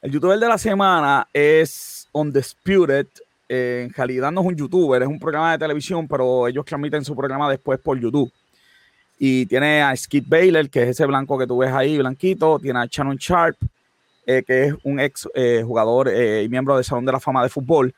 El 0.00 0.10
youtuber 0.10 0.38
de 0.38 0.48
la 0.48 0.56
semana 0.56 1.28
es 1.32 2.08
Undisputed. 2.12 3.06
Eh, 3.46 3.84
en 3.86 3.92
realidad 3.92 4.32
no 4.32 4.40
es 4.40 4.46
un 4.46 4.56
youtuber, 4.56 5.02
es 5.02 5.08
un 5.08 5.20
programa 5.20 5.52
de 5.52 5.58
televisión, 5.58 6.08
pero 6.08 6.48
ellos 6.48 6.64
transmiten 6.64 7.04
su 7.04 7.14
programa 7.14 7.50
después 7.50 7.78
por 7.78 8.00
YouTube. 8.00 8.32
Y 9.18 9.44
tiene 9.44 9.82
a 9.82 9.94
Skid 9.94 10.24
Baylor, 10.26 10.70
que 10.70 10.84
es 10.84 10.88
ese 10.88 11.04
blanco 11.04 11.38
que 11.38 11.46
tú 11.46 11.58
ves 11.58 11.70
ahí, 11.70 11.98
blanquito. 11.98 12.58
Tiene 12.58 12.80
a 12.80 12.86
Shannon 12.86 13.16
Sharp, 13.16 13.56
eh, 14.26 14.42
que 14.46 14.64
es 14.64 14.74
un 14.84 15.00
ex 15.00 15.28
eh, 15.34 15.62
jugador 15.64 16.08
y 16.08 16.48
miembro 16.48 16.76
del 16.76 16.84
Salón 16.84 17.04
de 17.04 17.12
la 17.12 17.20
Fama 17.20 17.42
de 17.42 17.50
Fútbol 17.50 17.94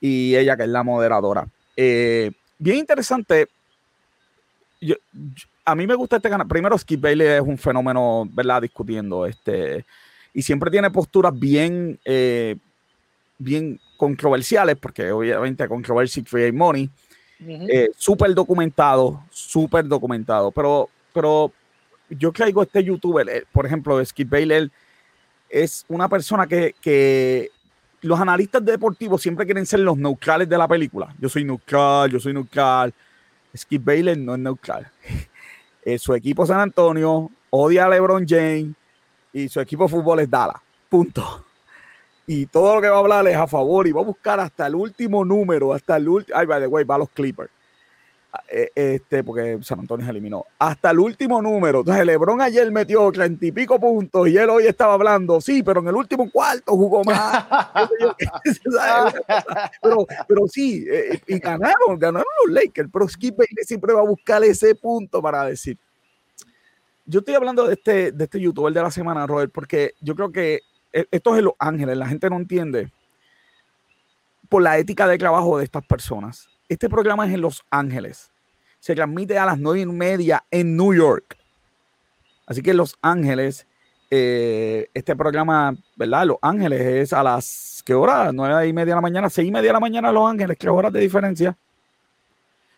y 0.00 0.34
ella 0.36 0.56
que 0.56 0.64
es 0.64 0.68
la 0.68 0.82
moderadora. 0.82 1.46
Eh, 1.76 2.30
bien 2.58 2.78
interesante. 2.78 3.48
Yo, 4.80 4.96
yo, 5.12 5.46
a 5.64 5.74
mí 5.74 5.86
me 5.86 5.94
gusta 5.94 6.16
este 6.16 6.30
canal. 6.30 6.48
Primero, 6.48 6.76
Skip 6.76 7.00
Bailey 7.00 7.26
es 7.26 7.40
un 7.40 7.58
fenómeno, 7.58 8.28
¿verdad? 8.32 8.62
Discutiendo. 8.62 9.26
Este, 9.26 9.84
y 10.32 10.42
siempre 10.42 10.70
tiene 10.70 10.90
posturas 10.90 11.38
bien, 11.38 11.98
eh, 12.04 12.56
bien 13.38 13.78
controversiales, 13.96 14.76
porque 14.76 15.12
obviamente 15.12 15.68
controversy 15.68 16.22
create 16.22 16.52
money. 16.52 16.90
Uh 17.40 17.44
-huh. 17.44 17.68
eh, 17.70 17.90
súper 17.96 18.34
documentado, 18.34 19.22
súper 19.30 19.86
documentado. 19.86 20.50
Pero, 20.50 20.88
pero 21.12 21.52
yo 22.10 22.32
creo 22.32 22.62
este 22.62 22.84
youtuber, 22.84 23.28
eh, 23.28 23.44
por 23.52 23.64
ejemplo, 23.64 24.04
Skip 24.04 24.28
Bailey, 24.28 24.70
es 25.48 25.84
una 25.88 26.08
persona 26.08 26.46
que, 26.46 26.74
que 26.80 27.50
los 28.02 28.20
analistas 28.20 28.64
deportivos 28.64 29.20
siempre 29.22 29.44
quieren 29.44 29.66
ser 29.66 29.80
los 29.80 29.96
neutrales 29.96 30.48
de 30.48 30.58
la 30.58 30.66
película. 30.66 31.14
Yo 31.18 31.28
soy 31.28 31.44
neutral, 31.44 32.10
yo 32.10 32.18
soy 32.18 32.32
neutral. 32.32 32.92
Skip 33.56 33.84
Bayless 33.84 34.18
no 34.18 34.34
es 34.34 34.40
neutral. 34.40 34.90
Eh, 35.82 35.98
su 35.98 36.12
equipo 36.12 36.44
San 36.44 36.60
Antonio 36.60 37.30
odia 37.48 37.86
a 37.86 37.88
LeBron 37.88 38.26
James 38.28 38.74
y 39.32 39.48
su 39.48 39.60
equipo 39.60 39.84
de 39.84 39.88
fútbol 39.88 40.20
es 40.20 40.28
Dallas. 40.28 40.60
Punto. 40.90 41.46
y 42.26 42.44
todo 42.44 42.74
lo 42.74 42.82
que 42.82 42.90
va 42.90 42.96
a 42.96 42.98
hablar 42.98 43.26
es 43.26 43.36
a 43.36 43.46
favor 43.46 43.86
y 43.86 43.92
va 43.92 44.02
a 44.02 44.04
buscar 44.04 44.38
hasta 44.40 44.66
el 44.66 44.74
último 44.74 45.24
número, 45.24 45.72
hasta 45.72 45.96
el 45.96 46.06
último. 46.06 46.38
Ay, 46.38 46.44
by 46.44 46.60
the 46.60 46.66
way, 46.66 46.84
va 46.84 46.96
a 46.96 46.98
los 46.98 47.08
Clippers. 47.08 47.50
Eh, 48.48 48.70
este, 48.74 49.24
porque 49.24 49.58
San 49.62 49.80
Antonio 49.80 50.04
se 50.04 50.10
eliminó. 50.10 50.44
Hasta 50.58 50.90
el 50.90 51.00
último 51.00 51.42
número. 51.42 51.80
Entonces, 51.80 52.06
LeBron 52.06 52.40
ayer 52.40 52.70
metió 52.70 53.10
treinta 53.10 53.44
y 53.44 53.52
pico 53.52 53.78
puntos 53.78 54.28
y 54.28 54.36
él 54.36 54.50
hoy 54.50 54.66
estaba 54.66 54.94
hablando, 54.94 55.40
sí, 55.40 55.62
pero 55.62 55.80
en 55.80 55.88
el 55.88 55.96
último 55.96 56.30
cuarto 56.30 56.72
jugó 56.72 57.02
más. 57.04 57.46
pero, 59.82 60.06
pero 60.28 60.48
sí, 60.48 60.84
eh, 60.88 61.20
y 61.26 61.38
ganaron, 61.38 61.98
ganaron 61.98 62.26
los 62.44 62.54
Lakers. 62.54 62.88
Pero 62.92 63.08
Skip 63.08 63.36
Bailey 63.36 63.64
siempre 63.64 63.92
va 63.92 64.00
a 64.00 64.04
buscar 64.04 64.42
ese 64.44 64.74
punto 64.74 65.20
para 65.20 65.44
decir. 65.44 65.76
Yo 67.06 67.20
estoy 67.20 67.34
hablando 67.34 67.66
de 67.66 67.74
este, 67.74 68.12
de 68.12 68.24
este 68.24 68.40
youtuber 68.40 68.72
de 68.72 68.82
la 68.82 68.90
semana, 68.90 69.26
Robert, 69.26 69.50
porque 69.52 69.94
yo 70.00 70.14
creo 70.14 70.30
que 70.30 70.60
e, 70.92 71.06
esto 71.10 71.32
es 71.32 71.38
en 71.38 71.44
Los 71.44 71.54
Ángeles, 71.58 71.96
la 71.96 72.06
gente 72.06 72.30
no 72.30 72.36
entiende 72.36 72.92
por 74.48 74.62
la 74.62 74.78
ética 74.78 75.08
de 75.08 75.18
trabajo 75.18 75.58
de 75.58 75.64
estas 75.64 75.84
personas. 75.84 76.48
Este 76.70 76.88
programa 76.88 77.26
es 77.26 77.34
en 77.34 77.40
Los 77.40 77.64
Ángeles. 77.68 78.30
Se 78.78 78.94
transmite 78.94 79.36
a 79.36 79.44
las 79.44 79.58
nueve 79.58 79.80
y 79.80 79.86
media 79.86 80.44
en 80.52 80.76
New 80.76 80.94
York. 80.94 81.36
Así 82.46 82.62
que 82.62 82.70
en 82.70 82.76
Los 82.76 82.96
Ángeles, 83.02 83.66
eh, 84.08 84.88
este 84.94 85.16
programa, 85.16 85.76
¿verdad? 85.96 86.26
Los 86.26 86.36
Ángeles 86.40 86.80
es 86.80 87.12
a 87.12 87.24
las, 87.24 87.82
¿qué 87.84 87.92
hora? 87.92 88.30
Nueve 88.32 88.68
y 88.68 88.72
media 88.72 88.92
de 88.92 88.98
la 88.98 89.00
mañana, 89.00 89.28
seis 89.28 89.48
y 89.48 89.50
media 89.50 89.70
de 89.70 89.72
la 89.72 89.80
mañana 89.80 90.12
Los 90.12 90.30
Ángeles, 90.30 90.56
¿qué 90.56 90.68
horas 90.68 90.92
de 90.92 91.00
diferencia? 91.00 91.58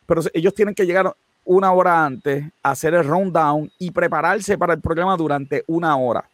Pero 0.07 0.23
ellos 0.33 0.55
tienen 0.55 0.75
que 0.75 0.87
llegar 0.87 1.15
una 1.45 1.71
hora 1.73 2.07
antes, 2.07 2.47
hacer 2.63 2.95
el 2.95 3.05
rundown 3.05 3.71
y 3.79 3.91
prepararse 3.91 4.57
para 4.57 4.73
el 4.73 4.81
programa 4.81 5.19
durante 5.19 5.65
una 5.67 5.95
hora 5.99 6.27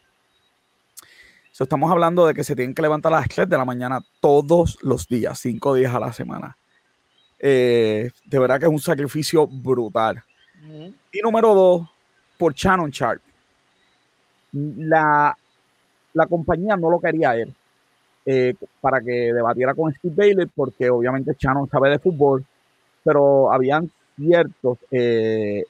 estamos 1.63 1.91
hablando 1.91 2.25
de 2.25 2.33
que 2.33 2.43
se 2.43 2.55
tienen 2.55 2.73
que 2.73 2.81
levantar 2.81 3.13
a 3.13 3.19
las 3.19 3.27
3 3.27 3.49
de 3.49 3.57
la 3.57 3.65
mañana 3.65 4.01
todos 4.19 4.77
los 4.81 5.07
días, 5.07 5.39
cinco 5.39 5.73
días 5.73 5.93
a 5.93 5.99
la 5.99 6.13
semana. 6.13 6.57
Eh, 7.39 8.11
de 8.25 8.39
verdad 8.39 8.59
que 8.59 8.65
es 8.65 8.71
un 8.71 8.79
sacrificio 8.79 9.47
brutal. 9.47 10.21
Y 11.11 11.21
número 11.21 11.53
dos, 11.53 11.89
por 12.37 12.53
Shannon 12.53 12.91
Sharp. 12.91 13.21
La, 14.51 15.35
la 16.13 16.27
compañía 16.27 16.75
no 16.75 16.89
lo 16.89 16.99
quería 16.99 17.35
él 17.35 17.53
eh, 18.25 18.53
para 18.81 19.01
que 19.01 19.33
debatiera 19.33 19.73
con 19.73 19.93
Steve 19.93 20.13
Bailey, 20.15 20.45
porque 20.53 20.89
obviamente 20.89 21.35
Shannon 21.37 21.69
sabe 21.69 21.89
de 21.89 21.99
fútbol, 21.99 22.45
pero 23.03 23.51
habían 23.51 23.89
ciertos, 24.15 24.77
eh, 24.91 25.63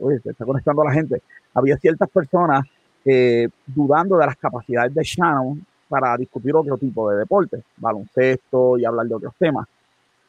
oye, 0.00 0.20
se 0.20 0.30
está 0.30 0.44
conectando 0.44 0.82
a 0.82 0.86
la 0.86 0.92
gente, 0.92 1.22
había 1.54 1.76
ciertas 1.78 2.08
personas 2.10 2.64
eh, 3.04 3.48
dudando 3.66 4.18
de 4.18 4.26
las 4.26 4.36
capacidades 4.36 4.94
de 4.94 5.02
Shannon 5.02 5.64
para 5.88 6.16
discutir 6.16 6.54
otro 6.54 6.76
tipo 6.76 7.10
de 7.10 7.18
deporte, 7.18 7.62
baloncesto 7.78 8.78
y 8.78 8.84
hablar 8.84 9.06
de 9.06 9.14
otros 9.14 9.34
temas. 9.38 9.66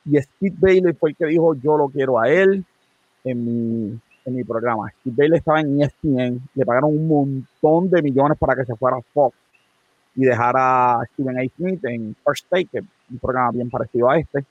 Y 0.05 0.17
Steve 0.17 0.55
Bailey 0.57 0.93
fue 0.93 1.11
el 1.11 1.15
que 1.15 1.25
dijo, 1.25 1.53
yo 1.55 1.77
lo 1.77 1.87
quiero 1.89 2.19
a 2.19 2.29
él 2.29 2.65
en 3.23 3.45
mi, 3.45 3.99
en 4.25 4.35
mi 4.35 4.43
programa. 4.43 4.91
Steve 4.99 5.15
Bailey 5.17 5.37
estaba 5.37 5.61
en 5.61 5.81
ESPN, 5.81 6.41
le 6.55 6.65
pagaron 6.65 6.95
un 6.95 7.07
montón 7.07 7.89
de 7.89 8.01
millones 8.01 8.37
para 8.37 8.55
que 8.55 8.65
se 8.65 8.75
fuera 8.75 8.97
a 8.97 9.01
Fox 9.01 9.35
y 10.15 10.25
dejara 10.25 11.01
a 11.01 11.05
Steven 11.05 11.39
A. 11.39 11.43
Smith 11.55 11.85
en 11.85 12.15
First 12.25 12.47
Take, 12.49 12.83
un 13.09 13.19
programa 13.19 13.51
bien 13.51 13.69
parecido 13.69 14.09
a 14.09 14.17
este. 14.17 14.43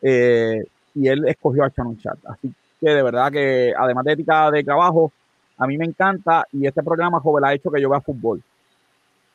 Eh, 0.00 0.64
y 0.94 1.08
él 1.08 1.26
escogió 1.26 1.64
a 1.64 1.68
Shannon 1.68 1.98
Chat. 1.98 2.18
Así 2.26 2.52
que 2.80 2.90
de 2.90 3.02
verdad 3.02 3.30
que 3.30 3.72
además 3.76 4.04
de 4.04 4.12
ética 4.12 4.50
de 4.50 4.64
trabajo, 4.64 5.12
a 5.58 5.66
mí 5.66 5.78
me 5.78 5.84
encanta 5.84 6.46
y 6.52 6.66
este 6.66 6.82
programa, 6.82 7.20
joven, 7.20 7.44
ha 7.44 7.54
hecho 7.54 7.70
que 7.70 7.80
yo 7.80 7.90
vea 7.90 8.00
fútbol. 8.00 8.42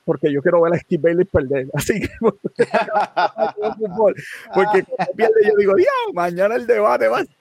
Porque 0.07 0.31
yo 0.31 0.41
quiero 0.41 0.61
ver 0.61 0.73
a 0.73 0.79
Steve 0.79 1.01
Bailey 1.03 1.25
perder. 1.25 1.67
Así 1.73 1.99
que 1.99 2.07
porque 2.21 2.65
cuando 4.53 5.13
pierde 5.17 5.33
yo 5.45 5.53
digo, 5.57 5.75
Dios, 5.75 5.89
mañana 6.13 6.55
el 6.55 6.65
debate 6.65 7.09
va 7.09 7.17
a 7.17 7.21
estar, 7.23 7.35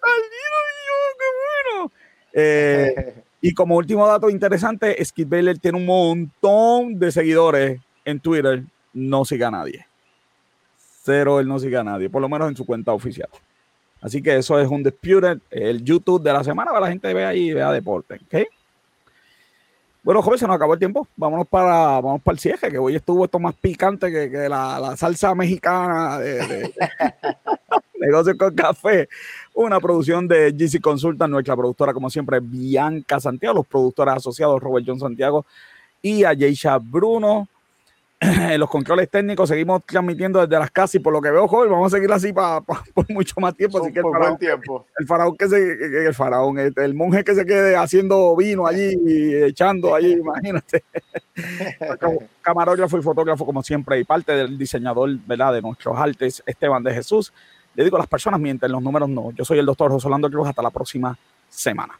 qué 1.16 1.26
bueno. 1.72 1.93
Eh, 2.32 3.22
y 3.40 3.55
como 3.55 3.76
último 3.76 4.05
dato 4.09 4.28
interesante, 4.28 5.02
Skip 5.05 5.28
Bailey 5.28 5.55
tiene 5.55 5.78
un 5.78 5.86
montón 5.86 6.98
de 6.98 7.12
seguidores 7.12 7.80
en 8.05 8.18
Twitter. 8.18 8.64
No 8.93 9.24
siga 9.24 9.47
a 9.47 9.52
nadie. 9.52 9.86
Cero, 11.05 11.38
él 11.38 11.47
no 11.47 11.60
sigue 11.60 11.76
a 11.76 11.84
nadie, 11.84 12.10
por 12.10 12.20
lo 12.20 12.28
menos 12.28 12.48
en 12.48 12.56
su 12.56 12.66
cuenta 12.66 12.93
oficial. 12.93 13.28
Así 14.01 14.20
que 14.20 14.36
eso 14.36 14.59
es 14.59 14.66
un 14.66 14.82
Disputed, 14.82 15.38
el 15.51 15.84
YouTube 15.84 16.20
de 16.20 16.32
la 16.32 16.43
semana 16.43 16.72
para 16.72 16.86
la 16.86 16.88
gente 16.88 17.14
vea 17.14 17.32
y 17.32 17.52
vea 17.52 17.70
deporte. 17.70 18.18
¿okay? 18.26 18.47
Bueno, 20.06 20.22
joven, 20.22 20.38
se 20.38 20.46
nos 20.46 20.54
acabó 20.54 20.74
el 20.74 20.78
tiempo. 20.78 21.08
Vámonos 21.16 21.48
para, 21.48 22.00
vamos 22.00 22.22
para 22.22 22.34
el 22.34 22.38
cierre, 22.38 22.70
que 22.70 22.78
hoy 22.78 22.94
estuvo 22.94 23.24
esto 23.24 23.40
más 23.40 23.56
picante 23.56 24.08
que, 24.08 24.48
la, 24.48 24.96
salsa 24.96 25.34
mexicana 25.34 26.20
de, 26.20 26.46
de 26.46 26.74
Negocios 27.98 28.36
con 28.38 28.54
Café. 28.54 29.08
Una 29.52 29.80
producción 29.80 30.28
de 30.28 30.52
GC 30.52 30.80
Consulta, 30.80 31.26
nuestra 31.26 31.56
productora, 31.56 31.92
como 31.92 32.08
siempre, 32.08 32.38
Bianca 32.38 33.18
Santiago, 33.18 33.56
los 33.56 33.66
productores 33.66 34.14
asociados 34.14 34.62
Robert 34.62 34.86
John 34.86 35.00
Santiago 35.00 35.44
y 36.00 36.22
a 36.22 36.34
Yeisha 36.34 36.78
Bruno. 36.78 37.48
En 38.20 38.60
los 38.60 38.70
controles 38.70 39.10
técnicos 39.10 39.48
seguimos 39.48 39.84
transmitiendo 39.84 40.40
desde 40.40 40.59
las 40.59 40.70
casas 40.70 40.94
y 40.94 40.98
por 41.01 41.12
lo 41.12 41.20
que 41.20 41.30
veo, 41.30 41.47
joven, 41.47 41.70
vamos 41.70 41.93
a 41.93 41.97
seguir 41.97 42.10
así 42.12 42.32
para 42.32 42.60
por 42.94 43.10
mucho 43.10 43.34
más 43.38 43.55
tiempo. 43.55 43.78
Así 43.78 43.93
que 43.93 43.98
el 44.01 44.05
faraón, 44.10 44.38
tiempo. 44.38 44.86
el 44.98 45.06
faraón 45.06 45.36
que 45.36 45.48
se, 45.48 46.06
el 46.06 46.14
faraón, 46.14 46.59
el, 46.59 46.94
monje 46.94 47.24
que 47.24 47.34
se 47.34 47.44
quede 47.44 47.76
haciendo 47.76 48.34
vino 48.36 48.66
allí 48.66 48.97
y 49.06 49.34
echando 49.34 49.94
allí, 49.94 50.12
imagínate. 50.20 50.84
Camarógrafo 52.40 52.98
y 52.98 53.02
fotógrafo 53.02 53.44
como 53.44 53.62
siempre 53.62 53.98
y 53.98 54.05
parte 54.05 54.32
del 54.32 54.56
diseñador, 54.56 55.10
¿verdad? 55.26 55.52
De 55.52 55.62
nuestros 55.62 55.97
artes, 55.98 56.43
Esteban 56.47 56.82
de 56.82 56.94
Jesús. 56.94 57.32
Le 57.74 57.84
digo 57.84 57.97
a 57.97 58.01
las 58.01 58.09
personas 58.09 58.40
mienten, 58.40 58.72
los 58.72 58.82
números 58.82 59.09
no. 59.10 59.32
Yo 59.32 59.44
soy 59.44 59.59
el 59.59 59.66
doctor 59.66 59.90
José 59.90 60.06
Orlando 60.06 60.30
Cruz. 60.30 60.48
Hasta 60.48 60.62
la 60.62 60.70
próxima 60.70 61.18
semana. 61.51 61.98